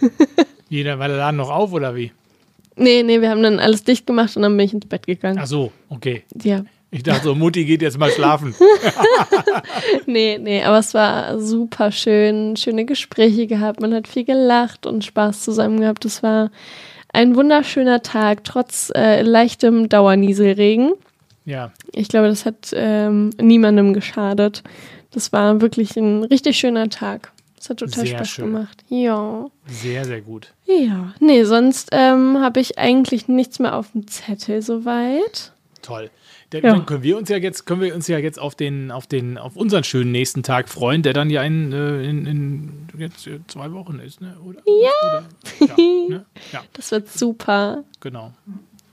Jeder 0.68 0.98
war 0.98 1.08
der 1.08 1.18
Laden 1.18 1.36
noch 1.36 1.50
auf 1.50 1.72
oder 1.72 1.94
wie? 1.94 2.12
Nee, 2.76 3.02
nee, 3.02 3.20
wir 3.20 3.30
haben 3.30 3.42
dann 3.42 3.58
alles 3.58 3.82
dicht 3.82 4.06
gemacht 4.06 4.36
und 4.36 4.42
dann 4.42 4.56
bin 4.56 4.66
ich 4.66 4.72
ins 4.72 4.86
Bett 4.86 5.06
gegangen. 5.06 5.38
Ach 5.40 5.46
so, 5.46 5.72
okay. 5.88 6.24
Ja. 6.42 6.64
Ich 6.90 7.02
dachte 7.02 7.24
so, 7.24 7.34
Mutti 7.34 7.64
geht 7.64 7.82
jetzt 7.82 7.98
mal 7.98 8.10
schlafen. 8.10 8.54
Nee, 10.06 10.38
nee, 10.40 10.62
aber 10.62 10.78
es 10.78 10.94
war 10.94 11.38
super 11.38 11.92
schön, 11.92 12.56
schöne 12.56 12.84
Gespräche 12.84 13.46
gehabt, 13.46 13.80
man 13.80 13.94
hat 13.94 14.08
viel 14.08 14.24
gelacht 14.24 14.86
und 14.86 15.04
Spaß 15.04 15.42
zusammen 15.44 15.80
gehabt. 15.80 16.04
Es 16.04 16.22
war 16.22 16.50
ein 17.12 17.36
wunderschöner 17.36 18.02
Tag, 18.02 18.44
trotz 18.44 18.90
äh, 18.94 19.22
leichtem 19.22 19.88
Dauernieselregen. 19.88 20.92
Ja, 21.44 21.72
Ich 21.92 22.08
glaube, 22.08 22.28
das 22.28 22.44
hat 22.44 22.70
ähm, 22.74 23.30
niemandem 23.40 23.92
geschadet. 23.94 24.62
Das 25.12 25.32
war 25.32 25.60
wirklich 25.60 25.96
ein 25.96 26.24
richtig 26.24 26.58
schöner 26.58 26.88
Tag. 26.90 27.32
Es 27.58 27.70
hat 27.70 27.78
total 27.78 28.06
Sehr 28.06 28.16
Spaß 28.18 28.28
schön. 28.28 28.44
gemacht. 28.52 28.84
Ja. 28.88 29.46
sehr, 29.66 30.04
sehr 30.04 30.20
gut. 30.20 30.52
Ja. 30.66 31.14
Nee, 31.20 31.44
sonst 31.44 31.88
ähm, 31.92 32.38
habe 32.40 32.60
ich 32.60 32.78
eigentlich 32.78 33.28
nichts 33.28 33.58
mehr 33.58 33.74
auf 33.76 33.92
dem 33.92 34.06
Zettel 34.06 34.62
soweit. 34.62 35.52
Toll. 35.82 36.10
Dann, 36.50 36.62
Ja. 36.62 36.80
können 36.80 37.02
wir 37.02 37.18
uns 37.18 37.28
ja 37.28 37.36
jetzt, 37.36 37.66
können 37.66 37.82
wir 37.82 37.94
uns 37.94 38.08
ja 38.08 38.18
jetzt 38.18 38.38
auf 38.38 38.54
den, 38.54 38.90
auf 38.90 39.06
den, 39.06 39.36
auf 39.36 39.54
unseren 39.54 39.84
schönen 39.84 40.12
nächsten 40.12 40.42
Tag 40.42 40.70
freuen, 40.70 41.02
der 41.02 41.12
dann 41.12 41.28
ja 41.28 41.42
in, 41.42 41.72
äh, 41.72 42.02
in, 42.02 42.26
in 42.26 42.72
jetzt 42.96 43.26
äh, 43.26 43.40
zwei 43.48 43.70
Wochen 43.72 43.98
ist, 43.98 44.20
ne? 44.22 44.34
Oder? 44.42 44.60
Ja. 44.66 45.24
Oder, 45.60 45.68
ja, 45.68 45.76
ne? 46.08 46.24
ja, 46.52 46.62
Das 46.72 46.90
wird 46.90 47.10
super. 47.12 47.84
genau. 48.00 48.32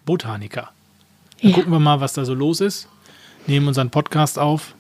Botaniker. 0.05 0.71
Dann 1.41 1.53
gucken 1.53 1.71
wir 1.71 1.79
mal, 1.79 2.01
was 2.01 2.13
da 2.13 2.25
so 2.25 2.33
los 2.33 2.59
ist. 2.59 2.89
Nehmen 3.47 3.67
unseren 3.67 3.89
Podcast 3.89 4.37
auf. 4.37 4.75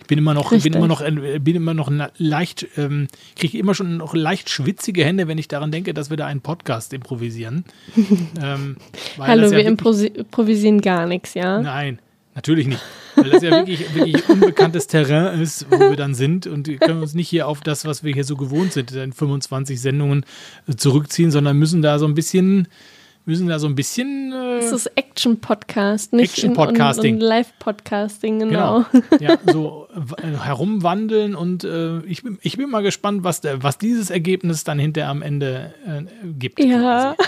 Ich 0.00 0.06
bin 0.06 0.18
immer 0.18 0.34
noch, 0.34 0.50
bin 0.50 0.56
Richtig. 0.56 0.74
immer 0.74 0.86
noch, 0.86 1.02
bin 1.02 1.56
immer 1.56 1.72
noch 1.72 1.90
leicht, 2.18 2.66
ähm, 2.76 3.08
kriege 3.36 3.56
immer 3.56 3.74
schon 3.74 3.96
noch 3.96 4.14
leicht 4.14 4.50
schwitzige 4.50 5.02
Hände, 5.04 5.28
wenn 5.28 5.38
ich 5.38 5.48
daran 5.48 5.72
denke, 5.72 5.94
dass 5.94 6.10
wir 6.10 6.18
da 6.18 6.26
einen 6.26 6.42
Podcast 6.42 6.92
improvisieren. 6.92 7.64
ähm, 8.42 8.76
Hallo, 9.18 9.46
ja 9.46 9.50
wir 9.52 9.64
improvisieren 9.64 10.82
gar 10.82 11.06
nichts, 11.06 11.32
ja? 11.32 11.58
Nein, 11.60 11.98
natürlich 12.34 12.66
nicht. 12.66 12.82
Weil 13.16 13.30
das 13.30 13.42
ja 13.42 13.50
wirklich, 13.50 13.94
wirklich 13.94 14.28
unbekanntes 14.28 14.86
Terrain 14.86 15.40
ist, 15.40 15.66
wo 15.70 15.78
wir 15.78 15.96
dann 15.96 16.14
sind. 16.14 16.46
Und 16.46 16.66
wir 16.66 16.78
können 16.78 17.00
uns 17.00 17.14
nicht 17.14 17.28
hier 17.28 17.48
auf 17.48 17.60
das, 17.60 17.84
was 17.84 18.02
wir 18.04 18.12
hier 18.12 18.24
so 18.24 18.36
gewohnt 18.36 18.72
sind, 18.72 18.92
in 18.92 19.12
25 19.12 19.80
Sendungen 19.80 20.24
äh, 20.68 20.74
zurückziehen, 20.74 21.30
sondern 21.30 21.56
müssen 21.58 21.82
da 21.82 21.98
so 21.98 22.06
ein 22.06 22.14
bisschen, 22.14 22.68
müssen 23.24 23.46
da 23.46 23.58
so 23.58 23.68
ein 23.68 23.76
bisschen. 23.76 24.32
Äh, 24.32 24.60
Das 24.60 24.72
ist 24.72 24.86
Action-Podcast, 24.96 26.12
nicht 26.12 26.32
Action-Podcasting. 26.32 27.20
Live-Podcasting, 27.20 28.40
genau. 28.40 28.84
genau. 28.90 29.04
Ja, 29.20 29.38
so 29.52 29.86
äh, 30.16 30.36
herumwandeln 30.36 31.36
und 31.36 31.62
äh, 31.62 32.00
ich, 32.00 32.24
bin, 32.24 32.38
ich 32.42 32.56
bin 32.56 32.68
mal 32.68 32.82
gespannt, 32.82 33.22
was, 33.22 33.40
der, 33.40 33.62
was 33.62 33.78
dieses 33.78 34.10
Ergebnis 34.10 34.64
dann 34.64 34.78
hinterher 34.80 35.10
am 35.10 35.22
Ende 35.22 35.72
äh, 35.86 36.02
gibt. 36.36 36.58
Ja. 36.58 37.14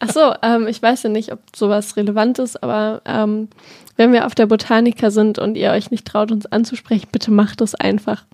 Ach 0.00 0.10
so, 0.10 0.32
ähm, 0.42 0.68
ich 0.68 0.80
weiß 0.80 1.02
ja 1.04 1.10
nicht, 1.10 1.32
ob 1.32 1.40
sowas 1.54 1.96
relevant 1.96 2.38
ist, 2.38 2.62
aber 2.62 3.02
ähm, 3.04 3.48
wenn 3.96 4.12
wir 4.12 4.26
auf 4.26 4.34
der 4.34 4.46
Botanica 4.46 5.10
sind 5.10 5.38
und 5.38 5.56
ihr 5.56 5.72
euch 5.72 5.90
nicht 5.90 6.06
traut, 6.06 6.30
uns 6.30 6.46
anzusprechen, 6.46 7.08
bitte 7.10 7.30
macht 7.30 7.60
es 7.60 7.74
einfach. 7.74 8.24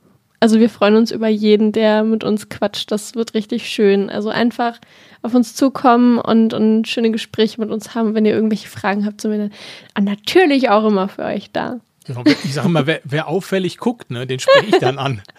Also 0.40 0.60
wir 0.60 0.68
freuen 0.68 0.96
uns 0.96 1.10
über 1.10 1.28
jeden, 1.28 1.72
der 1.72 2.04
mit 2.04 2.22
uns 2.22 2.50
quatscht. 2.50 2.92
Das 2.92 3.14
wird 3.14 3.32
richtig 3.32 3.66
schön. 3.66 4.10
Also 4.10 4.28
einfach 4.28 4.78
auf 5.22 5.32
uns 5.34 5.54
zukommen 5.54 6.18
und, 6.18 6.52
und 6.52 6.86
schöne 6.86 7.10
Gespräche 7.10 7.58
mit 7.62 7.70
uns 7.70 7.94
haben. 7.94 8.14
Wenn 8.14 8.26
ihr 8.26 8.34
irgendwelche 8.34 8.68
Fragen 8.68 9.06
habt, 9.06 9.22
sind 9.22 9.30
wir 9.30 9.50
dann 9.94 10.04
natürlich 10.04 10.68
auch 10.68 10.84
immer 10.84 11.08
für 11.08 11.22
euch 11.22 11.50
da. 11.50 11.80
Genau, 12.06 12.22
Ich 12.44 12.52
sage 12.52 12.68
mal, 12.68 12.86
wer, 12.86 13.00
wer 13.04 13.28
auffällig 13.28 13.78
guckt, 13.78 14.10
ne, 14.10 14.26
den 14.26 14.38
spreche 14.38 14.66
ich 14.66 14.78
dann 14.78 14.98
an. 14.98 15.22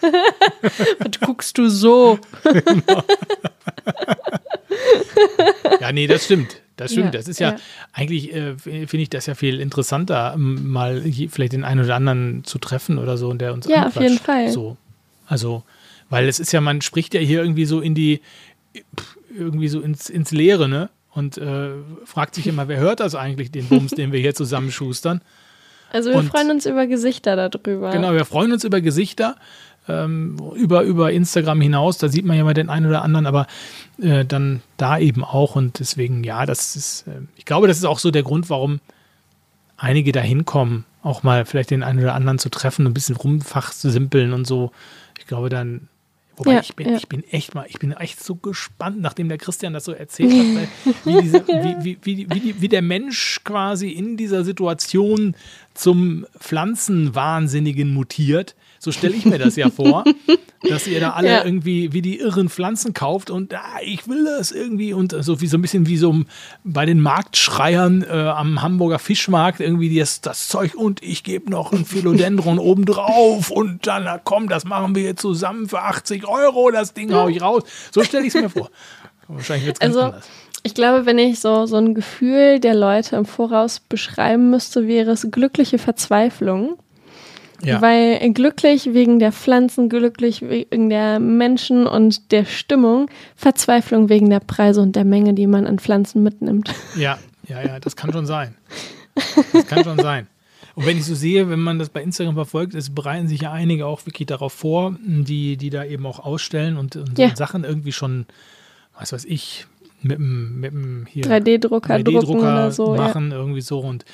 Was 0.98 1.20
guckst 1.20 1.56
du 1.58 1.68
so? 1.68 2.18
Ja, 5.80 5.92
nee, 5.92 6.06
das 6.06 6.24
stimmt. 6.24 6.62
Das 6.76 6.92
stimmt. 6.92 7.06
Ja, 7.14 7.20
das 7.20 7.28
ist 7.28 7.40
ja, 7.40 7.52
ja. 7.52 7.56
eigentlich, 7.92 8.34
äh, 8.34 8.56
finde 8.58 8.98
ich 8.98 9.08
das 9.10 9.24
ja 9.26 9.34
viel 9.34 9.60
interessanter, 9.60 10.32
m- 10.34 10.68
mal 10.70 11.02
vielleicht 11.30 11.52
den 11.54 11.64
einen 11.64 11.82
oder 11.84 11.94
anderen 11.94 12.44
zu 12.44 12.58
treffen 12.58 12.98
oder 12.98 13.16
so 13.16 13.28
und 13.30 13.40
der 13.40 13.54
uns 13.54 13.66
Ja, 13.66 13.86
auf 13.86 13.96
jeden 13.96 14.18
Fall. 14.18 14.50
So. 14.50 14.76
Also, 15.26 15.62
weil 16.10 16.28
es 16.28 16.38
ist 16.38 16.52
ja, 16.52 16.60
man 16.60 16.82
spricht 16.82 17.14
ja 17.14 17.20
hier 17.20 17.40
irgendwie 17.42 17.64
so 17.64 17.80
in 17.80 17.94
die, 17.94 18.20
irgendwie 19.34 19.68
so 19.68 19.80
ins, 19.80 20.10
ins 20.10 20.30
Leere, 20.32 20.68
ne? 20.68 20.90
Und 21.12 21.38
äh, 21.38 21.70
fragt 22.04 22.34
sich 22.34 22.46
immer, 22.46 22.68
wer 22.68 22.76
hört 22.78 23.00
das 23.00 23.14
eigentlich, 23.14 23.50
den 23.50 23.66
Bums, 23.68 23.92
den 23.92 24.12
wir 24.12 24.20
hier 24.20 24.34
zusammenschustern? 24.34 25.22
Also 25.90 26.10
wir 26.10 26.16
Und- 26.18 26.28
freuen 26.28 26.50
uns 26.50 26.66
über 26.66 26.86
Gesichter 26.86 27.36
darüber. 27.36 27.90
Genau, 27.90 28.12
wir 28.12 28.26
freuen 28.26 28.52
uns 28.52 28.64
über 28.64 28.82
Gesichter, 28.82 29.36
ähm, 29.88 30.36
über, 30.54 30.82
über 30.82 31.12
Instagram 31.12 31.60
hinaus, 31.60 31.98
da 31.98 32.08
sieht 32.08 32.24
man 32.24 32.36
ja 32.36 32.44
mal 32.44 32.54
den 32.54 32.70
einen 32.70 32.86
oder 32.86 33.02
anderen, 33.02 33.26
aber 33.26 33.46
äh, 34.00 34.24
dann 34.24 34.62
da 34.76 34.98
eben 34.98 35.24
auch 35.24 35.56
und 35.56 35.78
deswegen, 35.78 36.24
ja, 36.24 36.46
das 36.46 36.76
ist, 36.76 37.06
äh, 37.06 37.22
ich 37.36 37.44
glaube, 37.44 37.68
das 37.68 37.78
ist 37.78 37.84
auch 37.84 37.98
so 37.98 38.10
der 38.10 38.22
Grund, 38.22 38.50
warum 38.50 38.80
einige 39.76 40.12
da 40.12 40.20
hinkommen, 40.20 40.84
auch 41.02 41.22
mal 41.22 41.44
vielleicht 41.44 41.70
den 41.70 41.82
einen 41.82 42.00
oder 42.00 42.14
anderen 42.14 42.38
zu 42.38 42.48
treffen, 42.48 42.86
ein 42.86 42.94
bisschen 42.94 43.16
rumfach 43.16 43.72
zu 43.72 43.90
simpeln 43.90 44.32
und 44.32 44.46
so. 44.46 44.72
Ich 45.18 45.26
glaube 45.26 45.48
dann, 45.48 45.88
wobei 46.36 46.54
Ja, 46.54 46.60
ich 46.60 46.74
bin, 46.74 46.88
ja. 46.88 46.96
ich 46.96 47.08
bin 47.08 47.22
echt 47.30 47.54
mal, 47.54 47.66
ich 47.68 47.78
bin 47.78 47.92
echt 47.92 48.22
so 48.22 48.34
gespannt, 48.34 49.00
nachdem 49.00 49.28
der 49.28 49.38
Christian 49.38 49.72
das 49.72 49.84
so 49.84 49.92
erzählt 49.92 50.32
hat, 50.32 50.56
weil, 50.56 50.68
wie, 51.04 51.22
diese, 51.22 51.46
wie, 51.46 51.98
wie, 52.02 52.30
wie, 52.30 52.60
wie 52.60 52.68
der 52.68 52.82
Mensch 52.82 53.40
quasi 53.44 53.90
in 53.90 54.16
dieser 54.16 54.44
Situation 54.44 55.36
zum 55.74 56.26
Pflanzenwahnsinnigen 56.38 57.92
mutiert. 57.92 58.56
So 58.78 58.92
stelle 58.92 59.14
ich 59.14 59.24
mir 59.24 59.38
das 59.38 59.56
ja 59.56 59.70
vor, 59.70 60.04
dass 60.68 60.86
ihr 60.86 61.00
da 61.00 61.10
alle 61.10 61.28
Ja. 61.28 61.44
irgendwie 61.44 61.92
wie 61.92 62.02
die 62.02 62.18
irren 62.18 62.48
Pflanzen 62.48 62.92
kauft 62.94 63.30
und 63.30 63.54
ah, 63.54 63.60
ich 63.84 64.06
will 64.08 64.24
das 64.24 64.52
irgendwie 64.52 64.92
und 64.92 65.14
so 65.20 65.40
wie 65.40 65.46
so 65.46 65.56
ein 65.58 65.62
bisschen 65.62 65.86
wie 65.86 65.96
so 65.96 66.14
bei 66.64 66.86
den 66.86 67.00
Marktschreiern 67.00 68.02
äh, 68.02 68.12
am 68.12 68.62
Hamburger 68.62 68.98
Fischmarkt 68.98 69.60
irgendwie 69.60 69.98
das, 69.98 70.20
das 70.20 70.48
Zeug 70.48 70.74
und 70.74 71.02
ich 71.02 71.22
gebe 71.24 71.50
noch 71.50 71.72
ein 71.72 71.84
Philodendron 71.84 72.58
obendrauf 72.60 73.50
und 73.50 73.86
dann 73.86 74.04
na 74.04 74.18
komm, 74.22 74.48
das 74.48 74.64
machen 74.64 74.94
wir 74.94 75.02
jetzt 75.02 75.22
zusammen 75.22 75.68
für 75.68 75.80
80 75.82 76.26
Euro, 76.26 76.70
das 76.70 76.92
Ding 76.94 77.12
hau 77.12 77.28
ich 77.28 77.40
raus. 77.42 77.62
So 77.92 78.02
stelle 78.04 78.26
ich 78.26 78.34
es 78.34 78.40
mir 78.40 78.50
vor. 78.50 78.70
Wahrscheinlich 79.28 79.66
wird 79.66 79.76
es 79.76 79.80
ganz 79.80 79.96
Also 79.96 80.06
anders. 80.06 80.26
Ich 80.62 80.74
glaube, 80.74 81.06
wenn 81.06 81.18
ich 81.18 81.38
so, 81.40 81.66
so 81.66 81.76
ein 81.76 81.94
Gefühl 81.94 82.58
der 82.58 82.74
Leute 82.74 83.14
im 83.16 83.24
Voraus 83.24 83.80
beschreiben 83.80 84.50
müsste, 84.50 84.88
wäre 84.88 85.12
es 85.12 85.26
glückliche 85.30 85.78
Verzweiflung. 85.78 86.76
Ja. 87.62 87.80
Weil 87.80 88.32
glücklich 88.32 88.92
wegen 88.92 89.18
der 89.18 89.32
Pflanzen, 89.32 89.88
glücklich 89.88 90.42
wegen 90.42 90.90
der 90.90 91.18
Menschen 91.20 91.86
und 91.86 92.30
der 92.32 92.44
Stimmung, 92.44 93.08
Verzweiflung 93.34 94.08
wegen 94.08 94.30
der 94.30 94.40
Preise 94.40 94.80
und 94.80 94.94
der 94.96 95.04
Menge, 95.04 95.34
die 95.34 95.46
man 95.46 95.66
an 95.66 95.78
Pflanzen 95.78 96.22
mitnimmt. 96.22 96.70
Ja, 96.96 97.18
ja, 97.48 97.62
ja, 97.62 97.80
das 97.80 97.96
kann 97.96 98.12
schon 98.12 98.26
sein. 98.26 98.54
Das 99.52 99.66
kann 99.66 99.84
schon 99.84 99.98
sein. 99.98 100.26
Und 100.74 100.84
wenn 100.84 100.98
ich 100.98 101.06
so 101.06 101.14
sehe, 101.14 101.48
wenn 101.48 101.60
man 101.60 101.78
das 101.78 101.88
bei 101.88 102.02
Instagram 102.02 102.34
verfolgt, 102.34 102.74
es 102.74 102.94
bereiten 102.94 103.28
sich 103.28 103.40
ja 103.40 103.52
einige 103.52 103.86
auch 103.86 104.04
wirklich 104.04 104.26
darauf 104.26 104.52
vor, 104.52 104.94
die, 105.00 105.56
die 105.56 105.70
da 105.70 105.84
eben 105.84 106.04
auch 106.04 106.18
ausstellen 106.20 106.76
und, 106.76 106.96
und 106.96 107.18
Ja. 107.18 107.34
Sachen 107.34 107.64
irgendwie 107.64 107.92
schon, 107.92 108.26
was 108.98 109.12
weiß 109.12 109.24
ich, 109.24 109.66
mit 110.02 110.18
dem, 110.18 110.60
mit 110.60 110.72
dem 110.72 111.06
hier 111.08 111.24
3D-Drucker 111.24 112.02
drucken 112.02 112.18
3D-Drucker 112.18 112.38
oder 112.38 112.70
so. 112.70 112.94
Ja. 112.94 113.00
machen, 113.00 113.32
irgendwie 113.32 113.62
so. 113.62 113.80
Und 113.80 114.04
so, 114.04 114.12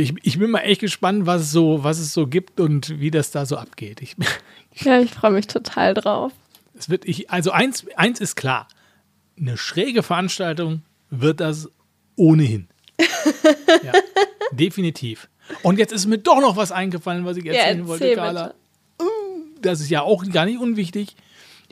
ich, 0.00 0.14
ich 0.22 0.38
bin 0.38 0.50
mal 0.50 0.60
echt 0.60 0.80
gespannt, 0.80 1.26
was 1.26 1.42
es, 1.42 1.50
so, 1.50 1.84
was 1.84 1.98
es 1.98 2.12
so 2.12 2.26
gibt 2.26 2.60
und 2.60 3.00
wie 3.00 3.10
das 3.10 3.30
da 3.30 3.46
so 3.46 3.56
abgeht. 3.56 4.00
Ich, 4.02 4.16
ja, 4.84 5.00
ich 5.00 5.10
freue 5.10 5.32
mich 5.32 5.46
total 5.46 5.94
drauf. 5.94 6.32
es 6.78 6.88
wird, 6.88 7.04
ich, 7.04 7.30
also 7.30 7.50
eins, 7.50 7.86
eins 7.96 8.20
ist 8.20 8.36
klar, 8.36 8.68
eine 9.38 9.56
schräge 9.56 10.02
Veranstaltung 10.02 10.82
wird 11.10 11.40
das 11.40 11.70
ohnehin. 12.16 12.68
ja, 13.84 13.92
definitiv. 14.52 15.28
Und 15.62 15.78
jetzt 15.78 15.92
ist 15.92 16.06
mir 16.06 16.18
doch 16.18 16.40
noch 16.40 16.56
was 16.56 16.72
eingefallen, 16.72 17.24
was 17.24 17.36
ich 17.36 17.46
erzählen 17.46 17.86
wollte, 17.86 18.04
erzähl 18.04 18.16
Carla. 18.16 18.54
Das 19.60 19.80
ist 19.80 19.90
ja 19.90 20.02
auch 20.02 20.24
gar 20.30 20.44
nicht 20.44 20.58
unwichtig. 20.58 21.16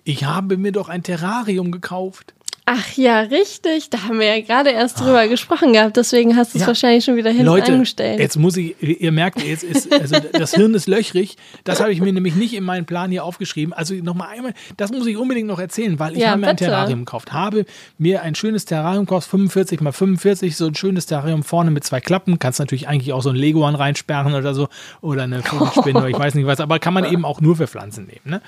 Ich 0.04 0.24
habe 0.24 0.56
mir 0.56 0.72
doch 0.72 0.88
ein 0.88 1.02
Terrarium 1.02 1.72
gekauft. 1.72 2.34
Ach 2.68 2.96
ja, 2.96 3.20
richtig. 3.20 3.90
Da 3.90 4.02
haben 4.02 4.18
wir 4.18 4.26
ja 4.26 4.40
gerade 4.44 4.70
erst 4.70 4.98
drüber 5.00 5.28
gesprochen 5.28 5.72
gehabt. 5.72 5.96
Deswegen 5.96 6.36
hast 6.36 6.52
du 6.52 6.58
es 6.58 6.62
Ja. 6.62 6.66
wahrscheinlich 6.66 7.04
schon 7.04 7.14
wieder 7.14 7.30
hinten 7.30 7.46
Leute, 7.46 7.72
angestellt. 7.72 8.18
jetzt 8.18 8.36
muss 8.36 8.56
ich, 8.56 8.74
ihr 8.82 9.12
merkt, 9.12 9.40
jetzt 9.40 9.62
ist, 9.62 9.92
also 9.92 10.16
das 10.32 10.52
Hirn 10.52 10.74
ist 10.74 10.88
löchrig. 10.88 11.36
Das 11.62 11.78
habe 11.80 11.92
ich 11.92 12.00
mir 12.00 12.12
nämlich 12.12 12.34
nicht 12.34 12.54
in 12.54 12.64
meinen 12.64 12.84
Plan 12.84 13.12
hier 13.12 13.22
aufgeschrieben. 13.22 13.72
Also 13.72 13.94
nochmal 13.94 14.30
einmal, 14.36 14.52
das 14.76 14.90
muss 14.90 15.06
ich 15.06 15.16
unbedingt 15.16 15.46
noch 15.46 15.60
erzählen, 15.60 16.00
weil 16.00 16.14
ich 16.14 16.18
Ja, 16.18 16.30
habe 16.30 16.40
mir 16.40 16.48
ein. 16.48 16.56
Terrarium 16.56 17.04
gekauft. 17.04 17.32
Habe 17.32 17.66
mir 17.98 18.22
ein 18.22 18.34
schönes 18.34 18.64
Terrarium 18.64 19.06
gekauft, 19.06 19.28
45 19.30 19.80
mal 19.80 19.92
45, 19.92 20.56
so 20.56 20.66
ein 20.66 20.74
schönes 20.74 21.06
Terrarium 21.06 21.44
vorne 21.44 21.70
mit 21.70 21.84
zwei 21.84 22.00
Klappen. 22.00 22.40
Kannst 22.40 22.58
natürlich 22.58 22.88
eigentlich 22.88 23.12
auch 23.12 23.22
so 23.22 23.30
ein 23.30 23.36
Leguan 23.36 23.76
reinsperren 23.76 24.34
oder 24.34 24.54
so. 24.54 24.66
Oder 25.02 25.22
eine 25.22 25.40
Vogelspinne 25.44 26.00
oder 26.00 26.08
ich 26.08 26.18
weiß 26.18 26.34
nicht 26.34 26.46
was. 26.48 26.58
Aber 26.58 26.80
kann 26.80 26.94
man 26.94 27.04
eben 27.04 27.24
auch 27.24 27.40
nur 27.40 27.54
für 27.54 27.68
Pflanzen 27.68 28.06
nehmen. 28.06 28.22
Ne? 28.24 28.42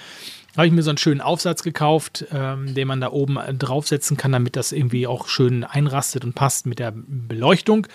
Habe 0.58 0.66
ich 0.66 0.72
mir 0.72 0.82
so 0.82 0.90
einen 0.90 0.98
schönen 0.98 1.20
Aufsatz 1.20 1.62
gekauft, 1.62 2.26
ähm, 2.32 2.74
den 2.74 2.86
man 2.88 3.00
da 3.00 3.10
oben 3.10 3.36
äh, 3.38 3.54
draufsetzen 3.54 4.16
kann, 4.16 4.32
damit 4.32 4.56
das 4.56 4.72
irgendwie 4.72 5.06
auch 5.06 5.28
schön 5.28 5.64
einrastet 5.64 6.24
und 6.24 6.34
passt 6.34 6.66
mit 6.66 6.78
der 6.80 6.92
Beleuchtung 6.94 7.86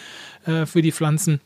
äh, 0.45 0.65
für 0.65 0.81
die 0.81 0.91
Pflanzen. 0.91 1.41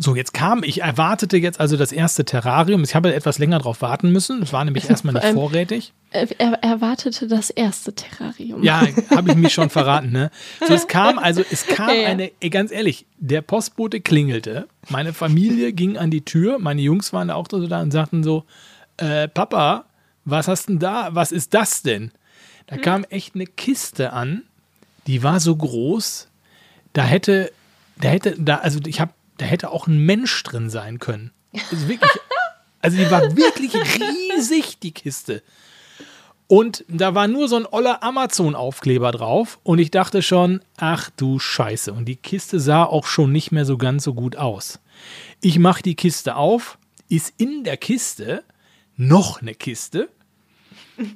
So, 0.00 0.16
jetzt 0.16 0.34
kam, 0.34 0.64
ich 0.64 0.82
erwartete 0.82 1.36
jetzt 1.36 1.60
also 1.60 1.76
das 1.76 1.92
erste 1.92 2.24
Terrarium. 2.24 2.82
Ich 2.82 2.96
habe 2.96 3.14
etwas 3.14 3.38
länger 3.38 3.60
drauf 3.60 3.80
warten 3.80 4.10
müssen. 4.10 4.42
Es 4.42 4.52
war 4.52 4.64
nämlich 4.64 4.84
erstmal 4.90 5.14
nicht 5.14 5.26
vorrätig. 5.28 5.92
Er, 6.10 6.28
er 6.38 6.52
erwartete 6.62 7.28
das 7.28 7.50
erste 7.50 7.94
Terrarium. 7.94 8.62
Ja, 8.62 8.82
habe 9.10 9.30
ich 9.30 9.36
mich 9.36 9.54
schon 9.54 9.70
verraten, 9.70 10.10
ne? 10.10 10.30
So, 10.66 10.74
es 10.74 10.88
kam, 10.88 11.18
also 11.18 11.42
es 11.48 11.66
kam 11.66 11.88
Ja. 11.88 12.08
eine, 12.08 12.32
ey, 12.40 12.50
ganz 12.50 12.70
ehrlich, 12.72 13.06
der 13.18 13.40
Postbote 13.40 14.00
klingelte, 14.00 14.66
meine 14.90 15.12
Familie 15.12 15.72
ging 15.72 15.96
an 15.96 16.10
die 16.10 16.24
Tür, 16.24 16.58
meine 16.58 16.82
Jungs 16.82 17.12
waren 17.12 17.28
da 17.28 17.34
auch 17.34 17.46
so 17.50 17.64
da 17.66 17.80
und 17.80 17.92
sagten 17.92 18.24
so, 18.24 18.44
äh, 18.96 19.28
Papa, 19.28 19.84
was 20.24 20.48
hast 20.48 20.68
denn 20.68 20.78
da, 20.78 21.14
was 21.14 21.32
ist 21.32 21.54
das 21.54 21.82
denn? 21.82 22.12
Da 22.66 22.76
kam 22.78 23.04
echt 23.04 23.34
eine 23.34 23.46
Kiste 23.46 24.12
an, 24.12 24.42
die 25.06 25.22
war 25.22 25.40
so 25.40 25.54
groß, 25.54 26.28
da 26.94 27.02
hätte, 27.02 27.52
da 28.00 28.08
hätte, 28.08 28.36
da, 28.38 28.56
also 28.56 28.80
ich 28.86 29.00
habe, 29.00 29.12
da 29.36 29.44
hätte 29.44 29.70
auch 29.70 29.86
ein 29.86 29.98
Mensch 29.98 30.42
drin 30.42 30.70
sein 30.70 30.98
können. 30.98 31.32
Also 31.70 31.88
wirklich, 31.88 32.10
also 32.80 32.96
die 32.96 33.10
war 33.10 33.36
wirklich 33.36 33.74
riesig, 33.74 34.78
die 34.78 34.92
Kiste. 34.92 35.42
Und 36.46 36.84
da 36.88 37.14
war 37.14 37.26
nur 37.26 37.48
so 37.48 37.56
ein 37.56 37.66
oller 37.66 38.02
Amazon-Aufkleber 38.02 39.12
drauf. 39.12 39.58
Und 39.62 39.78
ich 39.78 39.90
dachte 39.90 40.22
schon, 40.22 40.60
ach 40.76 41.10
du 41.16 41.38
Scheiße. 41.38 41.92
Und 41.92 42.04
die 42.04 42.16
Kiste 42.16 42.60
sah 42.60 42.84
auch 42.84 43.06
schon 43.06 43.32
nicht 43.32 43.50
mehr 43.50 43.64
so 43.64 43.78
ganz 43.78 44.04
so 44.04 44.14
gut 44.14 44.36
aus. 44.36 44.78
Ich 45.40 45.58
mache 45.58 45.82
die 45.82 45.96
Kiste 45.96 46.36
auf, 46.36 46.78
ist 47.08 47.32
in 47.38 47.64
der 47.64 47.76
Kiste 47.76 48.44
noch 48.96 49.40
eine 49.40 49.54
Kiste 49.54 50.08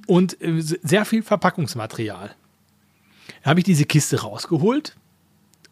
und 0.06 0.40
äh, 0.40 0.60
sehr 0.60 1.04
viel 1.04 1.22
Verpackungsmaterial. 1.22 2.34
Da 3.42 3.50
habe 3.50 3.60
ich 3.60 3.64
diese 3.64 3.84
Kiste 3.84 4.20
rausgeholt 4.20 4.96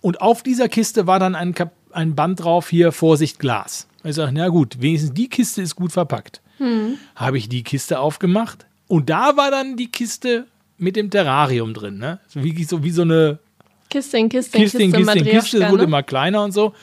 und 0.00 0.20
auf 0.20 0.42
dieser 0.42 0.68
Kiste 0.68 1.06
war 1.06 1.18
dann 1.18 1.34
ein, 1.34 1.54
Kap 1.54 1.72
ein 1.90 2.14
Band 2.14 2.42
drauf, 2.42 2.68
hier 2.68 2.92
Vorsicht 2.92 3.38
Glas. 3.38 3.88
Ich 4.04 4.14
sage, 4.14 4.32
na 4.32 4.48
gut, 4.48 4.80
wenigstens 4.80 5.14
die 5.14 5.28
Kiste 5.28 5.62
ist 5.62 5.74
gut 5.74 5.92
verpackt. 5.92 6.40
Habe 7.16 7.38
ich 7.38 7.48
die 7.48 7.62
Kiste 7.62 7.98
aufgemacht 7.98 8.66
und 8.88 9.10
da 9.10 9.36
war 9.36 9.50
dann 9.50 9.76
die 9.76 9.90
Kiste 9.90 10.46
mit 10.78 10.96
dem 10.96 11.10
Terrarium 11.10 11.74
drin. 11.74 11.98
Ne? 11.98 12.20
So, 12.28 12.42
wie, 12.42 12.64
so 12.64 12.82
wie 12.82 12.90
so 12.90 13.02
eine 13.02 13.38
Kiste 13.90 14.18
in 14.18 14.28
Kiste, 14.28 14.58
Kiste 14.58 14.82
in 14.82 14.92
Kiste 14.92 15.18
in 15.18 15.24
Kiste, 15.24 15.58
es 15.58 15.70
wurde 15.70 15.82
ne? 15.82 15.88
immer 15.88 16.02
kleiner 16.02 16.42
und 16.42 16.52
so. 16.52 16.74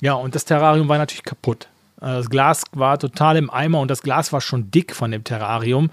Ja, 0.00 0.14
und 0.14 0.34
das 0.34 0.44
Terrarium 0.44 0.88
war 0.88 0.98
natürlich 0.98 1.24
kaputt. 1.24 1.68
Also 2.00 2.22
Das 2.22 2.30
Glas 2.30 2.62
war 2.72 2.98
total 2.98 3.36
im 3.36 3.50
Eimer 3.50 3.80
und 3.80 3.90
das 3.90 4.02
Glas 4.02 4.32
war 4.32 4.40
schon 4.40 4.70
dick 4.70 4.94
von 4.94 5.10
dem 5.10 5.24
Terrarium. 5.24 5.90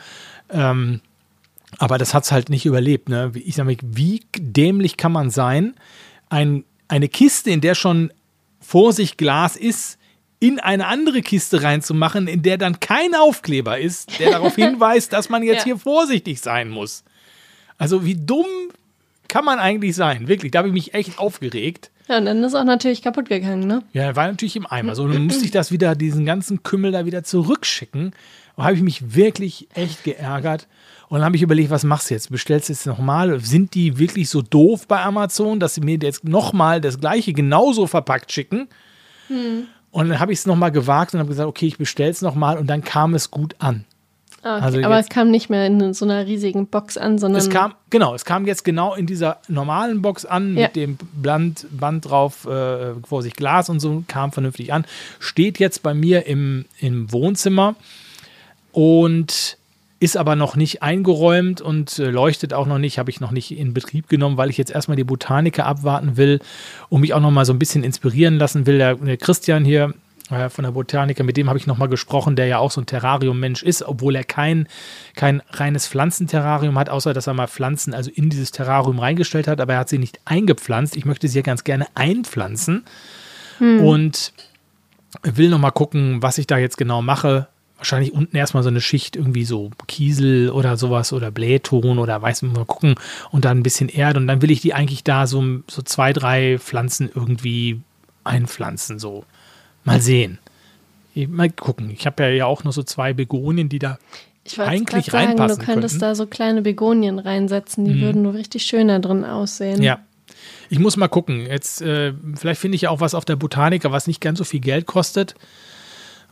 Ähm, 0.49 1.01
aber 1.77 1.97
das 1.97 2.13
hat 2.13 2.23
es 2.23 2.31
halt 2.31 2.49
nicht 2.49 2.65
überlebt. 2.65 3.09
Ne? 3.09 3.31
Ich 3.35 3.55
sage 3.55 3.69
mal, 3.71 3.77
wie 3.81 4.23
dämlich 4.37 4.97
kann 4.97 5.11
man 5.11 5.29
sein, 5.29 5.75
ein, 6.29 6.63
eine 6.87 7.09
Kiste, 7.09 7.49
in 7.51 7.61
der 7.61 7.75
schon 7.75 8.11
vor 8.59 8.93
sich 8.93 9.17
Glas 9.17 9.55
ist, 9.55 9.97
in 10.39 10.59
eine 10.59 10.87
andere 10.87 11.21
Kiste 11.21 11.63
reinzumachen, 11.63 12.27
in 12.27 12.43
der 12.43 12.57
dann 12.57 12.79
kein 12.79 13.15
Aufkleber 13.15 13.79
ist, 13.79 14.19
der 14.19 14.31
darauf 14.31 14.55
hinweist, 14.55 15.13
dass 15.13 15.29
man 15.29 15.43
jetzt 15.43 15.59
Ja. 15.59 15.63
hier 15.65 15.77
vorsichtig 15.77 16.39
sein 16.41 16.69
muss. 16.69 17.03
Also 17.77 18.05
wie 18.05 18.15
dumm 18.15 18.45
kann 19.27 19.43
man 19.43 19.59
eigentlich 19.59 19.95
sein? 19.95 20.27
Wirklich, 20.27 20.51
da 20.51 20.59
habe 20.59 20.67
ich 20.69 20.73
mich 20.73 20.93
echt 20.93 21.19
aufgeregt. 21.19 21.91
Ja, 22.07 22.19
und 22.19 22.25
dann 22.25 22.43
ist 22.43 22.53
auch 22.53 22.63
natürlich 22.63 23.01
kaputt 23.01 23.27
gegangen, 23.29 23.65
ne? 23.65 23.81
Ja, 23.91 24.03
er 24.03 24.15
war 24.15 24.27
natürlich 24.27 24.55
im 24.55 24.67
Eimer. 24.67 24.93
So, 24.95 25.07
dann 25.07 25.25
musste 25.25 25.43
ich 25.43 25.51
das 25.51 25.71
wieder, 25.71 25.95
diesen 25.95 26.25
ganzen 26.25 26.61
Kümmel 26.61 26.91
da 26.91 27.05
wieder 27.07 27.23
zurückschicken. 27.23 28.11
Und 28.55 28.63
habe 28.63 28.75
ich 28.75 28.81
mich 28.81 29.15
wirklich 29.15 29.67
echt 29.73 30.03
geärgert. 30.03 30.67
Und 31.07 31.17
dann 31.19 31.25
habe 31.25 31.35
ich 31.35 31.41
überlegt, 31.41 31.69
was 31.69 31.83
machst 31.83 32.09
du 32.09 32.13
jetzt? 32.15 32.31
Bestellst 32.31 32.69
du 32.69 32.73
jetzt 32.73 32.87
nochmal? 32.87 33.39
Sind 33.39 33.73
die 33.75 33.99
wirklich 33.99 34.29
so 34.29 34.41
doof 34.41 34.87
bei 34.87 35.01
Amazon, 35.03 35.59
dass 35.59 35.75
sie 35.75 35.81
mir 35.81 35.97
jetzt 36.01 36.23
nochmal 36.23 36.81
das 36.81 36.99
gleiche 36.99 37.33
genauso 37.33 37.85
verpackt 37.87 38.31
schicken? 38.31 38.67
Und 39.91 40.09
dann 40.09 40.19
habe 40.19 40.31
ich 40.33 40.39
es 40.39 40.45
nochmal 40.45 40.71
gewagt 40.71 41.13
und 41.13 41.19
habe 41.19 41.29
gesagt, 41.29 41.47
okay, 41.47 41.67
ich 41.67 41.77
bestelle 41.77 42.11
es 42.11 42.21
nochmal. 42.21 42.57
Und 42.57 42.67
dann 42.67 42.83
kam 42.83 43.13
es 43.13 43.31
gut 43.31 43.55
an. 43.59 43.85
Ah, 44.43 44.57
okay. 44.57 44.65
Also 44.65 44.83
Aber 44.83 44.95
jetzt- 44.97 45.05
es 45.05 45.09
kam 45.09 45.31
nicht 45.31 45.49
mehr 45.49 45.65
in 45.65 45.93
so 45.95 46.05
einer 46.05 46.25
riesigen 46.27 46.67
Box 46.67 46.97
an, 46.97 47.17
sondern 47.17 47.39
Es 47.41 47.49
kam, 47.49 47.73
genau, 47.89 48.13
es 48.13 48.25
kam 48.25 48.45
jetzt 48.45 48.63
genau 48.63 48.93
in 48.93 49.07
dieser 49.07 49.39
normalen 49.47 50.01
Box 50.03 50.23
an, 50.25 50.55
Ja. 50.55 50.67
mit 50.67 50.75
dem 50.75 50.97
Band, 51.13 51.65
Band 51.71 52.05
drauf, 52.07 52.45
äh, 52.45 52.93
vor 53.07 53.23
sich 53.23 53.33
Glas 53.33 53.69
und 53.69 53.79
so, 53.79 54.03
kam 54.07 54.31
vernünftig 54.31 54.71
an. 54.71 54.85
Steht 55.19 55.57
jetzt 55.59 55.81
bei 55.81 55.93
mir 55.95 56.27
im, 56.27 56.65
im 56.79 57.11
Wohnzimmer 57.11 57.75
und 58.75 59.57
ist 60.01 60.17
aber 60.17 60.35
noch 60.35 60.57
nicht 60.57 60.83
eingeräumt 60.83 61.61
und 61.61 61.97
äh, 61.97 62.09
leuchtet 62.09 62.53
auch 62.53 62.67
noch 62.67 62.77
nicht, 62.77 62.99
habe 62.99 63.09
ich 63.09 63.21
noch 63.21 63.31
nicht 63.31 63.57
in 63.57 63.73
Betrieb 63.73 64.09
genommen, 64.09 64.35
weil 64.35 64.49
ich 64.49 64.57
jetzt 64.57 64.71
erstmal 64.71 64.97
die 64.97 65.05
Botaniker 65.05 65.65
abwarten 65.65 66.17
will 66.17 66.41
und 66.89 66.99
mich 66.99 67.13
auch 67.13 67.21
noch 67.21 67.31
mal 67.31 67.45
so 67.45 67.53
ein 67.53 67.59
bisschen 67.59 67.85
inspirieren 67.85 68.37
lassen 68.37 68.65
will. 68.65 68.77
Der, 68.77 68.95
der 68.95 69.15
Christian 69.15 69.63
hier 69.63 69.93
äh, 70.29 70.49
von 70.49 70.65
der 70.65 70.71
Botaniker, 70.71 71.23
mit 71.23 71.37
dem 71.37 71.47
habe 71.47 71.57
ich 71.57 71.67
noch 71.67 71.77
mal 71.77 71.87
gesprochen, 71.87 72.35
der 72.35 72.47
ja 72.47 72.57
auch 72.57 72.69
so 72.69 72.81
ein 72.81 72.85
Terrarium-Mensch 72.85 73.63
ist, 73.63 73.81
obwohl 73.81 74.17
er 74.17 74.25
kein, 74.25 74.67
kein 75.15 75.41
reines 75.51 75.87
Pflanzenterrarium 75.87 76.77
hat, 76.77 76.89
außer 76.89 77.13
dass 77.13 77.27
er 77.27 77.33
mal 77.33 77.47
Pflanzen 77.47 77.93
also 77.93 78.11
in 78.13 78.29
dieses 78.29 78.51
Terrarium 78.51 78.99
reingestellt 78.99 79.47
hat, 79.47 79.61
aber 79.61 79.73
er 79.73 79.79
hat 79.79 79.89
sie 79.89 79.99
nicht 79.99 80.19
eingepflanzt. 80.25 80.97
Ich 80.97 81.05
möchte 81.05 81.29
sie 81.29 81.37
ja 81.37 81.43
ganz 81.43 81.63
gerne 81.63 81.87
einpflanzen 81.95 82.83
und 83.79 84.33
will 85.23 85.49
noch 85.49 85.59
mal 85.59 85.71
gucken, 85.71 86.21
was 86.21 86.37
ich 86.37 86.45
da 86.45 86.57
jetzt 86.57 86.77
genau 86.77 87.01
mache. 87.01 87.47
Wahrscheinlich 87.77 88.13
unten 88.13 88.35
erstmal 88.37 88.63
so 88.63 88.69
eine 88.69 88.79
Schicht 88.81 89.15
irgendwie 89.15 89.43
so 89.45 89.69
Kiesel 89.87 90.49
oder 90.49 90.77
sowas 90.77 91.11
oder 91.13 91.29
Blähton 91.29 91.99
oder 91.99 92.21
weiß 92.21 92.41
nicht, 92.41 92.55
mal 92.55 92.65
gucken 92.65 92.95
und 93.31 93.43
dann 93.45 93.59
ein 93.59 93.63
bisschen 93.63 93.89
Erde 93.89 94.19
und 94.19 94.27
dann 94.27 94.41
will 94.41 94.49
ich 94.51 94.61
die 94.61 94.73
eigentlich 94.73 95.03
da 95.03 95.27
so, 95.27 95.43
so 95.69 95.81
zwei, 95.81 96.13
drei 96.13 96.57
Pflanzen 96.57 97.09
irgendwie 97.13 97.81
einpflanzen, 98.23 98.97
so. 98.99 99.25
Mal 99.83 100.01
sehen. 100.01 100.39
Ich- 101.13 101.27
Mal 101.27 101.49
gucken. 101.49 101.89
Ich 101.91 102.05
habe 102.05 102.23
ja, 102.23 102.29
ja 102.29 102.45
auch 102.45 102.63
noch 102.63 102.73
so 102.73 102.81
zwei 102.83 103.13
Begonien, 103.13 103.69
die 103.69 103.79
da 103.79 103.99
ich 104.43 104.59
eigentlich 104.59 105.05
sagen, 105.07 105.35
du 105.35 105.43
reinpassen 105.43 105.65
könntest 105.65 105.93
könnten. 105.95 105.99
da 106.05 106.15
so 106.15 106.25
kleine 106.27 106.61
Begonien 106.61 107.19
reinsetzen, 107.19 107.83
die 107.85 107.99
würden 108.01 108.21
nur 108.21 108.33
richtig 108.35 108.63
schön 108.63 108.87
da 108.87 108.99
drin 108.99 109.25
aussehen. 109.25 109.81
Ja. 109.83 109.99
Ich 110.69 110.79
muss 110.79 110.97
mal 110.97 111.07
gucken. 111.07 111.45
Jetzt, 111.45 111.81
äh, 111.81 112.13
vielleicht 112.35 112.59
finde 112.61 112.75
ich 112.75 112.83
ja 112.83 112.89
auch 112.89 112.99
was 112.99 113.13
auf 113.15 113.25
der 113.25 113.35
Botaniker, 113.35 113.91
was 113.91 114.07
nicht 114.07 114.21
ganz 114.21 114.37
so 114.39 114.43
viel 114.43 114.59
Geld 114.59 114.85
kostet. 114.87 115.35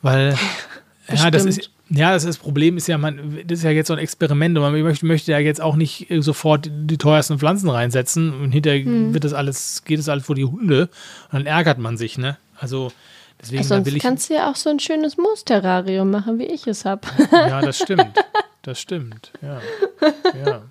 Weil, 0.02 0.36
ja, 1.12 1.32
das 1.32 1.46
ist. 1.46 1.70
Ja, 1.90 2.12
das, 2.12 2.24
ist 2.24 2.30
das 2.30 2.38
Problem 2.38 2.78
ist 2.78 2.88
ja, 2.88 2.98
man, 2.98 3.40
das 3.46 3.60
ist 3.60 3.64
ja 3.64 3.70
jetzt 3.72 3.88
so 3.88 3.94
ein 3.94 4.00
Experiment 4.00 4.58
und 4.58 4.64
man 4.64 4.82
möchte, 4.82 5.06
möchte 5.06 5.32
ja 5.32 5.40
jetzt 5.40 5.62
auch 5.62 5.76
nicht 5.76 6.10
äh, 6.10 6.22
sofort 6.22 6.70
die 6.72 6.98
teuersten 6.98 7.38
Pflanzen 7.38 7.70
reinsetzen 7.70 8.34
und 8.34 8.52
hinterher 8.52 8.84
Hm. 8.84 9.14
wird 9.14 9.24
das 9.24 9.34
alles, 9.34 9.84
geht 9.84 10.00
das 10.00 10.10
alles 10.10 10.26
vor 10.26 10.36
die 10.36 10.46
Hunde 10.46 10.90
und 11.32 11.34
dann 11.34 11.46
ärgert 11.46 11.78
man 11.78 11.98
sich, 11.98 12.18
ne? 12.18 12.38
Also 12.58 12.92
deswegen 13.40 13.62
da 13.64 13.68
Sonst 13.68 13.86
will 13.86 13.98
ich. 13.98 14.02
kannst 14.02 14.30
du 14.30 14.36
ja 14.36 14.50
auch 14.50 14.56
so 14.56 14.70
ein 14.70 14.80
schönes 14.80 15.18
Moosterrarium 15.18 16.10
machen, 16.10 16.40
wie 16.40 16.46
ich 16.46 16.66
es 16.68 16.86
habe. 16.86 17.02
Ja, 17.32 17.62
das 17.62 17.78
stimmt. 17.78 18.18
Das 18.64 18.80
stimmt. 18.80 19.32
Ja. 19.42 19.60
ja. 20.46 20.62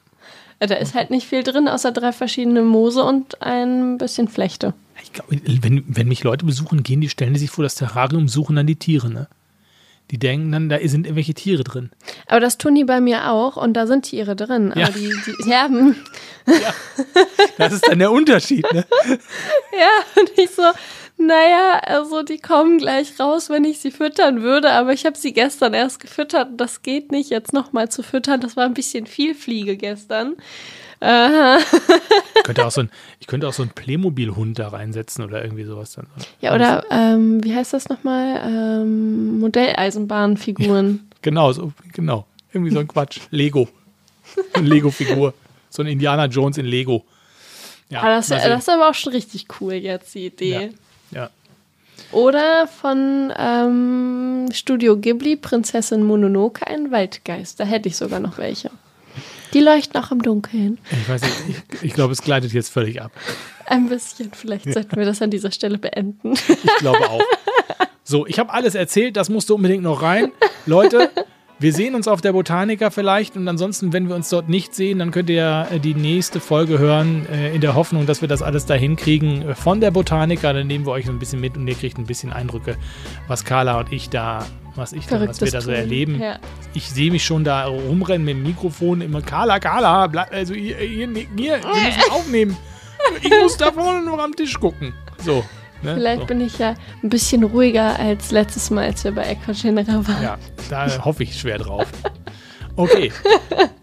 da 0.67 0.75
ist 0.77 0.95
halt 0.95 1.11
nicht 1.11 1.27
viel 1.27 1.43
drin, 1.43 1.69
außer 1.69 1.93
drei 1.93 2.13
verschiedene 2.13 2.63
Moose 2.63 3.05
und 3.05 3.43
ein 3.43 3.99
bisschen 3.99 4.29
Flechte. 4.29 4.75
Ich 5.03 5.13
glaube, 5.13 5.39
wenn, 5.45 5.85
wenn 5.87 6.09
mich 6.09 6.25
Leute 6.25 6.47
besuchen, 6.47 6.83
gehen 6.83 7.01
die, 7.01 7.09
stellen 7.09 7.35
die 7.35 7.41
sich 7.41 7.51
vor 7.51 7.65
das 7.65 7.75
Terrarium, 7.75 8.29
suchen 8.29 8.57
dann 8.57 8.67
die 8.67 8.77
Tiere, 8.77 9.11
ne? 9.11 9.29
Die 10.13 10.19
denken 10.19 10.53
dann, 10.53 10.69
da 10.69 10.79
sind 10.85 11.07
irgendwelche 11.07 11.33
Tiere 11.33 11.65
drin. 11.65 11.91
Aber 12.27 12.39
das 12.39 12.59
tun 12.59 12.75
die 12.75 12.85
bei 12.85 13.01
mir 13.01 13.31
auch 13.31 13.57
und 13.57 13.73
da 13.73 13.87
sind 13.87 14.03
Tiere 14.05 14.37
drin. 14.37 14.71
Aber 14.71 14.81
Ja. 14.81 14.91
die, 14.91 15.11
die 15.27 15.51
ja, 15.51 15.65
hm, 15.67 15.97
Das 17.57 17.73
ist 17.73 17.89
dann 17.89 17.99
der 17.99 18.11
Unterschied, 18.13 18.71
ne? 18.73 18.85
ja, 19.07 20.21
und 20.21 20.31
ich 20.37 20.51
so, 20.51 20.63
naja, 21.27 21.81
also 21.85 22.23
die 22.23 22.39
kommen 22.39 22.79
gleich 22.79 23.19
raus, 23.19 23.51
wenn 23.51 23.65
ich 23.65 23.81
sie 23.81 23.91
füttern 23.91 24.43
würde, 24.43 24.71
aber 24.73 24.93
ich 24.93 25.07
habe 25.07 25.17
sie 25.17 25.33
gestern 25.33 25.75
erst 25.75 26.01
gefüttert 26.01 26.51
und 26.51 26.57
das 26.59 26.83
geht 26.83 27.13
nicht, 27.13 27.31
jetzt 27.31 27.53
nochmal 27.53 27.89
zu 27.91 28.03
füttern. 28.03 28.41
Das 28.41 28.57
war 28.57 28.65
ein 28.65 28.75
bisschen 28.75 29.07
viel 29.07 29.35
Fliege 29.35 29.77
gestern. 29.77 30.37
Aha. 31.01 31.59
Ich 32.37 32.45
könnte 32.45 32.65
auch 32.65 32.71
so 32.71 32.83
ein, 32.83 32.91
ich 33.19 33.27
könnte 33.27 33.49
auch 33.49 33.53
so 33.53 33.63
einen 33.63 33.73
Playmobil-Hund 33.73 34.59
da 34.59 34.69
reinsetzen 34.69 35.25
oder 35.25 35.43
irgendwie 35.43 35.65
sowas 35.65 35.95
dann. 35.95 36.07
Ja, 36.41 36.55
oder 36.55 36.85
ähm, 36.91 37.43
wie 37.43 37.55
heißt 37.55 37.73
das 37.73 37.89
nochmal? 37.89 38.41
Ähm, 38.45 39.41
Modelleisenbahnfiguren. 39.41 41.09
Genau, 41.23 41.53
so, 41.53 41.73
genau. 41.93 42.27
Irgendwie 42.53 42.73
so 42.73 42.81
ein 42.81 42.89
Quatsch. 42.89 43.21
Lego. 43.31 43.69
Eine 44.55 44.69
Lego-Figur. 44.69 45.35
So 45.71 45.83
ein 45.83 45.89
Indiana 45.89 46.27
Jones 46.27 46.59
in 46.59 46.67
Lego. 46.67 47.05
Ja, 47.89 48.01
aber 48.01 48.11
das, 48.17 48.31
mal 48.31 48.41
sehen. 48.41 48.51
das 48.51 48.63
ist 48.63 48.69
aber 48.69 48.91
auch 48.91 48.95
schon 48.95 49.13
richtig 49.13 49.47
cool 49.61 49.75
jetzt, 49.75 50.15
die 50.15 50.27
Idee. 50.27 50.51
ja. 50.51 50.69
Oder 52.13 52.67
von 52.67 53.33
ähm, 53.37 54.49
Studio 54.53 54.97
Ghibli, 54.97 55.37
Prinzessin 55.37 56.03
Mononoke, 56.03 56.67
ein 56.67 56.91
Waldgeist. 56.91 57.59
Da 57.59 57.65
hätte 57.65 57.89
ich 57.89 57.97
sogar 57.97 58.21
noch 58.21 58.39
welche. 58.39 58.71
Die 59.55 59.61
leuchten 59.61 60.01
auch 60.03 60.11
im 60.11 60.23
Dunkeln. 60.23 60.79
Ich 60.91 61.09
weiß 61.09 61.23
nicht, 61.23 61.35
ich, 61.49 61.83
ich 61.83 61.93
glaube, 61.95 62.13
es 62.13 62.23
gleitet 62.23 62.53
jetzt 62.53 62.71
völlig 62.71 63.03
ab. 63.03 63.13
Ein 63.67 63.89
bisschen. 63.89 64.31
Vielleicht 64.33 64.73
sollten 64.73 64.97
wir 64.97 65.05
das 65.05 65.21
an 65.21 65.31
dieser 65.31 65.51
Stelle 65.51 65.79
beenden. 65.79 66.33
Ich 66.33 66.77
glaube 66.79 67.09
auch. 67.09 67.23
So, 68.05 68.27
ich 68.27 68.39
habe 68.39 68.53
alles 68.53 68.75
erzählt, 68.75 69.17
das 69.17 69.29
musste 69.29 69.55
unbedingt 69.55 69.83
noch 69.83 70.03
rein. 70.03 70.33
Leute, 70.67 71.11
wir 71.63 71.73
sehen 71.73 71.95
uns 71.95 72.09
auf 72.09 72.21
der 72.21 72.33
Botanica 72.33 72.91
vielleicht 72.91 73.37
und 73.37 73.47
ansonsten, 73.47 73.93
wenn 73.93 74.09
wir 74.09 74.17
uns 74.17 74.29
dort 74.29 74.49
nicht 74.49 74.75
sehen, 74.75 74.99
dann 74.99 75.13
könnt 75.13 75.31
ihr 75.31 75.69
äh, 75.71 75.79
die 75.79 75.95
nächste 75.95 76.41
Folge 76.41 76.79
hören, 76.79 77.27
äh, 77.31 77.55
in 77.55 77.61
der 77.61 77.75
Hoffnung, 77.75 78.05
dass 78.05 78.21
wir 78.21 78.29
das 78.29 78.43
alles 78.43 78.67
da 78.67 78.75
hinkriegen 78.75 79.51
äh, 79.51 79.55
von 79.55 79.81
der 79.81 79.93
Botanica. 79.93 80.53
Dann 80.53 80.67
nehmen 80.67 80.85
wir 80.85 80.91
euch 80.91 81.07
so 81.07 81.13
ein 81.13 81.19
bisschen 81.19 81.41
mit 81.41 81.57
und 81.57 81.67
ihr 81.69 81.75
kriegt 81.75 81.99
ein 81.99 82.07
bisschen 82.07 82.33
Eindrücke, 82.33 82.77
was 83.29 83.45
Carla 83.45 83.79
und 83.79 83.93
ich 83.93 84.11
da, 84.11 84.45
was 84.75 84.93
ich 84.93 85.07
da, 85.07 85.27
was 85.27 85.41
wir 85.41 85.53
da 85.53 85.61
so 85.61 85.71
erleben. 85.71 86.21
Ja. 86.21 86.39
Ich 86.75 86.91
sehe 86.91 87.13
mich 87.13 87.25
schon 87.25 87.45
da 87.45 87.67
rumrennen 87.67 88.25
mit 88.25 88.35
dem 88.35 88.43
Mikrofon, 88.43 89.01
immer 89.01 89.23
Carla, 89.23 89.61
Carla, 89.61 90.09
bleib, 90.09 90.33
also 90.33 90.55
hier, 90.55 90.77
hier, 90.79 91.09
hier, 91.09 91.29
wir 91.37 91.85
müssen 91.87 92.03
aufnehmen. 92.11 92.57
Ich 93.21 93.31
muss 93.31 93.57
da 93.57 93.71
vorne 93.71 94.05
nur 94.05 94.23
am 94.23 94.35
Tisch 94.35 94.59
gucken. 94.59 94.95
So. 95.19 95.45
Ne? 95.83 95.95
Vielleicht 95.95 96.21
so. 96.23 96.27
bin 96.27 96.41
ich 96.41 96.59
ja 96.59 96.75
ein 97.03 97.09
bisschen 97.09 97.43
ruhiger 97.45 97.99
als 97.99 98.31
letztes 98.31 98.71
Mal, 98.71 98.85
als 98.85 99.05
wir 99.05 99.13
bei 99.13 99.23
Eco 99.25 99.53
Genera 99.53 100.07
waren. 100.07 100.23
Ja, 100.23 100.39
da 100.71 101.05
hoffe 101.05 101.23
ich 101.23 101.39
schwer 101.39 101.59
drauf. 101.59 101.87
Okay. 102.77 103.13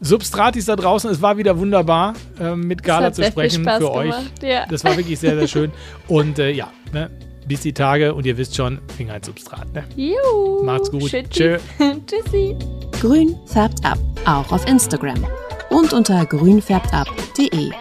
Substratis 0.02 0.66
da 0.66 0.76
draußen, 0.76 1.10
es 1.12 1.22
war 1.22 1.38
wieder 1.38 1.58
wunderbar, 1.60 2.14
ähm, 2.40 2.62
mit 2.62 2.80
Das 2.80 2.88
Gala 2.88 3.06
hat 3.08 3.16
zu 3.16 3.22
sehr 3.22 3.32
viel 3.32 3.44
sprechen 3.44 3.64
Spaß 3.64 3.78
für 3.78 3.92
euch. 3.92 4.04
gemacht. 4.10 4.44
Ja. 4.44 4.66
Das 4.68 4.84
war 4.84 4.98
wirklich 4.98 5.20
sehr, 5.20 5.38
sehr 5.38 5.48
schön. 5.48 5.72
Und 6.08 6.40
äh, 6.40 6.50
ja, 6.52 6.72
ne, 6.92 7.12
bis 7.48 7.62
die 7.62 7.74
Tage 7.74 8.14
und 8.14 8.26
ihr 8.26 8.38
wisst 8.38 8.56
schon, 8.56 8.80
Finger 8.98 9.16
ins 9.16 9.28
Substrat. 9.28 9.72
Ne? 9.74 9.84
Juhu. 9.96 10.64
Macht's 10.64 10.90
gut. 10.90 11.04
Tschüssi. 11.12 11.24
Tschö. 11.30 11.58
Tschüssi. 12.08 12.56
Grün 13.00 13.36
färbt 13.46 13.86
ab, 13.86 13.98
auch 14.26 14.52
auf 14.52 14.66
Instagram. 14.68 15.26
Und 15.70 15.94
unter 15.94 16.26
grünfärbtab.de. 16.26 17.72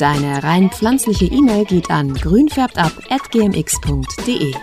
Deine 0.00 0.42
rein 0.42 0.70
pflanzliche 0.70 1.26
E-Mail 1.26 1.66
geht 1.66 1.90
an 1.90 2.14
grünfärbtab.gmx.de. 2.14 4.54